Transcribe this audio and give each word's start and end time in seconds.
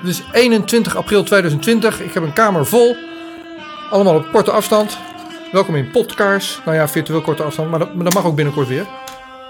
Het 0.00 0.08
is 0.08 0.22
21 0.32 0.96
april 0.96 1.22
2020. 1.22 2.00
Ik 2.00 2.12
heb 2.12 2.22
een 2.22 2.32
kamer 2.32 2.66
vol. 2.66 2.96
Allemaal 3.90 4.14
op 4.14 4.28
korte 4.32 4.50
afstand. 4.50 4.98
Welkom 5.52 5.74
in 5.74 5.90
Podkaars. 5.90 6.60
Nou 6.64 6.76
ja, 6.76 6.88
virtueel 6.88 7.20
korte 7.20 7.42
afstand, 7.42 7.70
maar 7.70 7.78
dat, 7.78 7.94
maar 7.94 8.04
dat 8.04 8.14
mag 8.14 8.24
ook 8.24 8.36
binnenkort 8.36 8.68
weer. 8.68 8.86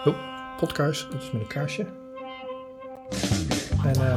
Oh, 0.05 0.15
Podkaars, 0.57 1.07
dat 1.11 1.23
is 1.23 1.31
met 1.31 1.43
een 1.43 1.47
kaarsje. 1.47 1.87
En 3.85 3.95
eh 3.95 4.15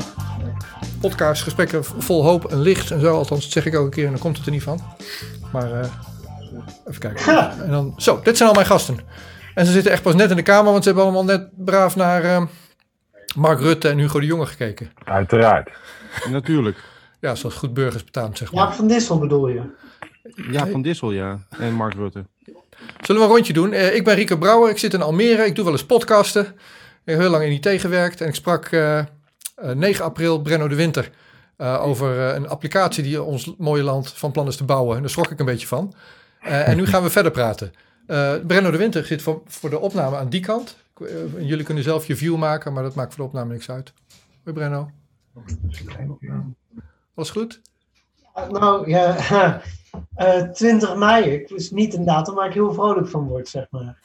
Podkaars, 1.01 1.41
gesprekken 1.41 1.83
vol 1.83 2.23
hoop 2.23 2.45
en 2.45 2.61
licht 2.61 2.91
en 2.91 2.99
zo. 2.99 3.17
Althans, 3.17 3.43
dat 3.43 3.51
zeg 3.51 3.65
ik 3.65 3.73
elke 3.73 3.89
keer 3.89 4.05
en 4.05 4.11
dan 4.11 4.19
komt 4.19 4.37
het 4.37 4.45
er 4.45 4.51
niet 4.51 4.63
van. 4.63 4.79
Maar 5.51 5.71
eh, 5.71 5.89
even 6.87 6.99
kijken. 6.99 7.51
En 7.63 7.71
dan, 7.71 7.93
zo, 7.97 8.19
dit 8.23 8.37
zijn 8.37 8.49
al 8.49 8.55
mijn 8.55 8.67
gasten. 8.67 8.99
En 9.55 9.65
ze 9.65 9.71
zitten 9.71 9.91
echt 9.91 10.01
pas 10.01 10.15
net 10.15 10.29
in 10.29 10.35
de 10.35 10.41
kamer, 10.41 10.71
want 10.71 10.83
ze 10.83 10.89
hebben 10.89 11.03
allemaal 11.07 11.25
net 11.25 11.47
braaf 11.65 11.95
naar 11.95 12.23
eh, 12.23 12.41
Mark 13.35 13.59
Rutte 13.59 13.89
en 13.89 13.97
Hugo 13.97 14.19
de 14.19 14.25
Jonge 14.25 14.45
gekeken. 14.45 14.91
Uiteraard. 15.03 15.69
Natuurlijk. 16.29 16.77
Ja, 17.19 17.35
zoals 17.35 17.55
goed 17.55 17.73
burgers 17.73 18.03
betaamt, 18.03 18.37
zeg 18.37 18.51
maar. 18.51 18.63
Jaap 18.63 18.73
van 18.73 18.87
Dissel 18.87 19.19
bedoel 19.19 19.47
je? 19.47 19.61
Ja, 20.51 20.67
Van 20.67 20.81
Dissel, 20.81 21.11
ja. 21.11 21.39
En 21.49 21.73
Mark 21.73 21.93
Rutte. 21.93 22.25
Zullen 23.01 23.21
we 23.21 23.27
een 23.27 23.33
rondje 23.33 23.53
doen? 23.53 23.73
Eh, 23.73 23.95
ik 23.95 24.03
ben 24.03 24.15
Rico 24.15 24.37
Brouwer, 24.37 24.69
ik 24.69 24.77
zit 24.77 24.93
in 24.93 25.01
Almere, 25.01 25.45
ik 25.45 25.55
doe 25.55 25.63
wel 25.63 25.73
eens 25.73 25.85
podcasten. 25.85 26.45
Ik 26.45 26.51
heb 27.03 27.19
heel 27.19 27.29
lang 27.29 27.43
in 27.43 27.51
IT 27.51 27.81
gewerkt 27.81 28.21
en 28.21 28.27
ik 28.27 28.35
sprak 28.35 28.65
eh, 28.65 28.97
eh, 28.99 29.05
9 29.73 30.05
april 30.05 30.41
Brenno 30.41 30.67
de 30.67 30.75
Winter 30.75 31.09
eh, 31.57 31.83
over 31.85 32.27
eh, 32.29 32.35
een 32.35 32.47
applicatie 32.49 33.03
die 33.03 33.21
ons 33.23 33.53
mooie 33.57 33.83
land 33.83 34.11
van 34.13 34.31
plan 34.31 34.47
is 34.47 34.55
te 34.55 34.63
bouwen. 34.63 34.95
En 34.95 35.01
daar 35.01 35.09
schrok 35.11 35.31
ik 35.31 35.39
een 35.39 35.45
beetje 35.45 35.67
van. 35.67 35.93
Eh, 36.41 36.67
en 36.67 36.77
nu 36.77 36.85
gaan 36.85 37.03
we 37.03 37.09
verder 37.19 37.31
praten. 37.31 37.71
Eh 38.07 38.33
Brenno 38.47 38.71
de 38.71 38.77
Winter 38.77 39.05
zit 39.05 39.21
voor, 39.21 39.41
voor 39.47 39.69
de 39.69 39.79
opname 39.79 40.15
aan 40.17 40.29
die 40.29 40.41
kant. 40.41 40.75
Eh, 41.05 41.47
jullie 41.47 41.65
kunnen 41.65 41.83
zelf 41.83 42.07
je 42.07 42.15
view 42.15 42.37
maken, 42.37 42.73
maar 42.73 42.83
dat 42.83 42.95
maakt 42.95 43.13
voor 43.13 43.23
de 43.23 43.29
opname 43.29 43.53
niks 43.53 43.69
uit. 43.69 43.93
Hoi 44.43 44.55
Brenno. 44.55 44.89
Alles 47.15 47.29
goed? 47.29 47.61
Nou 48.49 48.89
ja, 48.89 49.15
eh 50.15 50.41
20 50.41 50.95
mei. 50.95 51.23
Ik 51.23 51.49
is 51.49 51.71
niet 51.71 51.93
een 51.93 52.05
datum 52.05 52.33
waar 52.35 52.47
ik 52.47 52.53
heel 52.53 52.73
vrolijk 52.73 53.07
van 53.07 53.27
word, 53.27 53.47
zeg 53.47 53.67
maar. 53.69 53.99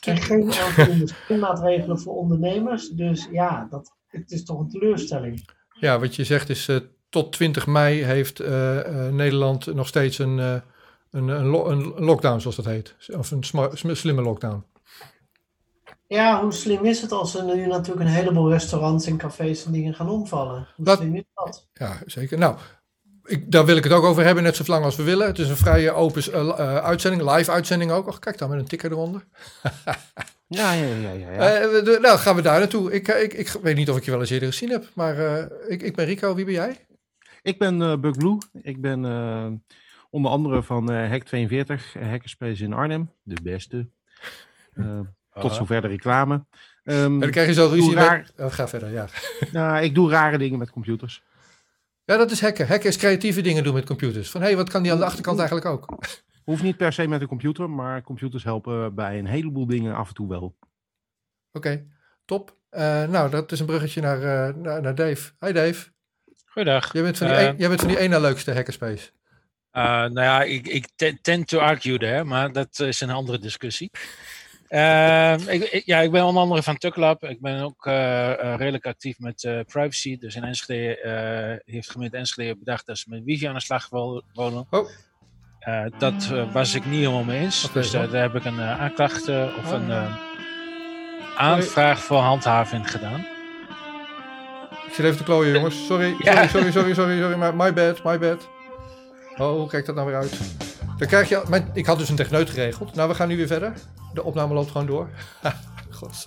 En 0.00 0.16
geen 0.16 0.52
aanvullende 0.52 1.12
maatregelen 1.40 1.98
voor 2.00 2.14
ondernemers. 2.14 2.88
Dus 2.88 3.28
ja, 3.30 3.66
dat, 3.70 3.92
het 4.08 4.30
is 4.30 4.44
toch 4.44 4.60
een 4.60 4.68
teleurstelling. 4.68 5.48
Ja, 5.72 5.98
wat 5.98 6.16
je 6.16 6.24
zegt 6.24 6.48
is, 6.48 6.68
eh, 6.68 6.76
tot 7.08 7.32
20 7.32 7.66
mei 7.66 8.04
heeft 8.04 8.40
eh, 8.40 9.06
eh, 9.06 9.12
Nederland 9.14 9.74
nog 9.74 9.86
steeds 9.86 10.18
een, 10.18 10.38
eh, 10.38 10.54
een, 11.10 11.28
een, 11.28 11.46
lo- 11.46 11.66
een 11.70 11.82
lockdown, 12.04 12.40
zoals 12.40 12.56
dat 12.56 12.64
heet. 12.64 12.94
Of 13.16 13.30
een 13.30 13.96
slimme 13.96 14.22
lockdown. 14.22 14.64
Ja, 16.14 16.42
hoe 16.42 16.52
slim 16.52 16.84
is 16.84 17.00
het 17.00 17.12
als 17.12 17.34
er 17.34 17.44
nu 17.44 17.66
natuurlijk 17.66 18.00
een 18.08 18.14
heleboel 18.14 18.50
restaurants 18.50 19.06
en 19.06 19.16
cafés 19.16 19.64
en 19.64 19.72
dingen 19.72 19.94
gaan 19.94 20.08
omvallen? 20.08 20.68
Hoe 20.76 20.84
Dat- 20.84 20.98
slim 20.98 21.14
is 21.14 21.24
dat? 21.34 21.68
Ja, 21.72 21.98
zeker. 22.06 22.38
Nou, 22.38 22.56
ik, 23.24 23.50
daar 23.52 23.64
wil 23.64 23.76
ik 23.76 23.84
het 23.84 23.92
ook 23.92 24.04
over 24.04 24.24
hebben, 24.24 24.42
net 24.42 24.56
zo 24.56 24.62
lang 24.66 24.84
als 24.84 24.96
we 24.96 25.02
willen. 25.02 25.26
Het 25.26 25.38
is 25.38 25.48
een 25.48 25.56
vrije 25.56 25.92
open 25.92 26.22
eh, 26.32 26.48
eh, 26.48 26.76
uitzending, 26.76 27.30
live 27.36 27.50
uitzending 27.50 27.90
ook. 27.90 28.06
Och, 28.06 28.18
kijk 28.18 28.38
dan 28.38 28.50
met 28.50 28.58
een 28.58 28.66
tikker 28.66 28.90
eronder. 28.90 29.24
Ja, 30.52 30.72
ja, 30.72 30.84
ja. 30.86 31.10
ja, 31.12 31.30
ja. 31.32 31.38
Eh, 31.54 31.84
de- 31.84 31.98
nou, 32.02 32.18
gaan 32.18 32.36
we 32.36 32.42
daar 32.42 32.58
naartoe. 32.58 32.92
Ik, 32.92 33.08
ik, 33.08 33.32
ik 33.32 33.48
weet 33.48 33.76
niet 33.76 33.90
of 33.90 33.96
ik 33.96 34.04
je 34.04 34.10
wel 34.10 34.20
eens 34.20 34.30
eerder 34.30 34.48
gezien 34.48 34.70
heb, 34.70 34.88
maar 34.94 35.18
eh, 35.18 35.44
ik, 35.68 35.82
ik 35.82 35.96
ben 35.96 36.04
Rico. 36.06 36.34
Wie 36.34 36.44
ben 36.44 36.54
jij? 36.54 36.86
Ik 37.42 37.58
ben 37.58 37.82
eh 37.82 37.96
Buck 37.96 38.16
Blue. 38.16 38.38
Ik 38.62 38.80
ben 38.80 39.04
eh, 39.04 39.46
onder 40.10 40.30
andere 40.30 40.62
van 40.62 40.90
eh 40.92 41.08
Hack 41.08 41.22
42, 41.22 41.94
eh, 41.96 42.08
Hackerspace 42.08 42.64
in 42.64 42.72
Arnhem. 42.72 43.10
De 43.22 43.36
beste. 43.42 43.88
Eh, 45.42 45.48
tot 45.48 45.56
zover 45.58 45.80
de 45.80 45.88
reclame. 45.88 46.44
Ehm, 46.84 46.98
En 47.04 47.18
dan 47.18 47.30
krijg 47.30 47.46
je 47.48 47.54
zo 47.54 47.68
ruzie. 47.68 47.94
Raar. 47.94 48.18
met- 48.36 48.46
Oh, 48.46 48.52
ga 48.52 48.68
verder, 48.68 48.90
ja. 48.92 49.06
nou, 49.52 49.82
ik 49.84 49.94
doe 49.94 50.10
rare 50.10 50.38
dingen 50.38 50.58
met 50.58 50.70
computers. 50.70 51.22
Ja, 52.04 52.16
dat 52.16 52.30
is 52.30 52.40
hacken. 52.40 52.66
Hacken 52.66 52.88
is 52.88 52.96
creatieve 52.96 53.40
dingen 53.40 53.64
doen 53.64 53.74
met 53.74 53.84
computers. 53.86 54.30
Van, 54.30 54.40
hé, 54.40 54.46
hey, 54.46 54.56
wat 54.56 54.70
kan 54.70 54.82
die 54.82 54.92
aan 54.92 54.98
de 54.98 55.04
achterkant 55.04 55.38
eigenlijk 55.38 55.68
ook? 55.68 55.98
Hoeft 56.44 56.62
niet 56.62 56.76
per 56.76 56.92
se 56.92 57.06
met 57.08 57.20
een 57.20 57.26
computer, 57.26 57.70
maar 57.70 58.02
computers 58.02 58.44
helpen 58.44 58.94
bij 58.94 59.18
een 59.18 59.26
heleboel 59.26 59.66
dingen 59.66 59.94
af 59.94 60.08
en 60.08 60.14
toe 60.14 60.28
wel. 60.28 60.56
Oké, 61.52 61.84
top. 62.24 62.56
Eh, 62.70 63.04
nou, 63.08 63.30
dat 63.30 63.52
is 63.52 63.60
een 63.60 63.66
bruggetje 63.66 64.00
naar, 64.00 64.22
eh, 64.48 64.54
naar, 64.54 64.82
naar 64.82 64.94
Dave. 64.94 65.32
Hi 65.40 65.52
Dave. 65.52 65.88
Goeiedag. 66.46 66.92
Jij 66.92 67.02
bent 67.02 67.18
van 67.18 67.26
die, 67.26 67.36
Eh, 67.36 67.46
een- 67.46 67.56
jij 67.56 67.68
bent 67.68 67.80
van 67.80 67.88
die 67.88 67.98
ene 67.98 68.20
leukste 68.20 68.52
hackerspace. 68.54 69.10
Uh, 69.72 69.82
nou 69.84 70.20
ja, 70.20 70.42
ik, 70.42 70.66
ik 70.68 70.88
te- 70.96 71.18
tend 71.22 71.48
to 71.48 71.58
argue 71.58 71.98
there, 71.98 72.24
maar 72.24 72.52
dat 72.52 72.78
is 72.78 73.00
een 73.00 73.10
andere 73.10 73.38
discussie. 73.38 73.90
Ehm, 74.70 75.48
ik, 75.48 75.62
ik- 75.62 75.82
ja, 75.86 75.98
ik 76.00 76.10
ben 76.10 76.24
onder 76.24 76.42
andere 76.42 76.62
van 76.62 76.76
Tuklab. 76.76 77.24
Ik 77.24 77.40
ben 77.40 77.60
ook 77.62 77.86
eh, 77.86 78.30
eh, 78.52 78.56
redelijk 78.58 78.86
actief 78.86 79.18
met 79.18 79.44
eh, 79.44 79.60
privacy. 79.66 80.18
Dus 80.18 80.34
in 80.34 80.44
Enschede 80.44 81.62
heeft 81.64 81.90
gemeente 81.90 82.16
Enschede 82.16 82.56
bedacht 82.56 82.86
dat 82.86 82.98
ze 82.98 83.04
met 83.08 83.24
wifi 83.24 83.46
aan 83.46 83.54
de 83.54 83.60
slag 83.60 83.88
willen. 83.88 84.66
Oh. 84.70 84.88
Dat 85.98 86.26
was 86.52 86.74
ik 86.74 86.84
niet 86.84 86.98
helemaal 87.00 87.24
mee 87.24 87.40
eens. 87.40 87.72
Dus 87.72 87.90
daar, 87.90 88.10
heb 88.10 88.34
ik 88.34 88.44
een 88.44 88.60
aanklacht 88.60 89.28
of 89.28 89.66
Oh. 89.66 89.72
een 89.72 89.90
eh, 89.90 90.16
aanvraag 91.36 91.98
voor 92.04 92.18
handhaving 92.18 92.90
gedaan. 92.90 93.20
Ik 94.86 94.92
zit 94.96 95.04
even 95.04 95.16
te 95.16 95.24
klooien, 95.24 95.52
jongens. 95.52 95.86
Sorry, 95.86 96.14
Ja. 96.18 96.46
sorry, 96.48 96.70
sorry, 96.70 96.70
sorry, 96.72 96.94
sorry, 96.94 97.34
sorry. 97.34 97.54
My 97.54 97.72
bad, 97.72 98.04
my 98.04 98.18
bad. 98.18 98.48
Oh, 99.36 99.50
hoe 99.50 99.68
kijkt 99.68 99.86
dat 99.86 99.94
nou 99.94 100.06
weer 100.08 100.16
uit? 100.16 100.40
Dan 101.00 101.08
krijg 101.08 101.28
je... 101.28 101.42
Mijn, 101.48 101.70
ik 101.72 101.86
had 101.86 101.98
dus 101.98 102.08
een 102.08 102.16
techneut 102.16 102.50
geregeld. 102.50 102.94
Nou, 102.94 103.08
we 103.08 103.14
gaan 103.14 103.28
nu 103.28 103.36
weer 103.36 103.46
verder. 103.46 103.72
De 104.14 104.22
opname 104.22 104.54
loopt 104.54 104.70
gewoon 104.70 104.86
door. 104.86 105.10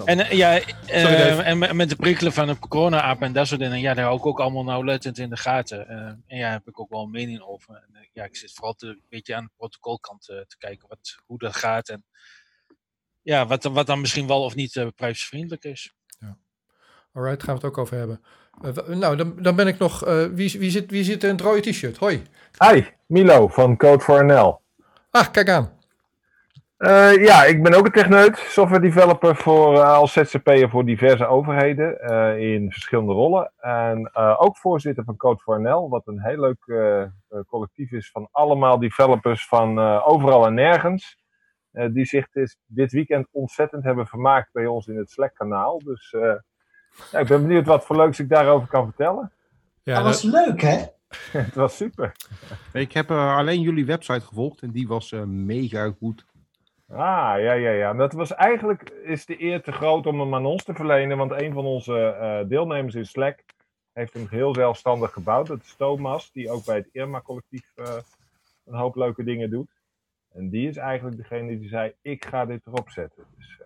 En 0.06 0.20
eh, 0.20 0.32
ja, 0.38 0.60
eh, 0.88 1.48
en 1.48 1.76
met- 1.76 1.90
de 1.90 1.96
prikkelen 1.96 2.34
van 2.34 2.48
de 2.48 2.60
corona-app 2.60 3.22
en 3.22 3.34
dat 3.34 3.48
soort 3.48 3.60
dingen, 3.60 3.80
ja, 3.80 3.94
daar 3.94 4.06
hou 4.06 4.18
ik 4.18 4.26
ook 4.26 4.40
allemaal 4.40 4.64
nauwlettend 4.64 5.18
in 5.18 5.30
de 5.30 5.38
gaten. 5.38 5.88
Eh, 5.88 5.96
en 5.98 6.24
ja, 6.28 6.42
daar 6.42 6.52
heb 6.52 6.68
ik 6.68 6.80
ook 6.80 6.90
wel 6.90 7.02
een 7.04 7.12
mening 7.12 7.42
over. 7.42 7.76
En, 7.76 8.10
ja, 8.14 8.24
ik 8.24 8.36
zit 8.36 8.52
vooral 8.54 8.74
te, 8.74 8.88
een 8.88 9.02
beetje 9.10 9.36
aan 9.36 9.44
de 9.44 9.50
protocolkant 9.58 10.30
eh, 10.30 10.38
te 10.38 10.58
kijken 10.58 10.88
wat, 10.88 11.16
hoe 11.26 11.38
dat 11.38 11.56
gaat 11.56 11.90
en 11.90 12.06
ja, 13.22 13.46
wat, 13.46 13.64
wat 13.64 13.88
dan 13.88 14.02
misschien 14.02 14.28
wel 14.28 14.44
of 14.44 14.56
niet 14.56 14.76
eh 14.76 14.88
prijsvriendelijk 14.96 15.64
is. 15.64 15.94
Alright, 17.14 17.44
gaan 17.44 17.56
we 17.56 17.62
het 17.62 17.70
ook 17.70 17.78
over 17.78 17.98
hebben. 17.98 18.22
Nou, 19.00 19.16
dan, 19.16 19.36
dan 19.42 19.56
ben 19.56 19.68
ik 19.68 19.78
nog... 19.78 20.06
eh, 20.06 20.26
wie, 20.26 20.60
wie, 20.60 20.70
zit, 20.72 20.92
wie 20.92 21.04
zit 21.04 21.24
in 21.24 21.30
het 21.30 21.42
rode 21.42 21.72
t-shirt? 21.72 21.98
Hoi. 21.98 22.24
Hi, 22.58 22.84
Milo 23.08 23.48
van 23.48 23.78
Code 23.78 24.04
for 24.04 24.26
NL. 24.26 24.62
Ah, 25.14 25.32
kijk 25.32 25.50
aan. 25.50 25.70
Eh, 26.78 27.24
ja, 27.24 27.44
ik 27.44 27.64
ben 27.64 27.74
ook 27.74 27.86
een 27.86 27.92
techneut, 27.92 28.38
software 28.38 28.82
developer 28.82 29.36
voor, 29.36 29.76
eh, 29.76 29.94
als 29.94 30.14
ZZP'er 30.14 30.70
voor 30.70 30.86
diverse 30.86 31.26
overheden 31.26 32.00
eh, 32.00 32.38
in 32.54 32.72
verschillende 32.72 33.14
rollen. 33.14 33.52
En 33.58 34.10
eh, 34.14 34.36
ook 34.42 34.58
voorzitter 34.58 35.04
van 35.04 35.16
Code 35.18 35.40
for 35.40 35.62
NL, 35.62 35.90
wat 35.90 36.08
een 36.08 36.22
heel 36.22 36.40
leuk 36.40 36.66
collectief 37.48 37.92
is 37.92 38.12
van 38.12 38.28
allemaal 38.32 38.80
developers 38.80 39.48
van 39.48 39.80
eh, 39.80 40.08
overal 40.08 40.46
en 40.46 40.54
nergens. 40.54 41.18
eh, 41.72 41.88
die 41.94 42.06
zich 42.06 42.30
dit, 42.32 42.58
dit 42.66 42.92
weekend 42.92 43.28
ontzettend 43.32 43.84
hebben 43.84 44.08
vermaakt 44.08 44.50
bij 44.52 44.66
ons 44.66 44.88
in 44.88 44.98
het 44.98 45.12
Slack-kanaal. 45.12 45.80
Dus 45.80 46.14
eh, 46.14 46.36
ja, 47.12 47.20
ik 47.20 47.28
ben 47.28 47.42
benieuwd 47.42 47.66
wat 47.68 47.86
voor 47.86 47.96
leuks 47.96 48.20
ik 48.20 48.30
daarover 48.30 48.68
kan 48.68 48.86
vertellen. 48.86 49.32
Ja, 49.84 49.96
dat 49.96 50.04
was 50.04 50.22
leuk, 50.24 50.62
hè? 50.62 50.84
het 51.32 51.56
was 51.56 51.76
super. 51.76 52.12
Ik 52.74 52.92
heb 52.92 53.10
eh, 53.10 53.36
alleen 53.36 53.62
jullie 53.62 53.86
website 53.86 54.26
gevolgd 54.26 54.62
en 54.62 54.72
die 54.72 54.88
was 54.88 55.12
eh, 55.12 55.24
mega 55.24 55.94
goed. 55.98 56.26
Ah, 56.90 57.40
ja, 57.40 57.54
ja, 57.54 57.72
ja. 57.72 57.94
Dat 57.94 58.14
was 58.14 58.34
eigenlijk 58.34 58.90
is 58.90 59.26
de 59.26 59.42
eer 59.44 59.62
te 59.62 59.72
groot 59.72 60.06
om 60.06 60.20
hem 60.20 60.36
aan 60.36 60.46
ons 60.46 60.64
te 60.64 60.74
verlenen, 60.74 61.18
want 61.18 61.32
een 61.32 61.54
van 61.54 61.66
onze 61.66 62.00
eh, 62.00 62.50
deelnemers 62.50 62.96
in 62.96 63.06
Slack 63.06 63.44
heeft 63.94 64.14
hem 64.14 64.28
heel 64.30 64.54
zelfstandig 64.54 65.12
gebouwd. 65.12 65.48
Dat 65.48 65.62
is 65.62 65.76
Thomas, 65.78 66.32
die 66.32 66.50
ook 66.50 66.66
bij 66.66 66.76
het 66.76 66.90
Irma-collectief 66.92 67.72
eh, 67.76 67.96
een 68.66 68.76
hoop 68.76 68.96
leuke 68.96 69.24
dingen 69.24 69.50
doet. 69.50 69.70
En 70.34 70.50
die 70.50 70.70
is 70.70 70.78
eigenlijk 70.78 71.18
degene 71.18 71.60
die 71.60 71.70
zei, 71.70 71.94
ik 72.02 72.26
ga 72.26 72.46
dit 72.46 72.62
erop 72.66 72.90
zetten. 72.90 73.24
Dus 73.38 73.58
eh, 73.60 73.66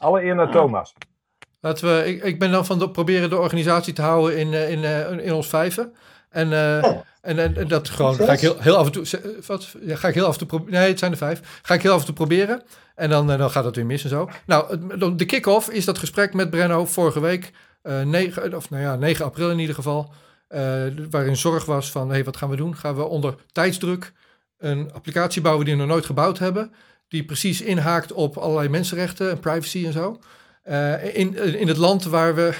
alle 0.00 0.22
eer 0.22 0.34
naar 0.34 0.50
Thomas. 0.50 0.94
Laten 1.60 1.86
we, 1.86 2.04
ik, 2.06 2.22
ik 2.22 2.38
ben 2.38 2.50
dan 2.50 2.66
van 2.66 2.78
de, 2.78 2.90
proberen 2.90 3.30
de 3.30 3.38
organisatie 3.38 3.92
te 3.92 4.02
houden 4.02 4.38
in, 4.38 4.52
in, 4.52 4.84
eh, 4.84 5.26
in 5.26 5.32
ons 5.32 5.48
vijven. 5.48 5.94
En, 6.36 6.52
eh, 6.52 6.90
Oh. 6.90 7.00
en, 7.20 7.38
en, 7.38 7.56
en 7.56 7.68
dat 7.68 7.88
gewoon 7.88 8.14
ga 8.14 8.32
ik 8.32 8.40
heel, 8.40 8.56
heel 8.60 8.76
af 8.76 8.86
en 8.86 8.92
toe. 8.92 9.20
Wat, 9.46 9.74
ja, 9.80 9.96
ga 9.96 10.08
ik 10.08 10.14
heel 10.14 10.26
af 10.26 10.32
en 10.32 10.38
toe 10.38 10.46
proberen. 10.46 10.80
Nee, 10.80 10.88
het 10.88 10.98
zijn 10.98 11.10
er 11.10 11.16
vijf. 11.16 11.60
Ga 11.62 11.74
ik 11.74 11.82
heel 11.82 11.92
af 11.92 12.00
en 12.00 12.06
toe 12.06 12.14
proberen. 12.14 12.62
En 12.94 13.10
dan, 13.10 13.30
eh, 13.30 13.38
dan 13.38 13.50
gaat 13.50 13.64
het 13.64 13.76
weer 13.76 13.86
mis 13.86 14.02
en 14.02 14.08
zo. 14.08 14.30
Nou, 14.46 14.78
de 15.16 15.24
kick-off 15.24 15.68
is 15.70 15.84
dat 15.84 15.98
gesprek 15.98 16.34
met 16.34 16.50
Brenno 16.50 16.86
vorige 16.86 17.20
week. 17.20 17.52
eh 17.82 18.00
9, 18.02 18.54
of 18.54 18.70
nou 18.70 18.82
ja, 18.82 18.96
9 18.96 19.24
april 19.24 19.50
in 19.50 19.58
ieder 19.58 19.74
geval. 19.74 20.12
waarin 21.10 21.36
zorg 21.36 21.64
was 21.64 21.90
van: 21.90 22.10
hey, 22.10 22.24
wat 22.24 22.36
gaan 22.36 22.50
we 22.50 22.56
doen? 22.56 22.76
Gaan 22.76 22.94
we 22.96 23.04
onder 23.04 23.34
tijdsdruk 23.52 24.12
een 24.58 24.90
applicatie 24.92 25.42
bouwen 25.42 25.64
die 25.64 25.74
we 25.74 25.80
nog 25.80 25.88
nooit 25.90 26.06
gebouwd 26.06 26.38
hebben? 26.38 26.72
Die 27.08 27.24
precies 27.24 27.60
inhaakt 27.60 28.12
op 28.12 28.36
allerlei 28.36 28.68
mensenrechten 28.68 29.30
en 29.30 29.40
privacy 29.40 29.86
en 29.86 29.92
zo. 29.92 30.18
In, 31.12 31.36
in 31.58 31.68
het 31.68 31.76
land 31.76 32.04
waar 32.04 32.34
we 32.34 32.54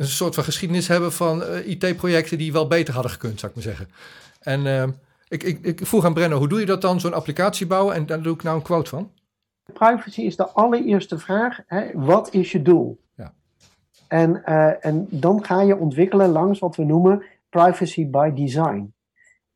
een 0.00 0.06
soort 0.06 0.34
van 0.34 0.44
geschiedenis 0.44 0.88
hebben 0.88 1.12
van 1.12 1.42
eh, 1.42 1.66
IT-projecten 1.66 2.38
die 2.38 2.52
wel 2.52 2.66
beter 2.66 2.94
hadden 2.94 3.12
gekund, 3.12 3.40
zou 3.40 3.52
ik 3.52 3.56
maar 3.56 3.74
zeggen. 3.74 3.88
En 4.40 4.66
eh, 4.66 4.88
ik, 5.28 5.42
ik, 5.42 5.64
ik 5.64 5.86
vroeg 5.86 6.04
aan 6.04 6.14
Brenno, 6.14 6.38
hoe 6.38 6.48
doe 6.48 6.60
je 6.60 6.66
dat 6.66 6.80
dan, 6.80 7.00
zo'n 7.00 7.14
applicatie 7.14 7.66
bouwen? 7.66 7.94
En 7.94 8.06
daar 8.06 8.22
doe 8.22 8.34
ik 8.34 8.42
nou 8.42 8.56
een 8.56 8.62
quote 8.62 8.90
van. 8.90 9.10
Privacy 9.72 10.20
is 10.20 10.36
de 10.36 10.48
allereerste 10.48 11.18
vraag. 11.18 11.58
Hè? 11.66 11.90
Wat 11.94 12.34
is 12.34 12.52
je 12.52 12.62
doel? 12.62 13.00
En, 14.08 14.42
uh, 14.46 14.84
en 14.84 15.06
dan 15.10 15.44
ga 15.44 15.60
je 15.60 15.76
ontwikkelen 15.76 16.30
langs 16.30 16.58
wat 16.58 16.76
we 16.76 16.84
noemen 16.84 17.22
privacy 17.48 18.10
by 18.10 18.32
design. 18.34 18.94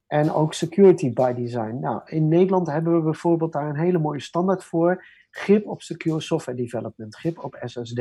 En 0.06 0.32
ook 0.32 0.54
security 0.54 1.12
by 1.12 1.32
design. 1.32 1.78
Nou, 1.80 2.00
in 2.04 2.28
Nederland 2.28 2.66
hebben 2.66 2.96
we 2.96 3.02
bijvoorbeeld 3.02 3.52
daar 3.52 3.68
een 3.68 3.78
hele 3.78 3.98
mooie 3.98 4.20
standaard 4.20 4.64
voor. 4.64 5.04
Grip 5.30 5.66
op 5.66 5.82
secure 5.82 6.20
software 6.20 6.58
development, 6.58 7.16
grip 7.16 7.44
op 7.44 7.56
SSD. 7.64 8.00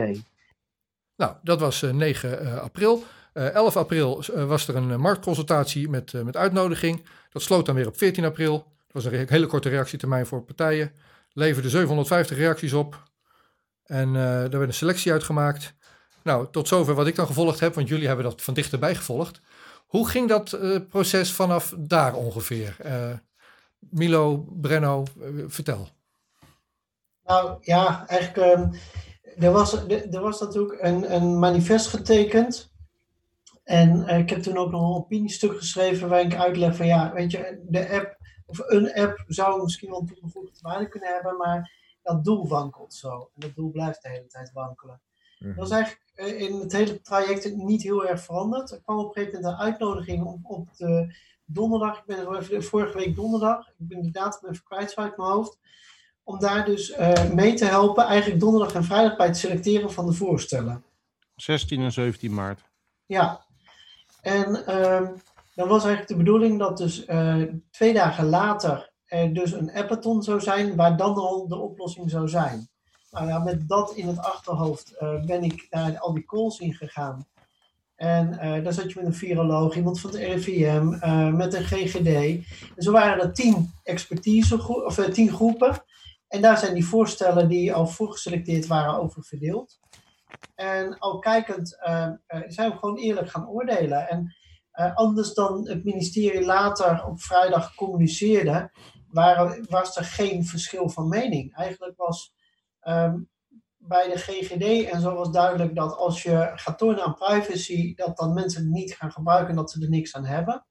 Nou, 1.24 1.36
dat 1.42 1.60
was 1.60 1.82
9 1.82 2.44
uh, 2.44 2.58
april. 2.58 3.04
11 3.34 3.78
april 3.78 4.24
was 4.48 4.68
er 4.68 4.76
een 4.76 5.00
marktconsultatie 5.00 5.90
met, 5.90 6.14
met 6.14 6.38
uitnodiging. 6.38 7.06
Dat 7.30 7.42
sloot 7.42 7.66
dan 7.66 7.76
weer 7.76 7.88
op 7.88 7.98
14 7.98 8.26
april. 8.26 8.58
Dat 8.58 9.04
was 9.04 9.06
een 9.06 9.28
hele 9.30 9.46
korte 9.46 9.70
reactietermijn 9.70 10.26
voor 10.26 10.44
partijen. 10.44 10.92
Leverde 11.34 11.70
750 11.70 12.38
reacties 12.38 12.74
op. 12.74 13.04
En 13.86 14.14
daar 14.14 14.50
werd 14.50 14.68
een 14.68 14.74
selectie 14.74 15.12
uitgemaakt. 15.12 15.74
Nou, 16.24 16.48
tot 16.52 16.68
zover 16.68 16.94
wat 16.96 17.08
ik 17.08 17.16
dan 17.16 17.28
gevolgd 17.28 17.60
heb, 17.60 17.74
want 17.74 17.88
jullie 17.88 18.08
hebben 18.08 18.26
dat 18.26 18.42
van 18.42 18.54
dichterbij 18.54 18.96
gevolgd. 18.96 19.42
Hoe 19.88 20.10
ging 20.10 20.30
dat 20.30 20.58
proces 20.90 21.32
vanaf 21.32 21.74
daar 21.78 22.14
ongeveer? 22.14 22.76
Milo, 23.80 24.48
Brenno, 24.62 25.04
vertel. 25.48 25.90
Nou 27.24 27.58
ja, 27.62 28.08
eigenlijk, 28.08 28.58
um, 28.58 28.72
er, 29.38 29.52
was, 29.52 29.74
er, 29.74 30.14
er 30.14 30.22
was 30.22 30.40
natuurlijk 30.40 30.82
een, 30.82 31.16
een 31.16 31.40
manifest 31.40 31.88
getekend. 31.88 32.72
En 33.64 34.08
ik 34.08 34.30
heb 34.30 34.42
toen 34.42 34.58
ook 34.58 34.72
nog 34.72 34.82
een 34.82 35.04
opiniestuk 35.04 35.58
geschreven 35.58 36.10
waarin 36.10 36.32
ik 36.32 36.38
uitleg 36.38 36.76
van 36.76 36.86
ja, 36.86 37.14
weet 37.14 37.32
je, 37.32 37.62
de 37.68 37.90
app 37.90 38.18
of 38.46 38.60
een 38.66 38.94
app 38.94 39.24
zou 39.28 39.64
misschien 39.64 39.90
wel 39.90 40.04
toegevoegde 40.04 40.60
waarde 40.62 40.88
kunnen 40.88 41.14
hebben, 41.14 41.38
maar 41.38 41.72
dat 42.02 42.24
doel 42.24 42.48
wankelt 42.48 42.94
zo. 42.94 43.30
En 43.34 43.40
dat 43.40 43.56
doel 43.56 43.72
blijft 43.72 44.02
de 44.02 44.10
hele 44.10 44.28
tijd 44.28 44.52
wankelen. 44.52 45.02
Mhm. 45.40 45.56
Dat 45.56 45.66
is 45.66 45.72
eigenlijk 45.72 46.04
eh, 46.14 46.40
in 46.40 46.60
het 46.60 46.72
hele 46.72 47.02
traject 47.02 47.56
niet 47.56 47.84
heel 47.84 48.06
erg 48.06 48.22
veranderd. 48.22 48.72
Er 48.72 48.82
kwam 48.82 48.98
op 48.98 49.06
een 49.06 49.14
gegeven 49.14 49.42
moment 49.42 49.60
een 49.60 49.66
uitnodiging 49.66 50.26
op, 50.26 50.40
op 50.44 50.76
de 50.78 51.16
donderdag. 51.46 51.98
Ik 51.98 52.06
ben 52.06 52.28
er 52.28 52.64
vorige 52.64 52.98
week 52.98 53.16
donderdag. 53.16 53.68
Ik 53.68 53.88
ben 53.88 54.02
de 54.02 54.12
datum 54.12 54.50
even 54.50 54.64
kwijt 54.64 54.96
uit 54.96 55.18
mijn 55.18 55.30
hoofd. 55.30 55.60
Om 56.24 56.40
daar 56.40 56.66
dus 56.66 56.90
uh, 56.90 57.32
mee 57.32 57.54
te 57.54 57.66
helpen, 57.66 58.06
eigenlijk 58.06 58.40
donderdag 58.40 58.74
en 58.74 58.84
vrijdag 58.84 59.18
bij 59.18 59.28
het 59.28 59.38
selecteren 59.38 59.92
van 59.92 60.06
de 60.06 60.14
voorstellen. 60.14 60.84
16 61.36 61.82
en 61.82 61.92
17 61.92 62.34
maart. 62.34 62.62
Ja. 63.06 63.46
En 64.22 64.64
uh, 64.68 65.10
dan 65.56 65.68
was 65.68 65.84
eigenlijk 65.84 66.08
de 66.08 66.16
bedoeling 66.16 66.60
dat 66.60 66.78
dus 66.78 67.08
uh, 67.08 67.42
twee 67.72 67.94
dagen 67.94 68.26
later 68.26 68.92
er 69.06 69.34
dus 69.34 69.52
een 69.52 69.74
appathon 69.74 70.24
zou 70.24 70.42
zijn, 70.42 70.76
waar 70.76 70.98
dan 70.98 71.16
al 71.16 71.48
de 71.48 71.58
oplossing 71.58 72.10
zou 72.10 72.30
zijn. 72.30 72.68
Nou 73.12 73.28
ja, 73.28 73.40
met 73.40 73.68
dat 73.68 73.94
in 73.96 74.08
het 74.08 74.20
achterhoofd 74.20 74.96
uh, 75.00 75.26
ben 75.26 75.44
ik 75.44 75.68
naar 75.70 76.00
al 76.00 76.14
die 76.14 76.26
calls 76.26 76.60
ingegaan. 76.60 77.28
En 77.96 78.34
uh, 78.34 78.64
daar 78.64 78.74
zat 78.74 78.92
je 78.92 79.00
met 79.00 79.06
een 79.06 79.14
viroloog, 79.14 79.76
iemand 79.76 80.00
van 80.00 80.12
de 80.12 80.26
RIVM, 80.26 80.88
met 81.36 81.54
een 81.54 81.64
GGD. 81.64 82.08
En 82.76 82.84
zo 82.84 82.92
waren 82.92 83.24
er 83.24 83.34
tien 83.34 83.72
expertise, 83.84 84.68
of 84.86 84.96
tien 84.96 85.30
groepen. 85.30 85.84
En 86.34 86.42
daar 86.42 86.58
zijn 86.58 86.74
die 86.74 86.86
voorstellen 86.86 87.50
die 87.50 87.74
al 87.74 87.88
voorgeselecteerd 87.88 88.68
waren 88.68 89.00
over 89.00 89.24
verdeeld. 89.24 89.80
En 90.56 90.98
al 90.98 91.20
kijkend 91.20 91.78
zijn 92.48 92.72
we 92.72 92.78
gewoon 92.78 92.98
eerlijk 92.98 93.30
gaan 93.30 93.50
oordelen. 93.50 94.10
En 94.10 94.36
uh, 94.74 94.96
anders 94.96 95.34
dan 95.34 95.68
het 95.68 95.84
ministerie 95.84 96.46
later 96.46 97.06
op 97.06 97.22
vrijdag 97.22 97.76
communiceerde, 97.76 98.72
waren, 99.10 99.66
was 99.70 99.98
er 99.98 100.04
geen 100.04 100.46
verschil 100.46 100.90
van 100.90 101.08
mening. 101.08 101.56
Eigenlijk 101.56 101.98
was 101.98 102.34
um, 102.88 103.30
bij 103.78 104.10
de 104.10 104.18
GGD 104.18 104.92
en 104.92 105.02
zo 105.02 105.16
was 105.16 105.32
duidelijk 105.32 105.76
dat 105.76 105.96
als 105.96 106.24
je 106.24 106.52
gaat 106.56 106.78
tornen 106.78 107.04
aan 107.04 107.16
privacy, 107.16 107.96
dat 107.96 108.18
dan 108.18 108.34
mensen 108.34 108.62
het 108.62 108.72
niet 108.72 108.96
gaan 108.96 109.12
gebruiken 109.12 109.50
en 109.50 109.56
dat 109.56 109.72
ze 109.72 109.82
er 109.82 109.90
niks 109.90 110.16
aan 110.16 110.26
hebben. 110.26 110.66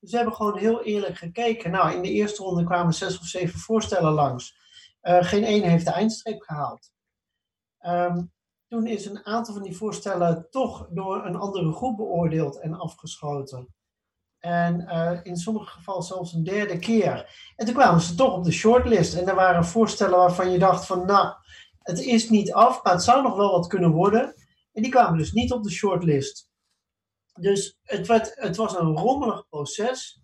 Dus 0.00 0.10
we 0.10 0.16
hebben 0.16 0.34
gewoon 0.34 0.58
heel 0.58 0.82
eerlijk 0.82 1.16
gekeken. 1.16 1.70
Nou, 1.70 1.94
in 1.94 2.02
de 2.02 2.10
eerste 2.10 2.42
ronde 2.42 2.64
kwamen 2.64 2.94
zes 2.94 3.18
of 3.18 3.26
zeven 3.26 3.58
voorstellen 3.58 4.12
langs. 4.12 4.62
Uh, 5.04 5.24
geen 5.24 5.44
één 5.44 5.62
heeft 5.62 5.84
de 5.84 5.90
eindstreep 5.90 6.42
gehaald. 6.42 6.92
Um, 7.86 8.32
toen 8.68 8.86
is 8.86 9.06
een 9.06 9.26
aantal 9.26 9.54
van 9.54 9.62
die 9.62 9.76
voorstellen 9.76 10.46
toch 10.50 10.88
door 10.90 11.26
een 11.26 11.36
andere 11.36 11.72
groep 11.72 11.96
beoordeeld 11.96 12.60
en 12.60 12.74
afgeschoten. 12.74 13.74
En 14.38 14.80
uh, 14.80 15.20
in 15.22 15.36
sommige 15.36 15.70
gevallen 15.70 16.02
zelfs 16.02 16.32
een 16.32 16.44
derde 16.44 16.78
keer. 16.78 17.36
En 17.56 17.66
toen 17.66 17.74
kwamen 17.74 18.00
ze 18.00 18.14
toch 18.14 18.36
op 18.36 18.44
de 18.44 18.52
shortlist. 18.52 19.14
En 19.14 19.28
er 19.28 19.34
waren 19.34 19.64
voorstellen 19.64 20.18
waarvan 20.18 20.50
je 20.50 20.58
dacht 20.58 20.86
van, 20.86 21.06
nou, 21.06 21.34
het 21.78 22.00
is 22.00 22.28
niet 22.30 22.52
af, 22.52 22.82
maar 22.82 22.92
het 22.92 23.02
zou 23.02 23.22
nog 23.22 23.36
wel 23.36 23.50
wat 23.50 23.66
kunnen 23.66 23.90
worden. 23.90 24.34
En 24.72 24.82
die 24.82 24.90
kwamen 24.90 25.18
dus 25.18 25.32
niet 25.32 25.52
op 25.52 25.62
de 25.62 25.70
shortlist. 25.70 26.50
Dus 27.40 27.78
het, 27.82 28.06
werd, 28.06 28.32
het 28.34 28.56
was 28.56 28.76
een 28.76 28.96
rommelig 28.96 29.48
proces. 29.48 30.22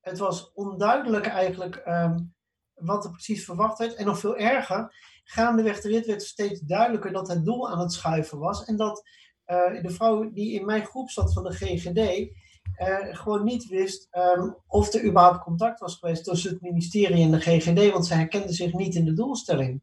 Het 0.00 0.18
was 0.18 0.52
onduidelijk 0.52 1.26
eigenlijk 1.26 1.82
um, 1.86 2.34
wat 2.80 3.04
er 3.04 3.10
precies 3.10 3.44
verwacht 3.44 3.78
werd. 3.78 3.94
En 3.94 4.06
nog 4.06 4.18
veel 4.18 4.36
erger, 4.36 4.94
gaandeweg 5.24 5.80
de 5.80 5.88
rit 5.88 6.06
werd 6.06 6.22
steeds 6.22 6.60
duidelijker 6.60 7.12
dat 7.12 7.28
het 7.28 7.44
doel 7.44 7.70
aan 7.70 7.78
het 7.78 7.92
schuiven 7.92 8.38
was. 8.38 8.64
En 8.64 8.76
dat 8.76 9.02
uh, 9.46 9.82
de 9.82 9.90
vrouw 9.90 10.30
die 10.32 10.52
in 10.52 10.64
mijn 10.64 10.84
groep 10.84 11.10
zat 11.10 11.32
van 11.32 11.42
de 11.42 11.52
GGD 11.52 12.30
uh, 12.78 13.16
gewoon 13.16 13.44
niet 13.44 13.68
wist 13.68 14.08
um, 14.36 14.56
of 14.66 14.92
er 14.94 15.04
überhaupt 15.04 15.42
contact 15.42 15.80
was 15.80 15.96
geweest 15.96 16.24
tussen 16.24 16.50
het 16.50 16.60
ministerie 16.60 17.22
en 17.22 17.30
de 17.30 17.40
GGD, 17.40 17.92
want 17.92 18.06
ze 18.06 18.14
herkende 18.14 18.52
zich 18.52 18.72
niet 18.72 18.94
in 18.94 19.04
de 19.04 19.12
doelstelling. 19.12 19.82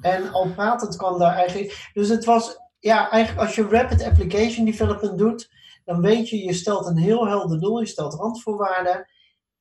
En 0.00 0.32
al 0.32 0.52
pratend 0.52 0.96
kwam 0.96 1.18
daar 1.18 1.34
eigenlijk. 1.34 1.90
Dus 1.92 2.08
het 2.08 2.24
was, 2.24 2.56
ja, 2.78 3.10
eigenlijk 3.10 3.46
als 3.46 3.54
je 3.54 3.68
rapid 3.68 4.02
application 4.02 4.64
development 4.64 5.18
doet, 5.18 5.50
dan 5.84 6.00
weet 6.00 6.28
je, 6.28 6.44
je 6.44 6.52
stelt 6.52 6.86
een 6.86 6.96
heel 6.96 7.26
helder 7.26 7.60
doel, 7.60 7.80
je 7.80 7.86
stelt 7.86 8.14
randvoorwaarden. 8.14 9.08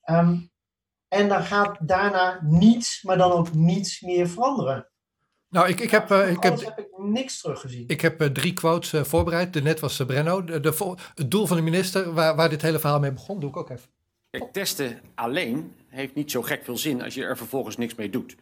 Um, 0.10 0.51
en 1.12 1.28
dan 1.28 1.44
gaat 1.44 1.78
daarna 1.80 2.40
niets, 2.42 3.04
maar 3.04 3.18
dan 3.18 3.32
ook 3.32 3.54
niets 3.54 4.02
meer 4.02 4.30
veranderen. 4.30 4.88
Nou, 5.50 5.68
ik, 5.68 5.80
ik 5.80 5.92
heb, 5.92 6.12
uh, 6.12 6.30
ik 6.30 6.44
heb, 6.44 6.60
heb 6.60 6.80
ik 6.80 6.98
niks 6.98 7.42
teruggezien. 7.42 7.84
Ik 7.88 8.02
heb 8.02 8.22
uh, 8.22 8.28
drie 8.28 8.54
quotes 8.54 8.94
uh, 8.94 9.04
voorbereid. 9.04 9.54
De 9.54 9.62
net 9.62 9.80
was 9.80 10.04
Brenno. 10.08 10.44
De, 10.44 10.60
de, 10.60 10.96
het 11.16 11.32
doel 11.32 11.48
van 11.48 11.58
de 11.58 11.64
minister, 11.64 12.14
waar, 12.14 12.36
waar 12.36 12.50
dit 12.50 12.62
hele 12.62 12.80
verhaal 12.80 13.00
mee 13.00 13.12
begon, 13.12 13.40
doe 13.40 13.50
ik 13.50 13.58
ook 13.58 13.70
even. 13.70 13.90
Kijk, 14.30 14.54
testen 14.54 15.00
alleen 15.16 15.76
heeft 15.88 16.16
niet 16.16 16.32
zo 16.32 16.42
gek 16.42 16.64
veel 16.64 16.78
zin 16.78 17.04
als 17.04 17.14
je 17.14 17.24
er 17.24 17.38
vervolgens 17.38 17.78
niks 17.78 17.96
mee 17.96 18.10
doet. 18.10 18.36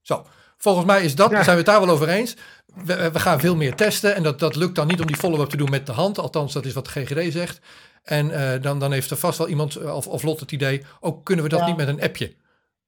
Zo, 0.00 0.26
volgens 0.56 0.86
mij 0.86 1.04
is 1.04 1.14
dat, 1.14 1.30
ja. 1.30 1.42
zijn 1.42 1.56
we 1.56 1.62
het 1.62 1.70
daar 1.70 1.80
wel 1.80 1.94
over 1.94 2.08
eens. 2.08 2.36
We, 2.84 3.10
we, 3.10 3.20
gaan 3.20 3.40
veel 3.40 3.56
meer 3.56 3.74
testen 3.74 4.14
en 4.14 4.22
dat, 4.22 4.38
dat 4.38 4.56
lukt 4.56 4.74
dan 4.74 4.86
niet 4.86 5.00
om 5.00 5.06
die 5.06 5.16
follow-up 5.16 5.48
te 5.48 5.56
doen 5.56 5.70
met 5.70 5.86
de 5.86 5.92
hand. 5.92 6.18
Althans, 6.18 6.52
dat 6.52 6.64
is 6.64 6.72
wat 6.72 6.84
de 6.84 6.90
GGD 6.90 7.32
zegt. 7.32 7.60
En 8.02 8.26
uh, 8.26 8.62
dan, 8.62 8.78
dan 8.78 8.92
heeft 8.92 9.10
er 9.10 9.16
vast 9.16 9.38
wel 9.38 9.48
iemand, 9.48 9.84
of, 9.84 10.06
of 10.06 10.22
Lot 10.22 10.40
het 10.40 10.52
idee, 10.52 10.82
ook 11.00 11.24
kunnen 11.24 11.44
we 11.44 11.50
dat 11.50 11.60
ja. 11.60 11.66
niet 11.66 11.76
met 11.76 11.88
een 11.88 12.02
appje? 12.02 12.34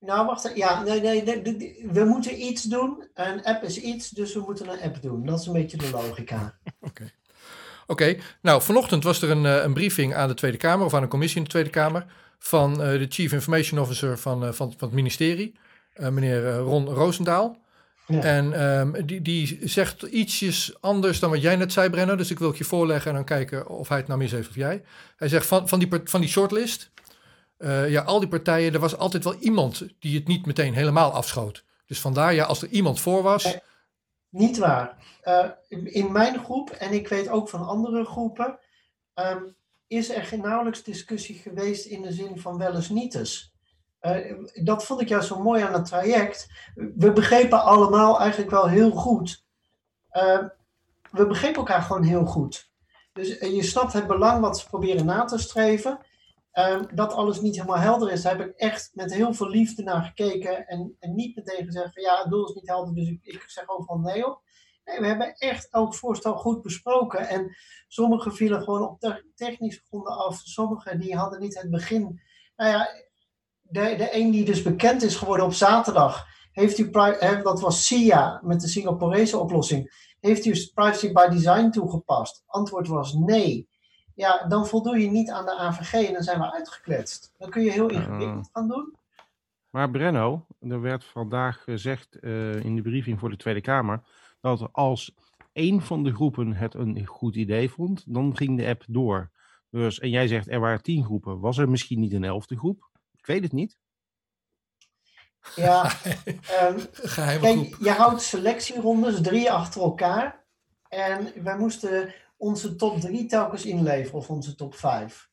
Nou, 0.00 0.26
wacht. 0.26 0.52
Ja, 0.54 0.82
nee, 0.82 1.00
nee, 1.00 1.22
nee, 1.22 1.88
we 1.92 2.04
moeten 2.04 2.42
iets 2.42 2.62
doen. 2.62 3.04
Een 3.14 3.44
app 3.44 3.62
is 3.62 3.80
iets, 3.80 4.10
dus 4.10 4.34
we 4.34 4.40
moeten 4.40 4.68
een 4.68 4.80
app 4.80 5.02
doen. 5.02 5.26
Dat 5.26 5.40
is 5.40 5.46
een 5.46 5.52
beetje 5.52 5.76
de 5.76 5.90
logica. 5.90 6.36
Oké. 6.80 6.88
Okay. 6.88 7.12
Oké, 7.86 8.02
okay. 8.02 8.20
nou 8.42 8.62
vanochtend 8.62 9.04
was 9.04 9.22
er 9.22 9.30
een, 9.30 9.44
een, 9.44 9.74
briefing 9.74 10.14
aan 10.14 10.28
de 10.28 10.34
Tweede 10.34 10.56
Kamer, 10.56 10.86
of 10.86 10.94
aan 10.94 11.02
een 11.02 11.08
commissie 11.08 11.38
in 11.38 11.44
de 11.44 11.50
Tweede 11.50 11.70
Kamer, 11.70 12.06
van 12.38 12.72
uh, 12.72 12.78
de 12.78 13.06
Chief 13.08 13.32
Information 13.32 13.80
Officer 13.80 14.18
van, 14.18 14.44
uh, 14.44 14.52
van, 14.52 14.74
van 14.76 14.88
het 14.88 14.92
ministerie, 14.92 15.54
uh, 15.96 16.08
meneer 16.08 16.56
Ron 16.56 16.88
Roosendaal. 16.88 17.61
Ja. 18.06 18.22
En 18.22 18.62
um, 18.62 19.06
die, 19.06 19.22
die 19.22 19.58
zegt 19.68 20.02
ietsjes 20.02 20.80
anders 20.80 21.18
dan 21.18 21.30
wat 21.30 21.42
jij 21.42 21.56
net 21.56 21.72
zei, 21.72 21.90
Brenno. 21.90 22.16
Dus 22.16 22.30
ik 22.30 22.38
wil 22.38 22.48
het 22.48 22.58
je 22.58 22.64
voorleggen 22.64 23.10
en 23.10 23.16
dan 23.16 23.24
kijken 23.24 23.68
of 23.68 23.88
hij 23.88 23.98
het 23.98 24.06
nou 24.06 24.18
mis 24.18 24.32
heeft 24.32 24.48
of 24.48 24.54
jij. 24.54 24.82
Hij 25.16 25.28
zegt 25.28 25.46
van, 25.46 25.68
van, 25.68 25.78
die, 25.78 25.88
van 26.04 26.20
die 26.20 26.30
shortlist, 26.30 26.90
uh, 27.58 27.90
ja, 27.90 28.02
al 28.02 28.20
die 28.20 28.28
partijen, 28.28 28.72
er 28.72 28.80
was 28.80 28.96
altijd 28.96 29.24
wel 29.24 29.34
iemand 29.34 29.86
die 29.98 30.18
het 30.18 30.26
niet 30.26 30.46
meteen 30.46 30.74
helemaal 30.74 31.12
afschoot. 31.12 31.64
Dus 31.86 32.00
vandaar, 32.00 32.34
ja, 32.34 32.44
als 32.44 32.62
er 32.62 32.68
iemand 32.68 33.00
voor 33.00 33.22
was. 33.22 33.44
Nee, 33.44 33.60
niet 34.28 34.58
waar. 34.58 34.96
Uh, 35.24 35.48
in 35.84 36.12
mijn 36.12 36.38
groep, 36.38 36.70
en 36.70 36.92
ik 36.92 37.08
weet 37.08 37.28
ook 37.28 37.48
van 37.48 37.66
andere 37.66 38.04
groepen, 38.04 38.58
um, 39.14 39.56
is 39.86 40.10
er 40.10 40.28
nauwelijks 40.42 40.82
discussie 40.82 41.38
geweest 41.38 41.86
in 41.86 42.02
de 42.02 42.12
zin 42.12 42.38
van 42.38 42.58
wel 42.58 42.74
eens 42.74 42.88
niet 42.88 43.14
eens. 43.14 43.51
Uh, 44.02 44.46
dat 44.64 44.84
vond 44.84 45.00
ik 45.00 45.08
juist 45.08 45.28
zo 45.28 45.42
mooi 45.42 45.62
aan 45.62 45.72
het 45.72 45.84
traject. 45.84 46.48
We 46.74 47.12
begrepen 47.12 47.62
allemaal 47.62 48.20
eigenlijk 48.20 48.50
wel 48.50 48.68
heel 48.68 48.90
goed. 48.90 49.44
Uh, 50.12 50.38
we 51.10 51.26
begrepen 51.26 51.56
elkaar 51.56 51.82
gewoon 51.82 52.02
heel 52.02 52.24
goed. 52.24 52.70
Dus 53.12 53.40
uh, 53.40 53.54
je 53.54 53.62
snapt 53.62 53.92
het 53.92 54.06
belang 54.06 54.40
wat 54.40 54.58
ze 54.58 54.66
proberen 54.66 55.06
na 55.06 55.24
te 55.24 55.38
streven. 55.38 55.98
Ehm, 56.52 56.84
dat 56.94 57.12
alles 57.12 57.40
niet 57.40 57.54
helemaal 57.54 57.78
helder 57.78 58.12
is, 58.12 58.22
daar 58.22 58.38
heb 58.38 58.48
ik 58.48 58.56
echt 58.56 58.90
met 58.94 59.14
heel 59.14 59.34
veel 59.34 59.48
liefde 59.48 59.82
naar 59.82 60.02
gekeken. 60.02 60.66
En, 60.66 60.96
niet 61.00 61.36
meteen 61.36 61.64
gezegd 61.64 61.92
van 61.92 62.02
ja, 62.02 62.20
het 62.22 62.30
doel 62.30 62.48
is 62.48 62.54
niet 62.54 62.68
helder, 62.68 62.94
dus 62.94 63.08
ik, 63.08 63.18
ik 63.22 63.42
zeg 63.46 63.68
overal 63.68 63.98
nee 63.98 64.26
op. 64.26 64.42
Nee, 64.84 65.00
we 65.00 65.06
hebben 65.06 65.34
echt 65.34 65.68
elk 65.70 65.94
voorstel 65.94 66.36
goed 66.36 66.62
besproken. 66.62 67.28
En 67.28 67.56
sommige 67.88 68.30
vielen 68.30 68.62
gewoon 68.62 68.88
op 68.88 69.00
te 69.00 69.24
technische 69.34 69.82
gronden 69.86 70.16
af. 70.16 70.40
Sommige 70.40 70.98
die 70.98 71.16
hadden 71.16 71.40
niet 71.40 71.60
het 71.60 71.70
begin. 71.70 72.20
Nou 72.56 72.70
ja, 72.70 72.88
de, 73.72 73.94
de 73.96 74.08
een 74.12 74.30
die 74.30 74.44
dus 74.44 74.62
bekend 74.62 75.02
is 75.02 75.16
geworden 75.16 75.46
op 75.46 75.52
zaterdag, 75.52 76.26
heeft 76.52 76.78
u, 76.78 76.90
dat 77.42 77.60
was 77.60 77.86
SIA 77.86 78.40
met 78.44 78.60
de 78.60 78.68
Singaporese 78.68 79.38
oplossing, 79.38 80.14
heeft 80.20 80.44
u 80.44 80.70
privacy 80.74 81.12
by 81.12 81.28
design 81.28 81.70
toegepast? 81.70 82.42
Antwoord 82.46 82.88
was 82.88 83.12
nee. 83.14 83.68
Ja, 84.14 84.44
dan 84.48 84.66
voldoe 84.66 84.98
je 84.98 85.10
niet 85.10 85.30
aan 85.30 85.44
de 85.44 85.58
AVG 85.58 85.92
en 85.92 86.12
dan 86.12 86.22
zijn 86.22 86.38
we 86.38 86.52
uitgekletst. 86.52 87.34
Dan 87.38 87.50
kun 87.50 87.62
je 87.62 87.70
heel 87.70 87.88
ingewikkeld 87.88 88.48
gaan 88.52 88.68
doen. 88.68 88.96
Maar 89.70 89.90
Brenno, 89.90 90.46
er 90.60 90.80
werd 90.80 91.04
vandaag 91.04 91.62
gezegd 91.62 92.16
uh, 92.20 92.64
in 92.64 92.76
de 92.76 92.82
briefing 92.82 93.18
voor 93.18 93.30
de 93.30 93.36
Tweede 93.36 93.60
Kamer 93.60 94.02
dat 94.40 94.68
als 94.72 95.14
één 95.52 95.80
van 95.80 96.04
de 96.04 96.14
groepen 96.14 96.52
het 96.52 96.74
een 96.74 97.06
goed 97.06 97.36
idee 97.36 97.70
vond, 97.70 98.04
dan 98.06 98.36
ging 98.36 98.58
de 98.58 98.66
app 98.66 98.84
door. 98.88 99.30
Dus, 99.70 99.98
en 99.98 100.10
jij 100.10 100.26
zegt 100.26 100.48
er 100.48 100.60
waren 100.60 100.82
tien 100.82 101.04
groepen. 101.04 101.40
Was 101.40 101.58
er 101.58 101.68
misschien 101.68 102.00
niet 102.00 102.12
een 102.12 102.24
elfde 102.24 102.58
groep? 102.58 102.90
Ik 103.22 103.28
weet 103.28 103.42
het 103.42 103.52
niet. 103.52 103.76
Ja, 105.54 105.92
um, 106.62 106.90
kijk, 107.40 107.76
je 107.80 107.90
houdt 107.90 108.22
selectierondes, 108.22 109.20
drie 109.20 109.50
achter 109.50 109.80
elkaar. 109.80 110.44
En 110.88 111.42
wij 111.42 111.58
moesten 111.58 112.14
onze 112.36 112.76
top 112.76 113.00
drie 113.00 113.26
telkens 113.26 113.64
inleveren, 113.64 114.18
of 114.18 114.30
onze 114.30 114.54
top 114.54 114.74
vijf. 114.74 115.30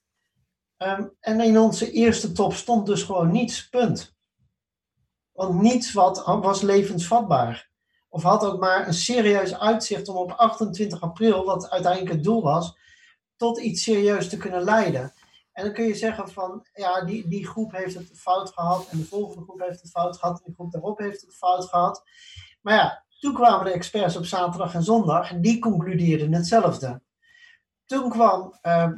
Um, 0.77 1.15
en 1.19 1.39
in 1.41 1.59
onze 1.59 1.91
eerste 1.91 2.31
top 2.31 2.53
stond 2.53 2.85
dus 2.85 3.03
gewoon 3.03 3.31
niets, 3.31 3.69
punt. 3.69 4.15
Want 5.31 5.61
niets 5.61 5.93
wat 5.93 6.25
was 6.25 6.61
levensvatbaar. 6.61 7.69
Of 8.09 8.23
had 8.23 8.45
ook 8.45 8.59
maar 8.59 8.87
een 8.87 8.93
serieus 8.93 9.59
uitzicht 9.59 10.07
om 10.07 10.15
op 10.15 10.31
28 10.31 11.01
april, 11.01 11.45
wat 11.45 11.69
uiteindelijk 11.69 12.13
het 12.13 12.23
doel 12.23 12.41
was, 12.41 12.77
tot 13.35 13.59
iets 13.59 13.83
serieus 13.83 14.29
te 14.29 14.37
kunnen 14.37 14.63
leiden. 14.63 15.13
En 15.59 15.65
dan 15.65 15.73
kun 15.73 15.85
je 15.85 15.95
zeggen 15.95 16.29
van, 16.29 16.65
ja, 16.73 17.01
die, 17.05 17.27
die 17.27 17.47
groep 17.47 17.71
heeft 17.71 17.93
het 17.93 18.19
fout 18.19 18.51
gehad 18.53 18.87
en 18.89 18.97
de 18.97 19.05
volgende 19.05 19.43
groep 19.43 19.59
heeft 19.59 19.81
het 19.81 19.91
fout 19.91 20.17
gehad 20.17 20.37
en 20.37 20.43
de 20.45 20.53
groep 20.53 20.71
daarop 20.71 20.97
heeft 20.97 21.21
het 21.21 21.35
fout 21.35 21.65
gehad. 21.65 22.03
Maar 22.61 22.73
ja, 22.73 23.03
toen 23.19 23.33
kwamen 23.33 23.65
de 23.65 23.71
experts 23.71 24.15
op 24.15 24.25
zaterdag 24.25 24.73
en 24.73 24.83
zondag 24.83 25.31
en 25.31 25.41
die 25.41 25.59
concludeerden 25.59 26.33
hetzelfde. 26.33 27.01
Toen 27.85 28.09
kwam 28.09 28.53
uh, 28.61 28.91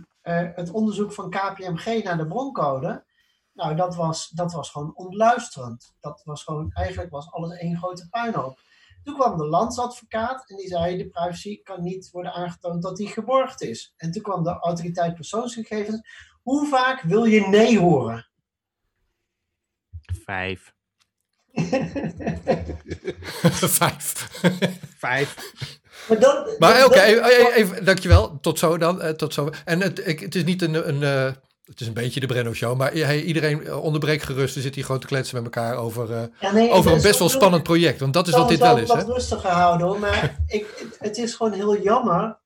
het 0.55 0.71
onderzoek 0.71 1.13
van 1.13 1.29
KPMG 1.29 2.03
naar 2.03 2.17
de 2.17 2.27
broncode. 2.27 3.05
Nou, 3.53 3.75
dat 3.75 3.95
was, 3.95 4.29
dat 4.29 4.53
was 4.53 4.69
gewoon 4.69 4.95
ontluisterend. 4.95 5.95
Dat 5.99 6.21
was 6.23 6.43
gewoon, 6.43 6.71
eigenlijk 6.71 7.11
was 7.11 7.31
alles 7.31 7.57
één 7.57 7.77
grote 7.77 8.09
puinhoop. 8.09 8.59
Toen 9.03 9.15
kwam 9.15 9.37
de 9.37 9.45
landsadvocaat 9.45 10.49
en 10.49 10.57
die 10.57 10.67
zei: 10.67 10.97
de 10.97 11.09
privacy 11.09 11.61
kan 11.61 11.83
niet 11.83 12.09
worden 12.11 12.33
aangetoond 12.33 12.81
dat 12.81 12.97
die 12.97 13.07
geborgd 13.07 13.61
is. 13.61 13.93
En 13.97 14.11
toen 14.11 14.21
kwam 14.21 14.43
de 14.43 14.59
autoriteit 14.59 15.15
persoonsgegevens. 15.15 16.01
Hoe 16.41 16.67
vaak 16.67 17.01
wil 17.01 17.24
je 17.24 17.48
nee 17.48 17.79
horen? 17.79 18.27
Vijf. 20.25 20.74
Vijf. 23.79 24.29
Vijf. 24.98 25.36
Maar, 26.10 26.19
dat, 26.19 26.60
maar 26.60 26.86
oké, 26.86 27.00
even, 27.01 27.53
even, 27.53 27.86
dankjewel. 27.86 28.39
Tot 28.39 28.60
zo 28.60 28.77
dan. 28.77 29.01
Uh, 29.01 29.10
tot 29.10 29.33
zo. 29.33 29.50
En 29.65 29.81
het, 29.81 30.07
ik, 30.07 30.19
het 30.19 30.36
is 30.36 30.43
niet 30.43 30.62
een, 30.62 30.88
een 30.88 31.01
uh, 31.01 31.31
het 31.71 31.81
is 31.81 31.88
een 31.88 31.93
beetje 31.93 32.19
de 32.19 32.25
Brenno 32.25 32.53
Show, 32.53 32.77
maar 32.77 32.91
hey, 32.91 33.21
iedereen 33.21 33.65
eh, 33.65 33.83
onderbreek 33.83 34.21
gerust. 34.21 34.55
We 34.55 34.62
zitten 34.62 34.75
hier 34.75 34.86
gewoon 34.86 35.01
te 35.01 35.07
kletsen 35.07 35.36
met 35.36 35.43
elkaar 35.43 35.75
over, 35.75 36.10
uh, 36.10 36.21
ja, 36.39 36.51
nee, 36.51 36.71
over 36.71 36.91
een 36.91 37.01
best 37.01 37.19
wel 37.19 37.29
spannend 37.29 37.63
project. 37.63 38.00
Want 38.00 38.13
dat 38.13 38.27
is 38.27 38.33
wat 38.33 38.50
dit 38.50 38.60
wel 38.60 38.77
is. 38.77 38.89
Ik 38.89 38.95
wat 38.95 39.07
rustiger 39.07 39.50
houden 39.50 39.88
hoor, 39.88 40.00
maar 40.00 40.39
ik, 40.48 40.88
het 41.00 41.17
is 41.17 41.36
gewoon 41.36 41.53
heel 41.53 41.81
jammer 41.81 42.39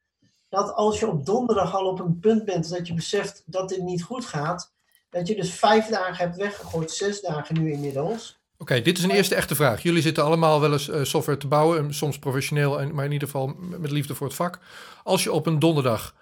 dat 0.56 0.76
als 0.76 1.00
je 1.00 1.08
op 1.08 1.26
donderdag 1.26 1.76
al 1.76 1.86
op 1.86 2.00
een 2.00 2.20
punt 2.20 2.46
bent 2.46 2.70
dat 2.70 2.88
je 2.88 2.94
beseft 2.94 3.44
dat 3.46 3.70
dit 3.70 3.82
niet 3.82 4.04
goed 4.04 4.26
gaat, 4.26 4.74
dat 5.10 5.28
je 5.28 5.36
dus 5.36 5.52
vijf 5.52 5.88
dagen 5.88 6.16
hebt 6.16 6.36
weggegooid, 6.36 6.92
zes 6.92 7.22
dagen 7.22 7.62
nu 7.62 7.72
inmiddels. 7.72 8.40
Oké, 8.58 8.82
dit 8.82 8.98
is 8.98 9.04
een 9.04 9.12
eerste 9.12 9.36
echte 9.36 9.56
vraag. 9.56 9.84
Jullie 9.84 10.02
zitten 10.02 10.24
allemaal 10.24 10.62
wel 10.62 10.72
eens 10.72 10.90
uh, 10.90 11.04
software 11.04 11.38
te 11.38 11.48
bouwen, 11.48 11.94
soms 11.94 12.20
professioneel, 12.20 12.88
maar 12.94 13.06
in 13.06 13.12
ieder 13.12 13.28
geval 13.28 13.56
met 13.58 13.92
liefde 13.92 14.16
voor 14.16 14.28
het 14.28 14.36
vak. 14.36 14.60
Als 15.04 15.24
je 15.24 15.32
op 15.32 15.46
een 15.46 15.60
donderdag 15.60 16.16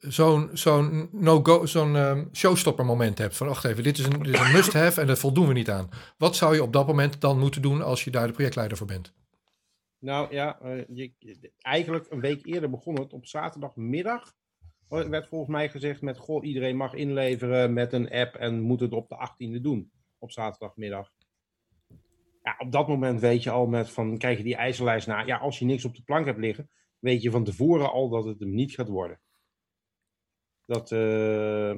zo'n 0.00 0.50
zo'n 0.52 1.08
no-go, 1.12 1.66
zo'n 1.66 1.94
um, 1.94 2.28
showstopper 2.32 2.84
moment 2.84 3.18
hebt. 3.18 3.36
Van 3.36 3.46
wacht 3.46 3.64
even, 3.64 3.82
dit 3.82 3.98
is 3.98 4.04
een, 4.04 4.22
dit 4.22 4.34
is 4.34 4.40
een 4.40 4.52
must-have 4.52 5.00
en 5.00 5.06
daar 5.06 5.16
voldoen 5.16 5.46
we 5.46 5.52
niet 5.52 5.70
aan. 5.70 5.88
Wat 6.18 6.36
zou 6.36 6.54
je 6.54 6.62
op 6.62 6.72
dat 6.72 6.86
moment 6.86 7.20
dan 7.20 7.38
moeten 7.38 7.62
doen 7.62 7.82
als 7.82 8.04
je 8.04 8.10
daar 8.10 8.26
de 8.26 8.32
projectleider 8.32 8.76
voor 8.76 8.86
bent? 8.86 9.12
Nou 10.06 10.32
ja, 10.34 10.58
je, 10.88 11.52
eigenlijk 11.58 12.10
een 12.10 12.20
week 12.20 12.46
eerder 12.46 12.70
begon 12.70 13.00
het. 13.00 13.12
Op 13.12 13.26
zaterdagmiddag 13.26 14.34
werd 14.88 15.26
volgens 15.26 15.50
mij 15.50 15.68
gezegd 15.68 16.02
met... 16.02 16.18
Goh, 16.18 16.44
iedereen 16.44 16.76
mag 16.76 16.94
inleveren 16.94 17.72
met 17.72 17.92
een 17.92 18.10
app 18.10 18.34
en 18.34 18.60
moet 18.60 18.80
het 18.80 18.92
op 18.92 19.08
de 19.08 19.28
18e 19.30 19.60
doen. 19.60 19.90
Op 20.18 20.30
zaterdagmiddag. 20.30 21.12
Ja, 22.42 22.54
op 22.58 22.72
dat 22.72 22.88
moment 22.88 23.20
weet 23.20 23.42
je 23.42 23.50
al 23.50 23.66
met 23.66 23.90
van, 23.90 24.18
krijg 24.18 24.38
je 24.38 24.44
die 24.44 24.56
eisenlijst 24.56 25.06
na. 25.06 25.20
Ja, 25.20 25.36
als 25.36 25.58
je 25.58 25.64
niks 25.64 25.84
op 25.84 25.94
de 25.94 26.02
plank 26.02 26.26
hebt 26.26 26.38
liggen, 26.38 26.70
weet 26.98 27.22
je 27.22 27.30
van 27.30 27.44
tevoren 27.44 27.92
al 27.92 28.08
dat 28.08 28.24
het 28.24 28.40
hem 28.40 28.54
niet 28.54 28.74
gaat 28.74 28.88
worden. 28.88 29.20
Dat, 30.64 30.90
uh, 30.90 31.74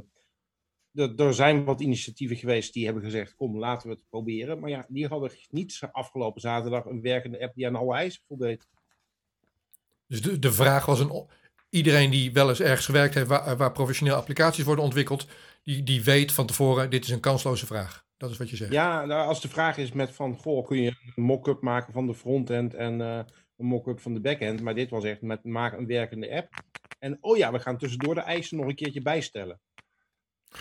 er 0.95 1.35
zijn 1.35 1.65
wat 1.65 1.81
initiatieven 1.81 2.37
geweest 2.37 2.73
die 2.73 2.85
hebben 2.85 3.03
gezegd: 3.03 3.35
kom, 3.35 3.59
laten 3.59 3.89
we 3.89 3.95
het 3.95 4.05
proberen. 4.09 4.59
Maar 4.59 4.71
ja, 4.71 4.87
die 4.89 5.07
hadden 5.07 5.31
niet 5.51 5.81
afgelopen 5.93 6.41
zaterdag 6.41 6.85
een 6.85 7.01
werkende 7.01 7.41
app 7.41 7.55
die 7.55 7.67
aan 7.67 7.77
alle 7.77 7.95
eisen 7.95 8.23
voldeed. 8.27 8.69
Dus 10.07 10.23
de, 10.23 10.39
de 10.39 10.53
vraag 10.53 10.87
was 10.87 11.01
een. 11.01 11.27
Iedereen 11.71 12.11
die 12.11 12.33
wel 12.33 12.49
eens 12.49 12.61
ergens 12.61 12.87
gewerkt 12.87 13.15
heeft 13.15 13.27
waar, 13.27 13.57
waar 13.57 13.73
professioneel 13.73 14.15
applicaties 14.15 14.65
worden 14.65 14.85
ontwikkeld, 14.85 15.27
die, 15.65 15.83
die 15.83 16.05
weet 16.05 16.33
van 16.33 16.47
tevoren: 16.47 16.91
dit 16.91 17.05
is 17.05 17.11
een 17.11 17.21
kansloze 17.21 17.67
vraag. 17.67 18.07
Dat 18.17 18.31
is 18.31 18.37
wat 18.37 18.51
je 18.51 18.57
zegt. 18.57 18.73
Ja, 18.73 19.05
nou, 19.05 19.27
als 19.27 19.41
de 19.41 19.49
vraag 19.49 19.77
is 19.77 19.93
met 19.93 20.11
van, 20.11 20.37
goh, 20.37 20.67
kun 20.67 20.83
je 20.83 20.95
een 21.17 21.23
mock-up 21.23 21.61
maken 21.61 21.93
van 21.93 22.07
de 22.07 22.15
frontend 22.15 22.75
en 22.75 23.01
uh, 23.01 23.21
een 23.57 23.67
mock-up 23.67 24.01
van 24.01 24.15
de 24.15 24.21
backend. 24.21 24.61
Maar 24.61 24.75
dit 24.75 24.91
was 24.91 25.05
echt 25.05 25.23
met 25.23 25.45
maak 25.45 25.73
een 25.73 25.87
werkende 25.87 26.31
app. 26.31 26.49
En 26.99 27.19
oh 27.21 27.37
ja, 27.37 27.53
we 27.53 27.59
gaan 27.59 27.79
tussendoor 27.79 28.15
de 28.15 28.21
eisen 28.21 28.57
nog 28.57 28.67
een 28.67 28.75
keertje 28.75 29.03
bijstellen. 29.03 29.61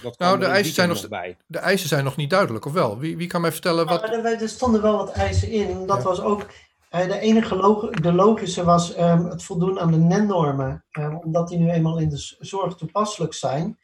Dat 0.01 0.19
nou, 0.19 0.39
de 0.39 0.45
eisen, 0.45 0.73
zijn 0.73 0.89
nog, 0.89 1.07
bij. 1.07 1.37
de 1.45 1.57
eisen 1.57 1.87
zijn 1.89 2.03
nog 2.03 2.15
niet 2.15 2.29
duidelijk, 2.29 2.65
of 2.65 2.73
wel? 2.73 2.99
Wie, 2.99 3.17
wie 3.17 3.27
kan 3.27 3.41
mij 3.41 3.51
vertellen 3.51 3.85
wat... 3.85 4.03
er, 4.03 4.25
er, 4.25 4.49
stonden 4.49 4.81
wel 4.81 4.97
wat 4.97 5.11
eisen 5.11 5.49
in. 5.49 5.87
Dat 5.87 6.03
was 6.03 6.21
ook... 6.21 6.45
Uh, 6.91 7.05
de 7.05 7.19
enige 7.19 7.55
log 7.55 7.89
de 7.89 8.13
logische 8.13 8.63
was 8.63 8.97
um, 8.97 9.25
het 9.25 9.43
voldoen 9.43 9.79
aan 9.79 9.91
de 9.91 9.97
NEN-normen. 9.97 10.85
Um, 10.91 11.15
omdat 11.15 11.47
die 11.47 11.57
nu 11.57 11.69
eenmaal 11.69 11.99
in 11.99 12.09
de 12.09 12.35
zorg 12.39 12.75
toepasselijk 12.75 13.33
zijn. 13.33 13.79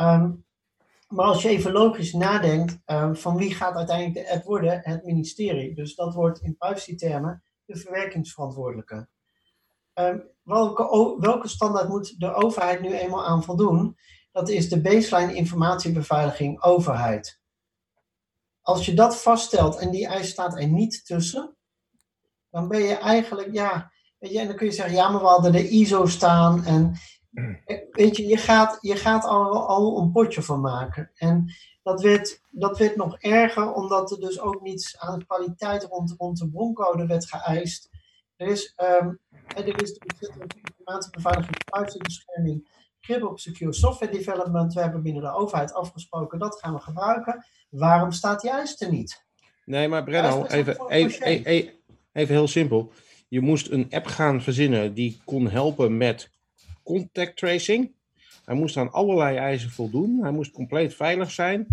Um, 0.00 0.44
maar 1.08 1.26
als 1.26 1.42
je 1.42 1.48
even 1.48 1.72
logisch 1.72 2.12
nadenkt, 2.12 2.78
van 3.12 3.36
wie 3.36 3.54
gaat 3.54 3.74
uiteindelijk 3.74 4.26
de 4.26 4.32
app 4.34 4.44
worden? 4.44 4.80
Het 4.82 5.04
ministerie. 5.04 5.74
Dus 5.74 5.94
dat 5.94 6.14
wordt 6.14 6.40
in 6.40 6.56
privacy-termen 6.56 7.42
de 7.64 7.76
verwerkingsverantwoordelijke. 7.76 9.08
welke, 10.42 11.16
welke 11.18 11.48
standaard 11.48 11.88
moet 11.88 12.20
de 12.20 12.34
overheid 12.34 12.80
nu 12.80 12.92
eenmaal 12.92 13.26
aan 13.26 13.44
voldoen? 13.44 13.96
Dat 14.36 14.48
is 14.48 14.68
de 14.68 14.80
baseline 14.80 15.34
informatiebeveiliging 15.34 16.62
overheid. 16.62 17.40
Als 18.62 18.86
je 18.86 18.94
dat 18.94 19.22
vaststelt 19.22 19.78
en 19.78 19.90
die 19.90 20.06
eis 20.06 20.28
staat 20.28 20.58
er 20.58 20.66
niet 20.66 21.06
tussen, 21.06 21.56
dan 22.50 22.68
ben 22.68 22.82
je 22.82 22.94
eigenlijk, 22.94 23.52
ja, 23.52 23.92
weet 24.18 24.32
je, 24.32 24.38
en 24.38 24.46
dan 24.46 24.56
kun 24.56 24.66
je 24.66 24.72
zeggen, 24.72 24.94
ja, 24.94 25.08
maar 25.08 25.20
we 25.20 25.26
hadden 25.26 25.52
de 25.52 25.68
ISO 25.68 26.06
staan 26.06 26.64
en 26.64 26.96
weet 27.90 28.16
je, 28.16 28.26
je 28.26 28.36
gaat, 28.36 28.78
je 28.80 28.96
gaat 28.96 29.24
al, 29.24 29.68
al 29.68 29.98
een 29.98 30.12
potje 30.12 30.42
van 30.42 30.60
maken. 30.60 31.10
En 31.14 31.52
dat 31.82 32.02
werd, 32.02 32.40
dat 32.50 32.78
werd 32.78 32.96
nog 32.96 33.18
erger, 33.18 33.72
omdat 33.72 34.10
er 34.10 34.20
dus 34.20 34.40
ook 34.40 34.60
niets 34.60 34.98
aan 34.98 35.18
de 35.18 35.26
kwaliteit 35.26 35.84
rond, 35.84 36.14
rond 36.18 36.38
de 36.38 36.50
broncode 36.50 37.06
werd 37.06 37.26
geëist. 37.26 37.88
Er 38.36 38.46
is, 38.46 38.74
um, 39.00 39.20
er 39.56 39.82
is 39.82 39.94
de 39.94 40.00
informatiebeveiliging, 40.68 41.64
privacybescherming 41.64 42.68
op 43.14 43.38
Secure 43.38 43.72
Software 43.72 44.12
Development. 44.12 44.74
We 44.74 44.80
hebben 44.80 45.02
binnen 45.02 45.22
de 45.22 45.34
overheid 45.34 45.74
afgesproken 45.74 46.38
dat 46.38 46.58
gaan 46.60 46.74
we 46.74 46.80
gebruiken. 46.80 47.44
Waarom 47.70 48.12
staat 48.12 48.42
juist 48.42 48.82
er 48.82 48.90
niet? 48.90 49.24
Nee, 49.64 49.88
maar 49.88 50.04
Brenno, 50.04 50.44
even, 50.44 50.88
even, 50.88 51.22
even, 51.26 51.72
even 52.12 52.34
heel 52.34 52.48
simpel. 52.48 52.92
Je 53.28 53.40
moest 53.40 53.70
een 53.70 53.86
app 53.90 54.06
gaan 54.06 54.42
verzinnen 54.42 54.94
die 54.94 55.20
kon 55.24 55.48
helpen 55.48 55.96
met 55.96 56.30
contact 56.82 57.36
tracing. 57.36 57.94
Hij 58.44 58.54
moest 58.54 58.76
aan 58.76 58.92
allerlei 58.92 59.36
eisen 59.36 59.70
voldoen. 59.70 60.18
Hij 60.22 60.32
moest 60.32 60.52
compleet 60.52 60.94
veilig 60.94 61.30
zijn. 61.30 61.66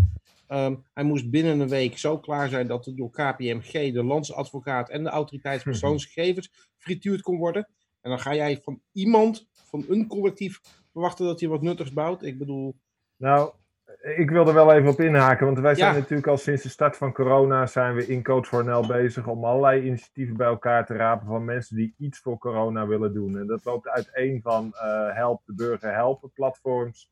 Um, 0.48 0.86
hij 0.94 1.04
moest 1.04 1.30
binnen 1.30 1.60
een 1.60 1.70
week 1.70 1.98
zo 1.98 2.20
klaar 2.20 2.50
zijn 2.50 2.68
dat 2.68 2.86
het 2.86 2.98
door 2.98 3.12
KPMG, 3.12 3.94
de 3.94 4.04
landsadvocaat 4.04 4.90
en 4.90 5.04
de 5.04 5.10
autoriteitspersoonsgegevens 5.10 6.52
frituurd 6.84 7.22
kon 7.22 7.38
worden. 7.38 7.68
En 8.02 8.10
dan 8.10 8.20
ga 8.20 8.36
jij 8.36 8.60
van 8.64 8.82
iemand, 8.92 9.48
van 9.52 9.86
een 9.90 10.08
collectief, 10.08 10.60
verwachten 10.94 11.26
dat 11.26 11.40
hij 11.40 11.50
wat 11.50 11.62
nuttigs 11.62 11.94
bouwt? 11.94 12.24
Ik 12.24 12.38
bedoel... 12.38 12.76
Nou, 13.18 13.54
ik 14.02 14.30
wil 14.30 14.48
er 14.48 14.54
wel 14.54 14.74
even 14.74 14.90
op 14.90 15.00
inhaken, 15.00 15.46
want 15.46 15.60
wij 15.60 15.76
zijn 15.76 15.96
natuurlijk 15.96 16.28
al 16.28 16.38
sinds 16.38 16.64
de 16.64 16.70
start 16.70 16.98
van 16.98 17.14
corona 17.14 17.66
zijn 17.66 17.96
we 17.96 18.08
in 18.08 18.24
Code 18.24 18.48
for 18.48 18.66
NL 18.66 18.88
bezig 18.88 19.28
om 19.28 19.46
allerlei 19.46 19.86
initiatieven 19.86 20.38
bij 20.38 20.48
elkaar 20.48 20.86
te 20.86 20.94
rapen 20.94 21.28
van 21.28 21.46
mensen 21.46 21.76
die 21.76 21.94
iets 21.98 22.20
voor 22.20 22.38
corona 22.38 22.88
willen 22.88 23.14
doen. 23.14 23.38
En 23.38 23.48
dat 23.48 23.66
loopt 23.66 23.88
uiteen 23.88 24.42
van 24.42 24.66
uh, 24.74 25.16
Help 25.16 25.42
de 25.46 25.54
Burger 25.54 25.94
Helpen 25.94 26.32
platforms 26.32 27.12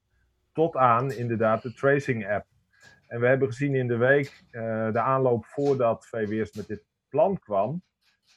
tot 0.53 0.75
aan 0.75 1.11
inderdaad 1.11 1.61
de 1.61 1.73
tracing 1.73 2.29
app. 2.29 2.45
En 3.07 3.19
we 3.19 3.27
hebben 3.27 3.47
gezien 3.47 3.75
in 3.75 3.87
de 3.87 3.97
week, 3.97 4.43
uh, 4.51 4.91
de 4.91 4.99
aanloop 4.99 5.45
voordat 5.45 6.07
VWS 6.07 6.53
met 6.53 6.67
dit 6.67 6.83
plan 7.09 7.39
kwam, 7.39 7.81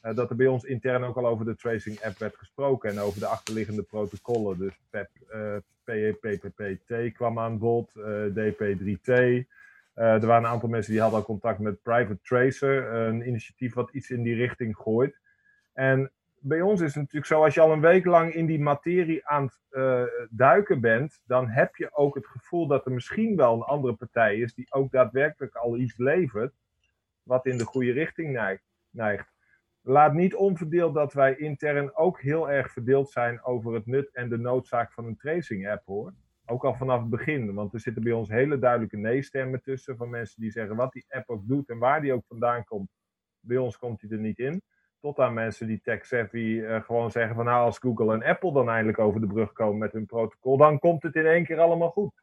eh, 0.01 0.15
dat 0.15 0.29
er 0.29 0.35
bij 0.35 0.47
ons 0.47 0.63
intern 0.63 1.03
ook 1.03 1.17
al 1.17 1.27
over 1.27 1.45
de 1.45 1.55
tracing 1.55 2.01
app 2.01 2.17
werd 2.17 2.35
gesproken 2.35 2.89
en 2.89 2.99
over 2.99 3.19
de 3.19 3.25
achterliggende 3.25 3.83
protocollen. 3.83 4.57
Dus 4.57 4.73
PEP, 4.89 5.09
uh, 5.85 6.13
PEPPT 6.19 7.13
kwam 7.13 7.39
aan 7.39 7.57
bod, 7.57 7.91
DP3T. 8.29 9.11
er 9.93 10.25
waren 10.25 10.43
een 10.43 10.45
aantal 10.45 10.69
mensen 10.69 10.91
die 10.91 11.01
hadden 11.01 11.19
al 11.19 11.25
contact 11.25 11.59
met 11.59 11.81
Private 11.81 12.19
Tracer, 12.21 12.93
een 12.93 13.27
initiatief 13.27 13.73
wat 13.73 13.89
iets 13.91 14.09
in 14.09 14.23
die 14.23 14.35
richting 14.35 14.77
gooit. 14.77 15.19
En 15.73 16.11
bij 16.39 16.61
ons 16.61 16.81
is 16.81 16.87
het 16.87 16.95
natuurlijk 16.95 17.25
zo, 17.25 17.43
als 17.43 17.53
je 17.53 17.61
al 17.61 17.71
een 17.71 17.81
week 17.81 18.05
lang 18.05 18.33
in 18.33 18.45
die 18.45 18.59
materie 18.59 19.27
aan 19.27 19.43
het 19.69 20.29
duiken 20.29 20.81
bent, 20.81 21.21
dan 21.25 21.47
heb 21.47 21.75
je 21.75 21.95
ook 21.95 22.15
het 22.15 22.27
gevoel 22.27 22.67
dat 22.67 22.85
er 22.85 22.91
misschien 22.91 23.35
wel 23.35 23.53
een 23.53 23.61
andere 23.61 23.93
partij 23.93 24.37
is 24.37 24.53
die 24.53 24.73
ook 24.73 24.91
daadwerkelijk 24.91 25.55
al 25.55 25.77
iets 25.77 25.97
levert, 25.97 26.53
wat 27.23 27.45
in 27.45 27.57
de 27.57 27.65
goede 27.65 27.91
richting 27.91 28.31
neigt. 28.91 29.34
Laat 29.87 30.13
niet 30.13 30.35
onverdeeld 30.35 30.93
dat 30.93 31.13
wij 31.13 31.35
intern 31.35 31.95
ook 31.95 32.21
heel 32.21 32.49
erg 32.49 32.71
verdeeld 32.71 33.09
zijn 33.09 33.43
over 33.43 33.73
het 33.73 33.85
nut 33.85 34.11
en 34.11 34.29
de 34.29 34.37
noodzaak 34.37 34.93
van 34.93 35.05
een 35.05 35.17
tracing 35.17 35.69
app 35.69 35.85
hoor. 35.85 36.13
Ook 36.45 36.65
al 36.65 36.75
vanaf 36.75 36.99
het 36.99 37.09
begin, 37.09 37.53
want 37.53 37.73
er 37.73 37.79
zitten 37.79 38.03
bij 38.03 38.11
ons 38.11 38.29
hele 38.29 38.59
duidelijke 38.59 38.97
nee-stemmen 38.97 39.61
tussen 39.61 39.97
van 39.97 40.09
mensen 40.09 40.41
die 40.41 40.51
zeggen 40.51 40.75
wat 40.75 40.93
die 40.93 41.05
app 41.09 41.29
ook 41.29 41.47
doet 41.47 41.69
en 41.69 41.77
waar 41.77 42.01
die 42.01 42.13
ook 42.13 42.25
vandaan 42.27 42.63
komt. 42.63 42.89
Bij 43.39 43.57
ons 43.57 43.77
komt 43.77 43.99
die 43.99 44.11
er 44.11 44.17
niet 44.17 44.39
in 44.39 44.61
tot 44.99 45.19
aan 45.19 45.33
mensen 45.33 45.67
die 45.67 45.81
tech-savvy 45.81 46.37
uh, 46.37 46.81
gewoon 46.81 47.11
zeggen 47.11 47.35
van 47.35 47.45
nou 47.45 47.65
als 47.65 47.77
Google 47.77 48.13
en 48.13 48.23
Apple 48.23 48.53
dan 48.53 48.69
eindelijk 48.69 48.99
over 48.99 49.21
de 49.21 49.27
brug 49.27 49.51
komen 49.51 49.77
met 49.77 49.91
hun 49.91 50.05
protocol, 50.05 50.57
dan 50.57 50.79
komt 50.79 51.03
het 51.03 51.15
in 51.15 51.25
één 51.25 51.45
keer 51.45 51.59
allemaal 51.59 51.89
goed. 51.89 52.21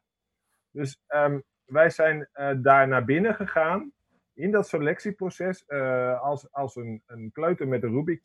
Dus 0.71 0.99
um, 1.07 1.43
wij 1.65 1.89
zijn 1.89 2.29
uh, 2.33 2.51
daar 2.57 2.87
naar 2.87 3.05
binnen 3.05 3.35
gegaan 3.35 3.91
in 4.33 4.51
dat 4.51 4.67
selectieproces 4.67 5.63
uh, 5.67 6.21
als, 6.21 6.51
als 6.51 6.75
een, 6.75 7.03
een 7.05 7.31
kleuter 7.31 7.67
met 7.67 7.83
een 7.83 7.89
Rubik 7.89 8.23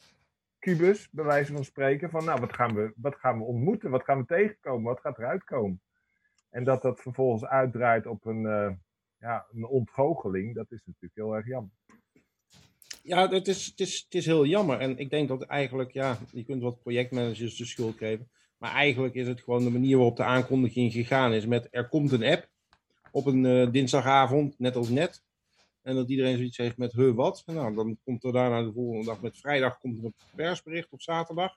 kubus, 0.59 1.11
bij 1.11 1.25
wijze 1.25 1.53
van 1.53 1.65
spreken, 1.65 2.11
van 2.11 2.25
nou 2.25 2.41
wat 2.41 2.53
gaan, 2.53 2.75
we, 2.75 2.93
wat 2.97 3.17
gaan 3.17 3.39
we 3.39 3.45
ontmoeten, 3.45 3.91
wat 3.91 4.05
gaan 4.05 4.19
we 4.19 4.25
tegenkomen, 4.25 4.83
wat 4.83 5.01
gaat 5.01 5.19
eruit 5.19 5.45
komen. 5.45 5.81
En 6.51 6.65
dat 6.65 6.83
dat 6.83 7.01
vervolgens 7.01 7.45
uitdraait 7.45 8.07
op 8.07 8.25
een, 8.27 8.43
ja, 9.19 9.47
een 9.53 9.67
ontgoocheling, 9.67 10.55
dat 10.55 10.73
is 10.73 10.83
natuurlijk 10.85 11.15
heel 11.15 11.37
erg 11.37 11.47
jammer. 11.47 11.73
Ja, 13.03 13.29
het 13.29 13.49
is, 13.49 13.67
het, 13.67 13.81
is, 13.81 14.01
het 14.05 14.15
is 14.15 14.27
heel 14.27 14.47
jammer. 14.47 14.79
En 14.79 14.99
ik 14.99 15.11
denk 15.11 15.29
dat 15.29 15.43
eigenlijk, 15.43 15.93
ja, 15.93 16.19
je 16.33 16.45
kunt 16.45 16.63
wat 16.63 16.83
projectmanagers 16.83 17.57
de 17.57 17.65
schuld 17.65 17.97
geven. 17.97 18.29
Maar 18.59 18.73
eigenlijk 18.73 19.15
is 19.15 19.27
het 19.29 19.41
gewoon 19.41 19.65
de 19.65 19.71
manier 19.71 19.97
waarop 19.97 20.17
de 20.17 20.23
aankondiging 20.23 20.93
gegaan 20.93 21.33
is. 21.33 21.47
Met 21.47 21.69
er 21.71 21.89
komt 21.89 22.13
een 22.13 22.25
app 22.25 22.49
op 23.11 23.27
een 23.27 23.45
uh, 23.45 23.71
dinsdagavond, 23.73 24.59
net 24.59 24.77
als 24.77 24.89
net. 24.89 25.23
En 25.89 25.95
dat 25.95 26.09
iedereen 26.09 26.37
zoiets 26.37 26.57
heeft 26.57 26.77
met, 26.77 26.93
huh, 26.93 27.15
wat? 27.15 27.43
nou, 27.47 27.75
dan 27.75 27.99
komt 28.05 28.25
er 28.25 28.33
daarna 28.33 28.63
de 28.63 28.73
volgende 28.73 29.05
dag 29.05 29.21
met 29.21 29.39
vrijdag 29.39 29.79
komt 29.79 29.99
er 29.99 30.05
een 30.05 30.15
persbericht 30.35 30.93
op 30.93 31.03
zaterdag. 31.03 31.57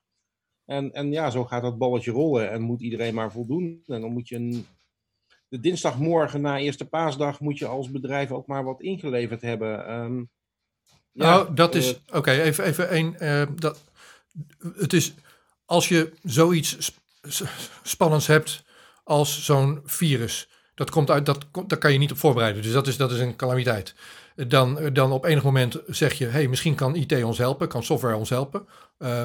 En, 0.65 0.91
en 0.91 1.11
ja, 1.11 1.29
zo 1.29 1.45
gaat 1.45 1.61
dat 1.61 1.77
balletje 1.77 2.11
rollen 2.11 2.51
en 2.51 2.61
moet 2.61 2.81
iedereen 2.81 3.13
maar 3.13 3.31
voldoen. 3.31 3.83
En 3.87 4.01
dan 4.01 4.11
moet 4.11 4.27
je 4.27 4.35
een, 4.35 4.65
de 5.47 5.59
dinsdagmorgen 5.59 6.41
na 6.41 6.59
eerste 6.59 6.85
paasdag 6.85 7.39
moet 7.39 7.57
je 7.57 7.65
als 7.65 7.91
bedrijf 7.91 8.31
ook 8.31 8.47
maar 8.47 8.63
wat 8.63 8.81
ingeleverd 8.81 9.41
hebben. 9.41 9.93
Um, 9.93 10.29
nou, 11.11 11.53
dat 11.53 11.75
is. 11.75 11.95
Eh, 12.05 12.17
oké, 12.17 12.31
even, 12.31 12.63
even 12.63 12.89
één. 12.89 13.15
Uh, 13.19 13.43
dat, 13.55 13.83
het 14.75 14.93
is. 14.93 15.13
Als 15.65 15.87
je 15.87 16.13
zoiets 16.23 16.91
spannends 17.83 18.27
hebt 18.27 18.63
als 19.03 19.45
zo'n 19.45 19.81
virus. 19.85 20.49
Dat 20.75 20.89
komt 20.89 21.09
uit, 21.09 21.25
dat, 21.25 21.45
daar 21.67 21.77
kan 21.77 21.93
je 21.93 21.97
niet 21.97 22.11
op 22.11 22.17
voorbereiden. 22.17 22.61
Dus 22.61 22.71
dat 22.71 22.87
is, 22.87 22.97
dat 22.97 23.11
is 23.11 23.19
een 23.19 23.35
calamiteit. 23.35 23.95
Dan, 24.35 24.93
dan 24.93 25.11
op 25.11 25.25
enig 25.25 25.43
moment 25.43 25.81
zeg 25.87 26.13
je: 26.13 26.25
hey, 26.25 26.47
misschien 26.47 26.75
kan 26.75 26.95
IT 26.95 27.23
ons 27.23 27.37
helpen, 27.37 27.67
kan 27.67 27.83
software 27.83 28.15
ons 28.15 28.29
helpen. 28.29 28.67
Uh, 28.99 29.23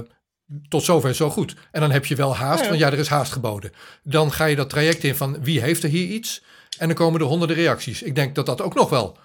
tot 0.68 0.82
zover 0.82 1.14
zo 1.14 1.30
goed. 1.30 1.56
En 1.72 1.80
dan 1.80 1.90
heb 1.90 2.06
je 2.06 2.14
wel 2.14 2.36
haast, 2.36 2.62
ja. 2.62 2.68
want 2.68 2.80
ja, 2.80 2.86
er 2.86 2.98
is 2.98 3.08
haast 3.08 3.32
geboden. 3.32 3.72
Dan 4.02 4.32
ga 4.32 4.44
je 4.44 4.56
dat 4.56 4.70
traject 4.70 5.04
in 5.04 5.14
van 5.14 5.42
wie 5.42 5.60
heeft 5.60 5.82
er 5.82 5.88
hier 5.88 6.08
iets? 6.08 6.44
En 6.78 6.86
dan 6.86 6.96
komen 6.96 7.20
er 7.20 7.26
honderden 7.26 7.56
reacties. 7.56 8.02
Ik 8.02 8.14
denk 8.14 8.34
dat 8.34 8.47
dat 8.47 8.60
ook 8.60 8.75
nog 8.75 8.90
wel. 8.90 9.16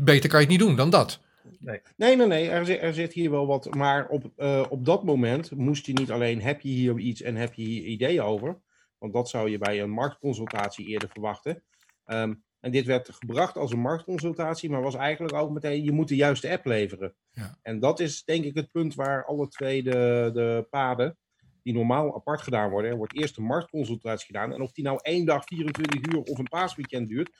Beter 0.00 0.28
kan 0.28 0.40
je 0.40 0.46
het 0.46 0.48
niet 0.48 0.58
doen 0.58 0.76
dan 0.76 0.90
dat. 0.90 1.20
Nee, 1.58 1.80
nee, 1.96 2.16
nee. 2.16 2.26
nee. 2.26 2.48
Er, 2.48 2.66
zit, 2.66 2.80
er 2.80 2.94
zit 2.94 3.12
hier 3.12 3.30
wel 3.30 3.46
wat. 3.46 3.74
Maar 3.74 4.06
op, 4.08 4.30
uh, 4.36 4.64
op 4.68 4.84
dat 4.84 5.04
moment 5.04 5.50
moest 5.50 5.86
je 5.86 5.92
niet 5.92 6.10
alleen 6.10 6.42
heb 6.42 6.60
je 6.60 6.68
hier 6.68 6.98
iets 6.98 7.22
en 7.22 7.36
heb 7.36 7.54
je 7.54 7.62
hier 7.62 7.84
ideeën 7.84 8.22
over. 8.22 8.58
Want 8.98 9.12
dat 9.12 9.28
zou 9.28 9.50
je 9.50 9.58
bij 9.58 9.80
een 9.80 9.90
marktconsultatie 9.90 10.86
eerder 10.86 11.08
verwachten. 11.08 11.62
Um, 12.06 12.42
en 12.62 12.70
dit 12.70 12.86
werd 12.86 13.10
gebracht 13.12 13.56
als 13.56 13.72
een 13.72 13.80
marktconsultatie, 13.80 14.70
maar 14.70 14.82
was 14.82 14.94
eigenlijk 14.94 15.34
ook 15.34 15.50
meteen, 15.50 15.84
je 15.84 15.92
moet 15.92 16.08
de 16.08 16.16
juiste 16.16 16.50
app 16.50 16.64
leveren. 16.64 17.14
Ja. 17.30 17.58
En 17.62 17.78
dat 17.78 18.00
is 18.00 18.24
denk 18.24 18.44
ik 18.44 18.54
het 18.54 18.70
punt 18.70 18.94
waar 18.94 19.24
alle 19.24 19.48
twee 19.48 19.82
de, 19.82 20.30
de 20.34 20.66
paden, 20.70 21.18
die 21.62 21.74
normaal 21.74 22.14
apart 22.14 22.42
gedaan 22.42 22.70
worden, 22.70 22.90
er 22.90 22.96
wordt 22.96 23.16
eerst 23.16 23.36
een 23.36 23.44
marktconsultatie 23.44 24.26
gedaan. 24.26 24.52
En 24.52 24.60
of 24.60 24.72
die 24.72 24.84
nou 24.84 24.98
één 25.02 25.24
dag, 25.24 25.44
24 25.44 26.12
uur 26.12 26.22
of 26.22 26.38
een 26.38 26.48
paasweekend 26.48 27.08
duurt, 27.08 27.30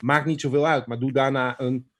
maakt 0.00 0.26
niet 0.26 0.40
zoveel 0.40 0.66
uit. 0.66 0.86
Maar 0.86 0.98
doe 0.98 1.12
daarna 1.12 1.60
een 1.60 1.90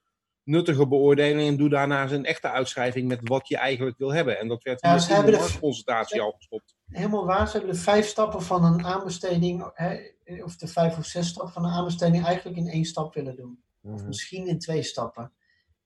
nuttige 0.43 0.87
beoordeling 0.87 1.49
en 1.49 1.57
doe 1.57 1.69
daarna 1.69 2.11
een 2.11 2.25
echte 2.25 2.49
uitschrijving 2.49 3.07
met 3.07 3.19
wat 3.23 3.47
je 3.47 3.57
eigenlijk 3.57 3.97
wil 3.97 4.13
hebben. 4.13 4.39
En 4.39 4.47
dat 4.47 4.63
werd 4.63 4.81
ja, 4.81 5.17
in 5.19 5.25
de, 5.25 5.31
de 5.31 5.57
consultatie 5.59 6.21
al 6.21 6.31
gestopt. 6.31 6.75
Helemaal 6.89 7.25
waar. 7.25 7.47
Ze 7.47 7.57
hebben 7.57 7.73
de 7.73 7.81
vijf 7.81 8.07
stappen 8.07 8.41
van 8.41 8.63
een 8.63 8.85
aanbesteding, 8.85 9.71
hè, 9.73 9.97
of 10.43 10.55
de 10.55 10.67
vijf 10.67 10.97
of 10.97 11.05
zes 11.05 11.27
stappen 11.27 11.53
van 11.53 11.65
een 11.65 11.71
aanbesteding, 11.71 12.25
eigenlijk 12.25 12.57
in 12.57 12.67
één 12.67 12.85
stap 12.85 13.13
willen 13.13 13.35
doen. 13.35 13.59
Of 13.81 13.99
mhm. 13.99 14.07
misschien 14.07 14.47
in 14.47 14.59
twee 14.59 14.83
stappen. 14.83 15.31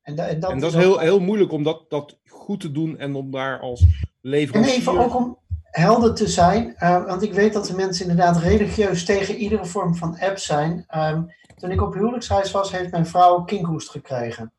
En, 0.01 0.15
da 0.15 0.27
en 0.27 0.39
dat, 0.39 0.51
en 0.51 0.59
dat 0.59 0.73
is, 0.73 0.77
heel, 0.77 0.99
heel 0.99 1.19
moeilijk 1.19 1.51
om 1.51 1.63
dat, 1.63 1.89
dat 1.89 2.19
goed 2.25 2.59
te 2.59 2.71
doen 2.71 2.97
en 2.97 3.15
om 3.15 3.31
daar 3.31 3.59
als 3.59 3.85
leverancier... 4.21 4.73
En 4.73 4.79
even 4.79 4.97
ook 4.97 5.15
om 5.15 5.39
helder 5.61 6.13
te 6.15 6.27
zijn, 6.27 6.75
uh, 6.79 7.05
want 7.05 7.21
ik 7.21 7.33
weet 7.33 7.53
dat 7.53 7.65
de 7.65 7.75
mensen 7.75 8.09
inderdaad 8.09 8.37
religieus 8.37 9.05
tegen 9.05 9.35
iedere 9.35 9.65
vorm 9.65 9.95
van 9.95 10.19
app 10.19 10.37
zijn. 10.37 10.85
Um, 10.95 11.31
toen 11.55 11.71
ik 11.71 11.81
op 11.81 11.93
huwelijksreis 11.93 12.51
was, 12.51 12.71
heeft 12.71 12.91
mijn 12.91 13.05
vrouw 13.05 13.43
kinkhoest 13.43 13.89
gekregen. 13.89 14.53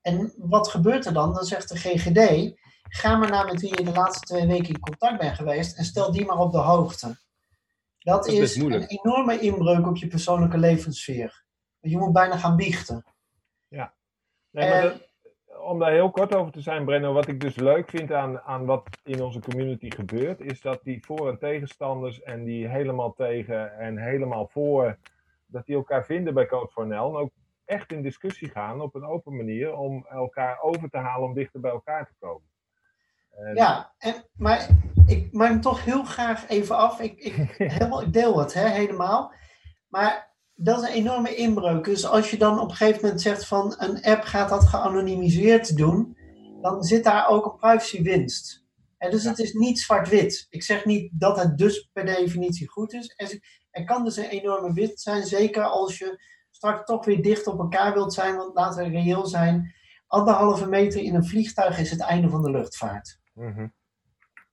En 0.00 0.32
wat 0.36 0.68
gebeurt 0.68 1.06
er 1.06 1.12
dan? 1.12 1.34
Dan 1.34 1.44
zegt 1.44 1.68
de 1.68 1.76
GGD, 1.76 2.54
ga 2.88 3.16
maar 3.16 3.30
naar 3.30 3.44
met 3.44 3.60
wie 3.60 3.76
je 3.76 3.84
de 3.84 3.92
laatste 3.92 4.26
twee 4.26 4.46
weken 4.46 4.68
in 4.68 4.80
contact 4.80 5.18
bent 5.18 5.36
geweest 5.36 5.78
en 5.78 5.84
stel 5.84 6.12
die 6.12 6.24
maar 6.24 6.38
op 6.38 6.52
de 6.52 6.58
hoogte. 6.58 7.22
Dat, 7.98 8.26
is, 8.26 8.56
een 8.56 8.86
enorme 8.86 9.40
inbreuk 9.40 9.86
op 9.86 9.96
je 9.96 10.06
persoonlijke 10.06 10.58
levenssfeer. 10.58 11.44
Je 11.80 11.98
moet 11.98 12.12
bijna 12.12 12.36
gaan 12.36 12.56
biechten. 12.56 13.04
Ja. 13.68 13.94
Nee, 14.50 14.68
maar 14.68 14.96
om 15.60 15.78
daar 15.78 15.92
heel 15.92 16.10
kort 16.10 16.34
over 16.34 16.52
te 16.52 16.60
zijn, 16.60 16.84
Brenno, 16.84 17.12
wat 17.12 17.28
ik 17.28 17.40
dus 17.40 17.56
leuk 17.56 17.88
vind 17.88 18.12
aan, 18.12 18.40
aan 18.40 18.64
wat 18.64 18.98
in 19.02 19.22
onze 19.22 19.40
community 19.40 19.90
gebeurt, 19.90 20.40
is 20.40 20.60
dat 20.60 20.82
die 20.82 21.04
voor- 21.04 21.28
en 21.28 21.38
tegenstanders 21.38 22.22
en 22.22 22.44
die 22.44 22.68
helemaal 22.68 23.12
tegen 23.12 23.78
en 23.78 23.98
helemaal 23.98 24.46
voor 24.46 24.98
dat 25.46 25.66
die 25.66 25.76
elkaar 25.76 26.04
vinden 26.04 26.34
bij 26.34 26.46
Code 26.46 26.70
for 26.70 26.86
NL. 26.86 27.08
En 27.08 27.16
ook 27.16 27.32
echt 27.64 27.92
in 27.92 28.02
discussie 28.02 28.48
gaan 28.48 28.80
op 28.80 28.94
een 28.94 29.04
open 29.04 29.36
manier 29.36 29.76
om 29.76 30.06
elkaar 30.06 30.60
over 30.60 30.90
te 30.90 30.96
halen 30.96 31.28
om 31.28 31.34
dichter 31.34 31.60
bij 31.60 31.70
elkaar 31.70 32.06
te 32.06 32.14
komen. 32.18 32.48
Ja, 33.54 33.94
en, 33.98 34.14
maar 34.32 34.68
ik 35.06 35.32
maak 35.32 35.48
hem 35.48 35.60
toch 35.60 35.84
heel 35.84 36.04
graag 36.04 36.48
even 36.48 36.76
af. 36.76 37.00
Ik, 37.00 37.18
ik, 37.18 37.34
helemaal, 37.72 38.02
ik 38.02 38.12
deel 38.12 38.38
het 38.38 38.54
hè, 38.54 38.68
helemaal. 38.68 39.32
Maar 39.88 40.34
dat 40.54 40.82
is 40.82 40.88
een 40.88 40.94
enorme 40.94 41.34
inbreuk. 41.34 41.84
Dus 41.84 42.06
als 42.06 42.30
je 42.30 42.36
dan 42.36 42.60
op 42.60 42.70
een 42.70 42.76
gegeven 42.76 43.00
moment 43.02 43.22
zegt 43.22 43.46
van 43.46 43.74
een 43.78 44.02
app 44.02 44.22
gaat 44.22 44.48
dat 44.48 44.64
geanonimiseerd 44.64 45.76
doen, 45.76 46.16
dan 46.60 46.82
zit 46.82 47.04
daar 47.04 47.28
ook 47.28 47.44
een 47.44 47.56
privacywinst. 47.56 48.64
En 48.98 49.10
dus 49.10 49.24
het 49.24 49.38
is 49.38 49.52
niet 49.52 49.78
zwart-wit. 49.78 50.46
Ik 50.50 50.62
zeg 50.62 50.84
niet 50.84 51.10
dat 51.12 51.36
het 51.36 51.58
dus 51.58 51.88
per 51.92 52.04
definitie 52.04 52.68
goed 52.68 52.92
is. 52.92 53.14
Er 53.70 53.84
kan 53.84 54.04
dus 54.04 54.16
een 54.16 54.28
enorme 54.28 54.72
winst 54.72 55.00
zijn, 55.00 55.26
zeker 55.26 55.64
als 55.64 55.98
je 55.98 56.22
straks 56.50 56.84
toch 56.84 57.04
weer 57.04 57.22
dicht 57.22 57.46
op 57.46 57.58
elkaar 57.58 57.92
wilt 57.92 58.14
zijn. 58.14 58.36
Want 58.36 58.54
laten 58.54 58.84
we 58.84 58.90
reëel 58.90 59.26
zijn, 59.26 59.74
anderhalve 60.06 60.68
meter 60.68 61.00
in 61.00 61.14
een 61.14 61.26
vliegtuig 61.26 61.78
is 61.78 61.90
het 61.90 62.00
einde 62.00 62.28
van 62.28 62.42
de 62.42 62.50
luchtvaart. 62.50 63.18
Mhm. 63.34 63.66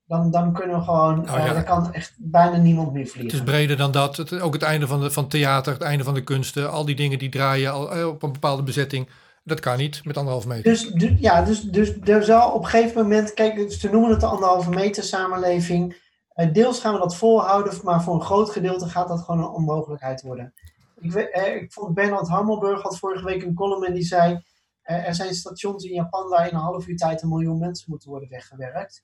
Dan, 0.05 0.31
dan 0.31 0.53
kunnen 0.53 0.77
we 0.77 0.83
gewoon, 0.83 1.19
oh, 1.19 1.37
ja. 1.37 1.55
uh, 1.55 1.63
kan 1.63 1.93
echt 1.93 2.13
bijna 2.17 2.57
niemand 2.57 2.93
meer 2.93 3.07
vliegen. 3.07 3.37
Het 3.37 3.47
is 3.47 3.53
breder 3.53 3.77
dan 3.77 3.91
dat. 3.91 4.17
Het, 4.17 4.41
ook 4.41 4.53
het 4.53 4.61
einde 4.61 4.87
van, 4.87 5.01
de, 5.01 5.11
van 5.11 5.27
theater, 5.27 5.73
het 5.73 5.81
einde 5.81 6.03
van 6.03 6.13
de 6.13 6.23
kunsten. 6.23 6.71
Al 6.71 6.85
die 6.85 6.95
dingen 6.95 7.19
die 7.19 7.29
draaien 7.29 7.71
al, 7.71 7.91
eh, 7.91 8.07
op 8.07 8.23
een 8.23 8.31
bepaalde 8.31 8.63
bezetting. 8.63 9.09
Dat 9.43 9.59
kan 9.59 9.77
niet 9.77 10.05
met 10.05 10.17
anderhalve 10.17 10.47
meter. 10.47 10.63
Dus, 10.63 10.87
du, 10.87 11.15
ja, 11.19 11.41
dus, 11.41 11.61
dus 11.61 11.93
er 12.03 12.23
zal 12.23 12.51
op 12.51 12.63
een 12.63 12.69
gegeven 12.69 13.01
moment, 13.01 13.33
kijk, 13.33 13.55
dus 13.55 13.79
ze 13.79 13.89
noemen 13.89 14.09
het 14.09 14.19
de 14.19 14.25
anderhalve 14.25 14.69
meter 14.69 15.03
samenleving. 15.03 15.95
Uh, 16.35 16.53
deels 16.53 16.79
gaan 16.79 16.93
we 16.93 16.99
dat 16.99 17.15
volhouden, 17.15 17.73
maar 17.83 18.03
voor 18.03 18.13
een 18.13 18.21
groot 18.21 18.49
gedeelte 18.49 18.89
gaat 18.89 19.07
dat 19.07 19.21
gewoon 19.21 19.41
een 19.41 19.49
onmogelijkheid 19.49 20.21
worden. 20.21 20.53
Ik, 20.99 21.13
eh, 21.13 21.55
ik 21.55 21.73
vond 21.73 21.93
Bernard 21.93 22.27
Hammelburg 22.27 22.81
had 22.81 22.97
vorige 22.97 23.25
week 23.25 23.43
een 23.43 23.53
column 23.53 23.83
en 23.83 23.93
die 23.93 24.03
zei: 24.03 24.33
eh, 24.33 24.41
er 24.83 25.15
zijn 25.15 25.33
stations 25.33 25.83
in 25.83 25.93
Japan 25.93 26.29
waar 26.29 26.47
in 26.47 26.53
een 26.53 26.61
half 26.61 26.87
uur 26.87 26.97
tijd 26.97 27.21
een 27.21 27.29
miljoen 27.29 27.59
mensen 27.59 27.85
moeten 27.89 28.09
worden 28.09 28.29
weggewerkt. 28.29 29.03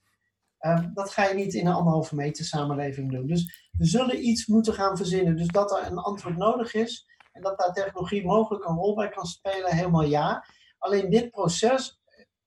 Ehm, 0.58 0.92
dat 0.94 1.10
ga 1.10 1.24
je 1.24 1.34
niet 1.34 1.54
in 1.54 1.66
een 1.66 1.72
anderhalve 1.72 2.14
meter 2.14 2.44
samenleving 2.44 3.12
doen. 3.12 3.26
Dus 3.26 3.70
we 3.78 3.84
zullen 3.84 4.26
iets 4.26 4.46
moeten 4.46 4.74
gaan 4.74 4.96
verzinnen. 4.96 5.36
Dus 5.36 5.46
dat 5.46 5.70
er 5.70 5.86
een 5.86 5.98
antwoord 5.98 6.36
nodig 6.36 6.74
is 6.74 7.06
en 7.32 7.42
dat 7.42 7.58
daar 7.58 7.72
technologie 7.72 8.24
mogelijk 8.24 8.64
een 8.64 8.76
rol 8.76 8.94
bij 8.94 9.08
kan 9.08 9.26
spelen, 9.26 9.76
helemaal 9.76 10.04
ja. 10.04 10.44
Alleen 10.78 11.10
dit 11.10 11.30
proces 11.30 12.00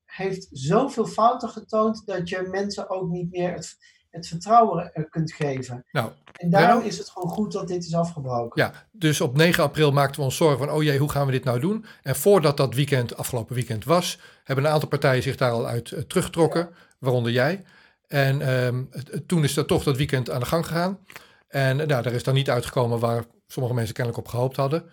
heeft 0.06 0.48
zoveel 0.52 1.06
fouten 1.06 1.50
getoond 1.50 2.06
dat 2.06 2.30
je 2.30 2.42
mensen 2.42 2.90
ook 2.90 3.10
niet 3.10 3.32
meer 3.32 3.54
het, 3.54 3.78
het 4.12 4.28
vertrouwen 4.28 4.94
er 4.94 5.10
kunt 5.10 5.32
geven. 5.34 5.86
Nou, 5.92 6.12
En 6.34 6.50
daarom 6.50 6.84
is 6.84 6.98
het 6.98 7.10
gewoon 7.10 7.30
goed 7.30 7.52
dat 7.52 7.68
dit 7.68 7.86
is 7.86 7.96
afgebroken. 7.96 8.62
Ja, 8.62 8.74
dus 8.92 9.22
op 9.22 9.36
9 9.36 9.64
april 9.64 9.92
maakten 9.92 10.20
we 10.20 10.26
ons 10.26 10.36
zorgen 10.36 10.58
van, 10.58 10.72
oh 10.72 10.84
jee, 10.84 10.98
hoe 10.98 11.12
gaan 11.12 11.26
we 11.26 11.32
dit 11.32 11.44
nou 11.44 11.60
doen? 11.60 11.86
En 12.02 12.16
voordat 12.16 12.58
dat 12.58 12.74
weekend, 12.74 13.18
afgelopen 13.18 13.56
weekend 13.56 13.86
was, 13.86 14.20
hebben 14.44 14.66
een 14.66 14.72
aantal 14.72 14.90
partijen 14.90 15.24
zich 15.24 15.36
daar 15.36 15.52
al 15.52 15.68
uit 15.68 15.92
eh, 15.92 16.02
teruggetrokken, 16.02 16.70
waaronder 17.00 17.32
jij. 17.32 17.64
En 18.08 18.42
ehm, 18.42 18.84
toen 19.28 19.44
is 19.44 19.54
dat 19.54 19.68
toch 19.68 19.84
dat 19.84 19.98
weekend 19.98 20.30
aan 20.30 20.40
de 20.40 20.46
gang 20.46 20.68
gegaan. 20.68 21.00
En 21.48 21.80
eh, 21.80 21.88
nou, 21.88 22.04
daar 22.04 22.14
is 22.14 22.24
dan 22.24 22.34
niet 22.34 22.50
uitgekomen 22.50 23.00
waar 23.00 23.24
sommige 23.48 23.76
mensen 23.76 23.94
kennelijk 23.94 24.26
op 24.26 24.32
gehoopt 24.32 24.56
hadden. 24.56 24.84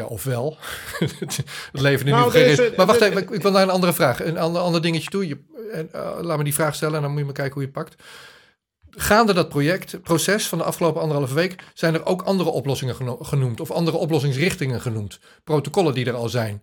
Ja, 0.00 0.06
ofwel. 0.06 0.56
het 1.72 1.80
leven 1.80 2.06
er 2.06 2.12
Nou, 2.12 2.38
er 2.38 2.70
eh, 2.70 2.76
Maar 2.76 2.86
wacht 2.86 3.00
even, 3.00 3.22
ik, 3.22 3.30
ik 3.30 3.42
wil 3.42 3.50
naar 3.50 3.62
een 3.62 3.70
andere 3.70 3.92
vraag. 3.92 4.24
Een 4.24 4.38
ander, 4.38 4.62
ander 4.62 4.82
dingetje 4.82 5.10
toe. 5.10 5.28
Je, 5.28 5.38
en, 5.72 5.88
eh, 5.92 6.18
laat 6.20 6.38
me 6.38 6.44
die 6.44 6.54
vraag 6.54 6.74
stellen 6.74 6.94
en 6.94 7.00
dan 7.00 7.10
moet 7.10 7.18
je 7.18 7.24
maar 7.24 7.34
kijken 7.34 7.54
hoe 7.54 7.62
je 7.62 7.68
het 7.68 7.78
pakt. 7.78 8.02
Gaande 8.90 9.32
dat 9.32 9.48
project, 9.48 10.02
proces 10.02 10.48
van 10.48 10.58
de 10.58 10.64
afgelopen 10.64 11.00
anderhalve 11.00 11.34
week, 11.34 11.64
zijn 11.74 11.94
er 11.94 12.06
ook 12.06 12.22
andere 12.22 12.50
oplossingen 12.50 12.94
geno- 12.94 13.16
genoemd. 13.16 13.60
Of 13.60 13.70
andere 13.70 13.96
oplossingsrichtingen 13.96 14.80
genoemd. 14.80 15.20
Protocollen 15.44 15.94
die 15.94 16.06
er 16.06 16.14
al 16.14 16.28
zijn. 16.28 16.62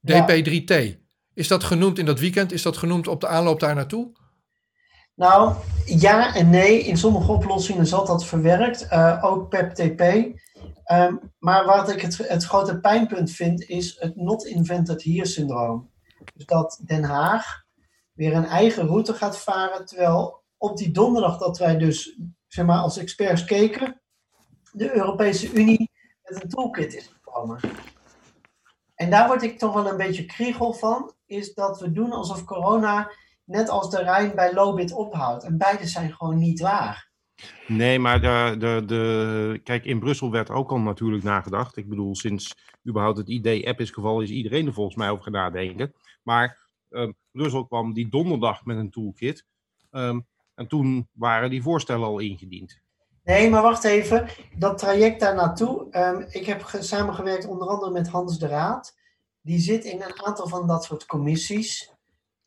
Ja. 0.00 0.26
DP3T. 0.26 0.98
Is 1.34 1.48
dat 1.48 1.64
genoemd 1.64 1.98
in 1.98 2.04
dat 2.04 2.20
weekend? 2.20 2.52
Is 2.52 2.62
dat 2.62 2.76
genoemd 2.76 3.08
op 3.08 3.20
de 3.20 3.26
aanloop 3.26 3.60
daar 3.60 3.74
naartoe? 3.74 4.12
Nou, 5.14 5.54
ja 5.84 6.34
en 6.34 6.50
nee. 6.50 6.82
In 6.82 6.96
sommige 6.96 7.32
oplossingen 7.32 7.86
zat 7.86 8.06
dat 8.06 8.24
verwerkt, 8.24 8.88
eh, 8.88 9.24
ook 9.24 9.48
PEP-TP. 9.48 10.02
Ehm, 10.90 11.16
maar 11.38 11.64
wat 11.64 11.90
ik 11.90 12.00
het, 12.00 12.18
het 12.18 12.44
grote 12.44 12.80
pijnpunt 12.80 13.30
vind, 13.30 13.62
is 13.62 13.96
het 13.98 14.16
not 14.16 14.44
invented 14.44 15.02
here 15.02 15.26
syndroom. 15.26 15.90
Dus 16.34 16.46
dat 16.46 16.80
Den 16.84 17.04
Haag 17.04 17.64
weer 18.12 18.34
een 18.34 18.44
eigen 18.44 18.86
route 18.86 19.14
gaat 19.14 19.38
varen, 19.38 19.86
terwijl 19.86 20.42
op 20.56 20.76
die 20.76 20.90
donderdag 20.90 21.38
dat 21.38 21.58
wij 21.58 21.78
dus, 21.78 22.18
zeg 22.46 22.66
maar, 22.66 22.78
als 22.78 22.96
experts 22.96 23.44
keken, 23.44 24.00
de 24.72 24.94
Europese 24.94 25.52
Unie 25.52 25.90
met 26.22 26.42
een 26.42 26.48
toolkit 26.48 26.94
is 26.94 27.06
gekomen. 27.06 27.60
En 28.94 29.10
daar 29.10 29.26
word 29.26 29.42
ik 29.42 29.58
toch 29.58 29.74
wel 29.74 29.88
een 29.88 29.96
beetje 29.96 30.26
kriegel 30.26 30.72
van, 30.72 31.14
is 31.26 31.54
dat 31.54 31.80
we 31.80 31.92
doen 31.92 32.12
alsof 32.12 32.44
corona 32.44 33.10
net 33.44 33.68
als 33.68 33.90
de 33.90 34.02
Rijn 34.02 34.34
bij 34.34 34.54
Lobit 34.54 34.92
ophoudt. 34.92 35.44
En 35.44 35.58
beide 35.58 35.86
zijn 35.86 36.12
gewoon 36.12 36.38
niet 36.38 36.60
waar. 36.60 37.09
Nee, 37.66 37.98
maar 37.98 38.20
de, 38.20 38.54
de, 38.58 38.82
de, 38.86 39.60
kijk, 39.64 39.84
in 39.84 39.98
Brussel 39.98 40.30
werd 40.30 40.50
ook 40.50 40.70
al 40.70 40.78
natuurlijk 40.78 41.22
nagedacht. 41.22 41.76
Ik 41.76 41.88
bedoel, 41.88 42.14
sinds 42.16 42.54
überhaupt 42.88 43.18
het 43.18 43.28
idee 43.28 43.68
app 43.68 43.80
is 43.80 43.90
gevallen, 43.90 44.22
is 44.24 44.30
iedereen 44.30 44.66
er 44.66 44.72
volgens 44.72 44.96
mij 44.96 45.10
over 45.10 45.22
gaan 45.24 45.32
nadenken. 45.32 45.94
Maar 46.22 46.58
ehm, 46.90 47.12
Brussel 47.32 47.66
kwam 47.66 47.92
die 47.92 48.08
donderdag 48.08 48.64
met 48.64 48.76
een 48.76 48.90
toolkit. 48.90 49.44
Ehm, 49.90 50.20
en 50.54 50.66
toen 50.68 51.08
waren 51.12 51.50
die 51.50 51.62
voorstellen 51.62 52.06
al 52.06 52.18
ingediend. 52.18 52.80
Nee, 53.24 53.50
maar 53.50 53.62
wacht 53.62 53.84
even. 53.84 54.28
Dat 54.58 54.78
traject 54.78 55.20
daar 55.20 55.34
naartoe. 55.34 55.86
ehm, 55.90 56.24
ik 56.30 56.46
heb 56.46 56.62
ge- 56.62 56.82
samengewerkt 56.82 57.46
onder 57.46 57.68
andere 57.68 57.90
met 57.92 58.08
Hans 58.08 58.38
de 58.38 58.46
Raad. 58.46 58.96
Die 59.42 59.58
zit 59.58 59.84
in 59.84 60.02
een 60.02 60.22
aantal 60.24 60.48
van 60.48 60.66
dat 60.66 60.84
soort 60.84 61.06
commissies. 61.06 61.92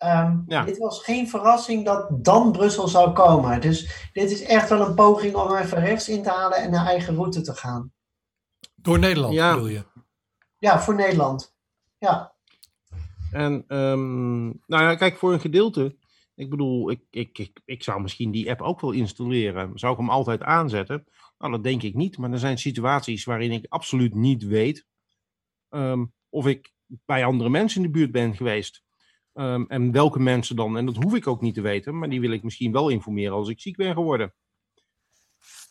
Ehm, 0.03 0.37
Ja. 0.47 0.63
Dit 0.65 0.77
was 0.77 1.03
geen 1.03 1.29
verrassing 1.29 1.85
dat 1.85 2.07
dan 2.25 2.51
Brussel 2.51 2.87
zou 2.87 3.11
komen. 3.13 3.61
Dus 3.61 4.09
dit 4.13 4.31
is 4.31 4.41
echt 4.43 4.69
wel 4.69 4.81
een 4.87 4.95
poging 4.95 5.35
om 5.35 5.55
even 5.55 5.79
rechts 5.79 6.09
in 6.09 6.23
te 6.23 6.29
halen 6.29 6.57
en 6.57 6.71
naar 6.71 6.85
eigen 6.85 7.15
route 7.15 7.41
te 7.41 7.53
gaan. 7.55 7.91
Door 8.75 8.99
Nederland 8.99 9.33
Ja. 9.33 9.53
bedoel 9.53 9.67
je? 9.69 9.83
Ja, 10.57 10.81
voor 10.81 10.95
Nederland. 10.95 11.55
Ja, 11.97 12.31
En 13.31 13.63
ehm, 13.67 14.43
nou 14.45 14.83
ja, 14.83 14.95
kijk, 14.95 15.17
voor 15.17 15.33
een 15.33 15.39
gedeelte. 15.39 15.95
Ik 16.35 16.49
bedoel, 16.49 16.89
ik, 16.91 17.01
ik, 17.09 17.37
ik, 17.37 17.61
ik 17.65 17.83
zou 17.83 18.01
misschien 18.01 18.31
die 18.31 18.49
app 18.49 18.61
ook 18.61 18.81
wel 18.81 18.91
installeren. 18.91 19.71
Zou 19.79 19.93
ik 19.93 19.99
hem 19.99 20.09
altijd 20.09 20.41
aanzetten? 20.41 21.03
Nou, 21.37 21.51
dat 21.51 21.63
denk 21.63 21.83
ik 21.83 21.93
niet. 21.93 22.17
Maar 22.17 22.31
er 22.31 22.39
zijn 22.39 22.57
situaties 22.57 23.23
waarin 23.23 23.51
ik 23.51 23.65
absoluut 23.69 24.13
niet 24.15 24.43
weet 24.43 24.85
ehm, 25.69 26.05
of 26.29 26.45
ik 26.47 26.71
bij 27.05 27.25
andere 27.25 27.49
mensen 27.49 27.81
in 27.83 27.91
de 27.91 27.97
buurt 27.97 28.11
ben 28.11 28.35
geweest. 28.35 28.82
Ehm, 29.33 29.63
en 29.67 29.91
welke 29.91 30.19
mensen 30.19 30.55
dan. 30.55 30.77
En 30.77 30.85
dat 30.85 30.95
hoef 30.95 31.15
ik 31.15 31.27
ook 31.27 31.41
niet 31.41 31.53
te 31.53 31.61
weten, 31.61 31.97
maar 31.97 32.09
die 32.09 32.21
wil 32.21 32.31
ik 32.31 32.43
misschien 32.43 32.71
wel 32.71 32.89
informeren 32.89 33.35
als 33.35 33.49
ik 33.49 33.59
ziek 33.59 33.75
ben 33.75 33.93
geworden. 33.93 34.33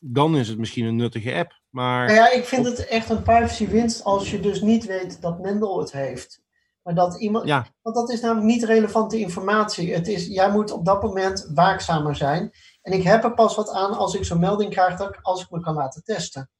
Dan 0.01 0.37
is 0.37 0.49
het 0.49 0.59
misschien 0.59 0.85
een 0.85 0.97
nuttige 0.97 1.35
app. 1.35 1.61
Maar 1.69 2.07
Nou 2.07 2.19
ja, 2.19 2.31
ik 2.31 2.45
vind 2.45 2.67
het 2.67 2.87
echt 2.87 3.11
een 3.11 3.23
privacywinst 3.23 4.05
als 4.05 4.31
je 4.31 4.41
dus 4.41 4.61
niet 4.61 4.85
weet 4.85 5.21
dat 5.21 5.41
Mendel 5.41 5.79
het 5.79 5.93
heeft. 5.93 6.43
Maar 6.83 6.95
dat 6.95 7.21
iemand. 7.21 7.47
ja, 7.47 7.67
Want 7.83 7.97
dat 7.97 8.11
is 8.11 8.21
namelijk 8.21 8.47
niet 8.47 8.65
relevante 8.65 9.19
informatie. 9.19 9.95
Het 9.95 10.09
is, 10.09 10.27
jij 10.27 10.51
moet 10.51 10.71
op 10.71 10.85
dat 10.85 11.03
moment 11.03 11.51
waakzamer 11.55 12.17
zijn. 12.17 12.51
En 12.83 12.93
ik 12.93 13.03
heb 13.03 13.25
er 13.25 13.35
pas 13.35 13.57
wat 13.57 13.71
aan 13.71 13.93
als 13.93 14.15
ik 14.15 14.25
zo'n 14.25 14.41
melding 14.41 14.71
krijg 14.71 14.97
dat 14.97 15.09
ik, 15.09 15.19
als 15.23 15.43
ik 15.43 15.51
me 15.51 15.61
kan 15.61 15.75
laten 15.75 16.05
testen. 16.05 16.51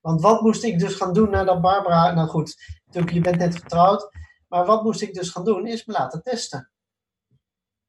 Want 0.00 0.20
wat 0.20 0.40
moest 0.40 0.64
ik 0.64 0.78
dus 0.78 0.94
gaan 0.94 1.12
doen 1.12 1.30
nadat 1.30 1.60
Barbara. 1.60 2.12
Nou 2.14 2.28
goed, 2.28 2.56
natuurlijk, 2.84 3.14
je 3.14 3.20
bent 3.20 3.38
net 3.38 3.56
getrouwd. 3.56 4.10
Maar 4.48 4.64
wat 4.64 4.82
moest 4.82 5.02
ik 5.02 5.14
dus 5.14 5.30
gaan 5.30 5.44
doen? 5.44 5.66
Is 5.66 5.84
me 5.86 5.92
laten 5.92 6.22
testen. 6.22 6.70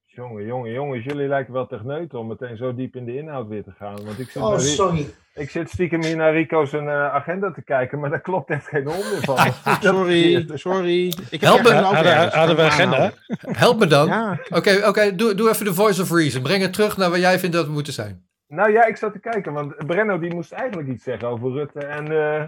Jongen, 0.05 0.45
jongen, 0.45 0.71
jongens, 0.71 1.03
jullie 1.05 1.27
lijken 1.27 1.53
wel 1.53 1.67
techneuten 1.67 2.19
om 2.19 2.27
meteen 2.27 2.57
zo 2.57 2.73
diep 2.73 2.95
in 2.95 3.05
de 3.05 3.15
inhoud 3.17 3.47
weer 3.47 3.63
te 3.63 3.71
gaan. 3.71 4.05
Want 4.05 4.19
ik 4.19 4.29
zit, 4.29 4.41
Oh, 4.43 4.57
sorry. 4.57 5.07
ik 5.33 5.49
zit 5.49 5.69
stiekem 5.69 6.03
hier 6.03 6.15
naar 6.15 6.33
Rico's 6.33 6.73
eh, 6.73 7.13
agenda 7.13 7.51
te 7.51 7.61
kijken, 7.63 7.99
maar 7.99 8.09
daar 8.09 8.21
klopt 8.21 8.49
echt 8.49 8.67
geen 8.67 8.85
hond 8.85 9.11
meer 9.11 9.21
van. 9.21 9.37
sorry, 9.81 10.47
sorry. 10.53 11.07
Ik 11.07 11.15
heb 11.29 11.41
Help 11.41 11.61
me. 11.63 11.69
een 11.69 11.83
Hadden, 11.83 12.55
we 12.55 12.61
agenda? 12.61 13.11
Help 13.39 13.79
me 13.79 13.87
dan. 13.87 14.07
Ja, 14.07 14.39
Oké, 14.49 14.87
oké, 14.87 15.15
doe, 15.15 15.35
doe 15.35 15.49
even 15.49 15.65
de 15.65 15.73
voice 15.73 16.01
of 16.01 16.11
reason. 16.11 16.41
Breng 16.41 16.61
het 16.61 16.73
terug 16.73 16.97
naar 16.97 17.09
waar 17.09 17.19
jij 17.19 17.39
vindt 17.39 17.55
dat 17.55 17.65
we 17.65 17.71
moeten 17.71 17.93
zijn. 17.93 18.25
Nou 18.47 18.71
ja, 18.71 18.85
ik 18.85 18.97
zat 18.97 19.13
te 19.13 19.19
kijken, 19.19 19.53
want 19.53 19.75
Brenno 19.87 20.19
die 20.19 20.33
moest 20.33 20.51
eigenlijk 20.51 20.87
iets 20.89 21.03
zeggen 21.03 21.27
over 21.27 21.51
Rutte 21.51 21.79
en, 21.79 22.11
eh, 22.11 22.43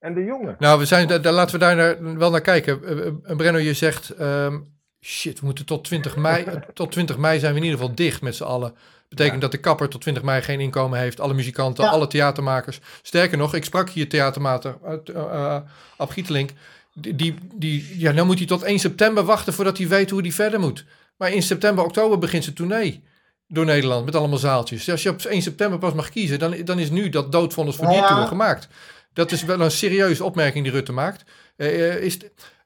en 0.00 0.14
de 0.14 0.24
jongen. 0.24 0.56
Nou, 0.58 0.78
we 0.78 0.84
zijn, 0.84 1.06
daar, 1.08 1.32
laten 1.32 1.54
we 1.58 1.60
daar 1.60 1.76
naar- 1.76 2.18
wel 2.18 2.30
naar 2.30 2.40
kijken. 2.40 2.84
Eh, 2.84 3.06
eh, 3.06 3.36
Brenno, 3.36 3.58
je 3.58 3.74
zegt, 3.74 4.10
ehm, 4.10 4.58
shit, 5.00 5.40
we 5.40 5.46
moeten 5.46 5.64
tot 5.66 5.84
20 5.84 6.16
mei, 6.16 6.44
eh, 6.44 6.54
tot 6.74 6.92
20 6.92 7.18
mei 7.18 7.38
zijn 7.38 7.52
we 7.52 7.58
in 7.58 7.64
ieder 7.64 7.78
geval 7.80 7.94
dicht 7.94 8.22
met 8.22 8.36
z'n 8.36 8.42
allen. 8.44 8.74
Betekent 9.08 9.34
Ja. 9.34 9.40
dat 9.40 9.50
de 9.50 9.58
kapper 9.58 9.88
tot 9.88 10.00
20 10.00 10.22
mei 10.22 10.42
geen 10.42 10.60
inkomen 10.60 10.98
heeft, 10.98 11.20
alle 11.20 11.34
muzikanten, 11.34 11.84
Ja. 11.84 11.90
alle 11.90 12.06
theatermakers. 12.06 12.80
Sterker 13.02 13.38
nog, 13.38 13.54
ik 13.54 13.64
sprak 13.64 13.90
hier 13.90 14.08
theatermaker 14.08 14.76
uh, 14.84 14.92
uh, 15.14 15.56
Ab 15.96 16.10
Gietelink. 16.10 16.50
Die, 16.94 17.14
die, 17.16 17.34
die, 17.54 17.94
ja, 17.98 18.12
nou 18.12 18.26
moet 18.26 18.38
hij 18.38 18.46
tot 18.46 18.62
1 18.62 18.78
september 18.78 19.24
wachten 19.24 19.52
voordat 19.52 19.78
hij 19.78 19.88
weet 19.88 20.10
hoe 20.10 20.20
hij 20.20 20.32
verder 20.32 20.60
moet. 20.60 20.84
Maar 21.16 21.32
in 21.32 21.42
september, 21.42 21.84
oktober 21.84 22.18
begint 22.18 22.44
zijn 22.44 22.56
tournee 22.56 23.02
door 23.48 23.64
Nederland 23.64 24.04
met 24.04 24.14
allemaal 24.16 24.38
zaaltjes. 24.38 24.78
Dus 24.84 24.90
als 24.90 25.02
je 25.02 25.08
op 25.10 25.20
1 25.22 25.42
september 25.42 25.78
pas 25.78 25.92
mag 25.92 26.08
kiezen, 26.10 26.38
dan, 26.38 26.54
dan 26.64 26.78
is 26.78 26.90
nu 26.90 27.08
dat 27.08 27.32
doodvonnis 27.32 27.76
voor 27.76 27.86
die 27.86 27.96
ja. 27.96 28.06
tour 28.08 28.26
gemaakt. 28.26 28.68
Dat 29.12 29.32
is 29.32 29.44
wel 29.44 29.60
een 29.60 29.70
serieuze 29.70 30.24
opmerking 30.24 30.64
die 30.64 30.72
Rutte 30.72 30.92
maakt. 30.92 31.30
Eh, 31.56 31.88
eh, 31.88 32.02
is 32.02 32.18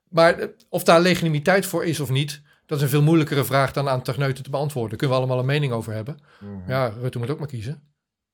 maar 0.09 0.38
eh, 0.38 0.48
of 0.68 0.85
daar 0.85 1.00
legitimiteit 1.00 1.66
voor 1.66 1.85
is 1.85 2.00
of 2.00 2.11
niet, 2.11 2.42
dat 2.66 2.78
is 2.78 2.85
een 2.85 2.90
veel 2.90 3.02
moeilijkere 3.02 3.44
vraag 3.44 3.72
dan 3.72 3.88
aan 3.88 4.02
techneuten 4.02 4.44
te 4.44 4.50
beantwoorden. 4.50 4.90
Daar 4.90 4.98
kunnen 4.98 5.16
we 5.16 5.22
allemaal 5.22 5.38
een 5.38 5.52
mening 5.52 5.72
over 5.72 5.92
hebben. 5.92 6.18
Mhm. 6.40 6.70
Ja, 6.70 6.87
Rutte 7.00 7.18
moet 7.18 7.30
ook 7.30 7.38
maar 7.38 7.48
kiezen. 7.48 7.83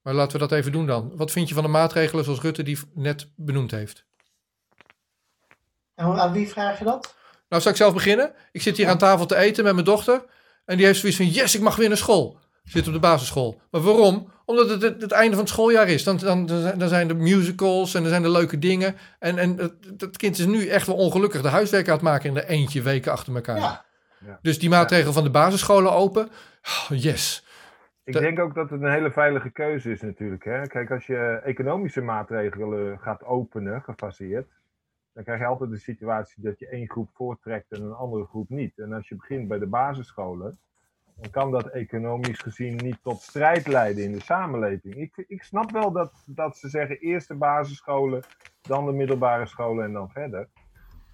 Maar 0.02 0.14
laten 0.14 0.32
we 0.32 0.38
dat 0.38 0.58
even 0.58 0.72
doen 0.72 0.86
dan. 0.86 1.12
Wat 1.16 1.30
vind 1.30 1.48
je 1.48 1.54
van 1.54 1.62
de 1.62 1.68
maatregelen 1.68 2.24
zoals 2.24 2.40
Rutte 2.40 2.62
die 2.62 2.78
net 2.94 3.32
benoemd 3.36 3.70
heeft? 3.70 4.04
En 5.94 6.06
aan 6.06 6.32
wie 6.32 6.48
vraag 6.48 6.78
je 6.78 6.84
dat? 6.84 7.14
Nou, 7.48 7.62
zal 7.62 7.70
ik 7.70 7.76
zelf 7.76 7.94
beginnen? 7.94 8.32
Ik 8.52 8.62
zit 8.62 8.76
hier 8.76 8.88
aan 8.88 8.98
tafel 8.98 9.26
te 9.26 9.36
eten 9.36 9.64
met 9.64 9.72
mijn 9.72 9.84
dochter. 9.84 10.24
En 10.64 10.76
die 10.76 10.86
heeft 10.86 11.00
zoiets 11.00 11.18
van, 11.18 11.28
yes, 11.28 11.54
ik 11.54 11.60
mag 11.60 11.76
weer 11.76 11.88
naar 11.88 11.96
school. 11.96 12.38
Zit 12.70 12.86
op 12.86 12.92
de 12.92 12.98
basisschool. 12.98 13.60
Maar 13.70 13.80
waarom? 13.80 14.30
Omdat 14.44 14.68
het 14.68 14.82
het, 14.82 15.02
het 15.02 15.12
einde 15.12 15.30
van 15.30 15.44
het 15.44 15.52
schooljaar 15.52 15.88
is. 15.88 16.04
Dan, 16.04 16.16
dan, 16.16 16.46
dan 16.78 16.88
zijn 16.88 17.08
er 17.08 17.16
musicals 17.16 17.94
en 17.94 18.02
er 18.02 18.08
zijn 18.08 18.24
er 18.24 18.30
leuke 18.30 18.58
dingen. 18.58 18.96
En, 19.18 19.38
en 19.38 19.56
het, 19.56 19.74
het 19.98 20.16
kind 20.16 20.38
is 20.38 20.46
nu 20.46 20.66
echt 20.66 20.86
wel 20.86 20.96
ongelukkig 20.96 21.42
de 21.42 21.48
huiswerk 21.48 21.86
aan 21.88 21.94
het 21.94 22.02
maken 22.02 22.28
in 22.28 22.34
de 22.34 22.48
eentje 22.48 22.82
weken 22.82 23.12
achter 23.12 23.34
elkaar. 23.34 23.58
Ja. 24.26 24.38
Dus 24.42 24.58
die 24.58 24.68
maatregel 24.68 25.12
van 25.12 25.24
de 25.24 25.30
basisscholen 25.30 25.92
open. 25.92 26.28
oh, 26.62 26.98
yes. 26.98 27.44
Ik 28.04 28.12
denk 28.12 28.38
ook 28.38 28.54
dat 28.54 28.70
het 28.70 28.82
een 28.82 28.92
hele 28.92 29.10
veilige 29.10 29.50
keuze 29.50 29.90
is 29.90 30.00
natuurlijk. 30.00 30.44
Hè? 30.44 30.66
Kijk, 30.66 30.90
als 30.90 31.06
je 31.06 31.40
economische 31.44 32.00
maatregelen 32.00 32.98
gaat 32.98 33.24
openen, 33.24 33.82
gefaseerd, 33.82 34.48
dan 35.12 35.24
krijg 35.24 35.40
je 35.40 35.46
altijd 35.46 35.70
de 35.70 35.78
situatie 35.78 36.42
dat 36.42 36.58
je 36.58 36.68
één 36.68 36.90
groep 36.90 37.10
voortrekt 37.14 37.72
en 37.72 37.82
een 37.82 37.92
andere 37.92 38.24
groep 38.24 38.48
niet. 38.48 38.78
En 38.78 38.92
als 38.92 39.08
je 39.08 39.14
begint 39.14 39.48
bij 39.48 39.58
de 39.58 39.66
basisscholen, 39.66 40.58
dan 41.20 41.30
kan 41.30 41.50
dat 41.50 41.66
economisch 41.66 42.38
gezien 42.38 42.76
niet 42.76 42.98
tot 43.02 43.20
strijd 43.20 43.66
leiden 43.66 44.04
in 44.04 44.12
de 44.12 44.22
samenleving. 44.22 44.94
Ik, 44.94 45.24
ik 45.26 45.42
snap 45.42 45.70
wel 45.70 45.92
dat, 45.92 46.22
dat 46.26 46.56
ze 46.56 46.68
zeggen 46.68 46.98
eerst 46.98 47.28
de 47.28 47.34
basisscholen, 47.34 48.22
dan 48.60 48.86
de 48.86 48.92
middelbare 48.92 49.46
scholen 49.46 49.84
en 49.84 49.92
dan 49.92 50.10
verder. 50.10 50.48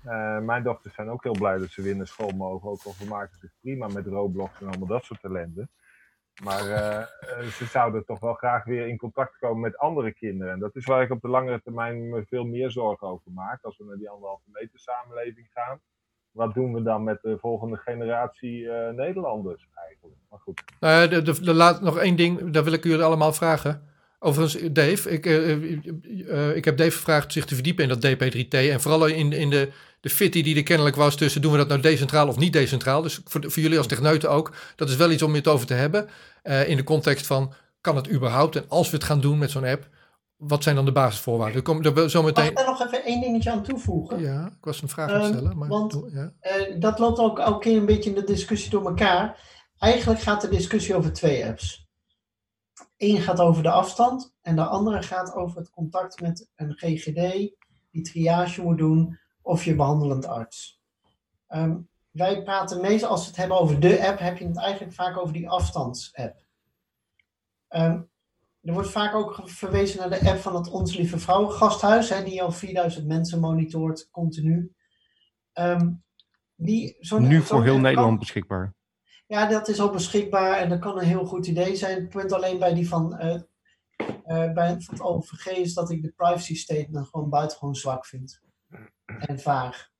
Eh, 0.04 0.38
mijn 0.38 0.62
dochters 0.62 0.94
zijn 0.94 1.08
ook 1.08 1.22
heel 1.22 1.38
blij 1.38 1.58
dat 1.58 1.70
ze 1.70 1.82
weer 1.82 1.96
naar 1.96 2.06
school 2.06 2.30
mogen, 2.30 2.70
ook 2.70 2.82
al 2.84 2.92
vermaken 2.92 3.38
zich 3.38 3.50
prima 3.60 3.86
met 3.86 4.06
Roblox 4.06 4.60
en 4.60 4.66
allemaal 4.66 4.88
dat 4.88 5.04
soort 5.04 5.24
ellende. 5.24 5.68
Maar 6.42 6.70
eh, 6.70 7.46
ze 7.46 7.64
zouden 7.64 8.04
toch 8.04 8.20
wel 8.20 8.34
graag 8.34 8.64
weer 8.64 8.86
in 8.88 8.96
contact 8.96 9.38
komen 9.38 9.60
met 9.60 9.78
andere 9.78 10.12
kinderen. 10.12 10.52
En 10.52 10.58
dat 10.58 10.76
is 10.76 10.84
waar 10.84 11.02
ik 11.02 11.10
op 11.10 11.20
de 11.20 11.28
langere 11.28 11.62
termijn 11.62 12.08
me 12.08 12.24
veel 12.26 12.44
meer 12.44 12.70
zorgen 12.70 13.08
over 13.08 13.32
maak. 13.32 13.64
Als 13.64 13.76
we 13.76 13.84
naar 13.84 13.96
die 13.96 14.10
anderhalve 14.10 14.50
meter 14.52 14.78
samenleving 14.78 15.48
gaan. 15.50 15.80
Wat 16.36 16.54
doen 16.54 16.72
we 16.72 16.82
dan 16.82 17.04
met 17.04 17.18
de 17.22 17.36
volgende 17.40 17.76
generatie 17.76 18.70
eh, 18.70 18.94
Nederlanders 18.94 19.66
eigenlijk? 19.74 20.16
Maar 20.30 20.38
goed. 20.38 20.62
Nou 20.80 21.08
de, 21.08 21.40
de, 21.40 21.54
laat, 21.54 21.80
nog 21.80 21.98
één 21.98 22.16
ding, 22.16 22.50
daar 22.50 22.64
wil 22.64 22.72
ik 22.72 22.84
jullie 22.84 23.04
allemaal 23.04 23.32
vragen. 23.32 23.82
Overigens, 24.18 24.72
Dave, 24.72 25.10
ik, 25.10 25.26
uh, 25.26 26.56
ik 26.56 26.64
heb 26.64 26.76
Dave 26.76 26.90
gevraagd 26.90 27.32
zich 27.32 27.44
te 27.44 27.54
verdiepen 27.54 27.82
in 27.82 27.98
dat 27.98 28.06
DP3T. 28.06 28.70
En 28.70 28.80
vooral 28.80 29.06
in, 29.06 29.32
in 29.32 29.50
de, 29.50 29.72
de 30.00 30.10
fitty 30.10 30.42
die 30.42 30.56
er 30.56 30.62
kennelijk 30.62 30.96
was 30.96 31.16
tussen 31.16 31.42
doen 31.42 31.52
we 31.52 31.58
dat 31.58 31.68
nou 31.68 31.80
decentraal 31.80 32.28
of 32.28 32.38
niet 32.38 32.52
decentraal. 32.52 33.02
Dus 33.02 33.20
voor, 33.24 33.50
voor 33.50 33.62
jullie 33.62 33.78
als 33.78 33.86
techneuten 33.86 34.30
ook, 34.30 34.52
dat 34.76 34.88
is 34.88 34.96
wel 34.96 35.10
iets 35.10 35.22
om 35.22 35.34
het 35.34 35.48
over 35.48 35.66
te 35.66 35.74
hebben. 35.74 36.08
In 36.66 36.76
de 36.76 36.84
context 36.84 37.26
van, 37.26 37.52
kan 37.80 37.96
het 37.96 38.10
überhaupt? 38.10 38.56
En 38.56 38.64
als 38.68 38.90
we 38.90 38.96
het 38.96 39.04
gaan 39.04 39.20
doen 39.20 39.38
met 39.38 39.50
zo'n 39.50 39.64
app, 39.64 39.88
wat 40.36 40.62
zijn 40.62 40.74
dan 40.74 40.84
de 40.84 40.92
basisvoorwaarden? 40.92 41.62
Kom, 41.62 41.84
er 41.84 42.10
zo 42.10 42.22
meteen... 42.22 42.42
Mag 42.42 42.52
ik 42.52 42.56
daar 42.56 42.66
nog 42.66 42.82
even 42.82 43.04
één 43.04 43.20
dingetje 43.20 43.50
aan 43.50 43.62
toevoegen? 43.62 44.20
Ja, 44.20 44.46
ik 44.46 44.64
was 44.64 44.82
een 44.82 44.88
vraag 44.88 45.10
aan 45.10 45.14
het 45.14 45.22
ehm, 45.22 45.32
stellen. 45.32 45.58
Maar, 45.58 45.68
want 45.68 46.02
ja. 46.12 46.32
uh, 46.40 46.80
dat 46.80 46.98
loopt 46.98 47.18
ook 47.18 47.38
elke 47.38 47.58
keer 47.58 47.76
een 47.76 47.86
beetje 47.86 48.10
in 48.10 48.16
de 48.16 48.24
discussie 48.24 48.70
door 48.70 48.86
elkaar. 48.86 49.40
Eigenlijk 49.78 50.20
gaat 50.20 50.40
de 50.40 50.48
discussie 50.48 50.94
over 50.94 51.12
twee 51.12 51.46
apps. 51.46 51.88
Eén 52.96 53.20
gaat 53.20 53.40
over 53.40 53.62
de 53.62 53.70
afstand 53.70 54.34
en 54.42 54.56
de 54.56 54.64
andere 54.64 55.02
gaat 55.02 55.34
over 55.34 55.58
het 55.58 55.70
contact 55.70 56.20
met 56.20 56.48
een 56.54 56.72
GGD 56.72 57.54
die 57.90 58.02
triage 58.02 58.62
moet 58.62 58.78
doen 58.78 59.18
of 59.42 59.64
je 59.64 59.74
behandelend 59.74 60.26
arts. 60.26 60.80
Um, 61.48 61.88
wij 62.10 62.42
praten 62.42 62.80
meestal, 62.80 63.10
als 63.10 63.20
we 63.20 63.26
het 63.26 63.36
hebben 63.36 63.60
over 63.60 63.80
de 63.80 64.06
app, 64.06 64.18
heb 64.18 64.38
je 64.38 64.46
het 64.46 64.58
eigenlijk 64.58 64.94
vaak 64.94 65.18
over 65.18 65.32
die 65.32 65.48
afstandsapp. 65.48 66.44
Um, 67.68 68.10
er 68.66 68.72
wordt 68.72 68.90
vaak 68.90 69.14
ook 69.14 69.40
verwezen 69.44 69.98
naar 69.98 70.18
de 70.18 70.30
app 70.30 70.38
van 70.38 70.54
het 70.54 70.70
Ons 70.70 70.96
Lieve 70.96 71.18
Vrouwen 71.18 71.52
Gasthuis, 71.52 72.08
hè, 72.08 72.24
die 72.24 72.42
al 72.42 72.52
4000 72.52 73.06
mensen 73.06 73.40
monitort 73.40 74.08
continu. 74.10 74.72
Um, 75.54 76.04
die, 76.54 76.96
nu 77.18 77.42
voor 77.42 77.62
heel 77.64 77.78
Nederland 77.78 78.18
beschikbaar. 78.18 78.74
Ja, 79.26 79.46
dat 79.46 79.68
is 79.68 79.80
al 79.80 79.90
beschikbaar 79.90 80.58
en 80.58 80.68
dat 80.68 80.78
kan 80.78 80.98
een 80.98 81.06
heel 81.06 81.26
goed 81.26 81.46
idee 81.46 81.76
zijn. 81.76 82.00
Het 82.00 82.08
punt 82.08 82.32
alleen 82.32 82.58
bij 82.58 82.74
die 82.74 82.88
van, 82.88 83.18
uh, 83.20 83.40
uh, 84.26 84.52
bij 84.52 84.68
het 84.68 85.00
OVG 85.00 85.46
is 85.46 85.74
dat 85.74 85.90
ik 85.90 86.02
de 86.02 86.12
privacy 86.16 86.54
statement 86.54 87.08
gewoon 87.08 87.30
buitengewoon 87.30 87.74
zwak 87.74 88.06
vind. 88.06 88.40
En 89.04 89.40
vaag 89.40 89.90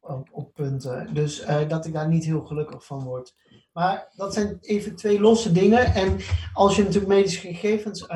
op, 0.00 0.28
op, 0.32 0.54
punten. 0.54 1.14
Dus 1.14 1.40
uh, 1.40 1.68
dat 1.68 1.86
ik 1.86 1.92
daar 1.92 2.08
niet 2.08 2.24
heel 2.24 2.44
gelukkig 2.44 2.86
van 2.86 3.04
word. 3.04 3.34
Maar 3.72 4.12
dat 4.14 4.34
zijn 4.34 4.58
even 4.60 4.96
twee 4.96 5.20
losse 5.20 5.52
dingen. 5.52 5.94
En 5.94 6.18
als 6.52 6.76
je 6.76 6.82
natuurlijk 6.82 7.12
medische 7.12 7.40
gegevens 7.40 8.06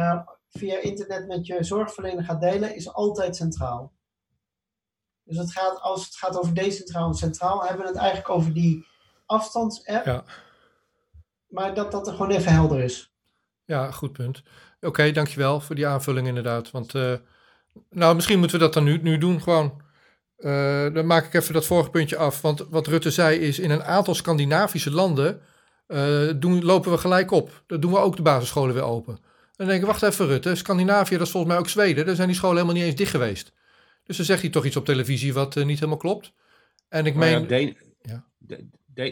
via 0.48 0.80
internet 0.80 1.26
met 1.26 1.46
je 1.46 1.64
zorgverlener 1.64 2.24
gaat 2.24 2.40
delen, 2.40 2.74
is 2.74 2.92
altijd 2.92 3.36
centraal. 3.36 3.92
Dus 5.22 5.36
het 5.36 5.52
gaat, 5.52 5.80
als 5.80 6.04
het 6.04 6.16
gaat 6.16 6.38
over 6.38 6.54
decentraal 6.54 7.08
en 7.08 7.14
centraal, 7.14 7.64
hebben 7.64 7.82
we 7.82 7.88
het 7.88 8.00
eigenlijk 8.00 8.30
over 8.30 8.52
die 8.52 8.86
afstandsapp. 9.26 10.04
Ja 10.04 10.24
maar 11.56 11.74
dat 11.74 11.92
dat 11.92 12.06
er 12.06 12.12
gewoon 12.12 12.30
even 12.30 12.52
helder 12.52 12.80
is. 12.80 13.12
Ja, 13.64 13.90
goed 13.90 14.12
punt. 14.12 14.42
Oké, 14.80 15.12
dankjewel 15.12 15.60
voor 15.60 15.74
die 15.74 15.86
aanvulling 15.86 16.26
inderdaad. 16.26 16.70
Want 16.70 16.94
uh, 16.94 17.14
nou, 17.90 18.14
misschien 18.14 18.38
moeten 18.38 18.58
we 18.58 18.64
dat 18.64 18.74
dan 18.74 18.84
nu, 18.84 19.02
nu 19.02 19.18
doen 19.18 19.42
gewoon. 19.42 19.82
Uh, 20.38 20.94
dan 20.94 21.06
maak 21.06 21.24
ik 21.24 21.34
even 21.34 21.52
dat 21.54 21.66
vorige 21.66 21.90
puntje 21.90 22.16
af. 22.16 22.40
Want 22.40 22.66
wat 22.70 22.86
Rutte 22.86 23.10
zei 23.10 23.38
is, 23.38 23.58
in 23.58 23.70
een 23.70 23.82
aantal 23.82 24.14
Scandinavische 24.14 24.90
landen 24.90 25.40
uh, 25.88 26.32
doen, 26.36 26.64
lopen 26.64 26.90
we 26.90 26.98
gelijk 26.98 27.30
op. 27.30 27.62
Dan 27.66 27.80
doen 27.80 27.92
we 27.92 27.98
ook 27.98 28.16
de 28.16 28.22
basisscholen 28.22 28.74
weer 28.74 28.82
open. 28.82 29.14
En 29.14 29.22
dan 29.56 29.66
denk 29.66 29.80
ik, 29.80 29.86
wacht 29.86 30.02
even 30.02 30.26
Rutte, 30.26 30.54
Scandinavië, 30.54 31.16
dat 31.16 31.26
is 31.26 31.32
volgens 31.32 31.52
mij 31.52 31.62
ook 31.62 31.68
Zweden. 31.68 32.06
Daar 32.06 32.14
zijn 32.14 32.28
die 32.28 32.36
scholen 32.36 32.56
helemaal 32.56 32.76
niet 32.76 32.84
eens 32.84 32.94
dicht 32.94 33.10
geweest. 33.10 33.52
Dus 34.04 34.16
dan 34.16 34.26
zegt 34.26 34.40
hij 34.40 34.50
toch 34.50 34.64
iets 34.64 34.76
op 34.76 34.84
televisie 34.84 35.34
wat 35.34 35.54
niet 35.54 35.78
helemaal 35.78 35.96
klopt. 35.96 36.32
En 36.88 37.06
ik 37.06 37.14
meen... 37.14 37.74
Ja, 38.02 38.24
ja. 38.46 38.58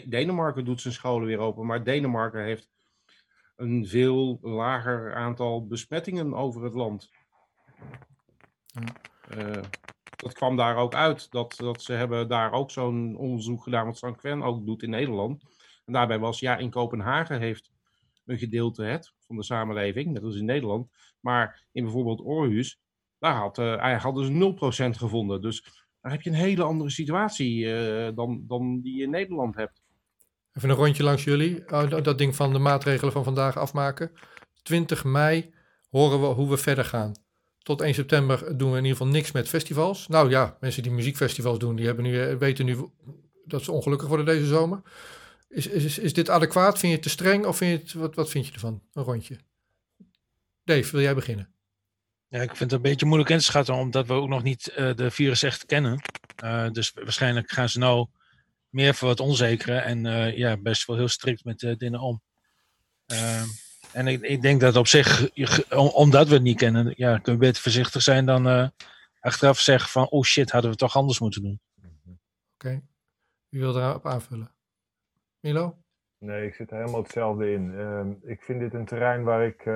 Denemarken 0.05 0.65
doet 0.65 0.81
zijn 0.81 0.93
scholen 0.93 1.27
weer 1.27 1.37
open, 1.37 1.65
maar 1.65 1.83
Denemarken 1.83 2.43
heeft 2.43 2.69
een 3.55 3.87
veel 3.87 4.39
lager 4.41 5.15
aantal 5.15 5.67
besmettingen 5.67 6.33
over 6.33 6.63
het 6.63 6.73
land. 6.73 7.09
Uh, 9.37 9.61
dat 10.25 10.33
kwam 10.33 10.55
daar 10.55 10.75
ook 10.75 10.93
uit. 10.93 11.31
Dat, 11.31 11.55
dat 11.57 11.81
ze 11.81 11.93
hebben 11.93 12.27
daar 12.27 12.51
ook 12.51 12.71
zo'n 12.71 13.15
onderzoek 13.17 13.63
gedaan, 13.63 13.85
wat 13.85 13.97
Sanquin 13.97 14.43
ook 14.43 14.65
doet 14.65 14.83
in 14.83 14.89
Nederland. 14.89 15.43
En 15.85 15.93
daarbij 15.93 16.19
was, 16.19 16.39
ja, 16.39 16.57
in 16.57 16.69
Kopenhagen 16.69 17.39
heeft 17.39 17.71
een 18.25 18.37
gedeelte 18.37 18.83
het 18.83 19.13
van 19.19 19.35
de 19.35 19.43
samenleving, 19.43 20.11
net 20.11 20.23
als 20.23 20.35
in 20.35 20.45
Nederland. 20.45 20.87
Maar 21.19 21.67
in 21.71 21.83
bijvoorbeeld 21.83 22.25
Aarhus, 22.27 22.79
daar 23.19 23.35
had, 23.35 23.57
uh, 23.57 24.01
hadden 24.01 24.25
ze 24.25 24.31
0% 24.31 24.97
gevonden. 24.97 25.41
Dus 25.41 25.85
daar 26.01 26.11
heb 26.11 26.21
je 26.21 26.29
een 26.29 26.35
hele 26.35 26.63
andere 26.63 26.89
situatie 26.89 27.65
uh, 27.65 28.09
dan, 28.15 28.43
dan 28.47 28.81
die 28.81 28.97
je 28.97 29.03
in 29.03 29.09
Nederland 29.09 29.55
hebt. 29.55 29.81
Even 30.53 30.69
een 30.69 30.75
rondje 30.75 31.03
langs 31.03 31.23
jullie. 31.23 31.67
Oh, 31.67 32.03
dat 32.03 32.17
ding 32.17 32.35
van 32.35 32.53
de 32.53 32.59
maatregelen 32.59 33.13
van 33.13 33.23
vandaag 33.23 33.57
afmaken. 33.57 34.11
20 34.63 35.03
mei 35.03 35.53
horen 35.89 36.21
we 36.21 36.27
hoe 36.27 36.49
we 36.49 36.57
verder 36.57 36.85
gaan. 36.85 37.24
Tot 37.65 37.81
1 37.81 37.93
september 37.93 38.57
doen 38.57 38.71
we 38.71 38.77
in 38.77 38.83
ieder 38.83 38.97
geval 38.97 39.13
niks 39.13 39.31
met 39.31 39.47
festivals. 39.47 40.07
Nou 40.07 40.29
ja, 40.29 40.57
mensen 40.59 40.83
die 40.83 40.91
muziekfestivals 40.91 41.59
doen, 41.59 41.75
die 41.75 41.85
hebben 41.85 42.03
nu, 42.03 42.21
eh, 42.21 42.35
weten 42.35 42.65
nu 42.65 42.89
dat 43.45 43.63
ze 43.63 43.71
ongelukkig 43.71 44.07
worden 44.07 44.25
deze 44.25 44.45
zomer. 44.45 44.81
Is, 45.49 45.67
is, 45.67 45.99
is 45.99 46.13
dit 46.13 46.29
adequaat? 46.29 46.79
Vind 46.79 46.81
je 46.81 46.97
het 46.97 47.01
te 47.01 47.09
streng 47.09 47.45
of 47.45 47.57
vind 47.57 47.71
je 47.71 47.77
het, 47.77 47.93
wat, 47.93 48.15
wat 48.15 48.29
vind 48.29 48.47
je 48.47 48.53
ervan? 48.53 48.81
Een 48.93 49.03
rondje. 49.03 49.37
Dave, 50.63 50.91
wil 50.91 51.01
jij 51.01 51.15
beginnen? 51.15 51.53
Ja, 52.27 52.41
ik 52.41 52.47
vind 52.47 52.59
het 52.59 52.71
een 52.71 52.81
beetje 52.81 53.05
moeilijk 53.05 53.29
in 53.29 53.37
te 53.37 53.43
schatten, 53.43 53.75
omdat 53.75 54.07
we 54.07 54.13
ook 54.13 54.29
nog 54.29 54.43
niet 54.43 54.73
uh, 54.77 54.95
de 54.95 55.11
virus 55.11 55.43
echt 55.43 55.65
kennen. 55.65 56.01
Uh, 56.43 56.69
dus 56.71 56.91
waarschijnlijk 56.93 57.51
gaan 57.51 57.69
ze 57.69 57.79
nou 57.79 58.07
meer 58.69 58.95
voor 58.95 59.09
het 59.09 59.19
onzekere 59.19 59.77
en 59.77 60.03
ja, 60.37 60.57
best 60.57 60.85
wel 60.85 60.95
heel 60.95 61.07
strikt 61.07 61.43
met 61.43 61.75
dingen 61.77 61.99
om. 61.99 62.21
En 63.95 64.07
ik, 64.07 64.21
ik, 64.21 64.41
denk 64.41 64.61
dat 64.61 64.75
op 64.75 64.87
zich, 64.87 65.35
omdat 65.93 66.27
we 66.27 66.33
het 66.33 66.43
niet 66.43 66.57
kennen, 66.57 66.93
ja, 66.97 67.17
kun 67.17 67.33
je 67.33 67.39
beter 67.39 67.61
voorzichtig 67.61 68.01
zijn 68.01 68.25
dan 68.25 68.71
achteraf 69.19 69.59
zeggen 69.59 69.89
van, 69.89 70.09
oh 70.09 70.23
shit, 70.23 70.51
hadden 70.51 70.71
we 70.71 70.77
toch 70.77 70.95
anders 70.95 71.19
moeten 71.19 71.41
doen. 71.41 71.59
Oké, 71.77 72.17
okay. 72.53 72.81
wie 73.49 73.59
wil 73.59 73.73
daarop 73.73 74.05
aanvullen? 74.05 74.51
Milo? 75.39 75.77
Nee, 76.17 76.47
ik 76.47 76.55
zit 76.55 76.71
er 76.71 76.77
helemaal 76.77 77.01
hetzelfde 77.01 77.51
in. 77.51 77.71
Uh, 77.71 78.31
ik 78.31 78.41
vind 78.41 78.59
dit 78.59 78.73
een 78.73 78.85
terrein 78.85 79.23
waar 79.23 79.45
ik 79.45 79.65
uh, 79.65 79.75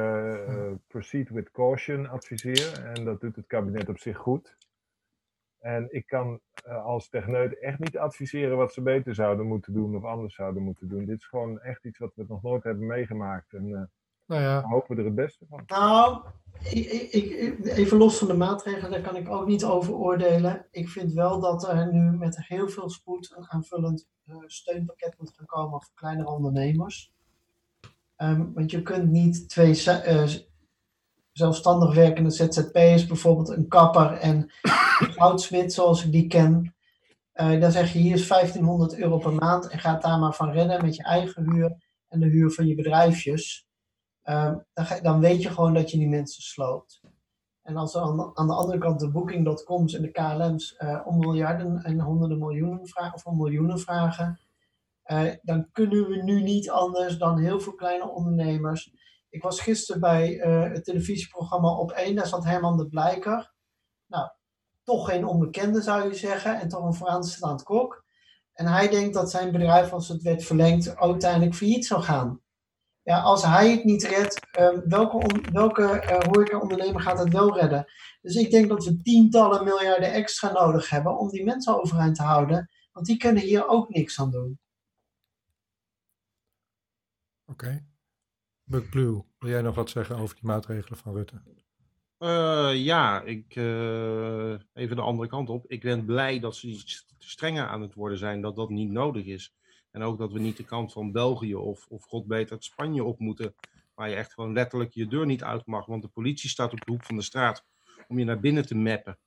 uh, 0.50 0.72
proceed 0.88 1.30
with 1.30 1.52
caution 1.52 2.10
adviseer. 2.10 2.86
En 2.86 3.06
dat 3.06 3.22
doet 3.22 3.36
het 3.36 3.48
kabinet 3.48 3.90
op 3.90 4.00
zich 4.00 4.18
goed. 4.18 4.58
En 5.60 5.88
ik 5.90 6.08
kan 6.08 6.42
uh, 6.68 6.86
als 6.86 7.10
techneut 7.10 7.60
echt 7.60 7.80
niet 7.80 7.98
adviseren 7.98 8.58
wat 8.58 8.74
ze 8.74 8.82
beter 8.82 9.16
zouden 9.16 9.46
moeten 9.46 9.74
doen 9.74 9.96
of 9.96 10.04
anders 10.04 10.36
zouden 10.36 10.64
moeten 10.64 10.88
doen. 10.88 11.06
Dit 11.06 11.20
is 11.20 11.28
gewoon 11.28 11.60
echt 11.60 11.86
iets 11.86 11.98
wat 11.98 12.16
we 12.16 12.26
nog 12.28 12.42
nooit 12.42 12.64
hebben 12.64 12.88
meegemaakt. 12.88 13.54
En 13.54 13.92
nou 14.30 14.42
ja. 14.42 14.62
hopen 14.62 14.96
we 14.96 15.02
er 15.02 15.08
het 15.08 15.16
beste 15.16 15.46
van. 15.50 15.64
Nou, 15.68 16.22
ik, 16.64 16.92
ik, 17.12 17.66
even 17.66 17.98
los 17.98 18.18
van 18.18 18.28
de 18.28 18.34
maatregelen, 18.34 18.92
daar 18.92 19.02
kan 19.02 19.16
ik 19.16 19.30
ook 19.30 19.48
niet 19.48 19.64
over 19.64 19.94
oordelen. 19.94 20.66
Ik 20.72 20.90
vind 20.90 21.14
wel 21.14 21.40
dat 21.40 21.68
er 21.68 21.94
nu 21.94 22.18
met 22.18 22.48
heel 22.48 22.70
veel 22.70 22.90
spoed 22.90 23.34
een 23.36 23.50
aanvullend 23.50 24.08
steunpakket 24.46 25.16
moet 25.18 25.34
gaan 25.36 25.46
komen 25.46 25.82
voor 25.82 25.92
kleinere 25.94 26.30
ondernemers. 26.30 27.14
Um, 28.18 28.54
want 28.54 28.72
je 28.72 28.82
kunt 28.82 29.12
niet 29.12 29.50
twee 29.50 29.84
uh, 29.86 30.28
zelfstandig 31.32 31.94
werkende 31.94 32.30
ZZP'ers, 32.30 33.06
bijvoorbeeld 33.06 33.50
een 33.50 33.68
kapper 33.68 34.12
en 34.12 34.52
een 35.00 35.14
goudsmid, 35.14 35.74
zoals 35.74 36.06
ik 36.06 36.12
die 36.12 36.28
ken. 36.28 36.76
Uh, 37.34 37.62
dan 37.62 37.72
zeg 37.72 37.94
je 37.94 38.00
hier 38.00 38.14
is 38.14 38.28
1500 38.28 38.98
euro 38.98 39.18
per 39.18 39.34
maand 39.34 39.68
en 39.68 39.80
gaat 39.80 40.02
daar 40.02 40.20
maar 40.20 40.34
van 40.34 40.52
redden 40.52 40.86
met 40.86 40.96
je 40.96 41.04
eigen 41.04 41.52
huur 41.52 41.76
en 42.08 42.20
de 42.20 42.28
huur 42.28 42.52
van 42.52 42.68
je 42.68 42.76
bedrijfjes. 42.76 43.69
Uh, 44.26 44.56
dan, 44.74 44.86
ga, 44.86 45.00
dan, 45.00 45.20
weet 45.20 45.42
je 45.42 45.50
gewoon 45.50 45.74
dat 45.74 45.92
je 45.92 45.98
die 45.98 46.10
mensen 46.10 46.44
sloopt. 46.44 47.02
En 47.62 47.78
als 47.78 47.96
er 47.96 48.02
aan, 48.34 48.48
de 48.48 48.54
andere 48.54 48.78
kant 48.78 49.00
de 49.00 49.12
Booking.coms 49.12 49.94
en 49.94 50.02
de 50.02 50.12
KLM's 50.12 50.76
uh, 50.80 51.02
om 51.06 51.20
miljarden 51.20 51.84
en 51.84 52.00
honderden 52.00 52.40
miljoenen 52.40 52.88
vragen, 52.88 53.14
of 53.14 53.26
miljoenen 53.26 53.80
vragen, 53.80 54.40
uh, 55.06 55.34
dan 55.42 55.72
kunnen 55.72 56.08
we 56.08 56.24
nu 56.24 56.42
niet 56.42 56.70
anders 56.70 57.18
dan 57.18 57.40
heel 57.40 57.60
veel 57.60 57.76
kleine 57.76 58.10
ondernemers. 58.10 58.92
Ik 59.30 59.44
was 59.44 59.62
gisteren 59.62 60.02
bij 60.02 60.34
uh, 60.34 60.74
het 60.74 60.84
televisieprogramma 60.84 61.78
Op 61.78 61.92
1, 61.92 62.16
daar 62.16 62.28
zat 62.28 62.44
Herman 62.44 62.78
de 62.78 62.88
Blijker. 62.88 63.54
Nou, 64.08 64.30
toch 64.84 65.10
geen 65.10 65.26
onbekende 65.26 65.82
zou 65.82 66.10
je 66.10 66.16
zeggen, 66.16 66.60
en 66.60 66.68
toch 66.68 66.84
een 66.84 66.94
vooraanstaand 66.94 67.64
kok. 67.64 68.06
En 68.54 68.66
hij 68.66 68.90
denkt 68.90 69.14
dat 69.14 69.32
zijn 69.32 69.52
bedrijf, 69.52 69.94
als 69.94 70.08
het 70.08 70.22
werd 70.22 70.44
verlengd, 70.44 70.98
uiteindelijk 70.98 71.56
failliet 71.56 71.86
zou 71.86 72.02
gaan. 72.02 72.42
Ja, 73.10 73.20
als 73.20 73.44
hij 73.44 73.72
het 73.72 73.84
niet 73.84 74.04
redt, 74.04 74.48
uh, 74.60 74.80
welke, 74.86 75.16
on, 75.16 75.52
welke 75.52 75.82
uh, 75.82 76.20
horeca-ondernemer 76.20 77.02
gaat 77.02 77.20
het 77.20 77.34
wel 77.34 77.58
redden? 77.58 77.86
Dus 78.22 78.36
ik 78.36 78.52
denk 78.52 78.70
dat 78.70 78.86
we 78.86 79.02
tientallen 79.02 79.64
miljarden 79.64 80.14
extra 80.14 80.52
nodig 80.52 80.90
hebben 80.90 81.18
om 81.18 81.30
die 81.30 81.44
mensen 81.44 81.80
overeind 81.80 82.16
te 82.16 82.24
houden. 82.24 82.70
Want 82.92 83.06
die 83.06 83.18
kunnen 83.18 83.44
hier 83.44 83.68
ook 83.68 83.90
niks 83.90 84.20
aan 84.20 84.32
doen. 84.32 84.60
Oké. 87.46 87.84
Okay. 88.66 88.82
Blue, 88.90 89.24
wil 89.40 89.50
jij 89.50 89.62
nog 89.62 89.76
wat 89.76 89.90
zeggen 89.90 90.16
over 90.16 90.36
die 90.36 90.46
maatregelen 90.46 90.98
van 90.98 91.14
Rutte? 91.14 91.42
Uh, 92.20 92.72
ja, 92.76 93.22
ik, 93.22 93.56
uh, 93.56 94.60
even 94.74 94.96
de 94.96 95.02
andere 95.02 95.30
kant 95.30 95.50
op. 95.50 95.66
Ik 95.68 95.82
ben 95.82 96.06
blij 96.06 96.40
dat 96.40 96.56
ze 96.56 96.68
iets 96.68 97.06
strenger 97.18 97.68
aan 97.68 97.82
het 97.82 97.94
worden 97.94 98.18
zijn, 98.18 98.42
dat 98.42 98.56
dat 98.56 98.70
niet 98.70 98.92
nodig 98.92 99.26
is. 99.26 99.54
En 99.92 100.02
ook 100.02 100.18
dat 100.18 100.32
we 100.32 100.40
niet 100.40 100.58
de 100.58 100.64
kant 100.64 100.92
van 100.92 101.12
België 101.12 101.56
of, 101.56 101.88
of 101.88 102.04
god 102.04 102.28
beter 102.28 102.58
Spanje 102.60 103.04
op 103.04 103.20
moeten, 103.20 103.56
waar 103.94 104.10
je 104.10 104.16
echt 104.16 104.34
gewoon 104.34 104.54
letterlijk 104.54 104.94
je 104.94 105.08
deur 105.08 105.26
niet 105.26 105.44
uit 105.44 105.66
mag, 105.66 105.86
want 105.86 106.02
de 106.02 106.08
politie 106.08 106.50
staat 106.50 106.72
op 106.72 106.86
de 106.86 106.92
hoek 106.92 107.04
van 107.04 107.16
de 107.16 107.22
straat 107.22 107.66
om 108.08 108.20
je 108.20 108.26
naar 108.26 108.40
binnen 108.40 108.66
te 108.66 108.76
mappen. 108.76 109.18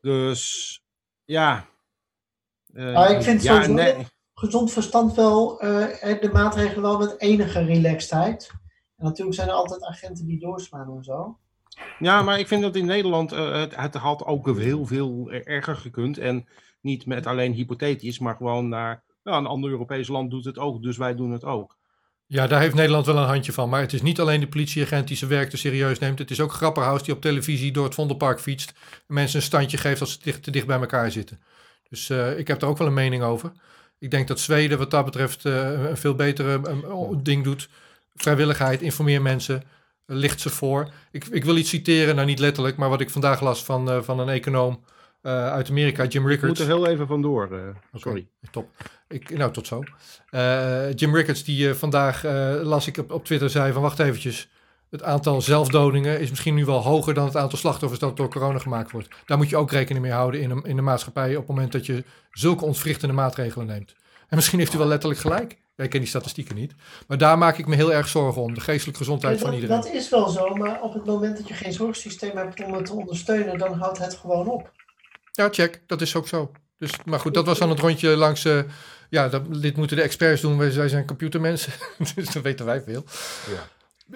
Dus 0.00 0.82
ja. 1.24 1.66
Uh, 2.72 3.10
ik 3.10 3.22
vind 3.22 3.42
ja, 3.42 3.66
nee. 3.66 4.06
gezond 4.34 4.72
verstand 4.72 5.14
wel 5.14 5.58
de 5.58 6.30
maatregelen 6.32 6.82
wel 6.82 6.98
met 6.98 7.20
enige 7.20 7.64
relaxedheid. 7.64 8.50
En 8.96 9.04
natuurlijk 9.04 9.36
zijn 9.36 9.48
er 9.48 9.54
altijd 9.54 9.84
agenten 9.84 10.26
die 10.26 10.40
doorslaan 10.40 10.96
en 10.96 11.04
zo. 11.04 11.38
Ja, 11.98 12.22
maar 12.22 12.38
ik 12.38 12.48
vind 12.48 12.62
dat 12.62 12.76
in 12.76 12.86
Nederland 12.86 13.32
uh, 13.32 13.52
het, 13.52 13.76
het, 13.76 13.94
had 13.94 14.24
ook 14.24 14.46
heel 14.58 14.86
veel 14.86 15.30
erger 15.30 15.76
gekund. 15.76 16.18
En 16.18 16.48
niet 16.80 17.06
met 17.06 17.26
alleen 17.26 17.52
hypothetisch, 17.52 18.18
maar 18.18 18.36
gewoon 18.36 18.68
naar 18.68 19.02
nou, 19.22 19.38
een 19.38 19.46
ander 19.46 19.70
Europees 19.70 20.08
land 20.08 20.30
doet 20.30 20.44
het 20.44 20.58
ook, 20.58 20.82
dus 20.82 20.96
wij 20.96 21.14
doen 21.14 21.30
het 21.30 21.44
ook. 21.44 21.76
Ja, 22.28 22.46
daar 22.46 22.60
heeft 22.60 22.74
Nederland 22.74 23.06
wel 23.06 23.16
een 23.16 23.26
handje 23.26 23.52
van. 23.52 23.68
Maar 23.68 23.80
het 23.80 23.92
is 23.92 24.02
niet 24.02 24.20
alleen 24.20 24.40
de 24.40 24.48
politieagent 24.48 25.08
die 25.08 25.16
zijn 25.16 25.30
werk 25.30 25.50
te 25.50 25.56
serieus 25.56 25.98
neemt. 25.98 26.18
Het 26.18 26.30
is 26.30 26.40
ook 26.40 26.52
Grapperhaus 26.52 27.02
die 27.02 27.14
op 27.14 27.20
televisie 27.20 27.72
door 27.72 27.84
het 27.84 27.94
Vondelpark 27.94 28.40
fietst. 28.40 28.72
En 29.06 29.14
mensen 29.14 29.36
een 29.36 29.44
standje 29.44 29.76
geeft 29.76 30.00
als 30.00 30.18
ze 30.22 30.40
te 30.40 30.50
dicht 30.50 30.66
bij 30.66 30.80
elkaar 30.80 31.10
zitten. 31.10 31.40
Dus 31.88 32.08
uh, 32.08 32.38
ik 32.38 32.48
heb 32.48 32.60
daar 32.60 32.70
ook 32.70 32.78
wel 32.78 32.86
een 32.86 32.94
mening 32.94 33.22
over. 33.22 33.52
Ik 33.98 34.10
denk 34.10 34.28
dat 34.28 34.40
Zweden 34.40 34.78
wat 34.78 34.90
dat 34.90 35.04
betreft 35.04 35.44
uh, 35.44 35.88
een 35.88 35.96
veel 35.96 36.14
betere 36.14 36.60
ding 37.22 37.44
doet 37.44 37.68
vrijwilligheid, 38.14 38.82
informeer 38.82 39.22
mensen, 39.22 39.62
licht 40.06 40.40
ze 40.40 40.50
voor. 40.50 40.92
Ik, 41.10 41.24
ik 41.24 41.44
wil 41.44 41.56
iets 41.56 41.68
citeren, 41.68 42.14
nou 42.14 42.26
niet 42.26 42.38
letterlijk, 42.38 42.76
maar 42.76 42.88
wat 42.88 43.00
ik 43.00 43.10
vandaag 43.10 43.40
las 43.40 43.64
van, 43.64 43.90
uh, 43.90 44.02
van 44.02 44.18
een 44.18 44.28
econoom 44.28 44.84
uh, 45.26 45.52
uit 45.52 45.70
Amerika, 45.70 46.04
Jim 46.04 46.26
Rickards. 46.26 46.60
Ik 46.60 46.66
moet 46.66 46.72
er 46.74 46.80
heel 46.80 46.92
even 46.92 47.06
vandoor, 47.06 47.48
uh, 47.52 47.58
sorry. 47.94 48.26
Okay, 48.40 48.50
top. 48.50 48.68
Ik, 49.08 49.36
nou, 49.36 49.52
tot 49.52 49.66
zo. 49.66 49.82
Jim 50.94 51.14
Rickards, 51.14 51.44
die 51.44 51.74
vandaag, 51.74 52.22
las 52.62 52.86
ik 52.86 52.98
op, 52.98 53.12
op 53.12 53.24
Twitter, 53.24 53.50
zei 53.50 53.72
van 53.72 53.82
wacht 53.82 53.98
eventjes. 53.98 54.48
Het 54.90 55.02
aantal 55.02 55.40
zelfdodingen 55.40 56.20
is 56.20 56.30
misschien 56.30 56.54
nu 56.54 56.64
wel 56.64 56.82
hoger 56.82 57.14
dan 57.14 57.24
het 57.24 57.36
aantal 57.36 57.58
slachtoffers 57.58 58.00
dat 58.00 58.16
door 58.16 58.28
corona 58.28 58.58
gemaakt 58.58 58.90
wordt. 58.90 59.08
Daar 59.24 59.36
moet 59.36 59.48
je 59.48 59.56
ook 59.56 59.70
rekening 59.70 60.04
mee 60.04 60.14
houden 60.14 60.40
in, 60.40 60.50
een, 60.50 60.62
in 60.62 60.76
de 60.76 60.82
maatschappij 60.82 61.30
op 61.30 61.46
het 61.46 61.48
moment 61.48 61.72
dat 61.72 61.86
je 61.86 62.04
zulke 62.30 62.64
ontwrichtende 62.64 63.14
maatregelen 63.14 63.66
neemt. 63.66 63.94
En 64.28 64.36
misschien 64.36 64.58
heeft 64.58 64.74
u 64.74 64.78
wel 64.78 64.86
letterlijk 64.86 65.20
gelijk. 65.20 65.58
Ik 65.76 65.90
ken 65.90 66.00
die 66.00 66.08
statistieken 66.08 66.54
niet. 66.54 66.74
Maar 67.06 67.18
daar 67.18 67.38
maak 67.38 67.58
ik 67.58 67.66
me 67.66 67.74
heel 67.74 67.92
erg 67.92 68.08
zorgen 68.08 68.42
om. 68.42 68.54
De 68.54 68.60
geestelijke 68.60 69.00
gezondheid 69.00 69.40
van 69.40 69.52
iedereen. 69.52 69.76
Dat 69.76 69.92
is 69.92 70.08
wel 70.08 70.28
zo, 70.28 70.54
maar 70.54 70.82
op 70.82 70.94
het 70.94 71.04
moment 71.04 71.36
dat 71.36 71.48
je 71.48 71.54
geen 71.54 71.72
zorgsysteem 71.72 72.36
hebt 72.36 72.64
om 72.64 72.72
het 72.72 72.84
te 72.84 72.92
ondersteunen, 72.92 73.58
dan 73.58 73.72
houdt 73.72 73.98
het 73.98 74.14
gewoon 74.14 74.48
op. 74.48 74.70
Ja, 75.36 75.48
check. 75.50 75.82
Dat 75.86 76.00
is 76.00 76.16
ook 76.16 76.28
zo. 76.28 76.52
Dus, 76.78 76.90
maar 77.04 77.20
goed, 77.20 77.34
dat 77.34 77.46
was 77.46 77.58
dan 77.58 77.70
het 77.70 77.78
rondje 77.78 78.16
langs. 78.16 78.44
Uh, 78.44 78.62
ja, 79.10 79.28
dat, 79.28 79.62
dit 79.62 79.76
moeten 79.76 79.96
de 79.96 80.02
experts 80.02 80.40
doen. 80.40 80.58
Wij, 80.58 80.72
wij 80.72 80.88
zijn 80.88 81.06
computermensen. 81.06 81.72
dus 82.14 82.32
dat 82.32 82.42
weten 82.42 82.66
wij 82.66 82.82
veel. 82.82 83.04
Ja 83.50 83.68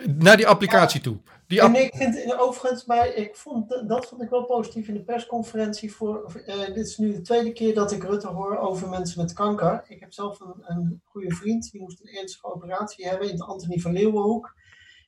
naar 0.06 0.36
die 0.36 0.46
applicatie 0.46 1.00
toe. 1.00 1.16
Die 1.46 1.60
en 1.60 1.74
ik 1.74 1.94
vind 1.94 2.38
overigens, 2.38 2.84
maar 2.84 3.14
ik 3.14 3.36
vond, 3.36 3.68
dat 3.88 4.06
vond 4.06 4.22
ik 4.22 4.28
wel 4.28 4.44
positief 4.44 4.88
in 4.88 4.94
de 4.94 5.02
persconferentie. 5.02 5.92
Voor, 5.92 6.42
uh, 6.46 6.66
dit 6.66 6.86
is 6.86 6.96
nu 6.96 7.12
de 7.12 7.20
tweede 7.20 7.52
keer 7.52 7.74
dat 7.74 7.92
ik 7.92 8.02
Rutte 8.02 8.26
hoor 8.26 8.58
over 8.58 8.88
mensen 8.88 9.20
met 9.20 9.32
kanker. 9.32 9.84
Ik 9.88 10.00
heb 10.00 10.12
zelf 10.12 10.40
een, 10.40 10.54
een 10.66 11.02
goede 11.04 11.34
vriend, 11.34 11.70
die 11.70 11.80
moest 11.80 12.00
een 12.00 12.18
ernstige 12.18 12.54
operatie 12.54 13.08
hebben 13.08 13.26
in 13.26 13.32
het 13.32 13.42
Antonie 13.42 13.82
van 13.82 13.92
Leeuwenhoek. 13.92 14.54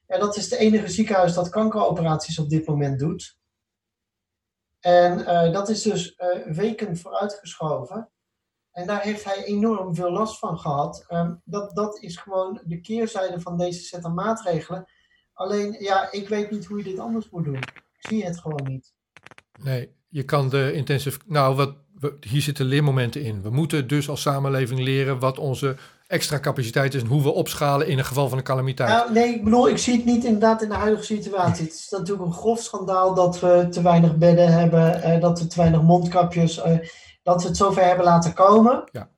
En 0.06 0.20
dat 0.20 0.36
is 0.36 0.48
de 0.48 0.56
enige 0.56 0.88
ziekenhuis 0.88 1.34
dat 1.34 1.48
kankeroperaties 1.48 2.38
op 2.38 2.48
dit 2.48 2.66
moment 2.66 2.98
doet. 2.98 3.36
En 4.82 5.18
uh, 5.18 5.52
dat 5.52 5.68
is 5.68 5.82
dus 5.82 6.18
uh, 6.18 6.54
weken 6.54 6.96
vooruitgeschoven. 6.96 8.10
En 8.70 8.86
daar 8.86 9.00
heeft 9.00 9.24
hij 9.24 9.44
enorm 9.44 9.94
veel 9.94 10.10
last 10.10 10.38
van 10.38 10.58
gehad. 10.58 11.04
Um, 11.08 11.40
dat, 11.44 11.74
dat 11.74 11.98
is 12.02 12.16
gewoon 12.16 12.60
de 12.64 12.80
keerzijde 12.80 13.40
van 13.40 13.58
deze 13.58 13.80
set 13.80 14.04
aan 14.04 14.14
maatregelen. 14.14 14.84
Alleen, 15.32 15.76
ja, 15.78 16.12
ik 16.12 16.28
weet 16.28 16.50
niet 16.50 16.66
hoe 16.66 16.78
je 16.78 16.84
dit 16.84 16.98
anders 16.98 17.30
moet 17.30 17.44
doen. 17.44 17.56
Ik 17.56 17.82
zie 17.98 18.24
het 18.24 18.38
gewoon 18.38 18.64
niet. 18.64 18.94
Nee, 19.62 19.96
je 20.08 20.22
kan 20.24 20.48
de 20.48 20.72
intensive. 20.72 21.18
Nou, 21.26 21.56
wat, 21.56 21.74
hier 22.20 22.40
zitten 22.40 22.66
leermomenten 22.66 23.22
in. 23.22 23.42
We 23.42 23.50
moeten 23.50 23.88
dus 23.88 24.08
als 24.08 24.22
samenleving 24.22 24.80
leren 24.80 25.18
wat 25.18 25.38
onze 25.38 25.76
extra 26.12 26.40
capaciteit 26.40 26.94
is 26.94 27.02
en 27.02 27.08
hoe 27.08 27.22
we 27.22 27.32
opschalen 27.32 27.86
in 27.86 27.98
een 27.98 28.04
geval 28.04 28.28
van 28.28 28.38
een 28.38 28.44
calamiteit. 28.44 28.88
Nou, 28.88 29.12
nee, 29.12 29.34
ik 29.34 29.44
bedoel, 29.44 29.68
ik 29.68 29.78
zie 29.78 29.96
het 29.96 30.04
niet 30.04 30.24
inderdaad 30.24 30.62
in 30.62 30.68
de 30.68 30.74
huidige 30.74 31.04
situatie. 31.04 31.64
Het 31.64 31.74
is 31.74 31.88
natuurlijk 31.90 32.26
een 32.26 32.32
grof 32.32 32.60
schandaal 32.60 33.14
dat 33.14 33.40
we 33.40 33.66
te 33.70 33.82
weinig 33.82 34.16
bedden 34.16 34.52
hebben, 34.52 35.02
eh, 35.02 35.20
dat 35.20 35.40
we 35.40 35.46
te 35.46 35.56
weinig 35.56 35.82
mondkapjes. 35.82 36.58
Uh, 36.58 36.78
dat 37.22 37.42
we 37.42 37.48
het 37.48 37.56
zover 37.56 37.84
hebben 37.84 38.04
laten 38.04 38.34
komen. 38.34 38.84
Ja. 38.92 39.08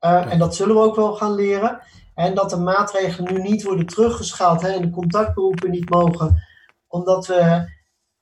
Uh, 0.00 0.32
En 0.32 0.38
dat 0.38 0.54
zullen 0.56 0.74
we 0.74 0.82
ook 0.82 0.96
wel 0.96 1.14
gaan 1.14 1.34
leren. 1.34 1.80
En 2.14 2.34
dat 2.34 2.50
de 2.50 2.56
maatregelen 2.56 3.34
nu 3.34 3.42
niet 3.42 3.62
worden 3.62 3.86
teruggeschaald 3.86 4.62
hè, 4.62 4.68
en 4.68 4.82
de 4.82 4.90
contactberoepen 4.90 5.70
niet 5.70 5.90
mogen, 5.90 6.42
omdat 6.86 7.26
we 7.26 7.70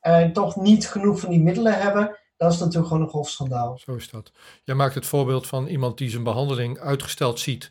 uh, 0.02 0.24
toch 0.24 0.56
niet 0.56 0.88
genoeg 0.88 1.20
van 1.20 1.30
die 1.30 1.42
middelen 1.42 1.80
hebben. 1.80 2.18
Dat 2.36 2.52
is 2.52 2.58
natuurlijk 2.58 2.86
gewoon 2.86 3.02
een 3.02 3.08
golfschandaal. 3.08 3.78
Zo 3.78 3.94
is 3.94 4.10
dat. 4.10 4.32
Jij 4.64 4.74
maakt 4.74 4.94
het 4.94 5.06
voorbeeld 5.06 5.46
van 5.46 5.66
iemand 5.66 5.98
die 5.98 6.10
zijn 6.10 6.22
behandeling 6.22 6.78
uitgesteld 6.78 7.40
ziet 7.40 7.70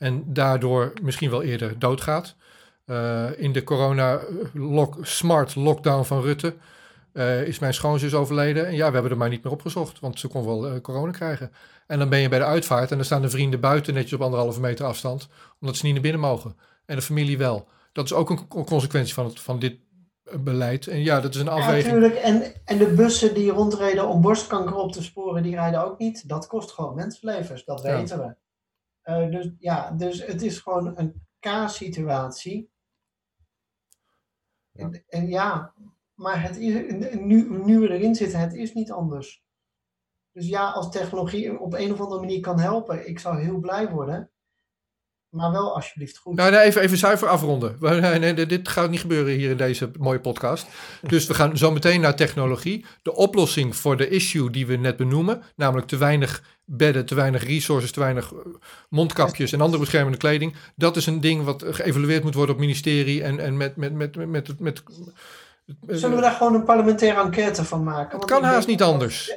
en 0.00 0.24
daardoor 0.26 0.92
misschien 1.02 1.30
wel 1.30 1.42
eerder 1.42 1.78
doodgaat. 1.78 2.34
Uh, 2.86 3.38
in 3.38 3.52
de 3.52 3.64
corona 3.64 4.20
lock, 4.52 4.96
smart 5.02 5.54
lockdown 5.54 6.04
van 6.04 6.20
Rutte 6.22 6.54
uh, 7.12 7.46
is 7.46 7.58
mijn 7.58 7.74
schoonzus 7.74 8.14
overleden. 8.14 8.66
En 8.66 8.74
ja, 8.74 8.86
we 8.86 8.92
hebben 8.92 9.10
er 9.10 9.16
maar 9.16 9.28
niet 9.28 9.44
meer 9.44 9.52
opgezocht, 9.52 10.00
want 10.00 10.18
ze 10.18 10.28
kon 10.28 10.44
wel 10.44 10.66
uh, 10.66 10.80
corona 10.80 11.12
krijgen. 11.12 11.52
En 11.86 11.98
dan 11.98 12.08
ben 12.08 12.18
je 12.18 12.28
bij 12.28 12.38
de 12.38 12.44
uitvaart 12.44 12.90
en 12.90 12.96
dan 12.96 13.04
staan 13.04 13.22
de 13.22 13.30
vrienden 13.30 13.60
buiten 13.60 13.94
netjes 13.94 14.12
op 14.12 14.20
anderhalve 14.20 14.60
meter 14.60 14.86
afstand, 14.86 15.28
omdat 15.60 15.76
ze 15.76 15.84
niet 15.84 15.94
naar 15.94 16.02
binnen 16.02 16.20
mogen. 16.20 16.56
En 16.86 16.96
de 16.96 17.02
familie 17.02 17.38
wel. 17.38 17.68
Dat 17.92 18.04
is 18.04 18.12
ook 18.12 18.30
een 18.30 18.48
consequentie 18.64 19.14
van, 19.14 19.24
het, 19.24 19.40
van 19.40 19.58
dit 19.58 19.78
eh, 20.24 20.38
beleid. 20.38 20.86
En 20.86 21.02
ja, 21.02 21.20
dat 21.20 21.34
is 21.34 21.40
een 21.40 21.48
afweging. 21.48 21.94
Ja, 21.94 21.98
natuurlijk. 21.98 22.24
En, 22.24 22.52
en 22.64 22.78
de 22.78 22.94
bussen 22.94 23.34
die 23.34 23.50
rondreden 23.50 24.08
om 24.08 24.20
borstkanker 24.20 24.74
op 24.74 24.92
te 24.92 25.02
sporen, 25.02 25.42
die 25.42 25.54
rijden 25.54 25.84
ook 25.84 25.98
niet. 25.98 26.28
Dat 26.28 26.46
kost 26.46 26.70
gewoon 26.70 26.94
mensenlevens, 26.94 27.64
dat 27.64 27.82
weten 27.82 28.18
we. 28.18 28.34
Uh, 29.10 29.30
dus 29.30 29.50
ja, 29.58 29.90
dus 29.90 30.26
het 30.26 30.42
is 30.42 30.58
gewoon 30.58 30.98
een 30.98 31.26
K-situatie. 31.38 32.70
Ja. 34.70 34.84
En, 34.84 35.04
en 35.08 35.28
ja, 35.28 35.74
maar 36.14 36.42
het 36.42 36.56
is, 36.56 36.92
nu, 37.14 37.64
nu 37.64 37.78
we 37.78 37.90
erin 37.90 38.14
zitten, 38.14 38.40
het 38.40 38.54
is 38.54 38.72
niet 38.72 38.92
anders. 38.92 39.42
Dus 40.32 40.48
ja, 40.48 40.70
als 40.70 40.90
technologie 40.90 41.60
op 41.60 41.74
een 41.74 41.92
of 41.92 42.00
andere 42.00 42.20
manier 42.20 42.40
kan 42.40 42.60
helpen, 42.60 43.08
ik 43.08 43.18
zou 43.18 43.40
heel 43.40 43.58
blij 43.58 43.90
worden. 43.90 44.30
Maar 45.30 45.50
wel 45.52 45.74
alsjeblieft 45.74 46.18
goed. 46.18 46.36
Nou, 46.36 46.50
nee, 46.50 46.60
even, 46.60 46.82
even 46.82 46.98
zuiver 46.98 47.28
afronden. 47.28 47.76
Nee, 48.20 48.46
dit 48.46 48.68
gaat 48.68 48.90
niet 48.90 49.00
gebeuren 49.00 49.34
hier 49.34 49.50
in 49.50 49.56
deze 49.56 49.90
mooie 49.98 50.20
podcast. 50.20 50.66
Dus 51.02 51.26
we 51.26 51.34
gaan 51.34 51.56
zo 51.56 51.70
meteen 51.70 52.00
naar 52.00 52.14
technologie. 52.16 52.84
De 53.02 53.14
oplossing 53.14 53.76
voor 53.76 53.96
de 53.96 54.08
issue 54.08 54.50
die 54.50 54.66
we 54.66 54.76
net 54.76 54.96
benoemen, 54.96 55.42
namelijk 55.56 55.86
te 55.86 55.96
weinig 55.96 56.42
bedden, 56.64 57.06
te 57.06 57.14
weinig 57.14 57.44
resources, 57.44 57.92
te 57.92 58.00
weinig 58.00 58.32
eh, 58.32 58.38
mondkapjes 58.88 59.52
en 59.52 59.60
andere 59.60 59.82
beschermende 59.82 60.18
kleding. 60.18 60.54
Dat 60.76 60.96
is 60.96 61.06
een 61.06 61.20
ding 61.20 61.44
wat 61.44 61.64
geëvalueerd 61.66 62.22
moet 62.22 62.34
worden 62.34 62.54
op 62.54 62.60
ministerie 62.60 63.22
en, 63.22 63.40
en 63.40 63.56
met, 63.56 63.76
met, 63.76 63.92
met, 63.92 64.16
met, 64.16 64.28
met, 64.28 64.60
met 64.60 64.82
Zullen 65.86 66.16
we 66.16 66.22
daar 66.22 66.32
gewoon 66.32 66.54
een 66.54 66.64
parlementaire 66.64 67.20
enquête 67.20 67.64
van 67.64 67.84
maken? 67.84 68.18
Het 68.18 68.30
kan 68.30 68.42
haast 68.42 68.66
niet 68.66 68.82
anders. 68.82 69.32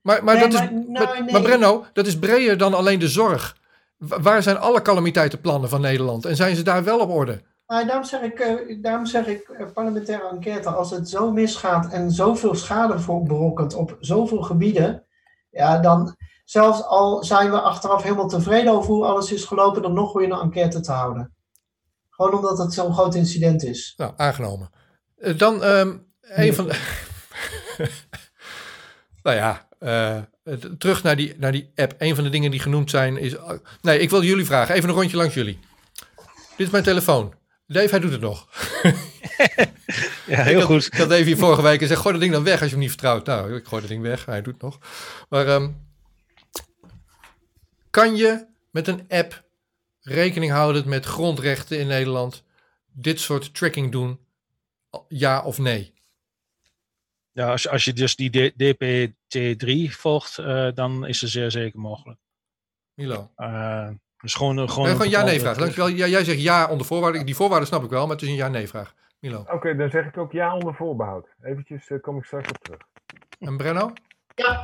Maar, 0.00 0.24
maar, 0.24 0.38
dat 0.38 0.52
is, 0.52 0.60
nou, 0.86 1.30
maar 1.30 1.42
Brenno, 1.42 1.84
dat 1.92 2.06
is 2.06 2.18
breder 2.18 2.58
dan 2.58 2.74
alleen 2.74 2.98
de 2.98 3.08
zorg. 3.08 3.56
Waar 4.08 4.42
zijn 4.42 4.58
alle 4.58 4.82
calamiteitenplannen 4.82 5.68
van 5.68 5.80
Nederland? 5.80 6.24
En 6.24 6.36
zijn 6.36 6.56
ze 6.56 6.62
daar 6.62 6.84
wel 6.84 7.00
op 7.00 7.10
orde? 7.10 7.42
Nou, 7.66 7.86
daarom 7.86 8.04
zeg 8.04 8.20
ik, 8.20 8.40
uh, 8.40 8.82
daarom 8.82 9.06
zeg 9.06 9.26
ik 9.26 9.48
uh, 9.48 9.66
parlementaire 9.72 10.28
enquête. 10.28 10.70
Als 10.70 10.90
het 10.90 11.08
zo 11.08 11.32
misgaat 11.32 11.92
en 11.92 12.10
zoveel 12.10 12.54
schade 12.54 13.22
berokkent 13.24 13.74
op 13.74 13.96
zoveel 14.00 14.42
gebieden. 14.42 15.04
Ja, 15.50 15.78
dan 15.78 16.16
zelfs 16.44 16.84
al 16.84 17.24
zijn 17.24 17.50
we 17.50 17.60
achteraf 17.60 18.02
helemaal 18.02 18.28
tevreden 18.28 18.72
over 18.72 18.92
hoe 18.92 19.04
alles 19.04 19.32
is 19.32 19.44
gelopen. 19.44 19.82
Dan 19.82 19.94
nog 19.94 20.20
je 20.20 20.26
een 20.26 20.40
enquête 20.40 20.80
te 20.80 20.92
houden. 20.92 21.34
Gewoon 22.10 22.34
omdat 22.34 22.58
het 22.58 22.74
zo'n 22.74 22.92
groot 22.92 23.14
incident 23.14 23.62
is. 23.62 23.94
Nou, 23.96 24.12
aangenomen. 24.16 24.70
Eh, 25.16 25.38
dan 25.38 25.62
um, 25.64 26.06
een 26.20 26.54
van 26.54 26.64
de. 26.66 26.80
nou 29.22 29.36
ja, 29.36 29.68
uh, 29.82 30.18
terug 30.78 31.02
naar 31.02 31.16
die, 31.16 31.34
naar 31.38 31.52
die 31.52 31.72
app. 31.76 31.94
Een 31.98 32.14
van 32.14 32.24
de 32.24 32.30
dingen 32.30 32.50
die 32.50 32.60
genoemd 32.60 32.90
zijn 32.90 33.16
is. 33.16 33.32
Uh, 33.32 33.50
nee, 33.80 33.98
ik 33.98 34.10
wil 34.10 34.22
jullie 34.22 34.44
vragen. 34.44 34.74
Even 34.74 34.88
een 34.88 34.94
rondje 34.94 35.16
langs 35.16 35.34
jullie. 35.34 35.58
Dit 36.56 36.66
is 36.66 36.70
mijn 36.70 36.84
telefoon. 36.84 37.34
Dave, 37.66 37.90
hij 37.90 38.00
doet 38.00 38.12
het 38.12 38.20
nog. 38.20 38.48
ja, 40.26 40.42
heel 40.42 40.60
ik 40.60 40.64
goed. 40.64 40.86
ik 40.86 40.94
had 40.94 41.08
Dave 41.08 41.22
hier 41.22 41.36
vorige 41.36 41.62
week 41.62 41.78
gezegd: 41.78 42.00
gooi 42.00 42.12
dat 42.12 42.22
ding 42.22 42.34
dan 42.34 42.44
weg 42.44 42.60
als 42.60 42.64
je 42.64 42.70
hem 42.70 42.78
niet 42.78 42.90
vertrouwt. 42.90 43.26
Nou, 43.26 43.54
ik 43.54 43.66
gooi 43.66 43.80
dat 43.80 43.90
ding 43.90 44.02
weg. 44.02 44.24
Hij 44.24 44.42
doet 44.42 44.52
het 44.52 44.62
nog. 44.62 44.78
Maar 45.28 45.48
um, 45.48 45.76
kan 47.90 48.16
je 48.16 48.46
met 48.70 48.88
een 48.88 49.04
app 49.08 49.44
rekening 50.00 50.52
houden 50.52 50.88
met 50.88 51.04
grondrechten 51.04 51.78
in 51.78 51.86
Nederland? 51.86 52.44
Dit 52.92 53.20
soort 53.20 53.54
tracking 53.54 53.92
doen 53.92 54.20
Ja 55.08 55.42
of 55.42 55.58
nee? 55.58 55.92
Ja, 57.32 57.50
als, 57.50 57.68
als 57.68 57.84
je 57.84 57.92
dus 57.92 58.16
die 58.16 58.54
DPT3 59.38 59.96
volgt, 59.96 60.38
uh, 60.38 60.68
dan 60.74 61.06
is 61.06 61.20
het 61.20 61.30
zeer 61.30 61.50
zeker 61.50 61.80
mogelijk. 61.80 62.20
Milo? 62.94 63.30
Uh, 63.36 63.88
dus 64.20 64.34
gewoon, 64.34 64.70
gewoon, 64.70 64.86
nee, 64.86 64.96
gewoon 64.96 65.10
ja-nee 65.10 65.40
vraag. 65.40 65.56
Dankjewel. 65.56 65.88
Ja, 65.88 66.06
jij 66.06 66.24
zegt 66.24 66.42
ja 66.42 66.68
onder 66.68 66.86
voorwaarden. 66.86 67.26
Die 67.26 67.36
voorwaarden 67.36 67.68
snap 67.68 67.84
ik 67.84 67.90
wel, 67.90 68.02
maar 68.02 68.14
het 68.14 68.22
is 68.22 68.28
een 68.28 68.34
ja-nee 68.34 68.68
vraag. 68.68 68.94
Milo? 69.18 69.40
Oké, 69.40 69.52
okay, 69.52 69.76
dan 69.76 69.90
zeg 69.90 70.06
ik 70.06 70.16
ook 70.16 70.32
ja 70.32 70.54
onder 70.54 70.74
voorbehoud. 70.74 71.28
Eventjes 71.42 71.88
uh, 71.88 72.00
kom 72.00 72.16
ik 72.16 72.24
straks 72.24 72.48
op 72.48 72.58
terug. 72.58 72.80
En 73.38 73.56
Brenno? 73.56 73.92
Ja. 74.34 74.60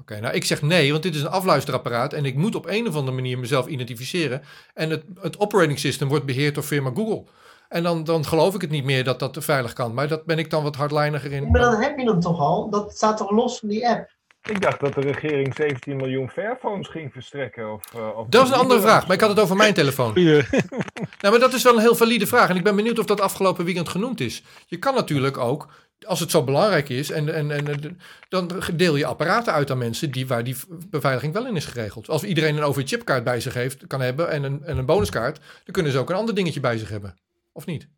okay, 0.00 0.18
nou 0.18 0.34
ik 0.34 0.44
zeg 0.44 0.62
nee, 0.62 0.90
want 0.90 1.02
dit 1.02 1.14
is 1.14 1.22
een 1.22 1.28
afluisterapparaat 1.28 2.12
en 2.12 2.24
ik 2.24 2.34
moet 2.34 2.54
op 2.54 2.66
een 2.66 2.88
of 2.88 2.94
andere 2.94 3.16
manier 3.16 3.38
mezelf 3.38 3.66
identificeren. 3.66 4.42
En 4.74 4.90
het, 4.90 5.04
het 5.20 5.38
operating 5.38 5.78
system 5.78 6.08
wordt 6.08 6.24
beheerd 6.24 6.54
door 6.54 6.64
firma 6.64 6.90
Google. 6.94 7.24
En 7.70 7.82
dan, 7.82 8.04
dan 8.04 8.24
geloof 8.24 8.54
ik 8.54 8.60
het 8.60 8.70
niet 8.70 8.84
meer 8.84 9.04
dat 9.04 9.18
dat 9.18 9.36
veilig 9.40 9.72
kan. 9.72 9.94
Maar 9.94 10.08
dat 10.08 10.24
ben 10.24 10.38
ik 10.38 10.50
dan 10.50 10.62
wat 10.62 10.76
hardlijniger 10.76 11.32
in. 11.32 11.50
Maar 11.50 11.60
dan 11.60 11.82
heb 11.82 11.98
je 11.98 12.04
hem 12.04 12.20
toch 12.20 12.40
al? 12.40 12.70
Dat 12.70 12.96
staat 12.96 13.16
toch 13.16 13.30
los 13.30 13.58
van 13.58 13.68
die 13.68 13.88
app? 13.88 14.10
Ik 14.42 14.60
dacht 14.60 14.80
dat 14.80 14.94
de 14.94 15.00
regering 15.00 15.54
17 15.54 15.96
miljoen 15.96 16.28
Fairphones 16.28 16.88
ging 16.88 17.12
verstrekken. 17.12 17.72
Of, 17.72 17.82
uh, 17.96 18.16
of 18.16 18.26
dat 18.28 18.44
is 18.44 18.50
een 18.50 18.58
andere 18.58 18.80
vraag, 18.80 19.06
maar 19.06 19.14
ik 19.14 19.20
had 19.20 19.30
het 19.30 19.40
over 19.40 19.56
mijn 19.56 19.74
telefoon. 19.74 20.12
Ja. 20.14 20.42
nou, 21.20 21.30
maar 21.30 21.38
dat 21.38 21.52
is 21.52 21.62
wel 21.62 21.74
een 21.74 21.80
heel 21.80 21.94
valide 21.94 22.26
vraag. 22.26 22.48
En 22.48 22.56
ik 22.56 22.64
ben 22.64 22.76
benieuwd 22.76 22.98
of 22.98 23.06
dat 23.06 23.20
afgelopen 23.20 23.64
weekend 23.64 23.88
genoemd 23.88 24.20
is. 24.20 24.42
Je 24.66 24.76
kan 24.76 24.94
natuurlijk 24.94 25.38
ook, 25.38 25.68
als 26.06 26.20
het 26.20 26.30
zo 26.30 26.44
belangrijk 26.44 26.88
is, 26.88 27.10
en, 27.10 27.34
en, 27.34 27.50
en, 27.50 27.98
dan 28.28 28.50
deel 28.74 28.96
je 28.96 29.06
apparaten 29.06 29.52
uit 29.52 29.70
aan 29.70 29.78
mensen 29.78 30.10
die, 30.10 30.26
waar 30.26 30.44
die 30.44 30.56
beveiliging 30.90 31.32
wel 31.32 31.46
in 31.46 31.56
is 31.56 31.66
geregeld. 31.66 32.08
Als 32.08 32.22
iedereen 32.22 32.56
een 32.56 32.64
OV-chipkaart 32.64 33.24
bij 33.24 33.40
zich 33.40 33.54
heeft, 33.54 33.86
kan 33.86 34.00
hebben 34.00 34.30
en 34.30 34.42
een, 34.42 34.64
en 34.64 34.78
een 34.78 34.86
bonuskaart, 34.86 35.36
dan 35.36 35.74
kunnen 35.74 35.92
ze 35.92 35.98
ook 35.98 36.10
een 36.10 36.16
ander 36.16 36.34
dingetje 36.34 36.60
bij 36.60 36.78
zich 36.78 36.88
hebben. 36.88 37.14
Of 37.60 37.66
niet? 37.66 37.90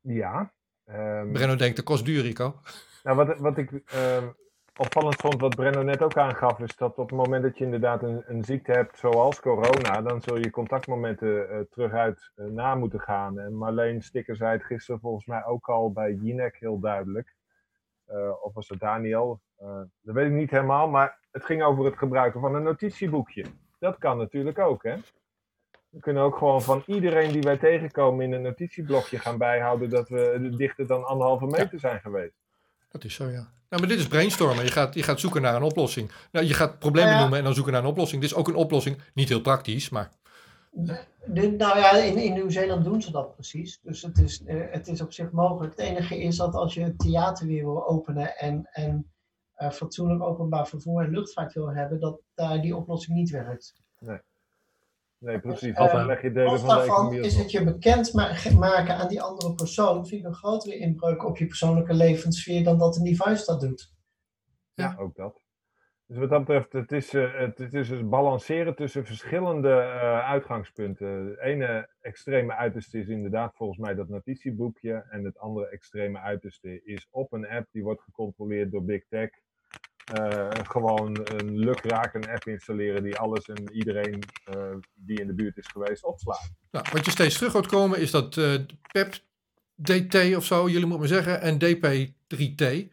Ja. 0.00 0.52
Um, 0.86 1.32
Brenno 1.32 1.56
denkt, 1.56 1.76
dat 1.76 1.84
kost 1.84 2.04
duur, 2.04 2.22
Rico. 2.22 2.60
Nou, 3.02 3.16
wat, 3.16 3.38
wat 3.38 3.58
ik 3.58 3.70
uh, 3.72 4.28
opvallend 4.76 5.16
vond, 5.16 5.40
wat 5.40 5.54
Brenno 5.54 5.82
net 5.82 6.02
ook 6.02 6.16
aangaf, 6.16 6.60
is 6.60 6.76
dat 6.76 6.98
op 6.98 7.10
het 7.10 7.18
moment 7.18 7.42
dat 7.42 7.58
je 7.58 7.64
inderdaad 7.64 8.02
een, 8.02 8.22
een 8.26 8.44
ziekte 8.44 8.72
hebt 8.72 8.98
zoals 8.98 9.40
corona, 9.40 10.02
dan 10.02 10.22
zul 10.22 10.36
je 10.36 10.50
contactmomenten 10.50 11.28
uh, 11.28 11.60
terug 11.70 11.92
uit 11.92 12.32
uh, 12.36 12.46
na 12.46 12.74
moeten 12.74 13.00
gaan. 13.00 13.38
En 13.38 13.54
Marleen 13.54 14.02
Stikker 14.02 14.36
zei 14.36 14.52
het 14.52 14.64
gisteren 14.64 15.00
volgens 15.00 15.26
mij 15.26 15.44
ook 15.44 15.68
al 15.68 15.92
bij 15.92 16.12
Jinek 16.12 16.56
heel 16.58 16.80
duidelijk. 16.80 17.34
Uh, 18.10 18.44
of 18.44 18.54
was 18.54 18.68
het 18.68 18.80
Daniel? 18.80 19.40
dat 20.02 20.14
weet 20.14 20.26
ik 20.26 20.32
niet 20.32 20.50
helemaal, 20.50 20.88
maar 20.88 21.18
het 21.30 21.44
ging 21.44 21.62
over 21.62 21.84
het 21.84 21.98
gebruiken 21.98 22.40
van 22.40 22.54
een 22.54 22.62
notitieboekje. 22.62 23.44
Dat 23.78 23.98
kan 23.98 24.18
natuurlijk 24.18 24.58
ook, 24.58 24.82
hè? 24.82 24.96
We 25.96 26.02
kunnen 26.02 26.22
ook 26.22 26.36
gewoon 26.36 26.62
van 26.62 26.82
iedereen 26.86 27.32
die 27.32 27.42
wij 27.42 27.56
tegenkomen 27.56 28.24
in 28.24 28.32
een 28.32 28.42
notitieblokje 28.42 29.18
gaan 29.18 29.38
bijhouden 29.38 29.90
dat 29.90 30.08
we 30.08 30.54
dichter 30.56 30.86
dan 30.86 31.04
anderhalve 31.04 31.46
meter 31.46 31.68
ja. 31.72 31.78
zijn 31.78 32.00
geweest. 32.00 32.34
Dat 32.88 33.04
is 33.04 33.14
zo, 33.14 33.24
ja. 33.24 33.48
Nou, 33.68 33.82
maar 33.82 33.88
dit 33.88 33.98
is 33.98 34.06
brainstormen. 34.06 34.64
Je 34.64 34.70
gaat, 34.70 34.94
je 34.94 35.02
gaat 35.02 35.20
zoeken 35.20 35.42
naar 35.42 35.54
een 35.54 35.62
oplossing. 35.62 36.10
Nou, 36.32 36.46
je 36.46 36.54
gaat 36.54 36.78
problemen 36.78 37.12
ja. 37.12 37.20
noemen 37.20 37.38
en 37.38 37.44
dan 37.44 37.54
zoeken 37.54 37.72
naar 37.72 37.82
een 37.82 37.88
oplossing. 37.88 38.20
Dit 38.20 38.30
is 38.30 38.36
ook 38.36 38.48
een 38.48 38.54
oplossing. 38.54 38.98
Niet 39.14 39.28
heel 39.28 39.40
praktisch, 39.40 39.88
maar... 39.88 40.10
De, 40.70 41.50
nou 41.50 41.78
ja, 41.78 41.92
in, 41.96 42.16
in 42.16 42.32
Nieuw-Zeeland 42.32 42.84
doen 42.84 43.02
ze 43.02 43.10
dat 43.10 43.34
precies. 43.34 43.80
Dus 43.82 44.02
het 44.02 44.18
is, 44.18 44.42
uh, 44.46 44.64
het 44.70 44.88
is 44.88 45.00
op 45.00 45.12
zich 45.12 45.30
mogelijk. 45.30 45.76
Het 45.76 45.86
enige 45.86 46.18
is 46.22 46.36
dat 46.36 46.54
als 46.54 46.74
je 46.74 46.82
het 46.82 46.98
theater 46.98 47.46
weer 47.46 47.64
wil 47.64 47.88
openen 47.88 48.36
en, 48.36 48.68
en 48.72 49.12
uh, 49.58 49.70
fatsoenlijk 49.70 50.22
openbaar 50.22 50.66
vervoer 50.66 51.02
en 51.02 51.10
luchtvaart 51.10 51.52
wil 51.52 51.74
hebben, 51.74 52.00
dat 52.00 52.20
daar 52.34 52.60
die 52.60 52.76
oplossing 52.76 53.16
niet 53.16 53.30
werkt. 53.30 53.74
Nee. 53.98 54.18
Nee, 55.18 55.40
precies. 55.40 55.76
Dus, 55.76 55.92
uh, 55.92 56.06
leg 56.06 56.22
je 56.22 56.32
delen 56.32 56.60
van 56.60 56.76
de 56.76 56.82
economie 56.82 57.20
is 57.20 57.36
het 57.36 57.50
je 57.50 57.64
bekend 57.64 58.12
maken 58.58 58.94
aan 58.94 59.08
die 59.08 59.22
andere 59.22 59.54
persoon, 59.54 60.06
vind 60.06 60.20
ik 60.20 60.26
een 60.26 60.34
grotere 60.34 60.76
inbreuk 60.76 61.24
op 61.24 61.36
je 61.36 61.46
persoonlijke 61.46 61.94
levenssfeer 61.94 62.64
dan 62.64 62.78
dat 62.78 62.96
een 62.96 63.04
device 63.04 63.44
dat 63.44 63.60
doet. 63.60 63.94
Ja, 64.74 64.84
ja 64.84 64.96
ook 65.02 65.14
dat. 65.14 65.44
Dus 66.06 66.18
wat 66.18 66.30
dat 66.30 66.38
betreft, 66.38 66.72
het 66.72 66.92
is, 66.92 67.14
uh, 67.14 67.38
het, 67.38 67.58
het 67.58 67.74
is 67.74 67.88
dus 67.88 68.08
balanceren 68.08 68.74
tussen 68.74 69.06
verschillende 69.06 69.68
uh, 69.68 70.28
uitgangspunten. 70.28 71.26
Het 71.26 71.38
ene 71.38 71.90
extreme 72.00 72.54
uiterste 72.54 72.98
is 72.98 73.08
inderdaad 73.08 73.56
volgens 73.56 73.78
mij 73.78 73.94
dat 73.94 74.08
notitieboekje. 74.08 75.06
En 75.10 75.24
het 75.24 75.38
andere 75.38 75.68
extreme 75.68 76.18
uiterste 76.18 76.82
is 76.84 77.08
op 77.10 77.32
een 77.32 77.48
app 77.48 77.66
die 77.70 77.82
wordt 77.82 78.02
gecontroleerd 78.02 78.70
door 78.70 78.84
Big 78.84 79.06
Tech. 79.08 79.30
Uh, 80.14 80.48
gewoon 80.50 81.20
een 81.24 81.58
lukraak 81.58 82.14
een 82.14 82.28
app 82.28 82.46
installeren 82.46 83.02
die 83.02 83.16
alles 83.16 83.48
en 83.48 83.72
iedereen 83.72 84.22
uh, 84.54 84.74
die 84.94 85.20
in 85.20 85.26
de 85.26 85.34
buurt 85.34 85.56
is 85.56 85.66
geweest 85.66 86.04
opslaat. 86.04 86.50
Nou, 86.70 86.86
wat 86.92 87.04
je 87.04 87.10
steeds 87.10 87.36
terug 87.36 87.52
hoort 87.52 87.66
komen 87.66 87.98
is 87.98 88.10
dat 88.10 88.36
uh, 88.36 88.54
PEP 88.92 89.14
DT 89.82 90.36
of 90.36 90.44
zo, 90.44 90.68
jullie 90.68 90.86
moeten 90.86 90.98
maar 90.98 91.22
zeggen, 91.22 91.40
en 91.40 91.58
DP3T. 91.58 92.92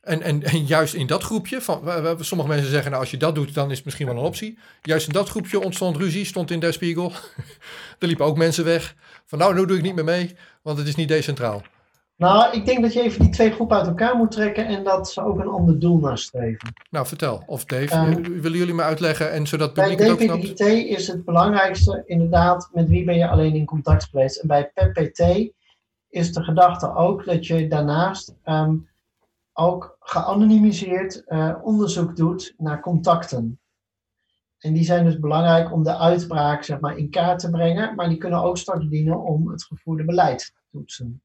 En, 0.00 0.22
en, 0.22 0.42
en 0.42 0.64
juist 0.64 0.94
in 0.94 1.06
dat 1.06 1.22
groepje, 1.22 1.60
van, 1.60 1.80
sommige 2.20 2.48
mensen 2.48 2.70
zeggen, 2.70 2.90
nou 2.90 3.02
als 3.02 3.10
je 3.10 3.16
dat 3.16 3.34
doet, 3.34 3.54
dan 3.54 3.70
is 3.70 3.76
het 3.76 3.84
misschien 3.84 4.06
wel 4.06 4.16
een 4.16 4.22
optie. 4.22 4.58
Juist 4.82 5.06
in 5.06 5.12
dat 5.12 5.28
groepje 5.28 5.60
ontstond 5.60 5.96
ruzie, 5.96 6.24
stond 6.24 6.50
in 6.50 6.60
Der 6.60 6.72
Spiegel. 6.72 7.12
er 7.98 8.06
liepen 8.06 8.24
ook 8.24 8.36
mensen 8.36 8.64
weg. 8.64 8.94
Van 9.26 9.38
nou, 9.38 9.54
nu 9.54 9.66
doe 9.66 9.76
ik 9.76 9.82
niet 9.82 9.94
meer 9.94 10.04
mee, 10.04 10.36
want 10.62 10.78
het 10.78 10.86
is 10.86 10.94
niet 10.94 11.08
decentraal. 11.08 11.62
Nou, 12.20 12.56
ik 12.56 12.66
denk 12.66 12.82
dat 12.82 12.92
je 12.92 13.02
even 13.02 13.20
die 13.20 13.30
twee 13.30 13.50
groepen 13.50 13.76
uit 13.76 13.86
elkaar 13.86 14.16
moet 14.16 14.30
trekken 14.30 14.66
en 14.66 14.84
dat 14.84 15.10
ze 15.10 15.24
ook 15.24 15.38
een 15.38 15.48
ander 15.48 15.78
doel 15.78 15.98
nastreven. 15.98 16.72
Nou, 16.90 17.06
vertel. 17.06 17.42
Of 17.46 17.64
Dave, 17.64 17.96
um, 17.96 18.40
willen 18.40 18.58
jullie 18.58 18.74
me 18.74 18.82
uitleggen 18.82 19.32
en 19.32 19.46
zodat 19.46 19.72
publiek 19.72 19.96
bij 19.96 20.06
het 20.06 20.30
ook 20.30 20.42
snapt? 20.42 20.60
is 20.60 21.06
het 21.06 21.24
belangrijkste 21.24 22.02
inderdaad 22.06 22.68
met 22.72 22.88
wie 22.88 23.04
ben 23.04 23.16
je 23.16 23.28
alleen 23.28 23.54
in 23.54 23.64
contact 23.64 24.04
geweest. 24.04 24.38
En 24.38 24.48
bij 24.48 24.70
PPT 24.74 25.52
is 26.08 26.32
de 26.32 26.42
gedachte 26.42 26.94
ook 26.94 27.24
dat 27.24 27.46
je 27.46 27.68
daarnaast 27.68 28.34
um, 28.44 28.88
ook 29.52 29.96
geanonimiseerd 30.00 31.22
uh, 31.26 31.54
onderzoek 31.62 32.16
doet 32.16 32.54
naar 32.58 32.80
contacten. 32.80 33.60
En 34.58 34.72
die 34.72 34.84
zijn 34.84 35.04
dus 35.04 35.18
belangrijk 35.18 35.72
om 35.72 35.82
de 35.82 35.96
uitbraak 35.96 36.62
zeg 36.62 36.80
maar, 36.80 36.96
in 36.96 37.10
kaart 37.10 37.38
te 37.38 37.50
brengen, 37.50 37.94
maar 37.94 38.08
die 38.08 38.18
kunnen 38.18 38.42
ook 38.42 38.58
straks 38.58 38.86
dienen 38.86 39.22
om 39.22 39.48
het 39.48 39.64
gevoerde 39.64 40.04
beleid 40.04 40.38
te 40.38 40.60
toetsen. 40.70 41.22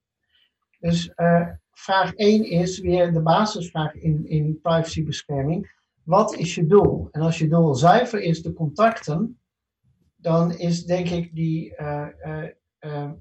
Dus 0.86 1.12
uh, 1.16 1.48
vraag 1.72 2.14
1 2.14 2.50
is 2.50 2.80
weer 2.80 3.14
de 3.14 3.22
basisvraag 3.22 3.96
in, 3.96 4.28
in 4.28 4.60
privacybescherming. 4.62 5.72
Wat 6.04 6.36
is 6.36 6.56
je 6.56 6.66
doel? 6.66 7.08
En 7.12 7.22
als 7.22 7.38
je 7.38 7.48
doel 7.48 7.76
zuiver 7.76 8.22
is 8.22 8.42
de 8.42 8.54
contacten, 8.54 9.40
dan 10.16 10.58
is 10.58 10.84
denk 10.84 11.10
ik 11.10 11.36
die 11.36 11.76
uh, 11.78 12.08
uh, 12.80 13.12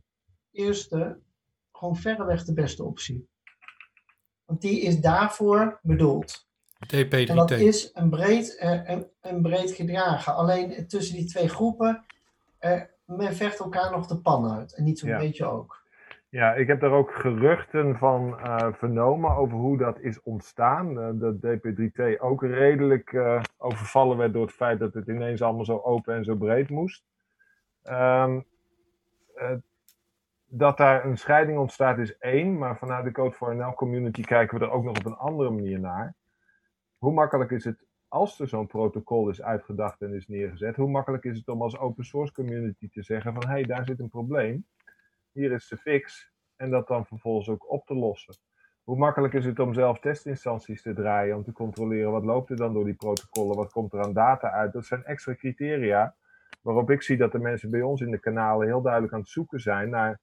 eerste 0.53 1.19
gewoon 1.73 1.97
verreweg 1.97 2.45
de 2.45 2.53
beste 2.53 2.85
optie. 2.85 3.29
Want 4.45 4.61
die 4.61 4.81
is 4.81 5.01
daarvoor 5.01 5.79
bedoeld. 5.83 6.47
DP3T. 6.87 7.29
En 7.29 7.37
dat 7.37 7.51
is 7.51 7.91
een 7.93 8.11
breed, 8.11 8.57
een, 8.59 9.07
een 9.21 9.43
breed 9.43 9.73
gedragen. 9.73 10.35
Alleen 10.35 10.87
tussen 10.87 11.17
die 11.17 11.27
twee 11.27 11.49
groepen, 11.49 12.05
men 13.05 13.35
vecht 13.37 13.59
elkaar 13.59 13.91
nog 13.91 14.07
de 14.07 14.19
pan 14.19 14.51
uit. 14.51 14.75
En 14.75 14.85
niet 14.85 14.99
zo'n 14.99 15.09
ja. 15.09 15.19
beetje 15.19 15.45
ook. 15.45 15.84
Ja, 16.35 16.55
ik 16.55 16.67
heb 16.67 16.81
daar 16.81 16.93
ook 16.93 17.15
geruchten 17.15 17.97
van 17.99 18.29
uh, 18.29 18.73
vernomen 18.73 19.31
over 19.31 19.59
hoe 19.59 19.77
dat 19.77 20.01
is 20.01 20.23
ontstaan. 20.23 20.99
Uh, 20.99 21.09
dat 21.13 21.35
DP3T 21.37 22.21
ook 22.21 22.43
redelijk 22.43 23.13
uh, 23.13 23.43
overvallen 23.57 24.17
werd 24.17 24.33
door 24.33 24.43
het 24.43 24.55
feit 24.55 24.79
dat 24.79 24.95
het 24.95 25.09
ineens 25.09 25.43
allemaal 25.43 25.65
zo 25.65 25.79
open 25.79 26.15
en 26.15 26.25
zo 26.25 26.35
breed 26.35 26.71
moest. 26.71 27.05
Um, 27.83 28.45
dat 30.47 30.77
daar 30.77 31.05
een 31.05 31.19
scheiding 31.19 31.59
ontstaat 31.59 31.99
is 31.99 32.19
één, 32.19 32.59
maar 32.59 32.79
vanuit 32.79 33.05
de 33.05 33.13
Code 33.13 33.35
for 33.35 33.57
NL 33.57 33.75
community 33.75 34.23
kijken 34.23 34.59
we 34.59 34.65
er 34.65 34.71
ook 34.71 34.85
nog 34.85 34.97
op 34.97 35.07
een 35.07 35.17
andere 35.17 35.51
manier 35.51 35.81
naar. 35.81 36.15
Hoe 36.99 37.13
makkelijk 37.13 37.51
is 37.51 37.65
het 37.65 37.85
als 38.09 38.41
er 38.41 38.49
zo'n 38.49 38.67
protocol 38.67 39.29
is 39.29 39.43
uitgedacht 39.43 40.01
en 40.01 40.15
is 40.15 40.29
neergezet, 40.29 40.77
hoe 40.77 40.91
makkelijk 40.91 41.25
is 41.25 41.39
het 41.39 41.49
om 41.49 41.63
als 41.63 41.79
open 41.79 42.05
source 42.05 42.33
community 42.33 42.89
te 42.89 43.03
zeggen 43.03 43.35
van 43.35 43.43
hé, 43.43 43.53
hey, 43.53 43.63
daar 43.63 43.85
zit 43.85 44.01
een 44.01 44.09
probleem 44.09 44.67
hier 45.35 45.53
is 45.53 45.69
de 45.69 45.77
fix. 45.77 46.33
En 46.57 46.71
dat 46.71 46.89
dan 46.89 47.07
vervolgens 47.07 47.49
ook 47.49 47.71
op 47.71 47.87
te 47.87 47.95
lossen. 47.95 48.35
Hoe 48.83 48.97
makkelijk 48.97 49.35
is 49.35 49.45
het 49.45 49.59
om 49.59 49.75
zelf 49.75 50.01
testinstanties 50.01 50.83
te 50.83 50.95
draaien, 50.95 51.37
om 51.37 51.45
te 51.45 51.53
controleren 51.53 52.11
wat 52.11 52.25
loopt 52.25 52.51
er 52.51 52.57
dan 52.57 52.73
door 52.73 52.85
die 52.85 52.95
protocollen, 52.95 53.57
wat 53.57 53.73
komt 53.73 53.93
er 53.93 54.03
aan 54.03 54.13
data 54.13 54.51
uit. 54.51 54.73
Dat 54.73 54.87
zijn 54.87 55.05
extra 55.05 55.35
criteria 55.35 56.15
waarop 56.63 56.91
ik 56.91 57.03
zie 57.03 57.17
dat 57.17 57.33
de 57.33 57.39
mensen 57.39 57.71
bij 57.71 57.83
ons 57.83 58.01
in 58.01 58.11
de 58.11 58.21
kanalen 58.21 58.67
heel 58.67 58.83
duidelijk 58.83 59.13
aan 59.13 59.21
het 59.21 59.29
zoeken 59.29 59.61
zijn 59.61 59.91
naar 59.91 60.21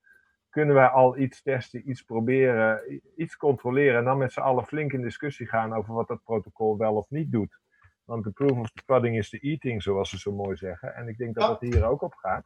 kunnen 0.52 0.76
wij 0.76 0.88
al 0.88 1.18
iets 1.18 1.42
testen, 1.42 1.90
iets 1.90 2.02
proberen, 2.02 3.02
iets 3.16 3.38
controleren 3.38 3.98
en 3.98 4.04
dan 4.04 4.18
met 4.18 4.32
z'n 4.34 4.40
allen 4.40 4.66
flink 4.66 4.94
in 4.94 5.02
discussie 5.02 5.48
gaan 5.48 5.74
over 5.74 5.94
wat 5.94 6.08
dat 6.08 6.24
protocol 6.24 6.78
wel 6.78 6.96
of 6.96 7.10
niet 7.10 7.32
doet. 7.32 7.60
Want 8.04 8.24
de 8.24 8.32
proof 8.32 8.58
of 8.58 8.72
the 8.72 8.84
pudding 8.86 9.18
is 9.18 9.30
the 9.30 9.40
eating, 9.40 9.84
zoals 9.84 10.10
ze 10.10 10.20
zo 10.20 10.32
mooi 10.32 10.56
zeggen. 10.56 10.96
En 10.96 11.08
ik 11.08 11.18
denk 11.18 11.36
dat 11.36 11.48
dat 11.48 11.72
hier 11.72 11.86
ook 11.86 12.02
op 12.02 12.14
gaat. 12.14 12.46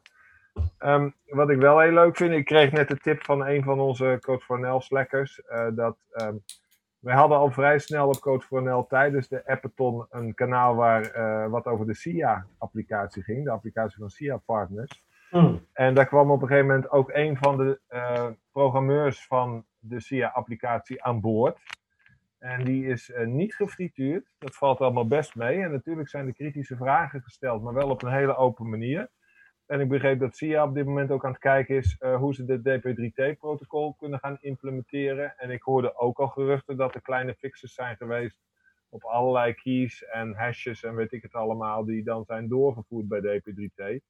Um, 0.80 1.14
wat 1.26 1.50
ik 1.50 1.60
wel 1.60 1.80
heel 1.80 1.92
leuk 1.92 2.18
vind, 2.18 2.34
ik 2.34 2.46
kreeg 2.46 2.72
net 2.72 2.88
de 2.88 2.98
tip 2.98 3.24
van 3.24 3.46
een 3.46 3.64
van 3.64 3.80
onze 3.80 4.18
Coach 4.22 4.44
for 4.44 4.82
slackers. 4.82 5.42
Uh, 5.50 5.68
dat 5.76 5.98
um, 6.14 6.44
wij 7.00 7.16
hadden 7.16 7.38
al 7.38 7.52
vrij 7.52 7.80
snel 7.80 8.08
op 8.08 8.20
Coach 8.20 8.46
for 8.46 8.86
tijdens 8.88 9.28
de 9.28 9.48
Appathon 9.48 10.06
een 10.10 10.34
kanaal 10.34 10.76
waar 10.76 11.16
uh, 11.16 11.48
wat 11.52 11.66
over 11.66 11.86
de 11.86 11.94
SIA-applicatie 11.94 13.24
ging, 13.24 13.44
de 13.44 13.52
applicatie 13.52 13.98
van 14.00 14.10
SIA 14.10 14.38
Partners. 14.38 15.04
Hmm. 15.30 15.66
En 15.74 15.94
daar 15.94 16.06
kwam 16.06 16.32
op 16.32 16.42
een 16.42 16.48
gegeven 16.48 16.68
moment 16.68 16.92
ook 16.92 17.10
een 17.14 17.38
van 17.38 17.58
de 17.58 17.80
eh, 17.88 18.28
programmeurs 18.52 19.26
van 19.26 19.66
de 19.80 20.00
SIA-applicatie 20.00 21.04
aan 21.04 21.22
boord. 21.22 21.60
En 22.40 22.64
die 22.64 22.88
is 22.88 23.12
eh, 23.12 23.28
niet 23.28 23.56
gefrituurd. 23.56 24.34
Dat 24.38 24.56
valt 24.56 24.80
allemaal 24.80 25.08
best 25.08 25.36
mee. 25.36 25.62
En 25.62 25.72
natuurlijk 25.72 26.10
zijn 26.10 26.28
er 26.28 26.34
kritische 26.34 26.76
vragen 26.76 27.22
gesteld, 27.22 27.64
maar 27.64 27.74
wel 27.74 27.90
op 27.90 28.04
een 28.04 28.12
hele 28.14 28.36
open 28.36 28.70
manier. 28.70 29.10
En 29.66 29.80
ik 29.80 29.90
begreep 29.90 30.20
dat 30.20 30.36
SIA 30.36 30.64
op 30.64 30.74
dit 30.74 30.86
moment 30.86 31.12
ook 31.12 31.26
aan 31.26 31.32
het 31.32 31.40
kijken 31.40 31.76
is 31.76 31.96
eh, 32.00 32.16
hoe 32.16 32.34
ze 32.34 32.46
de 32.46 32.60
DP3T-protocol 32.60 33.94
kunnen 33.94 34.20
gaan 34.20 34.38
implementeren. 34.42 35.38
En 35.38 35.50
ik 35.50 35.62
hoorde 35.62 35.96
ook 35.96 36.20
al 36.20 36.28
geruchten 36.28 36.78
dat 36.78 36.96
er 36.96 37.02
kleine 37.02 37.36
fixes 37.36 37.74
zijn 37.74 37.98
geweest 37.98 38.40
op 38.90 39.04
allerlei 39.04 39.54
keys 39.54 40.04
en 40.04 40.34
hashes 40.34 40.84
en 40.84 40.96
weet 40.96 41.12
ik 41.12 41.22
het 41.22 41.34
allemaal, 41.34 41.86
die 41.86 42.04
dan 42.04 42.26
zijn 42.26 42.48
doorgevoerd 42.48 43.08
bij 43.08 43.22
DP3T. 43.22 44.04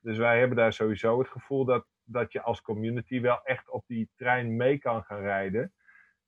Dus 0.00 0.16
wij 0.16 0.38
hebben 0.38 0.56
daar 0.56 0.72
sowieso 0.72 1.18
het 1.18 1.28
gevoel 1.28 1.64
dat, 1.64 1.86
dat 2.04 2.32
je 2.32 2.42
als 2.42 2.62
community 2.62 3.20
wel 3.20 3.42
echt 3.44 3.70
op 3.70 3.84
die 3.86 4.08
trein 4.16 4.56
mee 4.56 4.78
kan 4.78 5.02
gaan 5.02 5.20
rijden. 5.20 5.72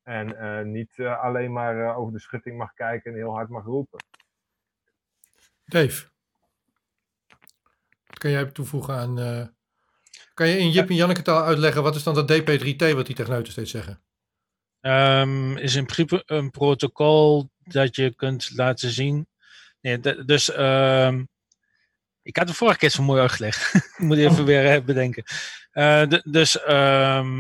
En 0.03 0.37
eh, 0.37 0.65
niet 0.65 0.99
eh, 0.99 1.23
alleen 1.23 1.53
maar 1.53 1.97
over 1.97 2.13
de 2.13 2.21
schutting 2.21 2.59
mag 2.59 2.75
kijken 2.75 3.11
en 3.11 3.17
heel 3.17 3.35
hard 3.35 3.49
mag 3.49 3.65
roepen. 3.65 3.99
Dave, 5.65 6.12
kan 8.23 8.31
jij 8.31 8.45
toevoegen 8.45 8.95
aan... 8.95 9.19
eh, 9.19 9.47
kan 10.35 10.49
je 10.49 10.59
in 10.59 10.71
Jip 10.71 10.89
en 10.89 10.95
Janneke 10.95 11.23
taal 11.23 11.45
uitleggen 11.45 11.83
wat 11.83 11.95
is 11.95 12.03
dan 12.03 12.15
dat 12.15 12.33
DP3T 12.33 12.95
wat 12.95 13.07
die 13.07 13.15
techneuten 13.15 13.53
steeds 13.53 13.71
zeggen? 13.71 14.03
Ehm, 14.81 15.57
is 15.57 15.75
in 15.75 15.85
principe 15.87 16.23
een 16.27 16.51
protocol 16.51 17.51
dat 17.65 17.97
je 17.97 18.15
kunt 18.15 18.51
laten 18.55 18.91
zien. 18.91 19.27
Nee, 19.81 20.01
dus 20.25 20.51
ehm, 20.51 21.25
ik 22.23 22.37
had 22.37 22.47
de 22.47 22.55
vorige 22.55 22.79
keer 22.79 22.91
zo 22.91 23.03
mooi 23.03 23.21
uitgelegd. 23.21 23.75
ik 23.75 23.99
moet 23.99 24.19
even 24.19 24.45
weer 24.45 24.67
eh, 24.67 24.85
bedenken. 24.85 25.25
Eh, 25.71 26.03
dus 26.25 26.61
ehm, 26.61 27.39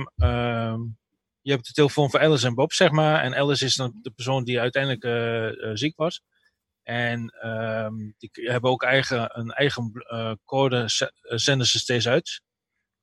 je 1.40 1.50
hebt 1.52 1.66
de 1.66 1.72
telefoon 1.72 2.10
voor 2.10 2.20
Alice 2.20 2.46
en 2.46 2.54
Bob, 2.54 2.72
zeg 2.72 2.90
maar. 2.90 3.22
En 3.22 3.34
Alice 3.34 3.64
is 3.64 3.74
dan 3.74 3.98
de 4.02 4.10
persoon 4.10 4.44
die 4.44 4.60
uiteindelijk 4.60 5.78
ziek 5.78 5.96
was. 5.96 6.22
En 6.82 7.28
ehm, 7.40 7.94
die 8.18 8.30
hebben 8.32 8.70
ook 8.70 8.82
eigen, 8.82 9.38
een 9.38 9.50
eigen 9.50 9.92
eh, 9.92 10.32
code, 10.44 10.76
eh, 10.76 11.08
zenden 11.38 11.66
ze 11.66 11.78
steeds 11.78 12.08
uit. 12.08 12.42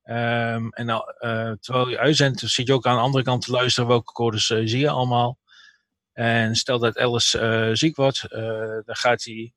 Ehm, 0.04 0.68
en 0.70 0.90
eh, 0.90 1.52
terwijl 1.60 1.90
je 1.90 2.00
uitzendt, 2.00 2.40
zit 2.40 2.68
je 2.68 2.74
ook 2.74 2.86
aan 2.86 2.96
de 2.96 3.02
andere 3.02 3.24
kant 3.24 3.46
te 3.46 3.52
luisteren 3.52 3.90
welke 3.90 4.14
codes 4.14 4.46
zie 4.46 4.78
je 4.78 4.90
allemaal. 4.90 5.38
En 6.14 6.56
stel 6.56 6.80
dat 6.80 6.98
Alice 6.98 7.70
ziek 7.74 7.96
wordt, 7.96 8.30
dan 8.86 8.96
gaat 8.96 9.24
hij 9.24 9.54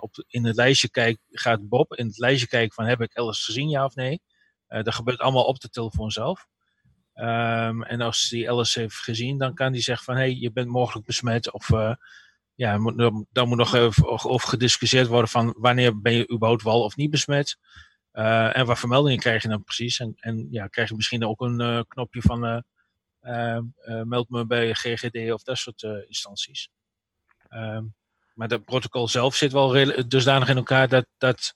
op, 0.00 0.24
in 0.26 0.44
het 0.44 0.56
lijstje 0.56 0.90
kijken, 0.90 1.22
gaat 1.30 1.68
Bob 1.68 1.94
in 1.94 2.06
het 2.06 2.18
lijstje 2.18 2.46
kijken 2.46 2.74
van 2.74 2.84
heb 2.84 3.00
ik 3.00 3.16
Alice 3.16 3.44
gezien, 3.44 3.68
ja 3.68 3.84
of 3.84 3.94
nee. 3.94 4.20
Dat 4.68 4.94
gebeurt 4.94 5.18
allemaal 5.18 5.44
op 5.44 5.60
de 5.60 5.68
telefoon 5.68 6.10
zelf. 6.10 6.46
Ehm, 7.14 7.82
en 7.82 8.00
als 8.00 8.30
hij 8.30 8.50
Alice 8.50 8.80
heeft 8.80 8.96
gezien, 8.96 9.38
dan 9.38 9.54
kan 9.54 9.72
hij 9.72 9.82
zeggen 9.82 10.04
van 10.04 10.14
hé, 10.14 10.20
hey, 10.20 10.34
je 10.34 10.52
bent 10.52 10.68
mogelijk 10.68 11.06
besmet. 11.06 11.50
Of 11.50 11.70
ja, 12.60 12.78
dan- 13.32 13.48
moet 13.48 13.56
nog 13.56 13.76
over 14.24 14.48
gediscussieerd 14.48 15.06
worden 15.06 15.30
van 15.30 15.54
wanneer 15.56 16.00
ben 16.00 16.12
je 16.12 16.30
überhaupt 16.32 16.62
wel 16.62 16.82
of 16.82 16.96
niet 16.96 17.10
besmet. 17.10 17.58
Eh, 18.12 18.56
en 18.56 18.66
wat 18.66 18.78
vermeldingen 18.78 19.18
krijg 19.18 19.42
je 19.42 19.48
dan 19.48 19.64
precies? 19.64 19.98
En, 19.98 20.12
en 20.16 20.48
ja, 20.50 20.66
krijg 20.66 20.88
je 20.88 20.94
misschien 20.94 21.26
ook 21.26 21.40
een 21.40 21.60
eh, 21.60 21.80
knopje 21.88 22.20
van 22.20 22.64
eh, 23.20 23.58
meld 24.04 24.30
me 24.30 24.46
bij 24.46 24.74
GGD 24.74 25.32
of 25.32 25.42
dat 25.42 25.58
soort 25.58 25.82
instanties. 26.06 26.68
Ehm, 27.48 27.84
maar 28.34 28.48
dat 28.48 28.64
protocol 28.64 29.08
zelf 29.08 29.34
zit 29.34 29.52
wel 29.52 29.72
dusdanig 30.08 30.48
in 30.48 30.56
elkaar 30.56 30.88
dat, 30.88 31.06
dat 31.18 31.54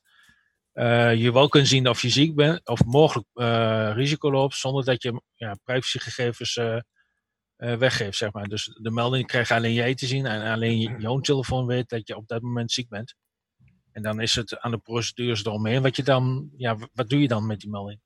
je 1.16 1.30
wel 1.32 1.48
kunt 1.48 1.68
zien 1.68 1.88
of 1.88 2.02
je 2.02 2.08
ziek 2.08 2.34
bent 2.34 2.68
of 2.68 2.84
mogelijk 2.84 3.26
risico 3.96 4.30
loopt 4.30 4.54
zonder 4.54 4.84
dat 4.84 5.02
je 5.02 5.22
ja, 5.34 5.56
privacygegevens 5.64 6.58
weggeeft. 7.78 8.16
Zeg 8.16 8.32
maar. 8.32 8.44
Dus 8.48 8.78
de 8.80 8.90
melding 8.90 9.26
krijg 9.26 9.50
alleen 9.50 9.72
jij 9.72 9.94
te 9.94 10.06
zien 10.06 10.26
en 10.26 10.52
alleen 10.52 10.78
je- 10.78 10.94
jouw 10.98 11.18
telefoon 11.18 11.66
weet 11.66 11.88
dat 11.88 12.08
je 12.08 12.16
op 12.16 12.28
dat 12.28 12.42
moment 12.42 12.72
ziek 12.72 12.88
bent. 12.88 13.14
En 13.92 14.02
dan 14.02 14.20
is 14.20 14.34
het 14.34 14.58
aan 14.60 14.70
de 14.70 14.78
procedures 14.78 15.44
eromheen. 15.44 15.82
Wat, 15.82 15.96
je 15.96 16.02
dan, 16.02 16.48
ja, 16.56 16.76
wat 16.92 17.08
doe 17.08 17.20
je 17.20 17.28
dan 17.28 17.46
met 17.46 17.60
die 17.60 17.70
melding? 17.70 18.00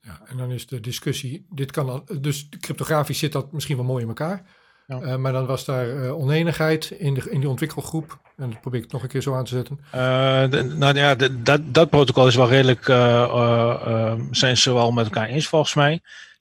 Ja, 0.00 0.20
en 0.26 0.36
dan 0.36 0.50
is 0.52 0.66
de 0.66 0.80
discussie, 0.80 1.46
dit 1.50 1.70
kan 1.70 1.86
dan, 1.86 2.08
dus 2.20 2.48
cryptografisch 2.60 3.18
zit 3.18 3.32
dat 3.32 3.52
misschien 3.52 3.76
wel 3.76 3.84
mooi 3.84 4.02
in 4.02 4.08
elkaar. 4.08 4.42
Ja. 4.86 5.00
Eh, 5.00 5.16
maar 5.16 5.32
dan 5.32 5.46
was 5.46 5.64
daar 5.64 6.02
eh, 6.02 6.16
oneenigheid 6.18 6.90
in, 6.90 7.14
de, 7.14 7.30
in 7.30 7.40
die 7.40 7.48
ontwikkelgroep. 7.48 8.20
En 8.36 8.50
dat 8.50 8.60
probeer 8.60 8.78
ik 8.78 8.84
het 8.84 8.92
nog 8.94 9.02
een 9.02 9.08
keer 9.08 9.22
zo 9.22 9.34
aan 9.34 9.44
te 9.44 9.50
zetten. 9.54 9.78
Eh, 9.90 10.50
de- 10.50 10.62
nou 10.62 10.94
ja, 10.96 11.14
de- 11.14 11.42
dat, 11.42 11.74
dat 11.74 11.90
protocol 11.90 12.26
is 12.26 12.34
wel 12.34 12.48
redelijk, 12.48 12.88
eh, 12.88 13.22
eh, 13.22 13.80
eh, 13.86 14.20
zijn 14.30 14.56
ze 14.56 14.72
wel 14.72 14.90
met 14.92 15.04
elkaar 15.04 15.28
eens 15.28 15.46
volgens 15.46 15.74
mij. 15.74 16.00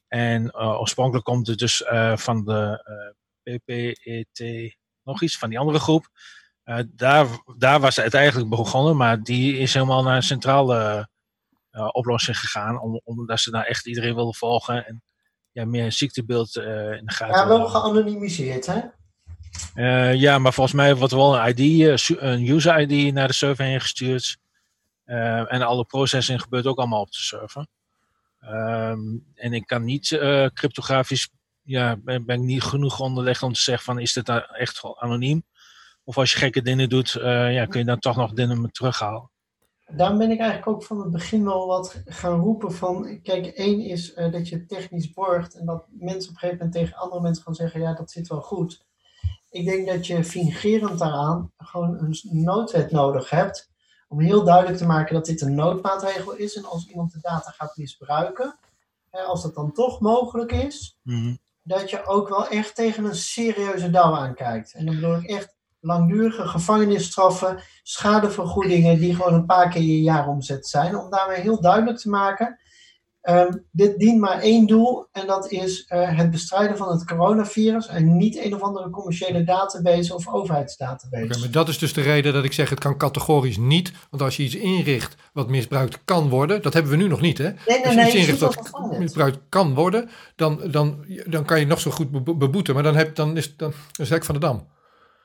En 0.10 0.52
eh, 0.52 0.80
oorspronkelijk 0.80 1.26
komt 1.26 1.48
het 1.48 1.58
dus 1.58 1.84
eh, 1.84 2.18
van 2.18 2.44
de 2.46 2.84
eh, 3.44 3.56
PPET, 3.56 4.76
nog 5.04 5.22
iets 5.22 5.38
van 5.38 5.50
die 5.50 5.60
andere 5.60 5.80
groep. 5.80 6.10
Daar, 6.88 7.28
daar 7.58 7.80
was 7.80 7.96
het 7.96 8.14
eigenlijk 8.14 8.50
begonnen, 8.50 8.98
maar 8.98 9.24
die 9.24 9.58
is 9.58 9.74
helemaal 9.74 10.04
naar 10.04 10.16
een 10.16 10.24
centrale 10.24 11.10
oplossing 11.92 12.40
gegaan. 12.40 12.82
Om, 12.82 13.02
omdat 13.04 13.40
ze 13.40 13.52
daar 13.52 13.64
echt 13.64 13.88
iedereen 13.88 14.16
wilden 14.16 14.34
volgen 14.34 14.86
en 14.86 15.04
ja, 15.52 15.66
meer 15.66 15.84
een 15.84 15.94
ziektebeeld 15.94 16.56
in 16.56 17.06
de 17.06 17.12
gaten 17.12 17.36
Ja, 17.36 17.48
wel 17.48 17.68
geanonimiseerd, 17.68 18.66
hè? 18.66 18.82
ja, 20.12 20.40
maar 20.40 20.54
volgens 20.54 20.76
mij 20.76 20.96
wordt 20.96 21.12
er 21.12 21.18
wel 21.20 21.40
een 21.40 21.58
ID, 21.58 22.10
een 22.20 22.48
user 22.48 22.80
ID 22.80 23.14
naar 23.14 23.28
de 23.28 23.34
server 23.34 23.66
heen 23.66 23.82
gestuurd. 23.82 24.38
En 25.06 25.62
alle 25.62 25.86
processing 25.86 26.42
gebeurt 26.42 26.66
ook 26.66 26.78
allemaal 26.78 27.02
op 27.02 27.12
de 27.12 27.18
server. 27.18 27.68
Ehm, 28.40 29.18
en 29.36 29.54
ik 29.54 29.68
kan 29.68 29.84
niet 29.84 30.12
eh, 30.12 30.46
cryptografisch, 30.46 31.30
ja, 31.62 31.98
ben, 31.98 32.26
ik 32.28 32.40
niet 32.40 32.64
genoeg 32.64 33.00
onderlegd 33.00 33.44
om 33.44 33.54
te 33.54 33.62
zeggen 33.62 33.84
van 33.84 34.00
is 34.00 34.14
dit 34.14 34.28
nou 34.28 34.42
echt 34.52 34.82
anoniem? 35.00 35.44
Of 36.04 36.18
als 36.18 36.32
je 36.32 36.38
gekke 36.38 36.62
dingen 36.62 36.90
doet, 36.90 37.16
eh, 37.16 37.54
ja, 37.54 37.66
kun 37.66 37.80
je 37.80 37.86
dan 37.86 38.00
toch 38.00 38.16
nog 38.16 38.34
dingen 38.34 38.72
terughalen. 38.72 39.30
Daarom 39.92 40.18
ben 40.18 40.32
ik 40.32 40.40
eigenlijk 40.40 40.70
ook 40.70 40.84
van 40.84 41.00
het 41.00 41.12
begin 41.12 41.44
wel 41.44 41.68
wat 41.68 42.02
gaan 42.06 42.40
roepen 42.40 42.74
van, 42.74 43.20
kijk, 43.24 43.46
één 43.46 43.80
is 43.80 44.14
eh, 44.14 44.32
dat 44.32 44.50
je 44.50 44.66
technisch 44.66 45.14
borgt 45.14 45.56
en 45.56 45.66
dat 45.66 45.86
mensen 45.90 46.30
op 46.30 46.36
een 46.36 46.40
gegeven 46.40 46.66
moment 46.66 46.74
tegen 46.74 46.98
andere 46.98 47.22
mensen 47.22 47.44
gaan 47.44 47.56
zeggen, 47.56 47.82
ja, 47.82 47.94
dat 47.94 48.12
zit 48.12 48.28
wel 48.28 48.42
goed. 48.42 48.86
Ik 49.50 49.66
denk 49.66 49.88
dat 49.88 50.08
je 50.08 50.24
fingerend 50.24 51.00
daaraan 51.00 51.52
gewoon 51.58 51.98
een 52.00 52.20
noodwet 52.32 52.92
nodig 52.92 53.30
hebt 53.30 53.70
om 54.10 54.20
heel 54.20 54.44
duidelijk 54.44 54.78
te 54.78 54.86
maken 54.86 55.14
dat 55.14 55.26
dit 55.26 55.42
een 55.42 55.56
noodmaatregel 55.56 56.34
is 56.36 56.56
en 56.56 56.66
als 56.66 56.88
iemand 56.88 57.12
de 57.12 57.20
data 57.22 57.52
gaat 57.52 57.78
misbruiken, 57.78 58.56
eh, 59.10 59.26
als 59.28 59.44
dat 59.44 59.56
dan 59.56 59.72
toch 59.72 60.00
mogelijk 60.00 60.52
is, 60.52 60.98
Mhm. 61.04 61.36
dat 61.62 61.90
je 61.90 62.06
ook 62.06 62.30
wel 62.30 62.48
echt 62.48 62.76
tegen 62.76 63.06
een 63.06 63.16
serieuze 63.16 63.90
douw 63.90 64.16
aankijkt. 64.16 64.74
En 64.74 64.86
dan 64.86 64.96
bedoel 64.96 65.16
ik 65.16 65.24
echt 65.30 65.56
langdurige 65.80 66.48
gevangenisstraffen, 66.48 67.64
schadevergoedingen 67.84 69.00
die 69.00 69.16
gewoon 69.16 69.34
een 69.34 69.46
paar 69.46 69.70
keer 69.70 69.82
je 69.82 70.02
jaaromzet 70.02 70.68
zijn. 70.68 70.98
Om 70.98 71.10
daarmee 71.10 71.40
heel 71.40 71.62
duidelijk 71.62 71.98
te 71.98 72.10
maken, 72.10 72.60
ehm, 73.30 73.52
dit 73.72 73.98
dient 74.00 74.20
maar 74.20 74.40
één 74.40 74.68
doel 74.68 75.08
en 75.12 75.28
dat 75.28 75.52
is 75.52 75.86
eh, 75.88 76.18
het 76.18 76.32
bestrijden 76.32 76.78
van 76.78 76.90
het 76.92 77.06
coronavirus 77.06 77.88
en 77.88 78.18
niet 78.18 78.38
een 78.38 78.54
of 78.56 78.62
andere 78.62 78.90
commerciële 78.90 79.44
database 79.44 80.14
of 80.16 80.28
overheidsdatabase. 80.28 81.40
Maar 81.40 81.52
dat 81.52 81.68
is 81.70 81.78
dus 81.78 81.94
de 81.94 82.02
reden 82.02 82.34
dat 82.34 82.44
ik 82.44 82.54
zeg 82.54 82.70
het 82.70 82.80
kan 82.80 82.98
categorisch 82.98 83.58
niet. 83.58 83.92
Want 84.10 84.24
als 84.24 84.38
je 84.38 84.44
iets 84.44 84.56
inricht 84.56 85.16
wat 85.34 85.50
misbruikt 85.50 86.00
kan 86.06 86.30
worden, 86.30 86.62
dat 86.62 86.74
hebben 86.74 86.92
we 86.92 86.98
nu 86.98 87.08
nog 87.08 87.22
niet 87.22 87.38
hè. 87.38 87.44
Nee, 87.44 87.56
nee, 87.66 87.78
Als 87.84 87.90
je 87.94 87.96
nee, 88.00 88.06
iets 88.08 88.16
inricht 88.16 88.40
net. 88.90 89.00
misbruikt 89.00 89.40
kan 89.50 89.74
worden, 89.74 90.10
dan, 90.36 90.62
dan, 90.72 91.06
dan 91.26 91.46
kan 91.46 91.60
je 91.60 91.66
nog 91.66 91.80
zo 91.80 91.92
goed 91.92 92.12
bebo- 92.12 92.36
beboeten. 92.36 92.74
Maar 92.74 92.84
dan, 92.84 92.96
heb, 92.96 93.16
dan 93.16 93.38
is 93.38 93.58
dan 93.58 93.70
is 93.70 93.76
het 93.98 94.10
hek 94.10 94.26
van 94.26 94.36
de 94.36 94.42
dam. 94.42 94.68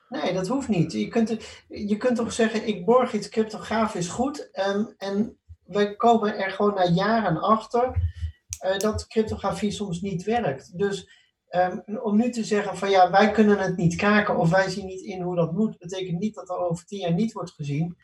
Nee, 0.09 0.33
dat 0.33 0.47
hoeft 0.47 0.67
niet. 0.67 0.91
Je 0.91 1.07
kunt, 1.07 1.37
je 1.67 1.97
kunt 1.97 2.15
toch 2.15 2.33
zeggen, 2.33 2.67
ik 2.67 2.85
borg 2.85 3.13
iets 3.13 3.29
cryptografisch 3.29 4.07
goed. 4.07 4.49
ehm, 4.51 4.83
en 4.97 5.37
wij 5.65 5.95
komen 5.95 6.37
er 6.37 6.51
gewoon 6.51 6.73
na 6.73 6.85
jaren 6.85 7.41
achter 7.41 7.91
eh, 8.59 8.77
dat 8.77 9.07
cryptografie 9.07 9.71
soms 9.71 10.01
niet 10.01 10.23
werkt. 10.23 10.77
Dus 10.77 11.09
ehm, 11.47 11.79
om 12.03 12.17
nu 12.17 12.29
te 12.29 12.43
zeggen 12.43 12.77
van 12.77 12.89
ja, 12.89 13.11
wij 13.11 13.31
kunnen 13.31 13.57
het 13.57 13.77
niet 13.77 13.95
kraken 13.95 14.37
of 14.37 14.49
wij 14.49 14.69
zien 14.69 14.85
niet 14.85 15.01
in 15.01 15.21
hoe 15.21 15.35
dat 15.35 15.51
moet, 15.51 15.77
betekent 15.77 16.19
niet 16.19 16.35
dat 16.35 16.49
er 16.49 16.57
over 16.57 16.85
tien 16.85 16.99
jaar 16.99 17.13
niet 17.13 17.33
wordt 17.33 17.51
gezien. 17.51 17.97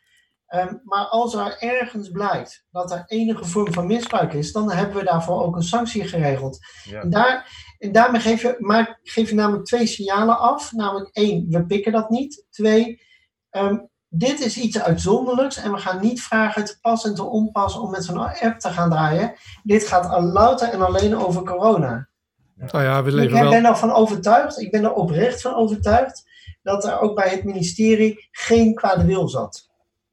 Ehm, 0.52 0.76
maar 0.84 1.06
als 1.06 1.34
er 1.34 1.58
ergens 1.60 2.10
blijkt 2.10 2.66
dat 2.72 2.92
er 2.92 3.04
enige 3.06 3.46
vorm 3.46 3.74
van 3.74 3.88
misbruik 3.88 4.34
is, 4.34 4.52
dan 4.52 4.72
hebben 4.72 4.96
we 4.96 5.04
daarvoor 5.04 5.44
ook 5.44 5.56
een 5.56 5.64
sanctie 5.64 6.08
geregeld. 6.08 6.60
Ja. 6.84 7.02
En, 7.02 7.10
daar, 7.10 7.48
en 7.78 7.92
daarmee 7.92 8.22
geef 8.22 8.42
je, 8.42 8.56
maak, 8.60 9.00
geef 9.04 9.30
je 9.30 9.36
namelijk 9.36 9.66
twee 9.66 9.88
signalen 9.88 10.40
af. 10.40 10.72
Namelijk 10.72 11.10
één, 11.16 11.50
we 11.50 11.66
pikken 11.66 11.92
dat 11.92 12.10
niet. 12.10 12.46
Twee, 12.50 13.02
ehm, 13.50 13.78
dit 14.14 14.40
is 14.46 14.58
iets 14.58 14.80
uitzonderlijks 14.80 15.58
en 15.58 15.72
we 15.72 15.78
gaan 15.78 16.02
niet 16.02 16.22
vragen 16.22 16.66
te 16.66 16.78
pas 16.82 17.06
en 17.06 17.16
te 17.16 17.24
onpas 17.24 17.78
om 17.78 17.92
met 17.92 18.04
zo'n 18.06 18.18
app 18.20 18.60
te 18.60 18.70
gaan 18.70 18.90
draaien. 18.90 19.34
Dit 19.64 19.88
gaat 19.88 20.10
al 20.10 20.22
louter 20.22 20.70
en 20.70 20.82
alleen 20.82 21.18
over 21.18 21.44
corona. 21.44 22.08
Nou 22.56 22.84
ja, 22.84 23.04
we 23.04 23.10
Ik 23.10 23.16
leven 23.16 23.40
ben 23.40 23.62
wel. 23.62 23.72
ervan 23.72 23.92
overtuigd, 23.92 24.60
ik 24.60 24.72
ben 24.72 24.84
er 24.84 24.94
oprecht 24.94 25.42
van 25.42 25.54
overtuigd, 25.56 26.24
dat 26.64 26.86
er 26.86 27.00
ook 27.00 27.16
bij 27.16 27.30
het 27.30 27.44
ministerie 27.44 28.28
geen 28.32 28.74
kwade 28.76 29.06
wil 29.06 29.30
zat. 29.30 29.70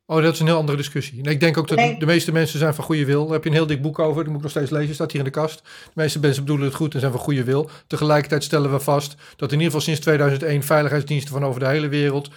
Oh, 0.07 0.23
dat 0.23 0.33
is 0.33 0.41
een 0.41 0.47
heel 0.47 0.57
andere 0.57 0.77
discussie. 0.77 1.23
En 1.25 1.31
ik 1.31 1.41
denk 1.41 1.57
ook 1.59 1.69
dat 1.69 1.79
Nee. 1.79 1.99
de 1.99 2.07
meeste 2.07 2.33
mensen 2.33 2.59
zijn 2.59 2.75
van 2.75 2.85
goede 2.85 3.05
wil. 3.05 3.25
Daar 3.25 3.33
heb 3.33 3.43
je 3.43 3.49
een 3.49 3.55
heel 3.55 3.67
dik 3.67 3.83
boek 3.83 3.99
over, 3.99 4.17
dat 4.17 4.27
moet 4.27 4.37
ik 4.37 4.43
nog 4.43 4.51
steeds 4.51 4.71
lezen, 4.71 4.95
staat 4.95 5.11
hier 5.11 5.21
in 5.21 5.27
de 5.27 5.31
kast. 5.33 5.59
De 5.85 5.91
meeste 5.95 6.19
mensen 6.21 6.43
bedoelen 6.43 6.67
het 6.67 6.75
goed 6.77 6.95
en 6.95 7.01
zijn 7.01 7.13
van 7.13 7.21
goede 7.21 7.45
wil. 7.45 7.71
Tegelijkertijd 7.87 8.45
stellen 8.45 8.73
we 8.73 8.81
vast 8.81 9.15
dat 9.37 9.49
in 9.53 9.59
ieder 9.59 9.65
geval 9.65 9.81
sinds 9.81 10.01
2001 10.01 10.63
veiligheidsdiensten 10.63 11.33
van 11.33 11.45
over 11.45 11.61
de 11.61 11.67
hele 11.67 11.89
wereld 11.89 12.31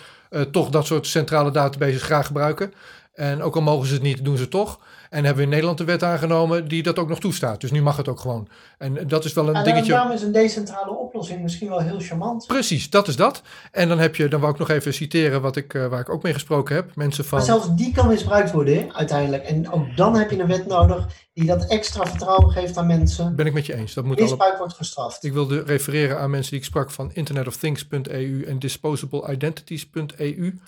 toch 0.52 0.70
dat 0.70 0.86
soort 0.86 1.08
centrale 1.08 1.52
databases 1.52 2.02
graag 2.02 2.26
gebruiken. 2.26 2.74
En 3.14 3.42
ook 3.42 3.56
al 3.56 3.62
mogen 3.62 3.88
ze 3.88 3.94
het 3.94 4.04
niet, 4.04 4.26
doen 4.26 4.36
ze 4.36 4.42
het 4.42 4.52
toch. 4.52 4.80
En 5.12 5.18
hebben 5.18 5.36
we 5.36 5.44
in 5.44 5.50
Nederland 5.50 5.80
een 5.80 5.86
wet 5.86 6.04
aangenomen 6.04 6.68
die 6.68 6.84
dat 6.84 7.00
ook 7.00 7.10
nog 7.10 7.20
toestaat. 7.20 7.62
Dus 7.62 7.72
nu 7.72 7.82
mag 7.82 7.98
het 7.98 8.08
ook 8.08 8.20
gewoon. 8.20 8.48
En 8.78 9.08
dat 9.08 9.26
is 9.26 9.34
wel 9.34 9.50
een 9.50 9.56
En 9.56 9.64
dingetje. 9.64 9.92
daarom 9.92 10.12
is 10.12 10.22
een 10.22 10.32
decentrale 10.32 10.92
oplossing 10.92 11.42
misschien 11.42 11.70
wel 11.70 11.80
heel 11.80 12.00
charmant. 12.00 12.48
Precies, 12.48 12.90
dat 12.90 13.08
is 13.08 13.16
dat. 13.16 13.42
En 13.72 13.90
dan 13.90 14.00
heb 14.00 14.16
je, 14.16 14.28
dan 14.28 14.40
wou 14.40 14.54
ik 14.54 14.60
nog 14.60 14.70
even 14.70 14.94
citeren 14.94 15.42
wat 15.42 15.56
ik, 15.56 15.74
eh, 15.74 15.88
waar 15.88 16.00
ik 16.00 16.10
ook 16.10 16.24
mee 16.24 16.34
gesproken 16.34 16.76
heb. 16.76 16.96
Mensen 16.96 17.26
van. 17.26 17.38
Maar 17.38 17.48
zelfs 17.48 17.76
die 17.76 17.94
kan 17.94 18.08
misbruikt 18.08 18.52
worden, 18.52 18.78
hè, 18.78 18.88
uiteindelijk. 18.94 19.44
En 19.44 19.72
ook 19.72 19.96
dan 19.96 20.16
heb 20.16 20.32
je 20.32 20.40
een 20.40 20.48
wet 20.48 20.68
nodig 20.68 21.08
die 21.34 21.46
dat 21.46 21.68
extra 21.68 22.06
vertrouwen 22.06 22.52
geeft 22.52 22.78
aan 22.78 22.88
mensen. 22.88 23.36
Ben 23.36 23.46
ik 23.46 23.54
met 23.54 23.66
je 23.66 23.76
eens. 23.76 23.94
Dat 23.94 24.06
moet 24.06 24.18
alle, 24.18 24.28
Misbruik 24.28 24.58
wordt 24.58 24.74
gestraft. 24.74 25.24
Ik 25.24 25.34
wilde 25.34 25.64
refereren 25.64 26.20
aan 26.20 26.30
mensen 26.30 26.52
die 26.52 26.60
ik 26.60 26.66
sprak 26.66 26.92
van 26.92 27.14
internetofthings.eu 27.14 28.44
en 28.44 28.60
disposableidentities.eu. 28.60 30.60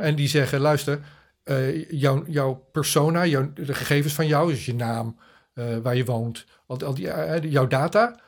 En 0.00 0.14
die 0.14 0.28
zeggen, 0.28 0.60
luister, 0.60 1.00
eh, 1.44 1.90
jouw, 1.90 2.24
jouw 2.26 2.64
persona, 2.72 3.22
de 3.54 3.74
gegevens 3.74 4.14
van 4.14 4.26
jou, 4.26 4.50
dus 4.50 4.66
je 4.66 4.74
naam, 4.74 5.18
eh, 5.54 5.64
waar 5.82 5.96
je 5.96 6.04
woont, 6.04 6.44
al, 6.66 6.94
die, 6.94 7.10
eh, 7.10 7.50
jouw 7.52 7.66
data. 7.66 8.22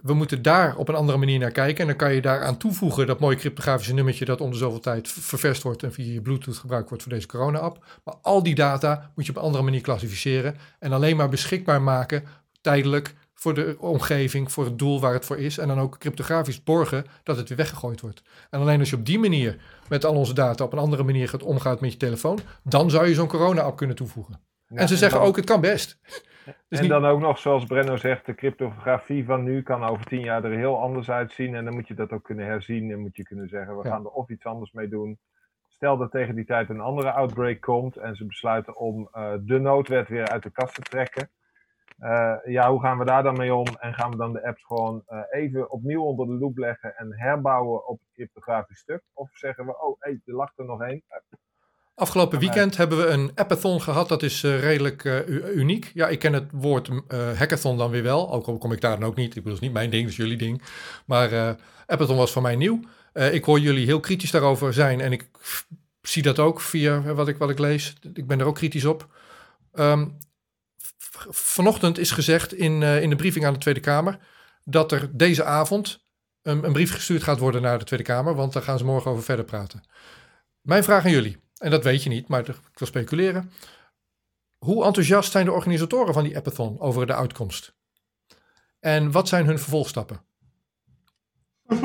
We 0.00 0.14
moeten 0.14 0.42
daar 0.42 0.76
op 0.76 0.88
een 0.88 0.94
andere 0.94 1.18
manier 1.18 1.38
naar 1.38 1.50
kijken. 1.50 1.80
En 1.80 1.86
dan 1.86 1.96
kan 1.96 2.14
je 2.14 2.20
daaraan 2.20 2.56
toevoegen 2.56 3.06
dat 3.06 3.20
mooie 3.20 3.36
cryptografische 3.36 3.94
nummertje 3.94 4.24
dat 4.24 4.40
onder 4.40 4.58
zoveel 4.58 4.80
tijd 4.80 5.08
v- 5.08 5.18
ververst 5.20 5.62
wordt 5.62 5.82
en 5.82 5.92
via 5.92 6.12
je 6.12 6.20
Bluetooth 6.20 6.56
gebruikt 6.56 6.88
wordt 6.88 7.02
voor 7.04 7.12
deze 7.12 7.26
corona-app. 7.26 7.84
Maar 8.04 8.14
al 8.22 8.42
die 8.42 8.54
data 8.54 9.10
moet 9.14 9.24
je 9.26 9.30
op 9.30 9.36
een 9.36 9.42
andere 9.42 9.64
manier 9.64 9.80
klassificeren 9.80 10.56
en 10.78 10.92
alleen 10.92 11.16
maar 11.16 11.28
beschikbaar 11.28 11.82
maken, 11.82 12.24
tijdelijk, 12.60 13.14
voor 13.34 13.54
de 13.54 13.76
omgeving, 13.78 14.52
voor 14.52 14.64
het 14.64 14.78
doel 14.78 15.00
waar 15.00 15.12
het 15.12 15.24
voor 15.24 15.38
is. 15.38 15.58
En 15.58 15.68
dan 15.68 15.80
ook 15.80 15.98
cryptografisch 15.98 16.62
borgen 16.62 17.04
dat 17.22 17.36
het 17.36 17.48
weer 17.48 17.58
weggegooid 17.58 18.00
wordt. 18.00 18.22
En 18.50 18.60
alleen 18.60 18.78
als 18.80 18.90
je 18.90 18.96
op 18.96 19.06
die 19.06 19.18
manier 19.18 19.56
met 19.92 20.04
al 20.04 20.14
onze 20.16 20.34
data 20.34 20.64
op 20.64 20.72
een 20.72 20.78
andere 20.78 21.02
manier 21.02 21.28
gaat 21.28 21.42
omgaan 21.42 21.76
met 21.80 21.92
je 21.92 21.98
telefoon, 21.98 22.38
dan 22.64 22.90
zou 22.90 23.06
je 23.06 23.14
zo'n 23.14 23.26
corona-app 23.28 23.76
kunnen 23.76 23.96
toevoegen. 23.96 24.40
Ja, 24.66 24.76
en 24.76 24.88
ze 24.88 24.96
zeggen 24.96 25.18
dan- 25.18 25.28
ook, 25.28 25.36
het 25.36 25.44
kan 25.44 25.60
best. 25.60 25.98
Dus 26.44 26.54
en 26.68 26.80
niet- 26.80 26.90
dan 26.90 27.06
ook 27.06 27.20
nog, 27.20 27.38
zoals 27.38 27.64
Brenno 27.64 27.96
zegt, 27.96 28.26
de 28.26 28.34
cryptografie 28.34 29.24
van 29.24 29.42
nu 29.42 29.62
kan 29.62 29.84
over 29.84 30.04
tien 30.06 30.20
jaar 30.20 30.44
er 30.44 30.56
heel 30.58 30.80
anders 30.80 31.10
uitzien. 31.10 31.54
En 31.54 31.64
dan 31.64 31.74
moet 31.74 31.88
je 31.88 31.94
dat 31.94 32.10
ook 32.12 32.22
kunnen 32.24 32.46
herzien 32.46 32.90
en 32.90 32.98
moet 32.98 33.16
je 33.16 33.22
kunnen 33.22 33.48
zeggen, 33.48 33.76
we 33.78 33.84
Ja. 33.84 33.90
gaan 33.90 34.04
er 34.04 34.10
of 34.10 34.28
iets 34.28 34.44
anders 34.44 34.72
mee 34.72 34.88
doen. 34.88 35.18
Stel 35.68 35.96
dat 35.96 36.10
tegen 36.10 36.34
die 36.34 36.44
tijd 36.44 36.68
een 36.68 36.80
andere 36.80 37.10
outbreak 37.12 37.60
komt 37.60 37.96
en 37.96 38.16
ze 38.16 38.26
besluiten 38.26 38.76
om 38.76 39.08
eh, 39.12 39.32
de 39.40 39.58
noodwet 39.58 40.08
weer 40.08 40.28
uit 40.28 40.42
de 40.42 40.50
kast 40.50 40.74
te 40.74 40.80
trekken. 40.82 41.30
Eh, 42.02 42.34
ja, 42.44 42.70
hoe 42.70 42.80
gaan 42.80 42.98
we 42.98 43.04
daar 43.04 43.22
dan 43.22 43.36
mee 43.36 43.54
om? 43.54 43.66
En 43.78 43.94
gaan 43.94 44.10
we 44.10 44.16
dan 44.16 44.32
de 44.32 44.46
apps 44.46 44.64
gewoon 44.64 45.02
eh, 45.06 45.18
even 45.30 45.70
opnieuw 45.70 46.02
onder 46.02 46.26
de 46.26 46.32
loep 46.32 46.58
leggen 46.58 46.96
en 46.96 47.14
herbouwen 47.16 47.88
op 47.88 48.00
het 48.00 48.08
cryptografisch 48.12 48.78
stuk? 48.78 49.02
Of 49.12 49.30
zeggen 49.32 49.66
we, 49.66 49.82
oh, 49.82 49.96
hey, 49.98 50.20
er 50.26 50.34
lag 50.34 50.52
er 50.56 50.64
nog 50.64 50.82
één. 50.82 51.02
Afgelopen 51.94 52.38
weekend 52.38 52.76
hebben 52.76 52.98
we 52.98 53.06
een 53.06 53.30
appathon 53.34 53.80
gehad. 53.80 54.08
Dat 54.08 54.22
is 54.22 54.44
eh, 54.44 54.60
redelijk 54.60 55.04
uniek. 55.54 55.90
Ja, 55.94 56.08
ik 56.08 56.18
ken 56.18 56.32
het 56.32 56.50
woord 56.52 56.90
hackathon 57.38 57.78
dan 57.78 57.90
weer 57.90 58.02
wel. 58.02 58.32
Ook 58.32 58.46
al 58.46 58.58
kom 58.58 58.72
ik 58.72 58.80
daar 58.80 58.98
dan 58.98 59.08
ook 59.08 59.16
niet. 59.16 59.28
Ik 59.28 59.34
bedoel, 59.34 59.52
het 59.52 59.60
is 59.60 59.66
niet 59.68 59.76
mijn 59.76 59.90
ding, 59.90 60.02
dat 60.02 60.12
is 60.12 60.16
jullie 60.16 60.36
ding. 60.36 60.62
Maar 61.06 61.56
appathon 61.86 62.16
was 62.16 62.32
voor 62.32 62.42
mij 62.42 62.56
nieuw. 62.56 62.80
Ik 63.12 63.44
hoor 63.44 63.58
jullie 63.58 63.86
heel 63.86 64.00
kritisch 64.00 64.30
daarover 64.30 64.72
zijn. 64.72 65.00
En 65.00 65.12
ik 65.12 65.30
zie 66.00 66.22
dat 66.22 66.38
ook 66.38 66.60
via 66.60 67.14
wat 67.14 67.28
ik, 67.28 67.36
wat 67.36 67.50
ik 67.50 67.58
lees. 67.58 67.96
Ik 68.14 68.26
ben 68.26 68.40
er 68.40 68.46
ook 68.46 68.54
kritisch 68.54 68.84
op. 68.84 69.06
Ehm, 69.72 70.06
vanochtend 71.28 71.98
is 71.98 72.10
gezegd 72.10 72.54
in, 72.54 72.82
eh, 72.82 73.02
in 73.02 73.10
de 73.10 73.16
briefing 73.16 73.44
aan 73.44 73.52
de 73.52 73.58
Tweede 73.58 73.80
Kamer... 73.80 74.18
dat 74.64 74.92
er 74.92 75.16
deze 75.16 75.44
avond 75.44 76.04
een, 76.42 76.64
een 76.64 76.72
brief 76.72 76.92
gestuurd 76.92 77.22
gaat 77.22 77.38
worden 77.38 77.62
naar 77.62 77.78
de 77.78 77.84
Tweede 77.84 78.04
Kamer. 78.04 78.34
Want 78.34 78.52
daar 78.52 78.62
gaan 78.62 78.78
ze 78.78 78.84
morgen 78.84 79.10
over 79.10 79.24
verder 79.24 79.44
praten. 79.44 79.82
Mijn 80.60 80.84
vraag 80.84 81.04
aan 81.04 81.10
jullie. 81.10 81.40
En 81.56 81.70
dat 81.70 81.84
weet 81.84 82.02
je 82.02 82.08
niet, 82.08 82.28
maar 82.28 82.40
ik 82.48 82.56
wil 82.74 82.86
speculeren. 82.86 83.52
Hoe 84.58 84.84
enthousiast 84.84 85.30
zijn 85.32 85.44
de 85.44 85.52
organisatoren 85.52 86.14
van 86.14 86.24
die 86.24 86.36
appathon 86.36 86.80
over 86.80 87.06
de 87.06 87.14
uitkomst? 87.14 87.74
En 88.80 89.10
wat 89.10 89.28
zijn 89.28 89.46
hun 89.46 89.58
vervolgstappen? 89.58 90.24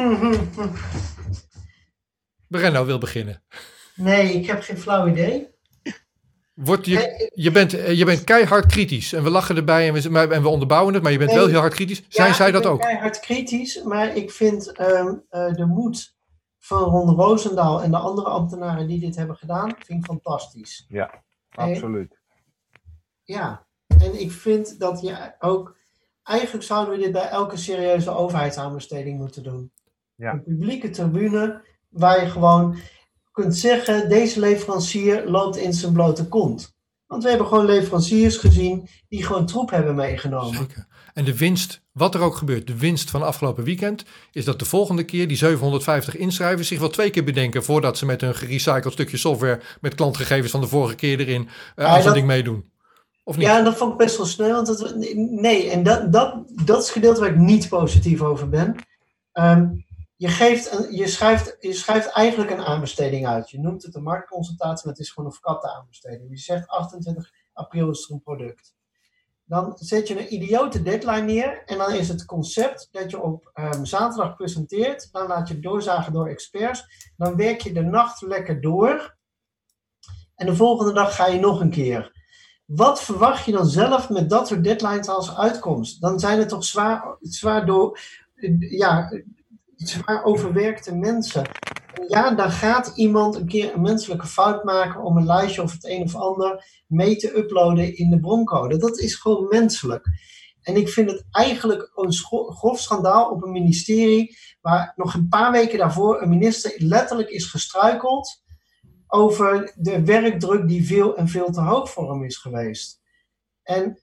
Brenno 2.48 2.86
wil 2.86 2.98
beginnen. 2.98 3.44
nee, 3.96 4.34
ik 4.34 4.46
heb 4.46 4.62
geen 4.62 4.78
flauw 4.78 5.08
idee. 5.08 5.56
Wordt 6.58 6.86
je, 6.86 6.96
Nee, 6.96 7.32
je, 7.34 7.52
bent, 7.52 7.74
eh, 7.74 7.98
je 7.98 8.06
bent 8.06 8.24
keihard 8.24 8.66
kritisch 8.66 9.14
en 9.14 9.24
we 9.24 9.30
lachen 9.30 9.56
erbij 9.56 9.88
en 9.88 9.94
we, 9.94 10.10
maar- 10.10 10.30
en 10.32 10.42
we 10.42 10.48
onderbouwen 10.48 10.94
het, 10.94 11.04
maar 11.04 11.12
je 11.12 11.18
bent 11.18 11.30
Nee. 11.30 11.40
wel 11.40 11.48
heel 11.48 11.60
hard 11.60 11.74
kritisch. 11.74 12.04
Zijn 12.10 12.28
Ja, 12.28 12.34
zij 12.34 12.48
ik 12.48 12.54
dat 12.54 12.62
ben 12.62 12.72
ook? 12.72 12.80
keihard 12.82 13.20
kritisch, 13.20 13.84
maar 13.84 14.16
ik 14.16 14.32
vind 14.32 14.72
ehm, 14.72 15.16
eh, 15.30 15.54
de 15.54 15.66
moed 15.66 16.16
van 16.60 16.84
Ron 16.84 17.16
Roosendaal 17.16 17.82
en 17.84 17.92
de 17.92 17.98
andere 17.98 18.30
ambtenaren 18.30 18.88
die 18.88 19.00
dit 19.00 19.16
hebben 19.16 19.36
gedaan, 19.36 19.76
vind 19.86 20.00
ik 20.00 20.06
fantastisch. 20.06 20.86
Ja, 20.90 21.24
absoluut. 21.50 22.20
Ja, 23.24 23.66
en 23.88 24.20
ik 24.20 24.32
vind 24.32 24.80
dat 24.80 25.02
je 25.02 25.34
ook. 25.40 25.76
Eigenlijk 26.24 26.66
zouden 26.66 26.96
we 26.98 27.04
dit 27.04 27.12
bij 27.12 27.30
elke 27.30 27.58
serieuze 27.58 28.10
overheidsaanbesteding 28.12 29.18
moeten 29.20 29.44
doen. 29.44 29.72
Ja. 30.16 30.32
Een 30.32 30.44
publieke 30.44 30.90
tribune 30.90 31.62
waar 31.90 32.22
je 32.22 32.30
gewoon 32.30 32.78
kunt 33.42 33.58
zeggen: 33.58 34.10
deze 34.10 34.40
leverancier 34.40 35.30
loopt 35.30 35.58
in 35.58 35.74
zijn 35.74 35.94
blote 35.94 36.28
kont. 36.28 36.76
Want 37.08 37.24
we 37.24 37.30
hebben 37.30 37.48
gewoon 37.48 37.66
leveranciers 37.66 38.38
gezien 38.38 38.88
die 39.10 39.24
gewoon 39.24 39.46
troep 39.46 39.70
hebben 39.70 39.96
meegenomen. 39.96 40.58
Zeker. 40.58 40.88
En 41.14 41.26
de 41.26 41.38
winst, 41.38 41.82
wat 41.92 42.16
er 42.16 42.22
ook 42.22 42.36
gebeurt, 42.36 42.68
de 42.68 42.78
winst 42.78 43.10
van 43.10 43.24
afgelopen 43.24 43.64
weekend, 43.64 44.06
is 44.32 44.46
dat 44.46 44.60
de 44.60 44.66
volgende 44.66 45.04
keer 45.04 45.28
die 45.28 45.38
750 45.38 46.16
inschrijvers 46.16 46.68
zich 46.68 46.80
wel 46.80 46.90
twee 46.90 47.10
keer 47.10 47.24
bedenken 47.24 47.64
voordat 47.64 47.98
ze 47.98 48.06
met 48.06 48.22
een 48.22 48.36
gerecycled 48.36 48.94
stukje 48.94 49.18
software 49.18 49.62
met 49.82 49.96
klantgegevens 49.96 50.52
van 50.52 50.62
de 50.62 50.68
vorige 50.68 50.96
keer 50.96 51.20
erin 51.20 51.50
eh, 51.76 51.86
aan 51.86 52.02
zo'n 52.02 52.14
ding 52.14 52.28
meedoen. 52.28 52.72
Of 53.24 53.38
niet? 53.38 53.46
Ja, 53.46 53.62
dat 53.62 53.78
vond 53.78 53.92
ik 53.92 53.98
best 53.98 54.18
wel 54.18 54.26
snel. 54.26 54.64
Want 54.64 54.68
dat, 54.68 54.96
nee, 55.16 55.70
en 55.70 55.84
dat, 55.84 56.12
dat, 56.14 56.36
dat 56.66 56.78
is 56.78 56.84
het 56.84 56.94
gedeelte 56.94 57.20
waar 57.20 57.30
ik 57.30 57.38
niet 57.38 57.70
positief 57.70 58.22
over 58.22 58.50
ben. 58.50 58.76
Ehm, 59.32 59.68
je, 60.18 60.28
geeft 60.28 60.72
een, 60.72 60.96
je, 60.96 61.08
schrijft, 61.08 61.58
je 61.60 61.74
schrijft 61.74 62.08
eigenlijk 62.08 62.52
een 62.52 62.66
aanbesteding 62.66 63.28
uit. 63.28 63.50
Je 63.50 63.60
noemt 63.60 63.84
het 63.84 63.96
een 63.96 64.04
marktconsultatie, 64.04 64.86
maar 64.86 64.94
het 64.94 65.04
is 65.04 65.12
gewoon 65.12 65.30
een 65.30 65.36
verkapte 65.36 65.74
aanbesteding. 65.74 66.30
Je 66.30 66.38
zegt 66.38 66.68
28 66.68 67.32
april 67.54 67.90
is 67.90 68.08
er 68.08 68.14
een 68.14 68.22
product. 68.22 68.76
Dan 69.44 69.74
zet 69.76 70.08
je 70.08 70.20
een 70.20 70.34
idiote 70.34 70.82
deadline 70.82 71.22
neer. 71.22 71.64
En 71.66 71.78
dan 71.78 71.94
is 71.94 72.08
het 72.08 72.26
concept 72.26 72.88
dat 72.92 73.12
je 73.12 73.22
op 73.22 73.50
ehm, 73.54 73.84
zaterdag 73.84 74.36
presenteert. 74.36 75.12
Dan 75.12 75.28
laat 75.28 75.48
je 75.48 75.60
doorzagen 75.60 76.14
door 76.14 76.28
experts. 76.28 77.12
Dan 77.18 77.36
werk 77.36 77.62
je 77.62 77.74
de 77.74 77.84
nacht 77.84 78.22
lekker 78.22 78.62
door. 78.62 79.18
En 80.36 80.46
de 80.46 80.56
volgende 80.56 80.94
dag 80.94 81.16
ga 81.16 81.28
je 81.28 81.40
nog 81.40 81.60
een 81.60 81.70
keer. 81.70 82.16
Wat 82.66 83.04
verwacht 83.04 83.46
je 83.46 83.52
dan 83.52 83.66
zelf 83.66 84.10
met 84.10 84.30
dat 84.30 84.48
soort 84.48 84.64
deadlines 84.64 85.08
als 85.08 85.36
uitkomst? 85.36 86.02
Dan 86.02 86.20
zijn 86.20 86.40
het 86.40 86.50
toch 86.50 86.64
zwaar, 86.64 87.18
zwaar, 87.20 87.66
door, 87.66 88.00
ja, 88.60 89.12
zwaar 89.78 90.24
overwerkte 90.24 90.96
mensen. 90.96 91.46
En 91.94 92.06
ja, 92.08 92.32
dan 92.32 92.52
gaat 92.52 92.92
iemand 92.96 93.36
een 93.36 93.48
keer 93.48 93.74
een 93.74 93.82
menselijke 93.82 94.28
fout 94.28 94.64
maken 94.64 95.04
om 95.04 95.18
een 95.18 95.26
lijstje 95.26 95.62
of 95.62 95.72
het 95.72 95.86
een 95.86 96.02
of 96.02 96.16
ander 96.16 96.66
mee 96.88 97.16
te 97.16 97.38
uploaden 97.38 97.98
in 97.98 98.10
de 98.10 98.20
broncode. 98.20 98.78
Dat 98.78 99.00
is 99.00 99.16
gewoon 99.16 99.48
menselijk. 99.48 100.06
En 100.62 100.76
ik 100.76 100.90
vind 100.90 101.12
het 101.12 101.26
eigenlijk 101.32 101.92
een 101.96 102.14
grof 102.54 102.80
schandaal 102.80 103.30
op 103.30 103.44
een 103.44 103.52
ministerie 103.52 104.38
waar 104.62 104.94
nog 104.96 105.14
een 105.14 105.28
paar 105.28 105.52
weken 105.52 105.78
daarvoor 105.78 106.22
een 106.22 106.30
minister 106.30 106.74
letterlijk 106.78 107.30
is 107.30 107.46
gestruikeld 107.46 108.44
over 109.08 109.74
de 109.76 110.04
werkdruk 110.06 110.68
die 110.68 110.86
veel 110.86 111.18
en 111.18 111.28
veel 111.28 111.52
te 111.52 111.62
hoog 111.62 111.92
voor 111.92 112.12
hem 112.12 112.24
is 112.24 112.38
geweest. 112.38 113.02
En 113.64 114.02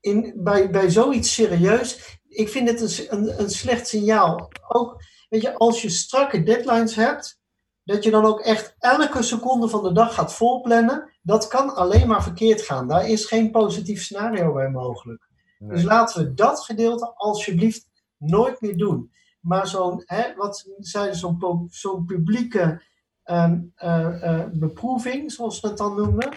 in, 0.00 0.32
bij, 0.36 0.70
bij 0.70 0.90
zoiets 0.90 1.34
serieus, 1.34 2.15
ik 2.36 2.48
vind 2.48 2.68
het 2.68 2.80
een, 2.80 3.18
een, 3.18 3.40
een 3.40 3.50
slecht 3.50 3.88
signaal. 3.88 4.48
Ook, 4.68 5.02
weet 5.28 5.42
je, 5.42 5.54
als 5.54 5.82
je 5.82 5.90
strakke 5.90 6.42
deadlines 6.42 6.94
hebt, 6.94 7.40
dat 7.84 8.04
je 8.04 8.10
dan 8.10 8.24
ook 8.24 8.40
echt 8.40 8.74
elke 8.78 9.22
seconde 9.22 9.68
van 9.68 9.82
de 9.82 9.92
dag 9.92 10.14
gaat 10.14 10.34
volplannen, 10.34 11.10
dat 11.22 11.48
kan 11.48 11.74
alleen 11.74 12.06
maar 12.06 12.22
verkeerd 12.22 12.62
gaan. 12.62 12.88
Daar 12.88 13.08
is 13.08 13.24
geen 13.24 13.50
positief 13.50 14.02
scenario 14.02 14.52
bij 14.52 14.70
mogelijk. 14.70 15.28
Nee. 15.58 15.70
Dus 15.70 15.82
laten 15.82 16.24
we 16.24 16.34
dat 16.34 16.60
gedeelte 16.60 17.14
alsjeblieft 17.14 17.88
nooit 18.18 18.60
meer 18.60 18.76
doen. 18.76 19.12
Maar 19.40 19.66
zo'n, 19.66 20.04
wat 20.36 20.58
ze 20.58 20.74
zeiden, 20.78 21.16
zo'n 21.16 21.66
zo'n 21.70 22.04
publieke 22.04 22.82
eh, 23.22 24.44
beproeving, 24.52 25.32
zoals 25.32 25.60
we 25.60 25.68
het 25.68 25.76
dan 25.76 25.96
noemen, 25.96 26.28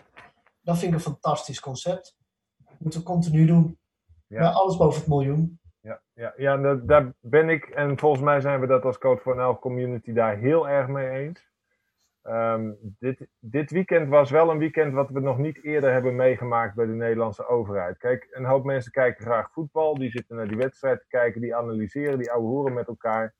dat 0.62 0.78
vind 0.78 0.92
ik 0.92 0.98
een 0.98 1.04
fantastisch 1.04 1.60
concept. 1.60 2.16
Moeten 2.78 3.00
we 3.00 3.06
continu 3.06 3.46
doen. 3.46 3.78
Ja. 4.28 4.40
Bij 4.40 4.50
alles 4.50 4.78
boven 4.78 5.00
het 5.00 5.10
miljoen. 5.10 5.59
Ja, 6.20 6.34
ja, 6.38 6.58
dat, 6.58 6.88
daar 6.88 7.14
ben 7.20 7.50
ik 7.50 7.66
en 7.66 7.98
volgens 7.98 8.22
mij 8.22 8.42
zijn 8.42 8.60
we 8.60 8.68
dat 8.68 8.86
als 8.86 8.98
Code 8.98 9.22
for 9.22 9.36
NL 9.36 9.60
community 9.60 10.14
daar 10.14 10.38
heel 10.38 10.70
erg 10.70 10.88
mee 10.88 11.10
eens. 11.10 11.50
Ehm, 12.22 12.72
dit, 12.80 13.28
dit 13.40 13.72
weekend 13.72 14.10
was 14.10 14.32
wel 14.32 14.50
een 14.50 14.58
weekend 14.58 14.94
wat 14.94 15.10
we 15.10 15.20
nog 15.20 15.38
niet 15.38 15.64
eerder 15.64 15.92
hebben 15.92 16.16
meegemaakt 16.16 16.76
bij 16.76 16.86
de 16.86 16.92
Nederlandse 16.92 17.48
overheid. 17.48 17.98
Kijk, 17.98 18.28
een 18.32 18.46
hoop 18.46 18.64
mensen 18.64 18.92
kijken 18.92 19.26
graag 19.26 19.52
voetbal, 19.52 19.98
die 19.98 20.12
zitten 20.12 20.36
naar 20.36 20.48
die 20.48 20.58
wedstrijd 20.58 21.00
te 21.00 21.08
kijken, 21.08 21.42
die 21.42 21.56
analyseren, 21.56 22.18
die 22.18 22.32
ouwe 22.32 22.48
horen 22.48 22.74
met 22.74 22.88
elkaar. 22.88 23.34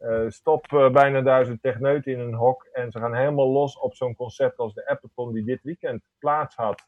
Uh, 0.00 0.24
stop 0.28 0.72
uh, 0.72 0.90
bijna 0.90 1.20
duizend 1.20 1.62
techneuten 1.62 2.12
in 2.12 2.20
een 2.20 2.34
hok 2.34 2.68
en 2.72 2.90
ze 2.90 2.98
gaan 2.98 3.14
helemaal 3.14 3.50
los 3.50 3.78
op 3.78 3.94
zo'n 3.94 4.16
concept 4.16 4.58
als 4.58 4.74
de 4.74 4.88
Appathon 4.88 5.32
die 5.32 5.44
dit 5.44 5.62
weekend 5.62 6.02
plaats 6.18 6.56
had. 6.56 6.86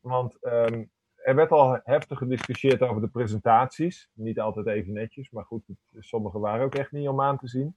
Want 0.00 0.38
um, 0.40 0.90
er 1.22 1.34
werd 1.34 1.50
al 1.50 1.80
heftig 1.84 2.18
gediscussieerd 2.18 2.82
over 2.82 3.00
de 3.00 3.08
presentaties. 3.08 4.10
Niet 4.14 4.40
altijd 4.40 4.66
even 4.66 4.92
netjes, 4.92 5.30
maar 5.30 5.44
goed, 5.44 5.64
sommige 5.98 6.38
waren 6.38 6.64
ook 6.64 6.74
echt 6.74 6.92
niet 6.92 7.08
om 7.08 7.20
aan 7.20 7.38
te 7.38 7.48
zien. 7.48 7.76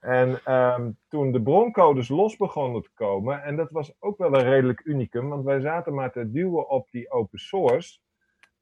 En 0.00 0.54
um, 0.54 0.98
toen 1.08 1.32
de 1.32 1.42
broncodes 1.42 2.08
los 2.08 2.36
begonnen 2.36 2.82
te 2.82 2.90
komen, 2.94 3.42
en 3.42 3.56
dat 3.56 3.70
was 3.70 3.94
ook 3.98 4.18
wel 4.18 4.34
een 4.34 4.44
redelijk 4.44 4.80
unicum, 4.84 5.28
want 5.28 5.44
wij 5.44 5.60
zaten 5.60 5.94
maar 5.94 6.12
te 6.12 6.30
duwen 6.30 6.68
op 6.68 6.90
die 6.90 7.10
open 7.10 7.38
source. 7.38 7.98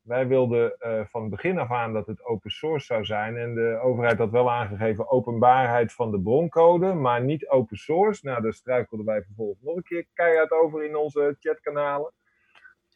Wij 0.01 0.27
wilden 0.27 0.77
uh, 0.81 1.01
van 1.07 1.29
begin 1.29 1.59
af 1.59 1.71
aan 1.71 1.93
dat 1.93 2.07
het 2.07 2.25
open 2.25 2.51
source 2.51 2.87
zou 2.87 3.05
zijn. 3.05 3.37
En 3.37 3.55
de 3.55 3.79
overheid 3.83 4.19
had 4.19 4.31
wel 4.31 4.51
aangegeven 4.51 5.11
openbaarheid 5.11 5.93
van 5.93 6.11
de 6.11 6.21
broncode, 6.21 6.95
maar 6.95 7.23
niet 7.23 7.49
open 7.49 7.77
source. 7.77 8.27
Nou, 8.27 8.43
daar 8.43 8.53
struikelden 8.53 9.07
wij 9.07 9.23
vervolgens 9.23 9.63
nog 9.63 9.77
een 9.77 9.83
keer 9.83 10.07
keihard 10.15 10.51
over 10.51 10.85
in 10.85 10.97
onze 10.97 11.37
chatkanalen. 11.41 12.13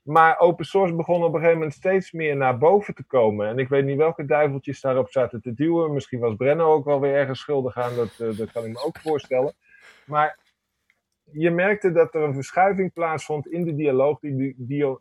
Maar 0.03 0.39
open 0.39 0.65
source 0.65 0.95
begon 0.95 1.25
op 1.25 1.29
een 1.35 1.39
gegeven 1.41 1.59
moment 1.59 1.75
steeds 1.75 2.13
meer 2.13 2.37
naar 2.37 2.59
boven 2.59 2.95
te 2.95 3.05
komen. 3.05 3.49
En 3.49 3.59
ik 3.59 3.69
weet 3.69 3.85
niet 3.85 3.97
welke 3.97 4.25
duiveltjes 4.25 4.81
daarop 4.81 5.11
zaten 5.11 5.43
te 5.43 5.55
duwen. 5.55 5.93
Misschien 5.93 6.21
was 6.21 6.35
Brenno 6.35 6.73
ook 6.73 6.85
wel 6.85 7.01
weer 7.01 7.15
ergens 7.15 7.41
schuldig 7.41 7.77
aan, 7.77 7.95
dat, 7.95 8.19
uh, 8.21 8.37
dat 8.37 8.53
kan 8.53 8.65
ik 8.65 8.73
me 8.73 8.85
ook 8.85 8.99
voorstellen. 8.99 9.55
Maar 10.07 10.39
je 11.33 11.51
merkte 11.51 11.93
dat 11.93 12.15
er 12.15 12.23
een 12.23 12.35
verschuiving 12.35 12.93
plaatsvond 12.93 13.47
in 13.47 13.65
de 13.65 13.75
dialoog 13.75 14.19
die, 14.21 14.55
die 14.57 14.85
uh, 14.85 14.97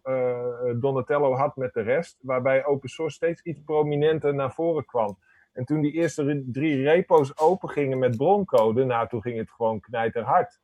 Donatello 0.75 1.33
had 1.35 1.55
met 1.55 1.73
de 1.73 1.81
rest. 1.81 2.17
Waarbij 2.21 2.65
open 2.65 2.89
source 2.89 3.15
steeds 3.15 3.41
iets 3.41 3.61
prominenter 3.65 4.33
naar 4.33 4.53
voren 4.53 4.85
kwam. 4.85 5.17
En 5.53 5.65
toen 5.65 5.81
die 5.81 5.91
eerste 5.91 6.43
drie 6.45 6.83
repo's 6.83 7.31
open 7.35 7.69
gingen 7.69 7.99
met 7.99 8.17
broncode, 8.17 8.85
nou 8.85 9.07
toen 9.07 9.21
ging 9.21 9.37
het 9.37 9.51
gewoon 9.51 9.79
knijterhard. 9.79 10.59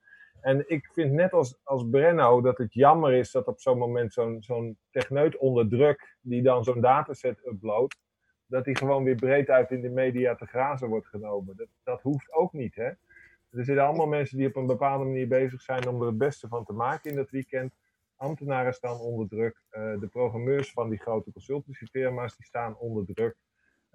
En 0.46 0.70
ik 0.70 0.89
vind 0.93 1.12
net 1.12 1.34
als, 1.34 1.60
als 1.64 1.89
Brenno 1.89 2.41
dat 2.41 2.58
het 2.58 2.74
jammer 2.74 3.14
is 3.14 3.32
dat 3.32 3.48
op 3.48 3.60
zo'n 3.60 3.78
moment 3.78 4.14
zo'n 4.14 4.38
zo'n 4.43 4.78
techneut 4.91 5.38
onder 5.38 5.70
druk, 5.70 6.18
die 6.22 6.41
dan 6.41 6.64
zo'n 6.64 6.82
dataset 6.82 7.46
uploadt, 7.46 8.00
dat 8.46 8.66
die 8.66 8.78
gewoon 8.78 9.04
weer 9.04 9.16
breed 9.16 9.50
uit 9.50 9.72
in 9.72 9.82
de 9.82 9.89
media 9.89 10.36
te 10.36 10.46
grazen 10.46 10.89
wordt 10.89 11.08
genomen. 11.08 11.56
Dat, 11.56 11.68
dat 11.84 12.02
hoeft 12.02 12.34
ook 12.34 12.54
niet, 12.54 12.76
hè. 12.76 12.86
Er 12.86 13.66
zitten 13.66 13.86
allemaal 13.86 14.08
mensen 14.08 14.38
die 14.38 14.48
op 14.48 14.56
een 14.56 14.66
bepaalde 14.66 15.06
manier 15.06 15.28
bezig 15.28 15.62
zijn 15.62 15.88
om 15.88 16.02
er 16.02 16.08
het 16.08 16.18
beste 16.18 16.48
van 16.48 16.66
te 16.66 16.74
maken 16.74 17.10
in 17.10 17.16
dat 17.16 17.30
weekend. 17.30 17.74
Ambtenaren 18.16 18.74
staan 18.74 19.00
onder 19.00 19.28
druk. 19.28 19.62
Uh, 19.72 20.00
de 20.00 20.08
programmeurs 20.08 20.72
van 20.72 20.89
die 20.89 21.00
grote 21.00 21.32
consultancyfirma's 21.32 22.36
staan 22.39 22.78
onder 22.78 23.06
druk. 23.06 23.36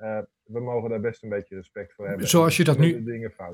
Uh, 0.02 0.18
we 0.44 0.60
mogen 0.60 0.90
daar 0.90 1.00
best 1.00 1.22
een 1.22 1.28
beetje 1.28 1.54
respect 1.54 1.92
voor 1.94 2.08
hebben. 2.08 2.28
Zoals 2.28 2.56
je 2.56 2.64
dat 2.64 2.78
nu, 2.78 3.04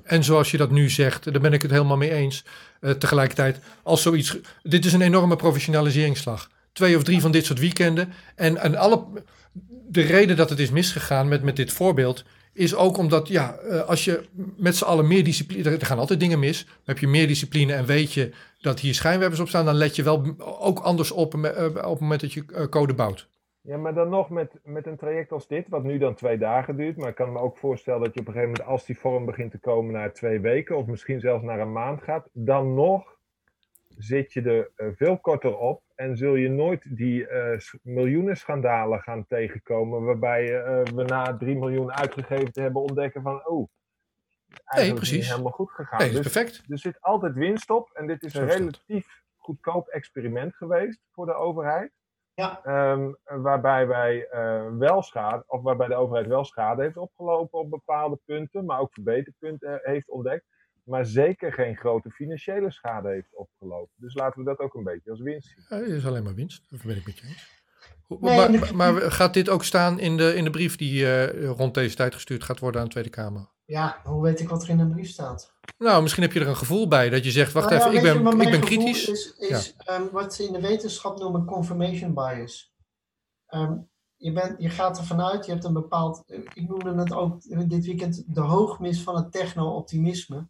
en 0.03 0.25
zoals 0.25 0.51
je 0.51 0.57
dat 0.57 0.71
nu 0.71 0.91
zegt, 0.91 1.33
daar 1.33 1.41
ben 1.41 1.53
ik 1.53 1.63
het 1.63 1.71
helemaal 1.71 1.97
mee 1.97 2.13
eens. 2.13 2.45
Uh, 2.81 2.91
tegelijkertijd, 2.91 3.61
als 3.83 4.03
zoiets. 4.03 4.39
Dit 4.63 4.85
is 4.85 4.93
een 4.93 5.01
enorme 5.01 5.37
professionaliseringsslag. 5.37 6.51
Twee 6.73 6.97
of 6.97 7.03
drie 7.03 7.21
van 7.21 7.31
dit 7.31 7.45
soort 7.45 7.59
weekenden. 7.59 8.13
En, 8.35 8.57
en 8.57 8.77
alle, 8.77 9.05
de 9.89 10.01
reden 10.01 10.37
dat 10.37 10.51
het 10.51 10.59
is 10.59 10.71
misgegaan 10.71 11.29
met, 11.29 11.43
met 11.43 11.57
dit 11.57 11.73
voorbeeld. 11.73 12.25
Is 12.53 12.75
ook 12.75 12.97
omdat, 12.97 13.29
ja, 13.29 13.59
uh, 13.65 13.81
als 13.81 14.05
je 14.05 14.23
met 14.57 14.77
z'n 14.77 14.85
allen 14.85 15.07
meer 15.07 15.25
discipline. 15.25 15.71
Er 15.71 15.87
gaan 15.87 15.99
altijd 15.99 16.21
dingen 16.21 16.39
mis. 16.39 16.65
Dan 16.65 16.75
heb 16.85 16.99
je 16.99 17.09
meer 17.09 17.27
discipline 17.27 17.73
en 17.73 17.87
weet 17.87 18.13
je 18.13 18.33
dat 18.61 18.81
hier 18.81 18.95
schijnwerpers 18.95 19.41
op 19.41 19.49
staan. 19.49 19.65
Dan 19.65 19.75
let 19.75 19.97
je 19.97 20.03
wel 20.03 20.35
ook 20.39 20.79
anders 20.79 21.11
op 21.11 21.35
op 21.35 21.43
het 21.43 22.01
moment 22.01 22.21
dat 22.21 22.33
je 22.33 22.69
code 22.69 22.95
bouwt. 22.95 23.29
Ja, 23.67 23.77
maar 23.77 23.95
dan 23.95 24.09
nog 24.09 24.31
met, 24.31 24.59
met 24.63 24.87
een 24.87 24.97
traject 24.97 25.33
als 25.33 25.49
dit, 25.49 25.69
wat 25.69 25.83
nu 25.83 25.99
dan 25.99 26.15
twee 26.15 26.39
dagen 26.39 26.77
duurt. 26.77 26.97
Maar 26.97 27.09
ik 27.09 27.15
kan 27.15 27.33
me 27.33 27.39
ook 27.39 27.59
voorstellen 27.59 28.01
dat 28.03 28.15
je 28.15 28.21
op 28.21 28.27
een 28.27 28.33
gegeven 28.33 28.53
moment, 28.53 28.69
als 28.71 28.85
die 28.85 28.99
vorm 28.99 29.25
begint 29.25 29.51
te 29.51 29.59
komen, 29.59 29.93
naar 29.93 30.13
twee 30.13 30.41
weken 30.41 30.77
of 30.77 30.87
misschien 30.87 31.21
zelfs 31.21 31.45
naar 31.45 31.61
een 31.61 31.73
maand 31.73 32.03
gaat. 32.03 32.29
Dan 32.33 32.75
nog 32.75 33.17
zit 33.89 34.33
je 34.33 34.43
er 34.43 34.71
uh, 34.77 34.93
veel 34.97 35.19
korter 35.19 35.59
op 35.59 35.83
en 35.95 36.17
zul 36.17 36.35
je 36.35 36.49
nooit 36.49 36.97
die 36.97 37.29
uh, 37.29 37.59
miljoenen 37.83 38.37
schandalen 38.37 39.01
gaan 39.01 39.27
tegenkomen. 39.27 40.05
Waarbij 40.05 40.45
uh, 40.45 40.83
we 40.95 41.03
na 41.03 41.37
3 41.37 41.57
miljoen 41.57 41.93
uitgegeven 41.93 42.53
te 42.53 42.61
hebben 42.61 42.83
ontdekken 42.83 43.23
van, 43.23 43.47
oh, 43.47 43.69
eigenlijk 44.65 44.81
nee, 44.81 44.95
precies. 44.95 45.17
niet 45.17 45.31
helemaal 45.31 45.53
goed 45.53 45.71
gegaan. 45.71 45.99
Nee, 45.99 46.11
dus 46.11 46.21
perfect. 46.21 46.63
er 46.69 46.79
zit 46.79 47.01
altijd 47.01 47.35
winst 47.35 47.71
op 47.71 47.91
en 47.91 48.07
dit 48.07 48.23
is 48.23 48.35
een 48.35 48.47
relatief 48.47 49.23
goedkoop 49.37 49.89
experiment 49.89 50.55
geweest 50.55 51.01
voor 51.11 51.27
de 51.27 51.35
overheid. 51.35 51.93
Ja. 52.37 52.61
Um, 52.93 53.17
waarbij 53.25 53.87
wij 53.87 54.29
uh, 54.33 54.77
wel 54.79 55.03
schade, 55.03 55.45
of 55.47 55.63
waarbij 55.63 55.87
de 55.87 55.95
overheid 55.95 56.27
wel 56.27 56.45
schade 56.45 56.83
heeft 56.83 56.97
opgelopen 56.97 57.59
op 57.59 57.71
bepaalde 57.71 58.19
punten, 58.25 58.65
maar 58.65 58.81
ook 58.81 58.93
verbeterpunten 58.93 59.81
heeft 59.83 60.09
ontdekt, 60.09 60.45
maar 60.83 61.07
zeker 61.07 61.53
geen 61.53 61.77
grote 61.77 62.11
financiële 62.11 62.71
schade 62.71 63.09
heeft 63.09 63.35
opgelopen. 63.35 63.93
Dus 63.97 64.15
laten 64.15 64.39
we 64.39 64.45
dat 64.45 64.59
ook 64.59 64.75
een 64.75 64.85
beetje 64.85 65.11
als 65.11 65.21
winst 65.21 65.49
zien. 65.49 65.65
Ja, 65.69 65.77
het 65.77 65.95
is 65.95 66.07
alleen 66.07 66.23
maar 66.23 66.35
winst, 66.35 66.71
dat 66.71 66.83
ben 66.83 66.97
ik 66.97 67.07
met 67.07 67.19
je 67.19 67.27
eens. 67.27 67.65
Nee, 68.09 68.59
maar, 68.59 68.77
maar, 68.77 69.13
gaat 69.13 69.35
dit 69.35 69.49
ook 69.49 69.65
staan 69.65 69.99
in 69.99 70.17
de, 70.17 70.35
in 70.35 70.45
de 70.45 70.51
brief 70.51 70.77
die 70.77 71.01
uh, 71.01 71.45
rond 71.45 71.75
deze 71.75 71.97
tijd 71.97 72.15
gestuurd 72.15 72.45
gaat 72.45 72.59
worden 72.59 72.81
aan 72.81 72.87
de 72.87 72.93
Tweede 72.93 73.11
Kamer? 73.11 73.55
Ja, 73.65 74.01
hoe 74.05 74.23
weet 74.23 74.41
ik 74.41 74.49
wat 74.49 74.63
er 74.63 74.69
in 74.69 74.79
de 74.79 74.87
brief 74.87 75.09
staat? 75.09 75.55
Nou, 75.79 76.03
misschien 76.03 76.23
heb 76.23 76.33
je 76.33 76.41
er 76.41 76.49
een 76.49 76.57
gevoel 76.57 76.89
bij 76.89 77.11
dat 77.11 77.25
je 77.25 77.31
zegt: 77.31 77.53
wacht 77.53 77.71
nou, 77.71 77.81
even, 77.81 77.93
ja, 77.93 77.99
ik 77.99 78.23
ben, 78.23 78.37
je, 78.37 78.45
ik 78.45 78.51
ben 78.51 78.61
kritisch. 78.61 79.09
Is, 79.09 79.35
is 79.39 79.75
ja. 79.79 79.97
um, 79.97 80.09
wat 80.13 80.35
ze 80.35 80.45
in 80.45 80.53
de 80.53 80.61
wetenschap 80.61 81.19
noemen 81.19 81.45
confirmation 81.45 82.15
bias. 82.15 82.75
Um, 83.49 83.89
je, 84.17 84.33
bent, 84.33 84.63
je 84.63 84.71
gaat 84.71 84.99
ervan 84.99 85.23
uit, 85.23 85.47
je 85.47 85.53
hebt 85.53 85.65
een 85.65 85.73
bepaald. 85.73 86.23
Ik 86.27 86.69
noemde 86.69 86.95
het 86.95 87.13
ook 87.13 87.69
dit 87.69 87.85
weekend 87.85 88.35
de 88.35 88.41
hoogmis 88.41 89.03
van 89.03 89.17
het 89.17 89.33
techno-optimisme. 89.33 90.49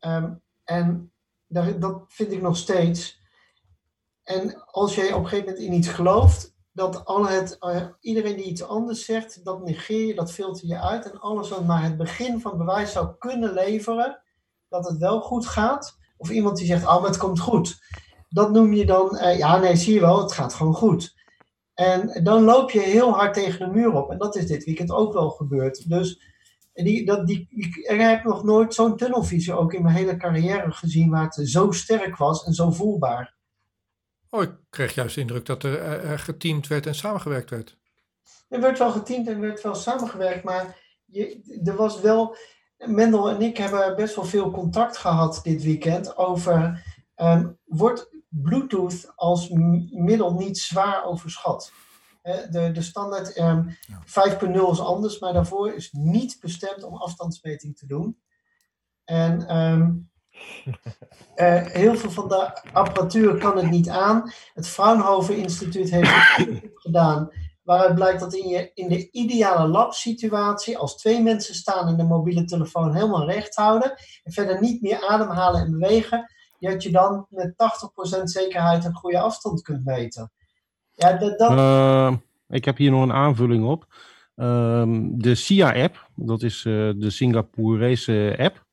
Um, 0.00 0.42
en 0.64 1.12
daar, 1.46 1.78
dat 1.78 2.02
vind 2.08 2.32
ik 2.32 2.42
nog 2.42 2.56
steeds. 2.56 3.19
En 4.30 4.64
als 4.64 4.94
jij 4.94 5.12
op 5.12 5.22
een 5.22 5.28
gegeven 5.28 5.50
moment 5.50 5.64
in 5.64 5.72
iets 5.72 5.88
gelooft, 5.88 6.54
dat 6.72 7.04
al 7.04 7.28
het, 7.28 7.56
uh, 7.60 7.86
iedereen 8.00 8.36
die 8.36 8.44
iets 8.44 8.62
anders 8.62 9.04
zegt, 9.04 9.44
dat 9.44 9.64
negeer 9.64 10.06
je, 10.06 10.14
dat 10.14 10.32
filter 10.32 10.66
je 10.66 10.80
uit. 10.80 11.10
En 11.10 11.20
alles 11.20 11.48
wat 11.48 11.66
maar 11.66 11.82
het 11.82 11.96
begin 11.96 12.40
van 12.40 12.58
bewijs 12.58 12.92
zou 12.92 13.08
kunnen 13.18 13.52
leveren, 13.52 14.22
dat 14.68 14.88
het 14.88 14.98
wel 14.98 15.20
goed 15.20 15.46
gaat. 15.46 15.96
Of 16.16 16.30
iemand 16.30 16.56
die 16.56 16.66
zegt, 16.66 16.86
oh, 16.86 17.00
maar 17.00 17.10
het 17.10 17.18
komt 17.18 17.40
goed. 17.40 17.78
Dat 18.28 18.52
noem 18.52 18.72
je 18.72 18.86
dan, 18.86 19.16
uh, 19.16 19.38
ja, 19.38 19.58
nee, 19.58 19.76
zie 19.76 19.94
je 19.94 20.00
wel, 20.00 20.22
het 20.22 20.32
gaat 20.32 20.54
gewoon 20.54 20.74
goed. 20.74 21.14
En 21.74 22.20
dan 22.22 22.42
loop 22.42 22.70
je 22.70 22.80
heel 22.80 23.10
hard 23.10 23.34
tegen 23.34 23.58
de 23.58 23.78
muur 23.78 23.92
op. 23.92 24.10
En 24.10 24.18
dat 24.18 24.36
is 24.36 24.46
dit 24.46 24.64
weekend 24.64 24.90
ook 24.90 25.12
wel 25.12 25.30
gebeurd. 25.30 25.88
Dus 25.88 26.22
die, 26.72 27.06
dat, 27.06 27.26
die, 27.26 27.46
ik 27.50 28.00
heb 28.00 28.24
nog 28.24 28.44
nooit 28.44 28.74
zo'n 28.74 28.96
tunnelvisie 28.96 29.54
ook 29.54 29.72
in 29.72 29.82
mijn 29.82 29.94
hele 29.94 30.16
carrière 30.16 30.72
gezien, 30.72 31.10
waar 31.10 31.24
het 31.24 31.48
zo 31.48 31.70
sterk 31.70 32.16
was 32.16 32.44
en 32.44 32.52
zo 32.52 32.70
voelbaar. 32.70 33.38
Oh, 34.30 34.42
ik 34.42 34.52
kreeg 34.70 34.94
juist 34.94 35.14
de 35.14 35.20
indruk 35.20 35.46
dat 35.46 35.62
er, 35.62 35.80
er 35.82 36.18
geteamd 36.18 36.66
werd 36.66 36.86
en 36.86 36.94
samengewerkt 36.94 37.50
werd. 37.50 37.78
Er 38.48 38.60
werd 38.60 38.78
wel 38.78 38.90
geteamd 38.90 39.28
en 39.28 39.40
werd 39.40 39.62
wel 39.62 39.74
samengewerkt, 39.74 40.44
maar 40.44 40.76
je, 41.04 41.60
er 41.64 41.76
was 41.76 42.00
wel. 42.00 42.36
Mendel 42.76 43.30
en 43.30 43.42
ik 43.42 43.56
hebben 43.56 43.96
best 43.96 44.14
wel 44.14 44.24
veel 44.24 44.50
contact 44.50 44.96
gehad 44.96 45.40
dit 45.42 45.62
weekend 45.62 46.16
over. 46.16 46.84
Um, 47.16 47.58
wordt 47.64 48.08
Bluetooth 48.28 49.12
als 49.14 49.48
middel 49.90 50.34
niet 50.34 50.58
zwaar 50.58 51.04
overschat? 51.04 51.72
De, 52.22 52.70
de 52.72 52.82
standaard 52.82 53.38
um, 53.38 53.76
ja. 53.80 54.38
5.0 54.40 54.70
is 54.70 54.80
anders, 54.80 55.18
maar 55.18 55.32
daarvoor 55.32 55.72
is 55.72 55.92
niet 55.92 56.36
bestemd 56.40 56.82
om 56.82 56.94
afstandsmeting 56.94 57.76
te 57.76 57.86
doen. 57.86 58.20
En 59.04 59.56
um, 59.56 60.09
uh, 61.36 61.66
heel 61.66 61.94
veel 61.94 62.10
van 62.10 62.28
de 62.28 62.60
apparatuur 62.72 63.38
kan 63.38 63.56
het 63.56 63.70
niet 63.70 63.88
aan. 63.88 64.32
Het 64.54 64.68
Fraunhofer 64.68 65.36
Instituut 65.36 65.90
heeft 65.90 66.10
het 66.10 66.60
gedaan. 66.74 67.30
Waaruit 67.62 67.94
blijkt 67.94 68.20
dat 68.20 68.34
in, 68.34 68.48
je, 68.48 68.70
in 68.74 68.88
de 68.88 69.10
ideale 69.10 69.68
labsituatie, 69.68 70.78
als 70.78 70.96
twee 70.96 71.22
mensen 71.22 71.54
staan 71.54 71.88
en 71.88 71.96
de 71.96 72.04
mobiele 72.04 72.44
telefoon 72.44 72.94
helemaal 72.94 73.30
recht 73.30 73.56
houden 73.56 73.94
en 74.22 74.32
verder 74.32 74.60
niet 74.60 74.82
meer 74.82 75.08
ademhalen 75.08 75.60
en 75.60 75.70
bewegen, 75.70 76.30
dat 76.58 76.82
je 76.82 76.90
dan 76.90 77.26
met 77.28 77.52
80% 78.20 78.22
zekerheid 78.22 78.84
een 78.84 78.94
goede 78.94 79.20
afstand 79.20 79.62
kunt 79.62 79.84
meten. 79.84 80.32
Ja, 80.92 81.12
dat. 81.16 81.50
Uh, 81.50 82.12
ik 82.48 82.64
heb 82.64 82.76
hier 82.76 82.90
nog 82.90 83.02
een 83.02 83.12
aanvulling 83.12 83.66
op. 83.66 83.86
Uh, 84.36 84.82
de 85.12 85.34
SIA-app, 85.34 86.10
dat 86.14 86.42
is 86.42 86.64
uh, 86.64 86.92
de 86.96 87.10
Singaporese 87.10 88.36
app. 88.38 88.68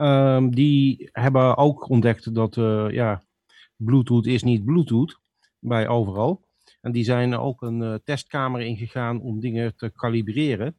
Um, 0.00 0.54
die 0.54 1.08
hebben 1.12 1.56
ook 1.56 1.88
ontdekt 1.88 2.34
dat 2.34 2.56
uh, 2.56 2.90
ja, 2.90 3.22
Bluetooth 3.76 4.26
is 4.26 4.42
niet 4.42 4.64
Bluetooth 4.64 5.20
bij 5.58 5.88
overal. 5.88 6.44
En 6.80 6.92
die 6.92 7.04
zijn 7.04 7.36
ook 7.36 7.62
een 7.62 7.80
uh, 7.80 7.94
testkamer 8.04 8.60
ingegaan 8.60 9.20
om 9.20 9.40
dingen 9.40 9.76
te 9.76 9.90
kalibreren. 9.90 10.78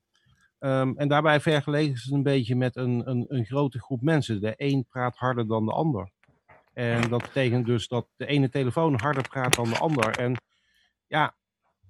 Ehm, 0.60 0.94
en 0.96 1.08
daarbij 1.08 1.40
vergeleken 1.40 1.98
ze 1.98 2.04
het 2.04 2.14
een 2.14 2.24
beetje 2.24 2.56
met 2.56 2.76
een, 2.76 3.10
een, 3.10 3.26
een 3.28 3.46
grote 3.46 3.80
groep 3.80 4.02
mensen. 4.02 4.42
De 4.42 4.54
een 4.58 4.86
praat 4.90 5.16
harder 5.16 5.48
dan 5.48 5.66
de 5.66 5.72
ander. 5.72 6.12
En 6.74 7.10
dat 7.10 7.22
betekent 7.22 7.66
dus 7.66 7.88
dat 7.88 8.08
de 8.16 8.26
ene 8.26 8.50
telefoon 8.50 9.00
harder 9.00 9.28
praat 9.30 9.56
dan 9.56 9.70
de 9.70 9.78
ander. 9.78 10.18
En 10.18 10.36
ja, 11.08 11.36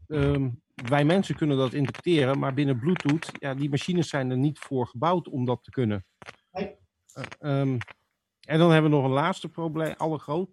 ehm, 0.07 0.49
wij 0.89 1.05
mensen 1.05 1.35
kunnen 1.35 1.57
dat 1.57 1.73
interpreteren, 1.73 2.39
maar 2.39 2.53
binnen 2.53 2.79
Bluetooth, 2.79 3.31
ja, 3.39 3.53
die 3.53 3.69
machines 3.69 4.09
zijn 4.09 4.29
er 4.29 4.37
niet 4.37 4.59
voor 4.59 4.87
gebouwd 4.87 5.29
om 5.29 5.45
dat 5.45 5.63
te 5.63 5.71
kunnen. 5.71 6.05
Eh, 7.13 7.23
ehm, 7.39 7.77
en 8.41 8.59
dan 8.59 8.71
hebben 8.71 8.91
we 8.91 8.97
nog 8.97 9.05
een 9.05 9.11
laatste 9.11 9.49
probleem, 9.49 9.93
alle 9.97 10.19
groot, 10.19 10.49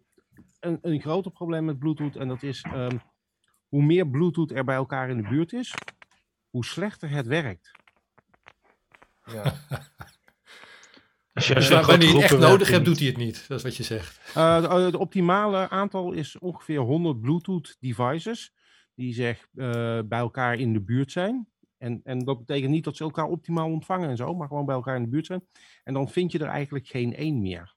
een, 0.61 0.78
een 0.82 1.00
groter 1.00 1.30
probleem 1.30 1.64
met 1.64 1.78
Bluetooth. 1.78 2.16
En 2.16 2.28
dat 2.28 2.42
is 2.42 2.62
ehm, 2.62 2.96
hoe 3.68 3.82
meer 3.82 4.09
Bluetooth 4.09 4.50
er 4.50 4.64
bij 4.64 4.76
elkaar 4.76 5.11
in 5.11 5.16
de 5.22 5.28
buurt 5.28 5.52
is, 5.52 5.74
hoe 6.50 6.64
slechter 6.64 7.11
het 7.11 7.26
werkt. 7.26 7.70
Ja. 9.24 9.42
Als 11.34 11.46
je, 11.48 11.54
Dus 11.54 11.70
als 11.72 11.80
je 11.80 11.90
wanneer 11.90 12.09
je 12.09 12.14
het 12.14 12.22
echt 12.22 12.38
nodig 12.38 12.68
hebt, 12.68 12.84
doet 12.84 12.98
hij 12.98 13.06
het 13.06 13.16
niet. 13.16 13.48
Dat 13.48 13.59
is 13.59 13.64
wat 13.64 13.76
je 13.76 13.82
zegt. 13.82 14.20
Eh, 14.34 14.61
de- 14.62 14.68
het 14.68 14.94
optimale 14.94 15.68
aantal 15.68 16.12
is 16.12 16.38
ongeveer 16.38 16.78
100 16.80 17.20
Bluetooth 17.20 17.76
devices 17.80 18.52
die 18.94 19.14
zeg 19.14 19.48
eh, 19.54 19.98
bij 20.04 20.18
elkaar 20.18 20.59
in 20.59 20.72
de 20.72 20.80
buurt 20.80 21.12
zijn. 21.12 21.48
En, 21.79 22.01
en 22.05 22.18
dat 22.18 22.39
betekent 22.39 22.70
niet 22.70 22.85
dat 22.85 22.97
ze 22.97 23.05
elkaar 23.05 23.26
optimaal 23.26 23.68
ontvangen 23.68 24.09
en 24.09 24.16
zo, 24.16 24.35
maar 24.35 24.49
gewoon 24.49 24.66
bij 24.66 24.74
elkaar 24.74 24.97
in 24.97 25.03
de 25.03 25.09
buurt 25.09 25.26
zijn. 25.26 25.47
En 25.85 25.95
dan 25.95 26.09
vind 26.09 26.33
je 26.33 26.39
er 26.39 26.49
eigenlijk 26.49 26.87
geen 26.87 27.14
één 27.14 27.41
meer. 27.41 27.76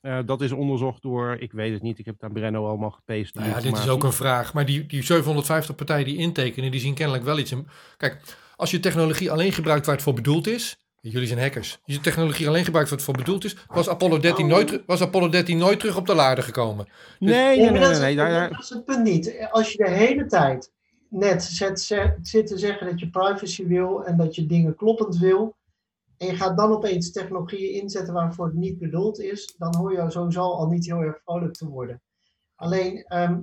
Eh, 0.00 0.18
dat 0.26 0.40
is 0.40 0.52
onderzocht 0.52 1.02
door, 1.02 1.36
ik 1.38 1.52
weet 1.52 1.72
het 1.72 1.82
niet, 1.82 1.98
ik 1.98 2.04
heb 2.04 2.18
daar 2.18 2.32
Brenno 2.32 2.66
allemaal 2.68 2.90
gepeest. 2.90 3.34
Nou 3.34 3.48
ja, 3.48 3.60
dit 3.60 3.78
is 3.78 3.88
ook 3.88 4.04
een 4.04 4.12
vraag. 4.12 4.54
Maar 4.54 4.66
die, 4.66 4.86
die 4.86 5.02
750 5.02 5.74
partijen 5.74 6.04
die 6.04 6.16
intekenen, 6.16 6.70
die 6.70 6.80
zien 6.80 6.94
kennelijk 6.94 7.24
wel 7.24 7.38
iets 7.38 7.52
in. 7.52 7.68
Kijk, 7.96 8.36
als 8.56 8.70
je 8.70 8.80
technologie 8.80 9.30
alleen 9.30 9.52
gebruikt 9.52 9.86
waar 9.86 9.94
het 9.94 10.04
voor 10.04 10.14
bedoeld 10.14 10.46
is. 10.46 10.76
Jullie 11.00 11.26
zijn 11.26 11.40
hackers. 11.40 11.78
Als 11.84 11.94
je 11.94 12.00
technologie 12.00 12.48
alleen 12.48 12.64
gebruikt 12.64 12.88
waar 12.88 12.98
het 12.98 13.06
voor 13.06 13.16
bedoeld 13.16 13.44
is, 13.44 13.56
was 13.66 13.88
Apollo 13.88 14.18
13, 14.18 14.46
nooit, 14.46 14.82
was 14.86 15.02
Apollo 15.02 15.28
13 15.28 15.58
nooit 15.58 15.80
terug 15.80 15.96
op 15.96 16.06
de 16.06 16.20
aarde 16.20 16.42
gekomen. 16.42 16.88
Nee, 17.18 17.32
Ja, 17.34 17.46
nee, 17.46 17.56
nee, 17.56 17.80
dat, 17.80 18.00
nee, 18.00 18.14
is, 18.14 18.16
nee, 18.16 18.48
dat 18.48 18.60
is 18.60 18.68
het 18.68 18.84
punt 18.84 19.02
niet. 19.02 19.48
Als 19.50 19.72
je 19.72 19.78
de 19.78 19.90
hele 19.90 20.26
tijd 20.26 20.70
net 21.12 21.42
zit 22.22 22.46
te 22.46 22.58
zeggen 22.58 22.86
dat 22.86 23.00
je 23.00 23.10
privacy 23.10 23.66
wil 23.66 24.04
en 24.04 24.16
dat 24.16 24.34
je 24.34 24.46
dingen 24.46 24.74
kloppend 24.74 25.16
wil, 25.18 25.56
en 26.16 26.26
je 26.26 26.36
gaat 26.36 26.56
dan 26.56 26.72
opeens 26.72 27.12
technologieën 27.12 27.80
inzetten 27.82 28.14
waarvoor 28.14 28.46
het 28.46 28.54
niet 28.54 28.78
bedoeld 28.78 29.20
is, 29.20 29.54
dan 29.58 29.76
hoor 29.76 29.92
je 29.92 30.10
sowieso 30.10 30.40
al 30.42 30.66
niet 30.66 30.86
heel 30.86 31.00
erg 31.00 31.20
vrolijk 31.24 31.54
te 31.54 31.68
worden. 31.68 32.02
Alleen 32.54 33.04
ehm, 33.04 33.40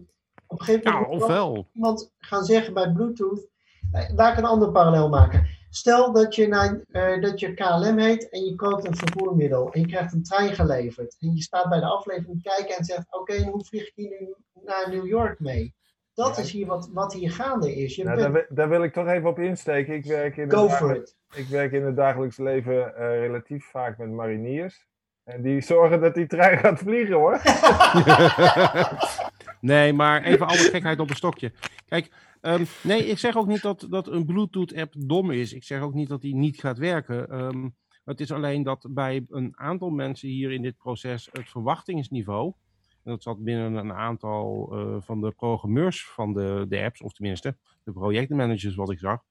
op 0.48 0.60
een 0.60 0.66
gegeven 0.66 0.92
Ja, 0.92 1.00
moment 1.00 1.26
wel 1.26 1.28
ofwel. 1.28 1.68
iemand 1.74 2.12
gaan 2.18 2.44
zeggen 2.44 2.74
bij 2.74 2.92
Bluetooth, 2.92 3.48
eh, 3.92 4.10
laat 4.16 4.32
ik 4.32 4.38
een 4.38 4.46
ander 4.50 4.72
parallel 4.72 5.10
maken. 5.10 5.48
Stel 5.70 6.12
dat 6.14 6.36
je, 6.36 6.48
naar, 6.48 6.82
eh, 6.92 7.22
dat 7.22 7.40
je 7.40 7.54
KLM 7.54 7.98
heet 7.98 8.30
en 8.30 8.46
je 8.46 8.56
koopt 8.56 8.88
een 8.88 8.96
vervoermiddel 8.96 9.72
en 9.72 9.82
je 9.82 9.88
krijgt 9.88 10.14
een 10.14 10.24
trein 10.24 10.56
geleverd. 10.56 11.16
En 11.20 11.36
je 11.36 11.42
staat 11.42 11.70
bij 11.70 11.80
de 11.80 11.86
aflevering 11.86 12.42
te 12.42 12.50
kijken 12.50 12.78
en 12.78 12.84
zegt, 12.86 13.16
oké, 13.16 13.44
hoe 13.44 13.66
vlieg 13.66 13.88
ik 13.88 13.94
hier 13.96 14.10
nu 14.20 14.36
naar 14.64 14.90
New 14.90 15.08
York 15.08 15.40
mee? 15.40 15.76
Dat 16.20 16.36
Ja. 16.36 16.42
is 16.42 16.52
hier 16.52 16.66
wat, 16.66 16.90
wat 16.94 17.14
hier 17.14 17.32
gaande 17.32 17.76
is. 17.76 17.96
Je 17.96 18.04
Nou, 18.04 18.16
bent, 18.18 18.34
daar, 18.34 18.46
daar 18.50 18.70
wil 18.70 18.84
ik 18.84 18.94
toch 18.94 19.08
even 19.08 19.30
op 19.30 19.40
insteken. 19.40 19.94
Ik 19.94 20.06
werk 20.06 20.38
in 20.38 20.44
het, 20.44 20.54
go 20.54 20.60
for 20.70 20.70
dagelijk- 20.70 21.00
it. 21.08 21.16
ik 21.36 21.48
werk 21.48 21.72
in 21.72 21.84
het 21.86 21.96
dagelijks 21.96 22.38
leven 22.38 22.96
eh, 22.96 23.20
relatief 23.20 23.66
vaak 23.66 23.98
met 23.98 24.12
mariniers. 24.12 24.88
En 25.24 25.42
die 25.42 25.62
zorgen 25.62 26.02
dat 26.02 26.14
die 26.14 26.28
trein 26.28 26.58
gaat 26.64 26.80
vliegen 26.80 27.16
hoor. 27.16 27.42
nee, 29.62 29.94
maar 29.94 30.24
even 30.24 30.48
alle 30.48 30.58
gekheid 30.58 31.00
op 31.00 31.10
een 31.10 31.16
stokje. 31.16 31.52
Kijk, 31.88 32.12
ehm, 32.42 32.64
nee, 32.84 33.06
ik 33.06 33.18
zeg 33.18 33.36
ook 33.38 33.48
niet 33.48 33.62
dat, 33.62 33.88
dat 33.90 34.08
een 34.08 34.26
Bluetooth-app 34.26 34.94
dom 34.98 35.32
is. 35.32 35.54
Ik 35.54 35.64
zeg 35.64 35.82
ook 35.82 35.94
niet 35.94 36.10
dat 36.10 36.22
die 36.22 36.36
niet 36.36 36.60
gaat 36.60 36.78
werken. 36.78 37.30
Ehm, 37.30 37.70
het 38.06 38.20
is 38.20 38.32
alleen 38.32 38.64
dat 38.64 38.88
bij 38.90 39.26
een 39.30 39.54
aantal 39.56 39.90
mensen 39.90 40.30
hier 40.30 40.52
in 40.52 40.62
dit 40.62 40.78
proces 40.78 41.30
het 41.32 41.50
verwachtingsniveau. 41.50 42.54
En 43.04 43.12
dat 43.12 43.24
zat 43.24 43.44
binnen 43.44 43.74
een 43.74 43.94
aantal 43.94 44.70
eh, 44.72 44.96
van 45.00 45.22
de 45.22 45.32
programmeurs 45.32 46.08
van 46.08 46.34
de, 46.34 46.66
de 46.70 46.84
apps, 46.84 47.02
of 47.02 47.14
tenminste 47.14 47.58
de 47.84 47.92
projectmanagers 47.92 48.76
wat 48.76 48.92
ik 48.92 49.00
zag. 49.00 49.24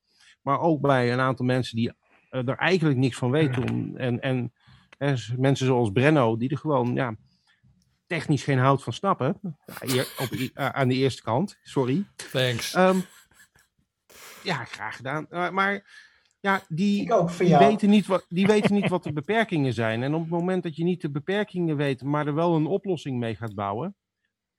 Maar 0.43 0.61
ook 0.61 0.81
bij 0.81 1.13
een 1.13 1.21
aantal 1.21 1.45
mensen 1.45 1.77
die 1.77 1.93
eh, 2.31 2.49
er 2.49 2.57
eigenlijk 2.57 2.99
niks 2.99 3.17
van 3.17 3.31
weten. 3.31 3.93
En, 3.97 4.21
en 4.21 4.53
hè, 4.99 5.15
mensen 5.37 5.67
zoals 5.67 5.93
Brenno, 5.93 6.37
die 6.37 6.51
er 6.51 6.59
gewoon 6.59 6.95
ja, 6.95 7.17
technisch 8.07 8.45
geen 8.45 8.59
hout 8.59 8.83
van 8.83 8.93
snappen. 8.93 9.41
Hier, 9.81 10.15
op, 10.19 10.31
eh, 10.55 10.69
aan 10.69 10.89
de 10.89 10.95
eerste 10.95 11.23
kant, 11.23 11.59
sorry. 11.63 12.07
Thanks. 12.33 12.75
Ehm, 12.75 12.99
ja, 14.43 14.65
graag 14.65 14.97
gedaan. 14.97 15.27
Maar 15.31 15.85
ja, 16.41 16.63
die, 16.69 17.03
Ik 17.03 17.13
ook 17.13 17.37
die, 17.39 17.57
weten 17.57 17.91
niet 17.91 18.07
wat, 18.07 18.27
die 18.29 18.47
weten 18.47 18.75
niet 18.75 18.89
wat 18.89 19.03
de 19.03 19.13
beperkingen 19.13 19.73
zijn. 19.73 20.03
En 20.03 20.15
op 20.15 20.21
het 20.21 20.31
moment 20.31 20.63
dat 20.63 20.77
je 20.77 20.85
niet 20.85 21.01
de 21.01 21.11
beperkingen 21.11 21.77
weet, 21.77 22.03
maar 22.03 22.27
er 22.27 22.35
wel 22.35 22.57
een 22.57 22.67
oplossing 22.67 23.19
mee 23.19 23.35
gaat 23.37 23.55
bouwen, 23.55 23.97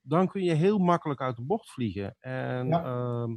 dan 0.02 0.28
kun 0.28 0.44
je 0.44 0.54
heel 0.54 0.78
makkelijk 0.78 1.22
uit 1.22 1.36
de 1.36 1.44
bocht 1.44 1.72
vliegen. 1.72 2.16
En, 2.20 2.68
Ja. 2.68 2.84
ehm, 2.84 3.36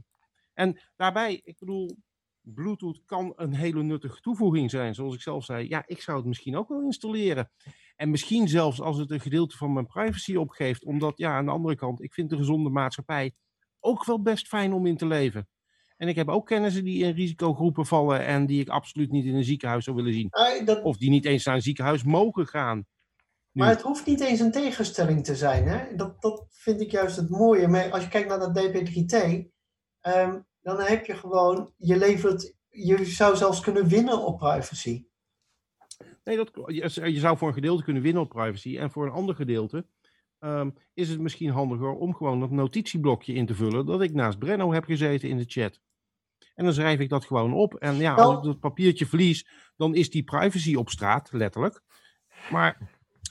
en 0.54 0.80
daarbij, 0.96 1.40
ik 1.44 1.58
bedoel, 1.58 1.96
Bluetooth 2.40 3.02
kan 3.04 3.32
een 3.36 3.54
hele 3.54 3.82
nuttige 3.82 4.20
toevoeging 4.20 4.70
zijn. 4.70 4.94
Zoals 4.94 5.14
ik 5.14 5.20
zelf 5.20 5.44
zei, 5.44 5.68
ja, 5.68 5.82
ik 5.86 6.00
zou 6.02 6.16
het 6.18 6.26
misschien 6.26 6.56
ook 6.56 6.68
wel 6.68 6.82
installeren. 6.82 7.50
En 7.96 8.10
misschien 8.10 8.48
zelfs 8.48 8.80
als 8.80 8.98
het 8.98 9.10
een 9.10 9.20
gedeelte 9.20 9.56
van 9.56 9.72
mijn 9.72 9.86
privacy 9.86 10.36
opgeeft. 10.36 10.84
Omdat, 10.84 11.18
ja, 11.18 11.36
aan 11.36 11.44
de 11.44 11.50
andere 11.50 11.76
kant, 11.76 12.02
ik 12.02 12.14
vind 12.14 12.30
de 12.30 12.36
gezonde 12.36 12.70
maatschappij 12.70 13.32
ook 13.80 14.04
wel 14.04 14.22
best 14.22 14.48
fijn 14.48 14.72
om 14.72 14.86
in 14.86 14.96
te 14.96 15.06
leven. 15.06 15.48
En 16.02 16.08
ik 16.08 16.16
heb 16.16 16.28
ook 16.28 16.46
kennissen 16.46 16.84
die 16.84 17.04
in 17.04 17.14
risicogroepen 17.14 17.86
vallen 17.86 18.24
en 18.24 18.46
die 18.46 18.60
ik 18.60 18.68
absoluut 18.68 19.10
niet 19.10 19.24
in 19.24 19.34
een 19.34 19.44
ziekenhuis 19.44 19.84
zou 19.84 19.96
willen 19.96 20.12
zien. 20.12 20.28
Dat, 20.64 20.82
Of 20.82 20.96
die 20.96 21.10
niet 21.10 21.24
eens 21.24 21.44
naar 21.44 21.54
een 21.54 21.62
ziekenhuis 21.62 22.02
mogen 22.04 22.46
gaan. 22.46 22.86
Maar 23.50 23.68
het 23.68 23.80
hoeft 23.80 24.06
niet 24.06 24.20
eens 24.20 24.40
een 24.40 24.50
tegenstelling 24.50 25.24
te 25.24 25.36
zijn. 25.36 25.68
Hè? 25.68 25.96
Dat, 25.96 26.22
dat 26.22 26.46
vind 26.50 26.80
ik 26.80 26.90
juist 26.90 27.16
het 27.16 27.30
mooie. 27.30 27.68
Maar 27.68 27.90
als 27.90 28.02
je 28.02 28.08
kijkt 28.08 28.28
naar 28.28 28.38
dat 28.38 28.58
DP3T, 28.58 29.46
ehm, 30.00 30.40
dan 30.60 30.80
heb 30.80 31.04
je 31.06 31.14
gewoon, 31.14 31.72
je 31.76 31.96
levert, 31.96 32.54
je 32.68 33.04
zou 33.04 33.36
zelfs 33.36 33.60
kunnen 33.60 33.88
winnen 33.88 34.24
op 34.24 34.38
privacy. 34.38 35.04
Nee, 36.24 36.36
dat, 36.36 36.50
je, 36.66 37.12
je 37.12 37.20
zou 37.20 37.36
voor 37.36 37.48
een 37.48 37.54
gedeelte 37.54 37.84
kunnen 37.84 38.02
winnen 38.02 38.22
op 38.22 38.28
privacy. 38.28 38.78
En 38.78 38.90
voor 38.90 39.06
een 39.06 39.12
ander 39.12 39.34
gedeelte 39.34 39.86
ehm, 40.38 40.70
is 40.94 41.08
het 41.08 41.20
misschien 41.20 41.50
handiger 41.50 41.94
om 41.94 42.14
gewoon 42.14 42.40
dat 42.40 42.50
notitieblokje 42.50 43.34
in 43.34 43.46
te 43.46 43.54
vullen. 43.54 43.86
Dat 43.86 44.02
ik 44.02 44.14
naast 44.14 44.38
Brenno 44.38 44.72
heb 44.72 44.84
gezeten 44.84 45.28
in 45.28 45.36
de 45.36 45.44
chat. 45.46 45.80
En 46.54 46.64
dan 46.64 46.74
schrijf 46.74 47.00
ik 47.00 47.08
dat 47.08 47.24
gewoon 47.24 47.52
op. 47.54 47.74
En 47.74 47.96
ja, 47.96 48.14
als 48.14 48.36
ik 48.36 48.42
dat 48.44 48.60
papiertje 48.60 49.06
verlies, 49.06 49.46
dan 49.76 49.94
is 49.94 50.10
die 50.10 50.24
privacy 50.24 50.74
op 50.74 50.88
straat, 50.90 51.28
letterlijk. 51.32 51.80
Maar 52.50 52.78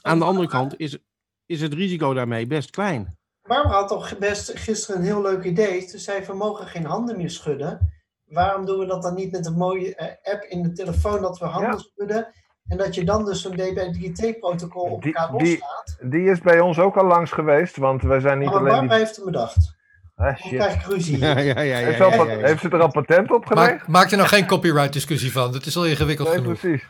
aan 0.02 0.18
de 0.18 0.24
andere 0.24 0.48
kant 0.48 0.78
is, 0.78 0.98
is 1.46 1.60
het 1.60 1.74
risico 1.74 2.14
daarmee 2.14 2.46
best 2.46 2.70
klein. 2.70 3.16
Barbara 3.42 3.74
had 3.74 3.88
toch 3.88 4.18
best 4.18 4.58
gisteren 4.58 5.00
een 5.00 5.06
heel 5.06 5.22
leuk 5.22 5.44
idee. 5.44 5.80
Ze 5.80 5.98
zei, 5.98 6.24
we 6.24 6.34
mogen 6.34 6.66
geen 6.66 6.84
handen 6.84 7.16
meer 7.16 7.30
schudden. 7.30 7.92
Waarom 8.24 8.64
doen 8.66 8.78
we 8.78 8.86
dat 8.86 9.02
dan 9.02 9.14
niet 9.14 9.32
met 9.32 9.46
een 9.46 9.56
mooie 9.56 9.94
eh, 9.94 10.32
app 10.32 10.42
in 10.42 10.62
de 10.62 10.72
telefoon, 10.72 11.20
dat 11.22 11.38
we 11.38 11.44
handen 11.44 11.70
Ja. 11.72 11.78
schudden? 11.78 12.32
En 12.68 12.76
dat 12.76 12.94
je 12.94 13.04
dan 13.04 13.24
dus 13.24 13.42
zo'n 13.42 13.56
DP3T-protocol 13.56 14.82
op 14.90 15.04
elkaar 15.04 15.30
die- 15.38 15.58
loslaat. 15.58 15.96
Die 16.00 16.30
is 16.30 16.40
bij 16.40 16.60
ons 16.60 16.78
ook 16.78 16.96
al 16.96 17.04
langs 17.06 17.30
geweest, 17.30 17.76
want 17.76 18.02
wij 18.02 18.20
zijn 18.20 18.38
niet 18.38 18.48
Maar 18.48 18.56
alleen 18.58 18.70
Barbara 18.70 18.94
die... 18.94 19.04
heeft 19.04 19.16
hem 19.16 19.24
bedacht. 19.24 19.76
Ah, 20.14 20.26
Dan 20.26 20.36
shit. 20.36 20.48
krijg 20.58 20.74
ik 20.74 20.82
ruzie. 20.92 21.18
Ja, 21.24 21.38
ja, 21.38 21.60
ja, 21.60 21.60
ja, 21.60 21.76
Heeft, 21.86 21.96
ze 21.96 22.04
al 22.04 22.26
heeft 22.26 22.62
er 22.64 22.80
al 22.80 22.90
patent 22.90 23.30
op 23.32 23.46
gelegd? 23.46 23.70
Maak, 23.70 23.88
maak 23.88 24.10
er 24.10 24.16
nou 24.16 24.28
geen 24.28 24.46
copyright 24.46 24.92
discussie 24.92 25.32
van. 25.32 25.52
Het 25.54 25.66
is 25.66 25.76
al 25.76 25.86
ingewikkeld 25.86 26.28
Nee, 26.28 26.36
genoeg. 26.36 26.58
precies. 26.60 26.86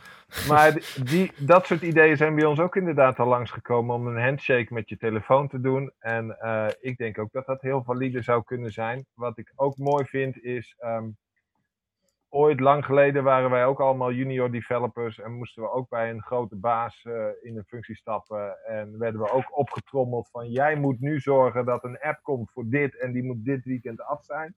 Maar 0.48 0.72
die, 0.72 0.82
die- 1.04 1.32
dat 1.36 1.66
soort 1.66 1.82
ideeën 1.82 2.16
zijn 2.16 2.34
bij 2.34 2.44
ons 2.44 2.58
ook 2.58 2.76
inderdaad 2.76 3.18
al 3.18 3.26
langsgekomen 3.26 3.94
om 3.94 4.06
een 4.06 4.22
handshake 4.22 4.74
met 4.74 4.88
je 4.88 4.96
telefoon 4.96 5.48
te 5.48 5.60
doen. 5.60 5.92
En 5.98 6.36
eh, 6.40 6.66
ik 6.80 6.96
denk 6.96 7.18
ook 7.18 7.32
dat 7.32 7.46
dat 7.46 7.60
heel 7.62 7.82
valide 7.82 8.22
zou 8.22 8.42
kunnen 8.44 8.70
zijn. 8.72 9.06
Wat 9.14 9.38
ik 9.38 9.52
ook 9.56 9.76
mooi 9.76 10.04
vind 10.04 10.42
is, 10.42 10.74
ehm, 10.78 11.04
ooit 12.34 12.60
lang 12.60 12.84
geleden 12.84 13.24
waren 13.24 13.50
wij 13.50 13.66
ook 13.66 13.80
allemaal 13.80 14.12
junior 14.12 14.50
developers 14.50 15.20
en 15.20 15.32
moesten 15.32 15.62
we 15.62 15.70
ook 15.70 15.88
bij 15.88 16.10
een 16.10 16.22
grote 16.22 16.56
baas 16.56 17.04
eh, 17.04 17.26
in 17.40 17.56
een 17.56 17.64
functie 17.64 17.96
stappen. 17.96 18.64
En 18.64 18.98
werden 18.98 19.20
we 19.20 19.30
ook 19.30 19.58
opgetrommeld 19.58 20.30
van 20.30 20.50
jij 20.50 20.76
moet 20.76 21.00
nu 21.00 21.20
zorgen 21.20 21.64
dat 21.64 21.84
een 21.84 21.98
app 22.00 22.22
komt 22.22 22.50
voor 22.50 22.64
dit 22.68 22.98
en 22.98 23.12
die 23.12 23.22
moet 23.22 23.44
dit 23.44 23.64
weekend 23.64 24.00
af 24.02 24.24
zijn. 24.24 24.54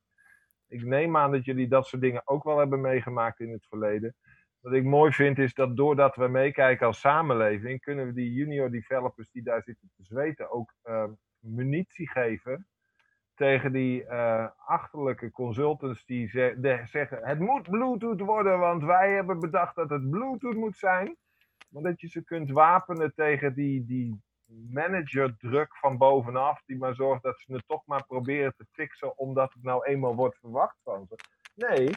Ik 0.68 0.84
neem 0.84 1.18
aan 1.18 1.32
dat 1.32 1.46
jullie 1.46 1.68
dat 1.68 1.88
soort 1.88 2.02
dingen 2.02 2.28
ook 2.28 2.44
wel 2.44 2.58
hebben 2.58 2.82
meegemaakt 2.82 3.40
in 3.40 3.52
het 3.52 3.66
verleden. 3.68 4.16
Wat 4.60 4.74
ik 4.74 4.84
mooi 4.84 5.12
vind 5.12 5.40
is 5.40 5.54
dat 5.54 5.78
doordat 5.78 6.16
we 6.16 6.28
meekijken 6.28 6.88
als 6.88 7.00
samenleving, 7.00 7.82
kunnen 7.82 8.06
we 8.06 8.14
die 8.14 8.34
junior 8.34 8.72
developers 8.72 9.30
die 9.32 9.44
daar 9.44 9.64
zitten 9.64 9.92
te 9.96 10.04
zweten 10.04 10.52
ook 10.52 10.74
eh, 10.82 11.06
munitie 11.40 12.10
geven 12.10 12.68
tegen 13.36 13.72
die 13.72 14.06
eh, 14.06 14.48
achterlijke 14.66 15.32
consultants 15.32 16.06
die 16.06 16.28
ze- 16.28 16.56
de- 16.58 16.82
zeggen 16.86 17.20
het 17.24 17.40
moet 17.40 17.70
Bluetooth 17.70 18.20
worden, 18.22 18.60
want 18.60 18.84
wij 18.84 19.12
hebben 19.14 19.40
bedacht 19.40 19.76
dat 19.76 19.90
het 19.90 20.10
Bluetooth 20.10 20.56
moet 20.56 20.78
zijn. 20.78 21.18
Maar 21.70 21.84
dat 21.84 22.02
je 22.02 22.08
ze 22.08 22.24
kunt 22.24 22.52
wapenen 22.52 23.14
tegen 23.16 23.54
die, 23.54 23.86
die 23.86 24.22
managerdruk 24.70 25.76
van 25.78 25.98
bovenaf, 25.98 26.62
die 26.66 26.78
maar 26.78 26.96
zorgt 26.96 27.24
dat 27.24 27.40
ze 27.40 27.54
het 27.54 27.64
toch 27.68 27.86
maar 27.86 28.06
proberen 28.06 28.54
te 28.58 28.66
fixen, 28.72 29.18
omdat 29.18 29.54
het 29.54 29.64
nou 29.64 29.86
eenmaal 29.86 30.16
wordt 30.16 30.38
verwacht 30.40 30.78
van 30.84 31.06
ze. 31.08 31.16
Nee, 31.56 31.88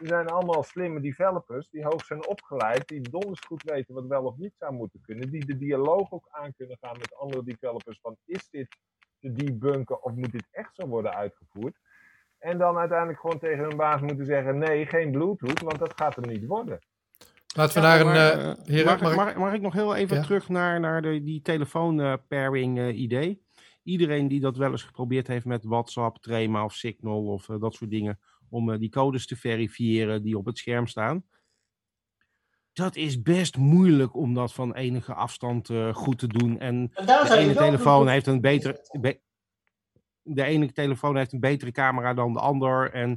er 0.00 0.06
zijn 0.08 0.28
allemaal 0.28 0.62
slimme 0.62 1.00
developers 1.00 1.68
die 1.68 1.84
hoog 1.84 2.04
zijn 2.04 2.26
opgeleid, 2.26 2.88
die 2.88 3.00
donders 3.10 3.40
goed 3.40 3.62
weten 3.62 3.94
wat 3.94 4.06
wel 4.06 4.24
of 4.24 4.36
niet 4.36 4.54
zou 4.58 4.72
moeten 4.72 5.00
kunnen, 5.00 5.30
die 5.30 5.46
de 5.46 5.56
dialoog 5.56 6.12
ook 6.12 6.28
aan 6.30 6.54
kunnen 6.54 6.76
gaan 6.80 6.96
met 6.98 7.14
andere 7.16 7.44
developers 7.44 7.98
van 8.02 8.16
is 8.24 8.48
dit 8.50 8.76
te 9.20 9.32
debunken 9.32 10.04
of 10.04 10.12
moet 10.14 10.32
dit 10.32 10.46
echt 10.50 10.74
zo 10.74 10.86
worden 10.86 11.14
uitgevoerd? 11.14 11.76
En 12.38 12.58
dan 12.58 12.76
uiteindelijk 12.76 13.20
gewoon 13.20 13.38
tegen 13.38 13.64
hun 13.64 13.76
baas 13.76 14.00
moeten 14.00 14.26
zeggen 14.26 14.58
nee, 14.58 14.86
geen 14.86 15.10
Bluetooth, 15.10 15.60
want 15.60 15.78
dat 15.78 15.92
gaat 15.96 16.16
er 16.16 16.26
niet 16.26 16.46
worden. 16.46 16.78
Laten 17.54 17.74
we 17.74 17.80
naar 17.80 18.00
een... 18.00 18.06
Maar, 18.06 18.16
eh, 18.16 18.50
eh, 18.50 18.56
heren, 18.64 18.86
mag, 18.86 19.00
mag 19.00 19.10
ik- 19.10 19.16
mag, 19.16 19.36
mag 19.36 19.52
ik 19.54 19.60
nog 19.60 19.72
heel 19.72 19.94
even 19.94 20.16
Ja. 20.16 20.22
terug 20.22 20.48
naar, 20.48 20.80
naar 20.80 21.02
de, 21.02 21.22
die 21.22 21.42
telefoon-pairing-idee? 21.42 23.44
Iedereen 23.82 24.28
die 24.28 24.40
dat 24.40 24.56
wel 24.56 24.70
eens 24.70 24.82
geprobeerd 24.82 25.26
heeft 25.26 25.44
met 25.44 25.64
WhatsApp, 25.64 26.16
Trema 26.18 26.64
of 26.64 26.74
Signal 26.74 27.26
of 27.26 27.48
eh, 27.48 27.60
dat 27.60 27.74
soort 27.74 27.90
dingen, 27.90 28.18
om 28.48 28.72
eh, 28.72 28.78
die 28.78 28.90
codes 28.90 29.26
te 29.26 29.36
verifiëren 29.36 30.22
die 30.22 30.38
op 30.38 30.46
het 30.46 30.58
scherm 30.58 30.86
staan. 30.86 31.24
Dat 32.76 32.96
is 32.96 33.22
best 33.22 33.56
moeilijk 33.56 34.14
om 34.16 34.34
dat 34.34 34.52
van 34.52 34.74
enige 34.74 35.14
afstand 35.14 35.70
eh, 35.70 35.94
goed 35.94 36.18
te 36.18 36.26
doen. 36.26 36.58
En 36.58 36.90
de 36.94 37.36
ene 37.36 37.54
telefoon 37.54 38.08
heeft 38.08 38.26
een 38.26 38.40
betere. 38.40 38.88
be- 39.00 39.20
de 40.22 40.42
ene 40.44 40.72
telefoon 40.72 41.16
heeft 41.16 41.32
een 41.32 41.40
betere 41.40 41.70
camera 41.72 42.14
dan 42.14 42.32
de 42.32 42.38
ander. 42.40 42.92
En 42.92 43.10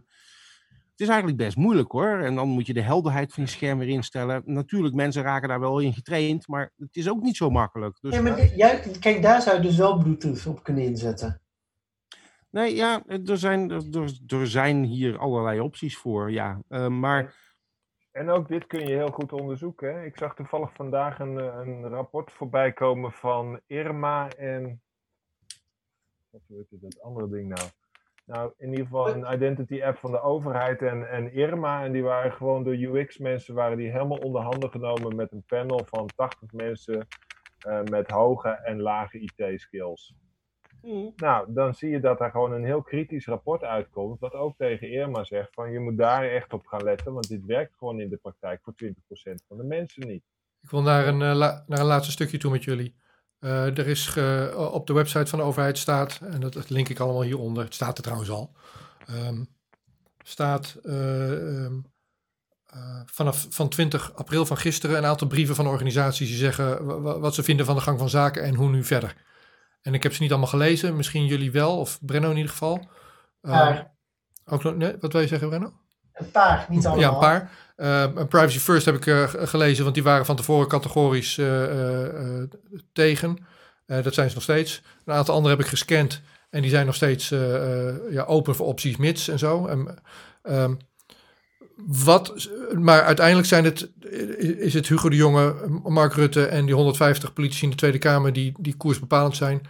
het 0.91 0.99
is 0.99 1.07
eigenlijk 1.07 1.38
best 1.38 1.57
moeilijk 1.57 1.91
hoor. 1.91 2.20
En 2.20 2.36
dan 2.36 2.47
moet 2.47 2.68
je 2.68 2.74
de 2.74 2.82
helderheid 2.82 3.34
van 3.34 3.43
je 3.43 3.49
scherm 3.49 3.80
weer 3.80 3.88
instellen. 3.88 4.41
Natuurlijk, 4.45 4.95
mensen 4.95 5.24
raken 5.24 5.49
daar 5.49 5.60
wel 5.60 5.80
in 5.80 5.93
getraind, 5.93 6.47
maar 6.47 6.74
het 6.78 6.95
is 6.95 7.10
ook 7.10 7.22
niet 7.22 7.38
zo 7.38 7.49
makkelijk. 7.49 7.97
Dus, 8.01 8.12
Nee, 8.12 8.22
maar 8.22 8.55
jij, 8.55 8.80
kijk, 8.99 9.22
daar 9.22 9.41
zou 9.41 9.55
je 9.55 9.62
dus 9.62 9.78
wel 9.78 9.97
Bluetooth 9.97 10.45
op 10.45 10.64
kunnen 10.64 10.84
inzetten. 10.84 11.41
nee, 12.49 12.76
ja, 12.76 13.03
er 13.26 13.38
zijn, 13.38 13.72
er, 13.72 13.84
er 14.28 14.47
zijn 14.47 14.84
hier 14.84 15.18
allerlei 15.18 15.60
opties 15.60 15.97
voor. 15.97 16.32
Ja, 16.32 16.62
Eh, 16.68 16.88
maar 16.88 17.47
En 18.12 18.30
ook 18.30 18.47
dit 18.47 18.68
kun 18.68 18.80
je 18.80 18.95
heel 18.95 19.12
goed 19.12 19.34
onderzoeken. 19.34 19.93
Hè? 19.93 20.05
Ik 20.05 20.18
zag 20.18 20.36
toevallig 20.36 20.74
vandaag 20.74 21.20
een, 21.20 21.39
eh, 21.39 21.60
een 21.62 21.88
rapport 21.88 22.32
voorbij 22.32 22.74
komen 22.74 23.12
van 23.12 23.62
Irma 23.68 24.30
en. 24.30 24.82
Wat 26.30 26.41
heet 26.47 26.70
het, 26.70 26.82
dat 26.82 27.01
andere 27.01 27.30
ding 27.30 27.47
nou? 27.47 27.70
Nou, 28.26 28.53
in 28.57 28.70
ieder 28.70 28.86
geval 28.86 29.10
een 29.10 29.34
identity 29.34 29.84
app 29.84 29.97
van 29.97 30.12
de 30.12 30.22
overheid 30.22 30.82
en, 30.82 31.10
en 31.10 31.34
Irma. 31.34 31.84
En 31.84 31.91
die 31.91 32.03
waren 32.03 32.34
gewoon 32.34 32.64
door 32.64 32.74
UX-mensen 32.74 33.55
waren 33.55 33.78
die 33.78 33.91
helemaal 33.91 34.18
onder 34.18 34.41
handen 34.41 34.70
genomen 34.70 35.16
met 35.16 35.32
een 35.32 35.43
panel 35.47 35.86
van 35.86 36.10
80 36.16 36.51
mensen 36.51 37.07
eh, 37.60 37.84
met 37.84 38.12
hoge 38.12 38.49
en 38.49 38.82
lage 38.82 39.20
IT-skills. 39.20 40.16
Nou, 41.16 41.54
dan 41.54 41.74
zie 41.76 41.90
je 41.90 42.00
dat 42.00 42.18
daar 42.20 42.32
gewoon 42.32 42.52
een 42.52 42.64
heel 42.66 42.82
kritisch 42.82 43.26
rapport 43.26 43.64
uitkomt, 43.64 44.20
wat 44.20 44.34
ook 44.34 44.58
tegen 44.58 44.90
Irma 44.92 45.24
zegt 45.24 45.50
van 45.54 45.72
je 45.72 45.80
moet 45.80 45.98
daar 45.98 46.24
echt 46.24 46.54
op 46.54 46.66
gaan 46.68 46.84
letten, 46.84 47.14
want 47.14 47.28
dit 47.28 47.46
werkt 47.46 47.74
gewoon 47.78 48.00
in 48.00 48.10
de 48.10 48.18
praktijk 48.18 48.62
voor 48.64 48.74
20% 48.76 49.44
van 49.48 49.58
de 49.58 49.64
mensen 49.64 50.08
niet. 50.08 50.24
Ik 50.62 50.70
wil 50.70 50.82
naar 50.82 51.08
een, 51.08 51.22
eh, 51.22 51.34
la- 51.36 51.64
naar 51.68 51.80
een 51.80 51.86
laatste 51.86 52.12
stukje 52.12 52.38
toe 52.38 52.52
met 52.52 52.64
jullie. 52.64 52.96
Eh, 53.40 53.78
er 53.78 53.88
is 53.88 54.08
ge- 54.08 54.70
op 54.74 54.88
de 54.88 54.94
website 54.94 55.26
van 55.30 55.40
de 55.40 55.46
overheid 55.46 55.78
staat, 55.78 56.20
en 56.24 56.40
dat, 56.40 56.54
dat 56.54 56.70
link 56.70 56.90
ik 56.90 57.00
allemaal 57.00 57.22
hieronder, 57.24 57.64
het 57.64 57.74
staat 57.74 57.98
er 57.98 58.04
trouwens 58.04 58.30
al, 58.32 58.52
ehm, 59.08 59.44
staat 60.24 60.78
eh, 60.84 61.64
ehm, 61.66 61.74
eh, 62.66 63.02
vanaf 63.06 63.48
van 63.50 63.70
20 63.70 64.16
april 64.16 64.46
van 64.46 64.58
gisteren 64.58 64.98
een 64.98 65.06
aantal 65.06 65.28
brieven 65.28 65.56
van 65.56 65.68
organisaties 65.68 66.28
die 66.28 66.38
zeggen 66.38 66.86
wa- 66.86 67.00
wa- 67.00 67.20
wat 67.20 67.36
ze 67.36 67.44
vinden 67.44 67.66
van 67.66 67.76
de 67.76 67.82
gang 67.82 68.00
van 68.00 68.10
zaken 68.10 68.44
en 68.44 68.56
hoe 68.56 68.70
nu 68.70 68.84
verder. 68.84 69.28
En 69.82 69.94
ik 69.94 70.04
heb 70.04 70.14
ze 70.14 70.22
niet 70.22 70.32
allemaal 70.32 70.50
gelezen, 70.50 70.96
misschien 70.96 71.26
jullie 71.26 71.52
wel, 71.52 71.80
of 71.80 72.00
Brenno 72.02 72.30
in 72.30 72.36
ieder 72.36 72.52
geval. 72.52 72.88
Paar. 73.42 73.92
ook 74.46 74.64
nog, 74.64 74.76
nee, 74.76 74.96
wat 75.00 75.12
wil 75.12 75.22
je 75.22 75.28
zeggen, 75.28 75.50
Brenno? 75.50 75.74
Een 76.14 76.32
paar, 76.32 76.66
niet 76.70 76.86
allemaal. 76.86 77.04
Ja, 77.04 77.14
een 77.14 77.20
paar. 77.20 77.52
Eh, 77.76 78.26
Privacy 78.26 78.60
First 78.60 78.86
heb 78.86 78.96
ik 78.96 79.06
eh, 79.06 79.24
gelezen, 79.28 79.84
want 79.84 79.96
die 79.96 80.04
waren 80.04 80.26
van 80.26 80.36
tevoren 80.36 80.68
categorisch 80.68 81.38
eh, 81.38 82.42
eh, 82.42 82.50
tegen. 82.94 83.38
Dat 83.86 84.14
zijn 84.14 84.30
ze 84.30 84.36
nog 84.36 84.44
steeds. 84.44 84.82
Een 85.06 85.14
aantal 85.14 85.36
andere 85.36 85.56
heb 85.56 85.64
ik 85.64 85.70
gescand 85.70 86.22
en 86.50 86.62
die 86.62 86.70
zijn 86.70 86.86
nog 86.86 86.96
steeds 86.96 87.30
ja, 88.10 88.24
open 88.24 88.56
voor 88.56 88.66
opties 88.66 88.98
mits 88.98 89.28
en 89.28 89.40
zo. 89.40 89.68
En, 89.68 89.96
ehm, 90.42 90.74
wat, 91.88 92.50
maar 92.74 93.04
uiteindelijk 93.04 93.48
zijn 93.48 93.66
het, 93.66 93.90
is 94.40 94.74
het 94.74 94.88
Hugo 94.88 95.10
de 95.10 95.16
Jonge, 95.16 95.56
Mark 95.84 96.14
Rutte 96.14 96.46
en 96.46 96.66
die 96.66 96.76
150 96.76 97.34
politici 97.34 97.64
in 97.64 97.70
de 97.70 97.76
Tweede 97.76 97.98
Kamer 97.98 98.34
die, 98.34 98.54
die 98.60 98.76
koersbepalend 98.78 99.36
zijn. 99.36 99.68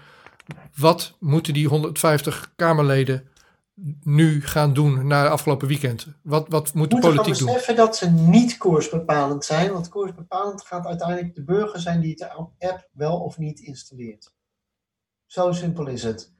Wat 0.76 1.16
moeten 1.20 1.53
die 1.53 1.68
150 1.68 2.53
Kamerleden 2.55 3.28
nu 4.03 4.41
gaan 4.41 4.74
doen 4.74 5.07
na 5.07 5.24
de 5.24 5.30
afgelopen 5.30 5.68
weekend? 5.68 6.07
Wat, 6.22 6.45
wat 6.49 6.74
moet 6.74 6.91
de 6.91 6.99
politiek 6.99 7.38
doen? 7.38 7.47
beseffen 7.47 7.76
dat 7.76 7.97
ze 7.97 8.10
niet 8.10 8.57
koersbepalend 8.57 9.45
zijn. 9.45 9.72
Want 9.72 9.89
koersbepalend 9.89 10.62
gaat 10.62 10.86
uiteindelijk 10.86 11.36
de 11.36 11.43
burger 11.43 11.80
zijn 11.80 12.01
die 12.01 12.16
de 12.16 12.30
app 12.57 12.89
wel 12.91 13.20
of 13.20 13.38
niet 13.38 13.60
installeert. 13.60 14.34
Zo 15.26 15.51
simpel 15.51 15.88
is 15.88 16.03
het. 16.03 16.34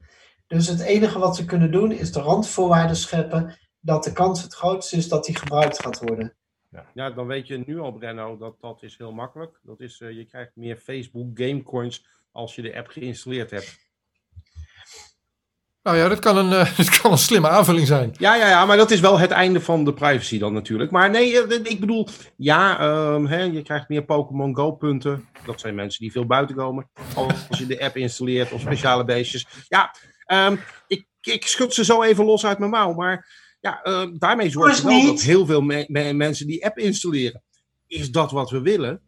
Dus 0.46 0.66
het 0.66 0.80
enige 0.80 1.18
wat 1.18 1.36
ze 1.36 1.44
kunnen 1.44 1.72
doen 1.72 1.92
is 1.92 2.12
de 2.12 2.20
randvoorwaarden 2.20 2.96
scheppen 2.96 3.58
dat 3.80 4.04
de 4.04 4.12
kans 4.12 4.42
het 4.42 4.54
grootst 4.54 4.92
is 4.92 5.08
dat 5.08 5.24
die 5.24 5.36
gebruikt 5.36 5.80
gaat 5.80 6.00
worden. 6.00 6.34
Ja, 6.94 7.10
dan 7.10 7.26
weet 7.26 7.46
je 7.46 7.62
nu 7.66 7.78
al, 7.78 7.92
Brenno, 7.92 8.36
dat 8.36 8.60
dat 8.60 8.82
is 8.82 8.98
heel 8.98 9.12
makkelijk. 9.12 9.58
Dat 9.62 9.80
is, 9.80 10.00
eh, 10.00 10.10
je 10.10 10.24
krijgt 10.24 10.50
meer 10.54 10.76
Facebook 10.76 11.28
Gamecoins 11.34 12.06
als 12.32 12.54
je 12.54 12.62
de 12.62 12.76
app 12.76 12.88
geïnstalleerd 12.88 13.50
hebt. 13.50 13.88
Nou 15.82 15.96
ja, 15.96 16.08
dat 16.08 16.18
kan 16.18 16.36
een, 16.36 16.52
eh, 16.52 16.76
dat 16.76 17.00
kan 17.00 17.12
een 17.12 17.18
slimme 17.18 17.48
aanvulling 17.48 17.86
zijn. 17.86 18.14
Ja, 18.18 18.34
ja, 18.34 18.48
ja, 18.48 18.66
maar 18.66 18.76
dat 18.76 18.90
is 18.90 19.00
wel 19.00 19.18
het 19.18 19.30
einde 19.30 19.60
van 19.60 19.84
de 19.84 19.92
privacy 19.92 20.38
dan 20.38 20.52
natuurlijk. 20.52 20.90
Maar 20.90 21.10
nee, 21.10 21.42
eh, 21.42 21.60
ik 21.62 21.80
bedoel, 21.80 22.08
ja, 22.36 22.78
ehm, 22.78 23.24
hè, 23.24 23.42
je 23.42 23.62
krijgt 23.62 23.88
meer 23.88 24.04
Pokémon 24.04 24.56
Go 24.56 24.72
punten. 24.72 25.28
Dat 25.46 25.60
zijn 25.60 25.74
mensen 25.74 26.00
die 26.00 26.12
veel 26.12 26.26
buiten 26.26 26.56
komen. 26.56 26.90
Als 27.48 27.58
je 27.58 27.66
de 27.66 27.80
app 27.80 27.96
installeert 27.96 28.52
of 28.52 28.60
speciale 28.60 29.04
beestjes. 29.04 29.46
Ja, 29.68 29.94
ehm, 30.24 30.56
ik, 30.86 31.06
ik 31.20 31.46
schud 31.46 31.74
ze 31.74 31.84
zo 31.84 32.02
even 32.02 32.24
los 32.24 32.46
uit 32.46 32.58
mijn 32.58 32.70
mouw. 32.70 32.92
Maar 32.92 33.26
ja, 33.60 33.82
ehm, 33.82 34.18
daarmee 34.18 34.50
zorg 34.50 34.76
je 34.76 34.82
wel 34.82 34.92
niet. 34.96 35.06
dat 35.06 35.20
heel 35.20 35.46
veel 35.46 35.60
me- 35.60 35.84
me- 35.88 36.12
mensen 36.12 36.46
die 36.46 36.64
app 36.64 36.78
installeren. 36.78 37.42
Is 37.86 38.10
dat 38.10 38.30
wat 38.30 38.50
we 38.50 38.60
willen? 38.60 39.00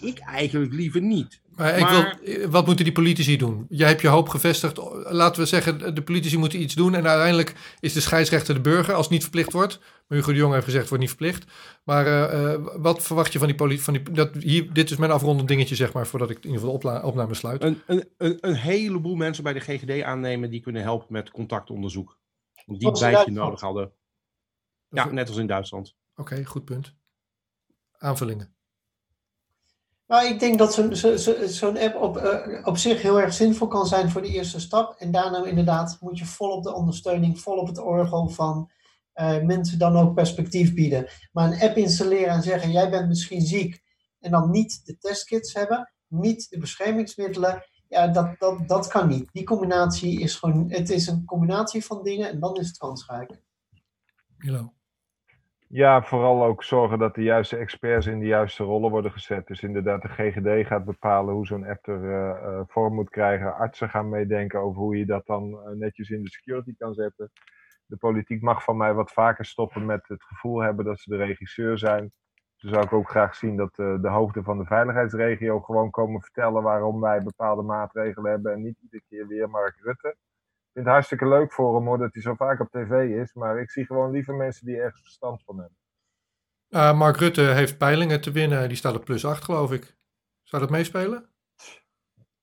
Ik 0.00 0.18
eigenlijk 0.18 0.72
liever 0.72 1.00
niet. 1.00 1.40
Maar, 1.56 1.78
ik 1.78 1.86
wil, 1.86 2.50
wat 2.50 2.66
moeten 2.66 2.84
die 2.84 2.94
politici 2.94 3.36
doen? 3.36 3.66
Jij 3.68 3.88
hebt 3.88 4.00
je 4.00 4.08
hoop 4.08 4.28
gevestigd. 4.28 4.76
Laten 5.04 5.42
we 5.42 5.48
zeggen, 5.48 5.94
de 5.94 6.02
politici 6.02 6.38
moeten 6.38 6.60
iets 6.62 6.74
doen. 6.74 6.94
En 6.94 7.06
uiteindelijk 7.06 7.54
is 7.80 7.92
de 7.92 8.00
scheidsrechter 8.00 8.54
de 8.54 8.60
burger 8.60 8.94
als 8.94 9.04
het 9.04 9.12
niet 9.12 9.22
verplicht 9.22 9.52
wordt. 9.52 9.78
Maar 10.08 10.18
Hugo 10.18 10.32
de 10.32 10.38
Jong 10.38 10.52
heeft 10.52 10.64
gezegd, 10.64 10.88
het 10.90 10.90
wordt 10.90 11.04
niet 11.04 11.14
verplicht. 11.16 11.52
Maar 11.84 12.06
eh, 12.06 12.52
eh, 12.52 12.60
wat 12.76 13.02
verwacht 13.02 13.32
je 13.32 13.38
van 13.38 13.48
die 13.48 13.78
die, 13.92 14.02
dat, 14.12 14.34
hier, 14.34 14.72
dit 14.72 14.90
is 14.90 14.96
mijn 14.96 15.10
afrondend 15.10 15.48
dingetje, 15.48 15.74
zeg 15.74 15.92
maar, 15.92 16.06
voordat 16.06 16.30
ik 16.30 16.36
in 16.36 16.50
ieder 16.50 16.60
geval 16.60 16.78
de 16.78 17.02
opname 17.06 17.34
sluit. 17.34 17.62
Een, 17.62 17.82
een, 17.86 18.08
een, 18.18 18.38
een 18.40 18.54
heleboel 18.54 19.14
mensen 19.14 19.44
bij 19.44 19.52
de 19.52 19.60
GGD 19.60 20.02
aannemen 20.02 20.50
die 20.50 20.60
kunnen 20.60 20.82
helpen 20.82 21.06
met 21.10 21.30
contactonderzoek. 21.30 22.18
Die 22.68 22.90
bijtje 22.90 23.30
nodig 23.30 23.60
hadden. 23.60 23.92
Ja, 24.88 25.04
net 25.04 25.28
als 25.28 25.36
in 25.36 25.46
Duitsland. 25.46 25.96
Oké, 26.16 26.44
goed 26.44 26.64
punt. 26.64 26.94
Aanvullingen. 27.98 28.56
Maar 30.06 30.26
ik 30.26 30.40
denk 30.40 30.58
dat 30.58 30.74
zo'n 30.74 30.96
zo, 30.96 31.16
zo, 31.16 31.46
zo'n 31.46 31.78
app 31.78 31.96
op, 32.02 32.16
eh, 32.16 32.66
op 32.66 32.76
zich 32.76 33.02
heel 33.02 33.20
erg 33.20 33.32
zinvol 33.32 33.68
kan 33.68 33.86
zijn 33.86 34.10
voor 34.10 34.22
de 34.22 34.28
eerste 34.28 34.60
stap. 34.60 34.94
En 34.98 35.10
daarna 35.10 35.44
inderdaad 35.44 35.96
moet 36.00 36.18
je 36.18 36.24
volop 36.24 36.62
de 36.62 36.74
ondersteuning, 36.74 37.40
volop 37.40 37.66
het 37.66 37.78
orgel 37.78 38.28
van 38.28 38.70
eh, 39.12 39.42
mensen 39.42 39.78
dan 39.78 39.96
ook 39.96 40.14
perspectief 40.14 40.74
bieden. 40.74 41.08
Maar 41.32 41.52
een 41.52 41.60
app 41.60 41.76
installeren 41.76 42.28
en 42.28 42.42
zeggen, 42.42 42.70
jij 42.70 42.90
bent 42.90 43.08
misschien 43.08 43.40
ziek. 43.40 43.82
En 44.20 44.30
dan 44.30 44.50
niet 44.50 44.80
de 44.84 44.98
testkits 44.98 45.54
hebben, 45.54 45.92
niet 46.06 46.50
de 46.50 46.58
beschermingsmiddelen. 46.58 47.62
Ja, 47.88 48.06
dat, 48.06 48.38
dat, 48.38 48.68
dat 48.68 48.86
kan 48.88 49.08
niet. 49.08 49.28
Die 49.32 49.44
combinatie 49.44 50.20
is 50.20 50.36
gewoon, 50.36 50.70
het 50.70 50.90
is 50.90 51.06
een 51.06 51.24
combinatie 51.24 51.84
van 51.84 52.02
dingen 52.02 52.28
en 52.28 52.40
dan 52.40 52.56
is 52.56 52.66
het 52.66 52.78
kansrijk. 52.78 53.40
Milo. 54.36 54.72
Ja, 55.70 56.02
vooral 56.02 56.44
ook 56.44 56.64
zorgen 56.64 56.98
dat 56.98 57.14
de 57.14 57.22
juiste 57.22 57.56
experts 57.56 58.06
in 58.06 58.18
de 58.18 58.26
juiste 58.26 58.62
rollen 58.62 58.90
worden 58.90 59.12
gezet. 59.12 59.46
Dus 59.46 59.62
inderdaad, 59.62 60.02
de 60.02 60.08
GGD 60.08 60.66
gaat 60.66 60.84
bepalen 60.84 61.34
hoe 61.34 61.46
zo'n 61.46 61.66
app 61.66 61.86
er 61.86 62.04
eh, 62.04 62.30
eh, 62.30 62.60
vorm 62.66 62.94
moet 62.94 63.10
krijgen. 63.10 63.54
Artsen 63.54 63.88
gaan 63.88 64.08
meedenken 64.08 64.60
over 64.60 64.80
hoe 64.80 64.96
je 64.96 65.06
dat 65.06 65.26
dan 65.26 65.60
eh, 65.60 65.72
netjes 65.72 66.10
in 66.10 66.22
de 66.22 66.30
security 66.30 66.74
kan 66.76 66.94
zetten. 66.94 67.30
De 67.86 67.96
politiek 67.96 68.42
mag 68.42 68.64
van 68.64 68.76
mij 68.76 68.94
wat 68.94 69.12
vaker 69.12 69.44
stoppen 69.44 69.86
met 69.86 70.08
het 70.08 70.22
gevoel 70.22 70.60
hebben 70.60 70.84
dat 70.84 71.00
ze 71.00 71.10
de 71.10 71.16
regisseur 71.16 71.78
zijn. 71.78 72.12
Dus 72.58 72.70
zou 72.70 72.84
ik 72.84 72.92
ook 72.92 73.10
graag 73.10 73.34
zien 73.34 73.56
dat 73.56 73.78
eh, 73.78 74.00
de 74.00 74.08
hoofden 74.08 74.44
van 74.44 74.58
de 74.58 74.64
veiligheidsregio 74.64 75.60
gewoon 75.60 75.90
komen 75.90 76.20
vertellen 76.20 76.62
waarom 76.62 77.00
wij 77.00 77.22
bepaalde 77.22 77.62
maatregelen 77.62 78.30
hebben 78.30 78.52
en 78.52 78.62
niet 78.62 78.78
iedere 78.82 79.02
keer 79.08 79.26
weer 79.26 79.50
Mark 79.50 79.76
Rutte. 79.82 80.08
Ik 80.08 80.74
vind 80.74 80.84
het 80.84 80.94
hartstikke 80.94 81.28
leuk 81.28 81.52
voor 81.52 81.76
hem 81.76 81.86
hoor, 81.86 81.98
dat 81.98 82.12
hij 82.12 82.22
zo 82.22 82.34
vaak 82.34 82.60
op 82.60 82.70
tv 82.70 83.20
is. 83.20 83.34
Maar 83.34 83.60
ik 83.60 83.70
zie 83.70 83.86
gewoon 83.86 84.10
liever 84.10 84.34
mensen 84.34 84.66
die 84.66 84.76
ergens 84.76 85.02
verstand 85.02 85.42
van 85.44 85.58
hebben. 85.58 85.76
Ah, 86.70 86.98
Mark 86.98 87.16
Rutte 87.16 87.40
heeft 87.40 87.78
peilingen 87.78 88.20
te 88.20 88.30
winnen. 88.30 88.68
Die 88.68 88.76
staat 88.76 88.96
op 88.96 89.04
plus 89.04 89.24
8, 89.24 89.44
geloof 89.44 89.72
ik. 89.72 89.96
Zou 90.42 90.62
dat 90.62 90.70
meespelen? 90.70 91.28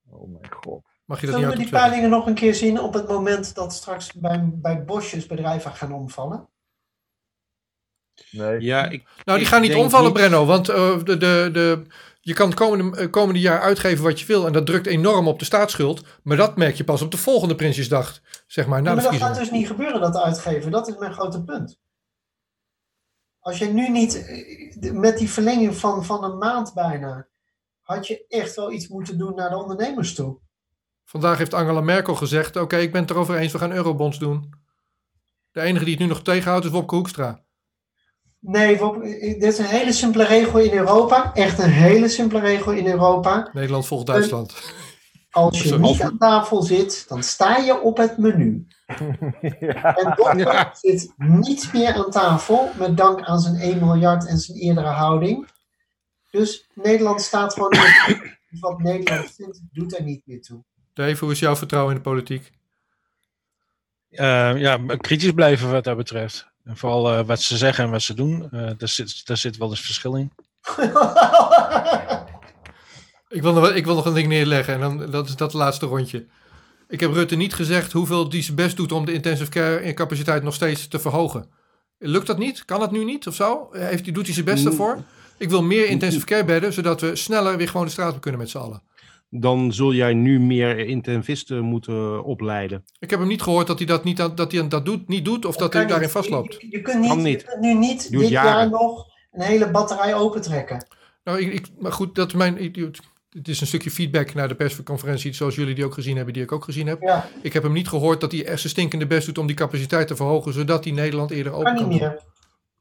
Oh 0.09 0.31
mijn 0.31 0.53
god. 0.53 0.85
Mag 1.05 1.19
je 1.19 1.25
dat 1.25 1.35
Zullen 1.35 1.49
niet 1.49 1.57
we 1.57 1.63
die 1.63 1.79
peilingen 1.79 2.09
nog 2.09 2.27
een 2.27 2.35
keer 2.35 2.55
zien 2.55 2.79
op 2.79 2.93
het 2.93 3.07
moment 3.07 3.55
dat 3.55 3.73
straks 3.73 4.13
bij, 4.13 4.49
bij 4.53 4.85
bosjes 4.85 5.25
bedrijven 5.25 5.71
gaan 5.71 5.93
omvallen? 5.93 6.49
Nee. 8.31 8.61
Ja, 8.61 8.89
ik, 8.89 9.03
Nou, 9.25 9.37
die 9.37 9.47
Ik 9.47 9.53
gaan 9.53 9.61
niet 9.61 9.75
omvallen, 9.75 10.05
niet- 10.05 10.13
Brenno. 10.17 10.45
Want 10.45 10.69
eh, 10.69 11.03
de, 11.03 11.17
de, 11.17 11.49
de, 11.53 11.81
je 12.21 12.33
kan 12.33 12.47
het 12.47 12.57
komende, 12.57 12.97
eh, 12.97 13.09
komende 13.09 13.39
jaar 13.39 13.59
uitgeven 13.61 14.03
wat 14.03 14.19
je 14.19 14.25
wil. 14.25 14.45
En 14.45 14.53
dat 14.53 14.65
drukt 14.65 14.87
enorm 14.87 15.27
op 15.27 15.39
de 15.39 15.45
staatsschuld. 15.45 16.05
Maar 16.23 16.37
dat 16.37 16.57
merk 16.57 16.75
je 16.75 16.83
pas 16.83 17.01
op 17.01 17.11
de 17.11 17.17
volgende 17.17 17.55
Prinsjesdag. 17.55 18.19
Zeg 18.47 18.67
maar, 18.67 18.81
na 18.81 18.89
Ja, 18.89 18.95
de 18.95 19.01
maar 19.01 19.11
dat 19.11 19.21
gaat 19.21 19.35
dus 19.35 19.51
niet 19.51 19.67
gebeuren, 19.67 20.01
dat 20.01 20.15
uitgeven. 20.17 20.71
Dat 20.71 20.87
is 20.87 20.97
mijn 20.97 21.13
grote 21.13 21.43
punt. 21.43 21.79
Als 23.39 23.57
je 23.57 23.65
nu 23.65 23.89
niet, 23.89 24.25
eh, 24.25 24.91
met 24.91 25.17
die 25.17 25.29
verlenging 25.29 25.75
van, 25.75 26.05
van 26.05 26.23
een 26.23 26.37
maand 26.37 26.73
bijna, 26.73 27.27
had 27.81 28.07
je 28.07 28.25
echt 28.27 28.55
wel 28.55 28.71
iets 28.71 28.87
moeten 28.87 29.17
doen 29.17 29.35
naar 29.35 29.49
de 29.49 29.57
ondernemers 29.57 30.13
toe. 30.15 30.37
Vandaag 31.03 31.37
heeft 31.37 31.53
Angela 31.53 31.81
Merkel 31.81 32.15
gezegd... 32.15 32.55
Oké, 32.55 32.77
ik 32.77 32.91
ben 32.91 33.01
het 33.01 33.09
erover 33.09 33.35
eens, 33.35 33.51
we 33.51 33.57
gaan 33.57 33.71
eurobonds 33.71 34.19
doen. 34.19 34.53
De 35.51 35.61
enige 35.61 35.83
die 35.85 35.93
het 35.93 36.03
nu 36.03 36.09
nog 36.09 36.21
tegenhoudt 36.21 36.65
is 36.65 36.71
Wopke 36.71 36.95
Hoekstra. 36.95 37.43
Nee, 38.47 38.77
dit 39.19 39.43
is 39.43 39.57
een 39.57 39.65
hele 39.65 39.93
simpele 39.93 40.23
regel 40.23 40.59
in 40.59 40.73
Europa. 40.73 41.33
Echt 41.33 41.59
een 41.59 41.69
hele 41.69 42.07
simpele 42.07 42.39
regel 42.39 42.71
in 42.71 42.87
Europa. 42.87 43.49
Nederland 43.53 43.85
volgt 43.87 44.05
Duitsland. 44.05 44.73
Als 45.31 45.63
je 45.63 45.79
niet 45.79 46.01
aan 46.01 46.17
tafel 46.17 46.61
zit, 46.61 47.05
dan 47.07 47.23
sta 47.23 47.57
je 47.57 47.81
op 47.81 47.97
het 47.97 48.17
menu. 48.17 48.67
En 49.99 50.13
Donker 50.15 50.69
zit 50.73 51.13
niet 51.17 51.69
meer 51.73 51.93
aan 51.93 52.11
tafel, 52.11 52.69
met 52.77 52.97
dank 52.97 53.21
aan 53.21 53.39
zijn 53.39 53.55
1 53.55 53.79
miljard 53.79 54.27
en 54.27 54.37
zijn 54.37 54.57
eerdere 54.57 54.87
houding. 54.87 55.47
Dus 56.31 56.69
Nederland 56.73 57.21
staat 57.21 57.53
gewoon 57.53 57.71
in 57.71 57.79
het 57.79 58.59
wat 58.59 58.79
Nederland 58.79 59.31
vindt, 59.35 59.61
doet 59.71 59.97
er 59.97 60.03
niet 60.03 60.21
meer 60.25 60.41
toe. 60.41 60.63
Dave, 60.93 61.23
hoe 61.23 61.33
is 61.33 61.39
jouw 61.39 61.55
vertrouwen 61.55 61.95
in 61.95 61.97
de 61.97 62.09
politiek? 62.09 62.51
Eh, 64.09 64.57
ja, 64.57 64.77
kritisch 64.97 65.31
blijven 65.31 65.71
wat 65.71 65.83
dat 65.83 65.97
betreft. 65.97 66.53
En 66.65 66.77
vooral 66.77 67.11
eh, 67.13 67.25
wat 67.25 67.41
ze 67.41 67.57
zeggen 67.57 67.83
en 67.83 67.91
wat 67.91 68.01
ze 68.01 68.13
doen. 68.13 68.47
eh, 68.51 68.69
daar, 68.77 68.89
zit, 68.89 69.27
daar 69.27 69.37
zit 69.37 69.57
wel 69.57 69.69
eens 69.69 69.81
verschil 69.81 70.15
in. 70.15 70.31
Ik 73.29 73.41
wil, 73.41 73.53
nog, 73.53 73.69
ik 73.71 73.85
wil 73.85 73.95
nog 73.95 74.05
een 74.05 74.13
ding 74.13 74.27
neerleggen 74.27 74.73
en 74.73 74.79
dan, 74.79 75.11
dat 75.11 75.27
is 75.27 75.35
dat 75.35 75.53
laatste 75.53 75.85
rondje. 75.85 76.25
Ik 76.87 76.99
heb 76.99 77.13
Rutte 77.13 77.35
niet 77.35 77.53
gezegd 77.53 77.91
hoeveel 77.91 78.29
die 78.29 78.43
zijn 78.43 78.55
best 78.55 78.77
doet 78.77 78.91
om 78.91 79.05
de 79.05 79.13
intensive 79.13 79.49
care 79.51 79.93
capaciteit 79.93 80.43
nog 80.43 80.53
steeds 80.53 80.87
te 80.87 80.99
verhogen. 80.99 81.49
Lukt 81.99 82.27
dat 82.27 82.37
niet? 82.37 82.65
Kan 82.65 82.79
dat 82.79 82.91
nu 82.91 83.03
niet 83.03 83.27
of 83.27 83.35
zo? 83.35 83.67
Heeft, 83.71 84.03
hij- 84.05 84.13
doet 84.13 84.25
hij 84.25 84.33
zijn 84.33 84.45
best 84.45 84.63
Mm. 84.63 84.69
ervoor? 84.69 85.03
Ik 85.37 85.49
wil 85.49 85.63
meer 85.63 85.85
intensive 85.87 86.25
care 86.25 86.45
bedden, 86.45 86.73
zodat 86.73 87.01
we 87.01 87.15
sneller 87.15 87.57
weer 87.57 87.67
gewoon 87.69 87.85
de 87.85 87.91
straat 87.91 88.15
op 88.15 88.21
kunnen 88.21 88.39
met 88.39 88.49
z'n 88.49 88.57
allen. 88.57 88.81
Dan 89.29 89.73
zul 89.73 89.93
jij 89.93 90.13
nu 90.13 90.39
meer 90.39 90.77
intensivisten 90.79 91.61
moeten 91.63 92.23
opleiden. 92.23 92.85
Ik 92.99 93.09
heb 93.09 93.19
hem 93.19 93.27
niet 93.27 93.41
gehoord 93.41 93.67
dat 93.67 93.77
hij 93.77 93.87
dat, 93.87 94.03
niet, 94.03 94.17
dat, 94.17 94.51
hij 94.51 94.67
dat 94.67 94.85
doet, 94.85 95.07
niet 95.07 95.25
doet 95.25 95.45
of 95.45 95.55
dat 95.55 95.73
hij 95.73 95.81
daarin 95.85 96.01
niet. 96.01 96.11
vastloopt. 96.11 96.55
Je, 96.61 96.67
je 96.69 96.81
kunt 96.81 96.99
niet, 97.01 97.15
niet. 97.15 97.41
Je 97.41 97.47
kunt 97.47 97.61
nu 97.61 97.73
niet 97.73 98.11
dit 98.11 98.29
jaren. 98.29 98.51
jaar 98.51 98.69
nog 98.69 99.05
een 99.31 99.41
hele 99.41 99.71
batterij 99.71 100.13
opentrekken. 100.15 100.87
Nou, 101.23 101.39
ik, 101.41 101.53
ik, 101.53 101.67
maar 101.79 101.91
goed, 101.91 102.15
dat 102.15 102.27
is 102.27 102.33
mijn. 102.33 102.57
ik- 102.57 102.89
Het 103.29 103.47
is 103.47 103.61
een 103.61 103.67
stukje 103.67 103.91
feedback 103.91 104.33
naar 104.33 104.47
de 104.47 104.55
persconferentie, 104.55 105.33
zoals 105.33 105.55
jullie 105.55 105.75
die 105.75 105.85
ook 105.85 105.93
gezien 105.93 106.15
hebben, 106.15 106.33
die 106.33 106.43
ik 106.43 106.51
ook 106.51 106.63
gezien 106.63 106.87
heb. 106.87 107.01
Ja, 107.01 107.29
Ik 107.41 107.53
heb 107.53 107.63
hem 107.63 107.71
niet 107.73 107.87
gehoord 107.87 108.21
dat 108.21 108.31
hij 108.31 108.45
echt 108.45 108.59
zijn 108.59 108.71
stinkende 108.73 109.07
best 109.07 109.25
doet 109.25 109.37
om 109.37 109.47
die 109.47 109.55
capaciteit 109.55 110.07
te 110.07 110.15
verhogen, 110.15 110.53
zodat 110.53 110.83
hij 110.83 110.93
Nederland 110.93 111.31
eerder 111.31 111.51
open 111.51 111.65
kan 111.65 111.75
kan 111.75 111.89
niet 111.89 111.99
meer. 111.99 112.19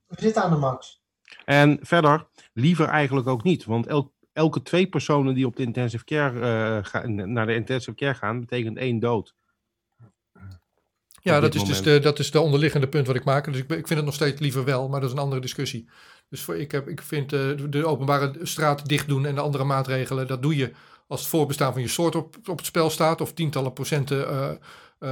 We 0.06 0.16
zitten 0.18 0.42
aan 0.42 0.50
de 0.50 0.56
max. 0.56 1.02
En 1.44 1.78
verder, 1.82 2.26
liever 2.52 2.86
eigenlijk 2.88 3.26
ook 3.26 3.42
niet. 3.42 3.64
Want 3.64 3.86
elk, 3.86 4.12
elke 4.34 4.62
twee 4.62 4.86
personen 4.86 5.34
die 5.34 5.46
op 5.46 5.56
de 5.56 5.62
intensive 5.62 6.04
care, 6.04 6.40
eh, 6.40 6.84
gaan, 6.84 7.32
naar 7.32 7.46
de 7.46 7.54
intensive 7.54 7.96
care 7.96 8.14
gaan, 8.14 8.40
betekent 8.40 8.76
één 8.76 8.98
dood. 8.98 9.34
Ja, 11.22 11.40
dat 11.40 11.54
is 11.54 11.64
dus 11.64 11.82
de, 11.82 11.98
dat 11.98 12.18
is 12.18 12.30
de 12.30 12.40
onderliggende 12.40 12.88
punt 12.88 13.06
wat 13.06 13.16
ik 13.16 13.24
maak. 13.24 13.44
Dus 13.44 13.56
ik, 13.56 13.70
ik 13.70 13.86
vind 13.86 13.88
het 13.88 14.04
nog 14.04 14.14
steeds 14.14 14.40
liever 14.40 14.64
wel, 14.64 14.88
maar 14.88 15.00
dat 15.00 15.08
is 15.08 15.16
een 15.16 15.22
andere 15.22 15.40
discussie. 15.40 15.88
Dus 16.28 16.42
voor, 16.42 16.56
ik, 16.56 16.72
heb, 16.72 16.88
ik 16.88 17.02
vind 17.02 17.32
eh, 17.32 17.40
de, 17.68 17.86
openbare 17.86 18.32
straat 18.42 18.88
dicht 18.88 19.08
doen 19.08 19.26
en 19.26 19.34
de 19.34 19.40
andere 19.40 19.64
maatregelen, 19.64 20.26
dat 20.26 20.42
doe 20.42 20.56
je 20.56 20.72
als 21.06 21.20
het 21.20 21.28
voorbestaan 21.28 21.72
van 21.72 21.82
je 21.82 21.88
soort 21.88 22.14
op, 22.14 22.36
op 22.48 22.56
het 22.56 22.66
spel 22.66 22.90
staat, 22.90 23.20
of 23.20 23.32
tientallen 23.32 23.72
procenten 23.72 24.28
eh, 24.98 25.10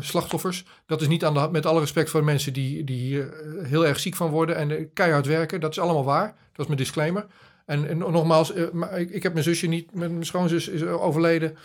slachtoffers. 0.00 0.64
Dat 0.86 1.00
is 1.00 1.08
niet 1.08 1.24
aan 1.24 1.34
de 1.34 1.40
hand, 1.40 1.52
met 1.52 1.66
alle 1.66 1.80
respect 1.80 2.10
voor 2.10 2.20
de 2.20 2.26
mensen 2.26 2.52
die, 2.52 2.84
die 2.84 2.98
hier 2.98 3.34
heel 3.62 3.86
erg 3.86 4.00
ziek 4.00 4.16
van 4.16 4.30
worden 4.30 4.56
en 4.56 4.92
keihard 4.92 5.26
werken. 5.26 5.60
Dat 5.60 5.70
is 5.70 5.78
allemaal 5.78 6.04
waar. 6.04 6.26
Dat 6.26 6.60
is 6.60 6.66
mijn 6.66 6.78
disclaimer. 6.78 7.26
En, 7.64 7.88
en 7.88 7.98
nogmaals, 7.98 8.52
eh, 8.52 9.00
ik, 9.00 9.10
ik 9.10 9.22
heb 9.22 9.32
mijn 9.32 9.44
zusje 9.44 9.66
niet, 9.66 9.94
mijn 9.94 10.24
schoonzus 10.26 10.68
is 10.68 10.82
overleden 10.82 11.56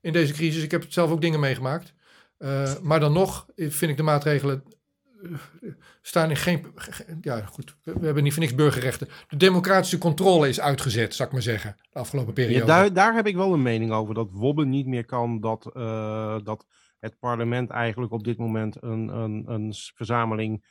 in 0.00 0.12
deze 0.12 0.32
crisis. 0.32 0.62
Ik 0.62 0.70
heb 0.70 0.84
zelf 0.88 1.10
ook 1.10 1.20
dingen 1.20 1.40
meegemaakt. 1.40 1.94
Eh, 2.38 2.72
maar 2.82 3.00
dan 3.00 3.12
nog 3.12 3.46
eh, 3.56 3.70
vind 3.70 3.90
ik 3.90 3.96
de 3.96 4.02
maatregelen 4.02 4.62
eh, 5.22 5.30
staan 6.02 6.30
in 6.30 6.36
geen. 6.36 6.66
ge- 6.74 6.92
ge- 6.92 7.18
Ja, 7.20 7.40
goed. 7.46 7.76
We, 7.82 7.92
hebben 8.00 8.22
niet 8.22 8.32
voor 8.32 8.42
niks 8.42 8.54
burgerrechten. 8.54 9.08
De 9.28 9.36
democratische 9.36 9.98
controle 9.98 10.48
is 10.48 10.60
uitgezet, 10.60 11.14
zou 11.14 11.28
ik 11.28 11.34
maar 11.34 11.42
zeggen, 11.44 11.76
de 11.90 11.98
afgelopen 11.98 12.32
periode. 12.34 12.58
Ja, 12.58 12.66
daar, 12.66 12.92
daar 12.92 13.14
heb 13.14 13.26
ik 13.26 13.36
wel 13.36 13.52
een 13.52 13.62
mening 13.62 13.92
over. 13.92 14.14
Dat 14.14 14.28
Wobben 14.32 14.68
niet 14.68 14.86
meer 14.86 15.04
kan. 15.04 15.40
Dat, 15.40 15.70
eh, 15.74 16.36
dat 16.44 16.66
het 16.98 17.18
parlement 17.18 17.70
eigenlijk 17.70 18.12
op 18.12 18.24
dit 18.24 18.38
moment 18.38 18.76
een, 18.82 19.08
een, 19.08 19.44
een 19.46 19.74
verzameling 19.94 20.64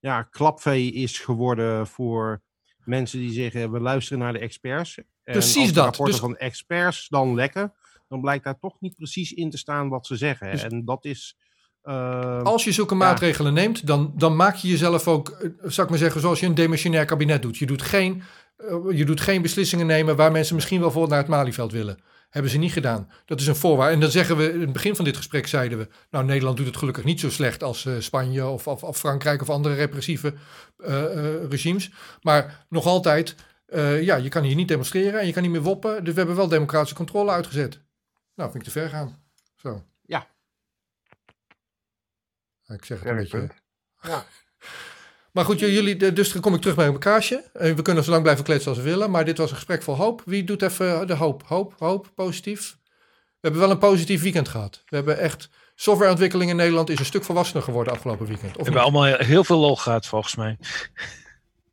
ja, 0.00 0.22
klapvee 0.22 0.92
is 0.92 1.18
geworden 1.18 1.86
voor 1.86 2.42
mensen 2.84 3.18
die 3.18 3.32
zeggen 3.32 3.72
we 3.72 3.80
luisteren 3.80 4.18
naar 4.18 4.32
de 4.32 4.38
experts. 4.38 4.96
En 4.98 5.04
Precies 5.24 5.56
als 5.56 5.68
de 5.68 5.74
dat. 5.74 5.84
rapporten 5.84 6.12
Dus- 6.14 6.20
van 6.22 6.36
experts 6.36 7.06
dan 7.08 7.34
lekken, 7.34 7.72
dan 8.08 8.20
blijkt 8.20 8.44
daar 8.44 8.58
toch 8.58 8.80
niet 8.80 8.94
precies 8.96 9.32
in 9.32 9.50
te 9.50 9.58
staan 9.58 9.88
wat 9.88 10.06
ze 10.06 10.16
zeggen. 10.16 10.50
Dus- 10.50 10.62
en 10.62 10.84
dat 10.84 11.04
is. 11.04 11.36
eh, 11.82 12.42
Als 12.42 12.64
je 12.64 12.72
zulke 12.72 12.94
Ja. 12.94 12.98
maatregelen 13.00 13.54
neemt, 13.54 13.86
dan, 13.86 14.12
dan 14.16 14.36
maak 14.36 14.54
je 14.56 14.68
jezelf 14.68 15.08
ook, 15.08 15.28
eh, 15.28 15.48
zou 15.62 15.82
ik 15.82 15.88
maar 15.88 15.98
zeggen, 15.98 16.20
zoals 16.20 16.40
je 16.40 16.46
een 16.46 16.54
demissionair 16.54 17.04
kabinet 17.04 17.42
doet. 17.42 17.56
Je 17.56 17.66
doet 17.66 17.82
geen, 17.82 18.22
eh, 18.56 18.76
je 18.92 19.04
doet 19.04 19.20
geen 19.20 19.42
beslissingen 19.42 19.86
nemen 19.86 20.16
waar 20.16 20.32
mensen 20.32 20.54
misschien 20.54 20.80
wel 20.80 20.90
voor 20.90 21.08
naar 21.08 21.18
het 21.18 21.28
Malieveld 21.28 21.72
willen. 21.72 21.98
Hebben 22.32 22.50
ze 22.50 22.58
niet 22.58 22.72
gedaan. 22.72 23.10
Dat 23.24 23.40
is 23.40 23.46
een 23.46 23.56
voorwaarde. 23.56 23.94
En 23.94 24.00
dan 24.00 24.10
zeggen 24.10 24.36
we, 24.36 24.52
in 24.52 24.60
het 24.60 24.72
begin 24.72 24.96
van 24.96 25.04
dit 25.04 25.16
gesprek 25.16 25.46
zeiden 25.46 25.78
we, 25.78 25.88
nou 26.10 26.24
Nederland 26.24 26.56
doet 26.56 26.66
het 26.66 26.76
gelukkig 26.76 27.04
niet 27.04 27.20
zo 27.20 27.30
slecht 27.30 27.62
als 27.62 27.86
eh, 27.86 27.94
Spanje 27.98 28.46
of, 28.46 28.66
of, 28.66 28.82
of 28.82 28.98
Frankrijk 28.98 29.42
of 29.42 29.50
andere 29.50 29.74
repressieve 29.74 30.34
eh, 30.78 31.04
eh, 31.04 31.50
regimes. 31.50 31.90
Maar 32.22 32.66
nog 32.68 32.86
altijd, 32.86 33.34
ja, 34.00 34.16
je 34.16 34.28
kan 34.28 34.42
hier 34.42 34.54
niet 34.54 34.68
demonstreren 34.68 35.20
en 35.20 35.26
je 35.26 35.32
kan 35.32 35.42
niet 35.42 35.50
meer 35.50 35.62
woppen. 35.62 36.04
Dus 36.04 36.12
we 36.12 36.18
hebben 36.18 36.36
wel 36.36 36.48
democratische 36.48 36.94
controle 36.94 37.30
uitgezet. 37.30 37.80
Nou, 38.34 38.50
vind 38.50 38.66
ik 38.66 38.72
te 38.72 38.78
ver 38.78 38.88
gaan. 38.88 39.22
Zo. 39.56 39.84
Ja. 40.02 40.26
Ik 42.66 42.84
zeg 42.84 42.98
het 42.98 43.08
een 43.08 43.16
beetje. 43.16 43.48
Ja. 44.02 44.24
Maar 45.32 45.44
goed, 45.44 45.60
jullie, 45.60 45.96
de- 45.96 46.12
dus 46.12 46.32
dan 46.32 46.42
kom 46.42 46.54
ik 46.54 46.60
terug 46.60 46.76
bij 46.76 46.86
mijn 46.86 46.98
kaasje. 46.98 47.50
Eh, 47.52 47.72
We 47.72 47.82
kunnen 47.82 48.04
zo 48.04 48.10
lang 48.10 48.22
blijven 48.22 48.44
kletsen 48.44 48.68
als 48.70 48.78
we 48.78 48.84
willen, 48.84 49.10
maar 49.10 49.24
dit 49.24 49.38
was 49.38 49.50
een 49.50 49.56
gesprek 49.56 49.82
vol 49.82 49.96
hoop. 49.96 50.22
Wie 50.24 50.44
doet 50.44 50.62
even 50.62 51.06
de 51.06 51.14
hoop? 51.14 51.42
Hoop, 51.46 51.74
hoop, 51.78 52.10
positief. 52.14 52.78
We 53.40 53.48
hebben 53.48 53.60
wel 53.60 53.70
een 53.70 53.78
positief 53.78 54.22
weekend 54.22 54.48
gehad. 54.48 54.82
We 54.86 54.96
hebben 54.96 55.18
echt 55.18 55.48
softwareontwikkeling 55.74 56.50
in 56.50 56.56
Nederland 56.56 56.90
is 56.90 56.98
een 56.98 57.04
stuk 57.04 57.24
volwassener 57.24 57.62
geworden 57.62 57.92
afgelopen 57.92 58.26
weekend. 58.26 58.50
Of 58.50 58.56
We 58.56 58.62
hebben 58.62 58.82
allemaal 58.82 59.04
heel- 59.04 59.44
veel 59.44 59.58
lol 59.58 59.76
gehad, 59.76 60.06
volgens 60.06 60.36
mij. 60.36 60.58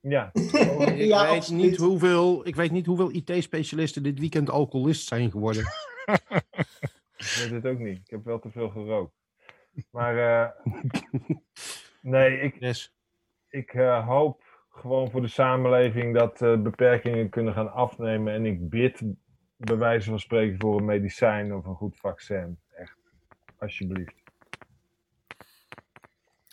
Ja. 0.01 0.29
ik, 0.33 0.95
Ja, 0.97 1.31
weet 1.31 1.49
niet 1.49 1.77
hoeveel, 1.77 2.47
ik 2.47 2.55
weet 2.55 2.71
niet 2.71 2.85
hoeveel 2.85 3.11
IT-specialisten 3.11 4.03
dit 4.03 4.19
weekend 4.19 4.49
alcoholist 4.49 5.07
zijn 5.07 5.31
geworden. 5.31 5.63
Ik 7.17 7.35
weet 7.39 7.51
het 7.51 7.65
ook 7.65 7.79
niet. 7.79 7.97
Ik 7.97 8.09
heb 8.09 8.25
wel 8.25 8.39
te 8.39 8.49
veel 8.51 8.69
gerookt. 8.69 9.13
Maar 9.91 10.17
eh, 10.17 10.49
nee, 12.01 12.39
ik, 12.41 12.55
Yes. 12.59 12.93
Ik 13.49 13.73
eh, 13.73 14.07
hoop 14.07 14.43
gewoon 14.69 15.11
voor 15.11 15.21
de 15.21 15.27
samenleving 15.27 16.17
dat 16.17 16.41
eh, 16.41 16.61
beperkingen 16.61 17.29
kunnen 17.29 17.53
gaan 17.53 17.73
afnemen. 17.73 18.33
En 18.33 18.45
ik 18.45 18.69
bid 18.69 19.03
bij 19.57 19.77
wijze 19.77 20.09
van 20.09 20.19
spreken 20.19 20.59
voor 20.59 20.77
een 20.77 20.85
medicijn 20.85 21.53
of 21.53 21.65
een 21.65 21.75
goed 21.75 21.97
vaccin. 21.97 22.59
Echt, 22.69 22.97
alsjeblieft. 23.57 24.17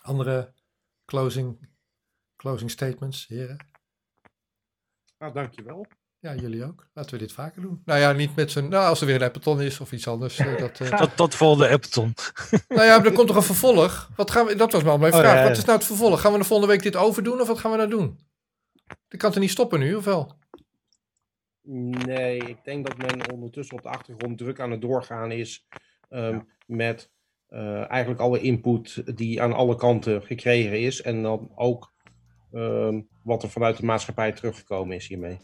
andere 0.07 0.53
closing, 1.05 1.69
closing 2.35 2.71
statements, 2.71 3.27
heren. 3.27 3.65
Nou, 5.17 5.33
dankjewel. 5.33 5.85
Ja, 6.19 6.35
jullie 6.35 6.63
ook. 6.65 6.87
Laten 6.93 7.11
we 7.11 7.17
dit 7.17 7.31
vaker 7.31 7.61
doen. 7.61 7.81
Nou 7.85 7.99
ja, 7.99 8.11
niet 8.11 8.35
met 8.35 8.51
zo'n... 8.51 8.67
Nou, 8.69 8.87
als 8.87 8.99
er 9.01 9.05
weer 9.07 9.15
een 9.15 9.21
Appleton 9.27 9.61
is 9.61 9.79
of 9.79 9.91
iets 9.91 10.07
anders. 10.07 10.37
eh, 10.37 10.57
dat, 10.59 10.75
Tot, 10.97 11.15
tot 11.15 11.31
de 11.31 11.37
volgende 11.37 11.69
Appleton. 11.69 12.13
nou 12.67 12.83
ja, 12.83 12.97
maar 12.97 13.05
er 13.05 13.11
komt 13.13 13.27
toch 13.27 13.35
een 13.35 13.43
vervolg? 13.43 14.09
Wat 14.15 14.31
gaan 14.31 14.45
we... 14.45 14.55
Dat 14.55 14.71
was 14.71 14.83
wel 14.83 14.97
mijn 14.97 15.13
Oh, 15.13 15.19
vraag. 15.19 15.33
ja, 15.33 15.41
ja. 15.41 15.47
Wat 15.47 15.57
is 15.57 15.65
nou 15.65 15.77
het 15.77 15.87
vervolg? 15.87 16.21
Gaan 16.21 16.31
we 16.31 16.37
de 16.37 16.43
volgende 16.43 16.73
week 16.73 16.83
dit 16.83 16.95
overdoen 16.95 17.41
of 17.41 17.47
wat 17.47 17.59
gaan 17.59 17.71
we 17.71 17.77
nou 17.77 17.89
doen? 17.89 18.19
Ik 19.09 19.17
kan 19.19 19.25
het 19.27 19.35
er 19.35 19.39
niet 19.41 19.49
stoppen 19.51 19.79
nu, 19.79 19.95
of 19.95 20.05
wel? 20.05 20.35
Nee, 22.05 22.37
ik 22.37 22.57
denk 22.63 22.87
dat 22.87 22.97
men 22.97 23.31
ondertussen 23.31 23.75
op 23.77 23.83
de 23.83 23.89
achtergrond 23.89 24.37
druk 24.37 24.59
aan 24.59 24.71
het 24.71 24.81
doorgaan 24.81 25.31
is 25.31 25.67
ehm, 26.09 26.39
met 26.65 27.09
eh, 27.47 27.89
eigenlijk 27.91 28.21
alle 28.21 28.39
input 28.41 29.17
die 29.17 29.41
aan 29.41 29.53
alle 29.53 29.75
kanten 29.75 30.21
gekregen 30.21 30.79
is. 30.79 31.01
En 31.01 31.21
dan 31.21 31.51
ook 31.55 31.93
ehm, 32.53 33.01
wat 33.23 33.43
er 33.43 33.49
vanuit 33.49 33.77
de 33.77 33.85
maatschappij 33.85 34.31
teruggekomen 34.31 34.95
is 34.95 35.07
hiermee. 35.07 35.39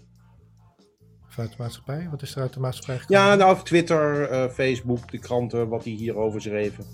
Vanuit 1.33 1.51
de 1.51 1.57
maatschappij? 1.61 2.07
Wat 2.11 2.21
is 2.21 2.35
er 2.35 2.41
uit 2.41 2.53
de 2.53 2.59
maatschappij 2.59 2.97
gekomen? 2.97 3.23
Ja, 3.23 3.35
nou, 3.35 3.63
Twitter, 3.63 4.29
eh, 4.29 4.49
Facebook, 4.49 5.11
de 5.11 5.19
kranten, 5.19 5.67
wat 5.67 5.83
die 5.83 5.97
hierover 5.97 6.41
schreven. 6.41 6.85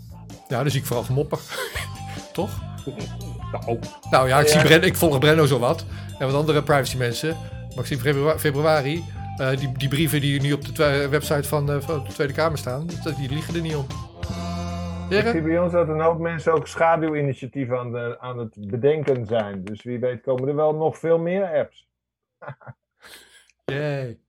Ja, 0.48 0.64
dus 0.64 0.76
ik 0.76 0.86
vooral 0.86 1.04
gemoppen. 1.06 1.38
Toch? 2.34 2.50
Nou, 3.52 3.80
Nou 4.12 4.28
ja, 4.28 4.40
ik, 4.40 4.48
zie. 4.48 4.62
Bren, 4.62 4.84
ik 4.84 4.96
volg 4.96 5.20
Brenno 5.20 5.46
zo 5.46 5.60
wat. 5.60 5.86
En 6.20 6.26
wat 6.26 6.36
andere 6.36 6.64
privacy 6.64 6.98
mensen. 6.98 7.38
Maar 7.70 7.78
ik 7.80 7.86
zie 7.86 7.98
februari, 7.98 8.40
februari 8.40 9.04
eh, 9.38 9.58
die, 9.58 9.72
die 9.78 9.88
brieven 9.88 10.22
die 10.22 10.42
nu 10.42 10.54
op 10.54 10.76
de 10.76 11.08
website 11.10 11.48
van, 11.48 11.72
eh, 11.72 11.80
van 11.80 12.04
de 12.04 12.14
Tweede 12.14 12.34
Kamer 12.34 12.58
staan, 12.58 12.88
dat- 13.04 13.16
die 13.16 13.30
liegen 13.30 13.56
er 13.56 13.62
niet 13.62 13.76
om. 13.76 13.86
Ik 15.10 15.28
zie 15.28 15.42
bij 15.42 15.60
ons 15.60 15.72
dat 15.72 15.88
een 15.88 16.00
hoop 16.02 16.20
mensen 16.20 16.54
ook 16.54 16.68
schaduwinitiatieven 16.68 17.80
aan, 17.80 17.92
de, 17.92 18.18
aan 18.20 18.38
het 18.38 18.54
bedenken 18.58 19.26
zijn. 19.26 19.64
Dus 19.66 19.84
wie 19.84 20.00
weet 20.00 20.22
komen 20.22 20.48
er 20.48 20.56
wel 20.56 20.76
nog 20.76 20.98
veel 20.98 21.18
meer 21.20 21.58
apps. 21.58 21.88
Yay. 23.66 24.20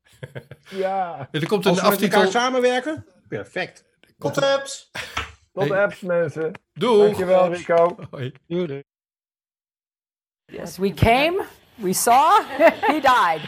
Ja, 0.70 1.28
Er 1.32 1.46
komt 1.46 1.66
als 1.66 1.78
een 1.78 1.84
we 1.84 1.90
met 1.90 2.02
elkaar 2.02 2.18
aftitel. 2.18 2.40
samenwerken, 2.40 3.06
perfect. 3.28 3.84
Komt 4.18 4.34
Tot 4.34 4.44
apps! 4.44 4.90
tot 5.52 5.68
Hey. 5.68 5.82
apps 5.82 6.00
mensen. 6.00 6.52
doeg! 6.72 7.02
Dankjewel 7.04 7.52
Rico. 7.52 7.96
Hoi. 8.10 8.32
Yes, 10.46 10.76
we 10.78 10.92
came, 10.94 11.44
we 11.74 11.92
saw, 11.92 12.40
he 12.92 13.00
died. 13.00 13.40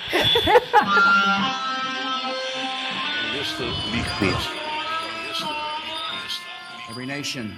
Every 6.90 7.06
nation 7.06 7.54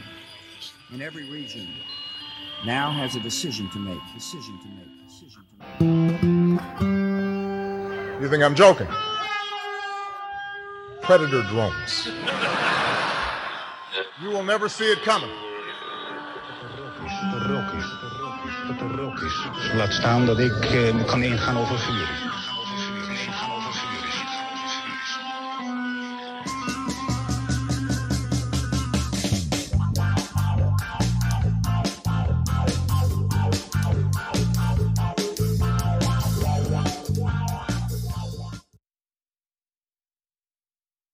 in 0.93 1.03
every 1.03 1.25
region 1.31 1.67
now 2.65 2.91
has 2.93 3.17
a 3.17 3.21
decision 3.21 3.69
to 3.71 3.79
make. 3.79 3.99
Decision 4.15 4.59
to 4.61 4.69
make. 4.69 5.09
Decision 5.09 5.45
to 5.81 5.85
make. 6.25 6.34
You 8.25 8.31
think 8.31 8.43
I'm 8.43 8.55
joking? 8.55 8.87
Predator 11.03 11.43
drones. 11.43 12.09
You 14.23 14.31
will 14.31 14.43
never 14.43 14.67
see 14.71 14.91
it 14.91 15.03
coming. 15.03 15.29
Laat 19.77 19.93
staan 19.93 20.27
dat 20.27 20.39
ik 20.39 20.65
eh, 20.65 21.05
kan 21.07 21.23
ingaan 21.23 21.57
over 21.57 21.79
vuur. 21.79 22.34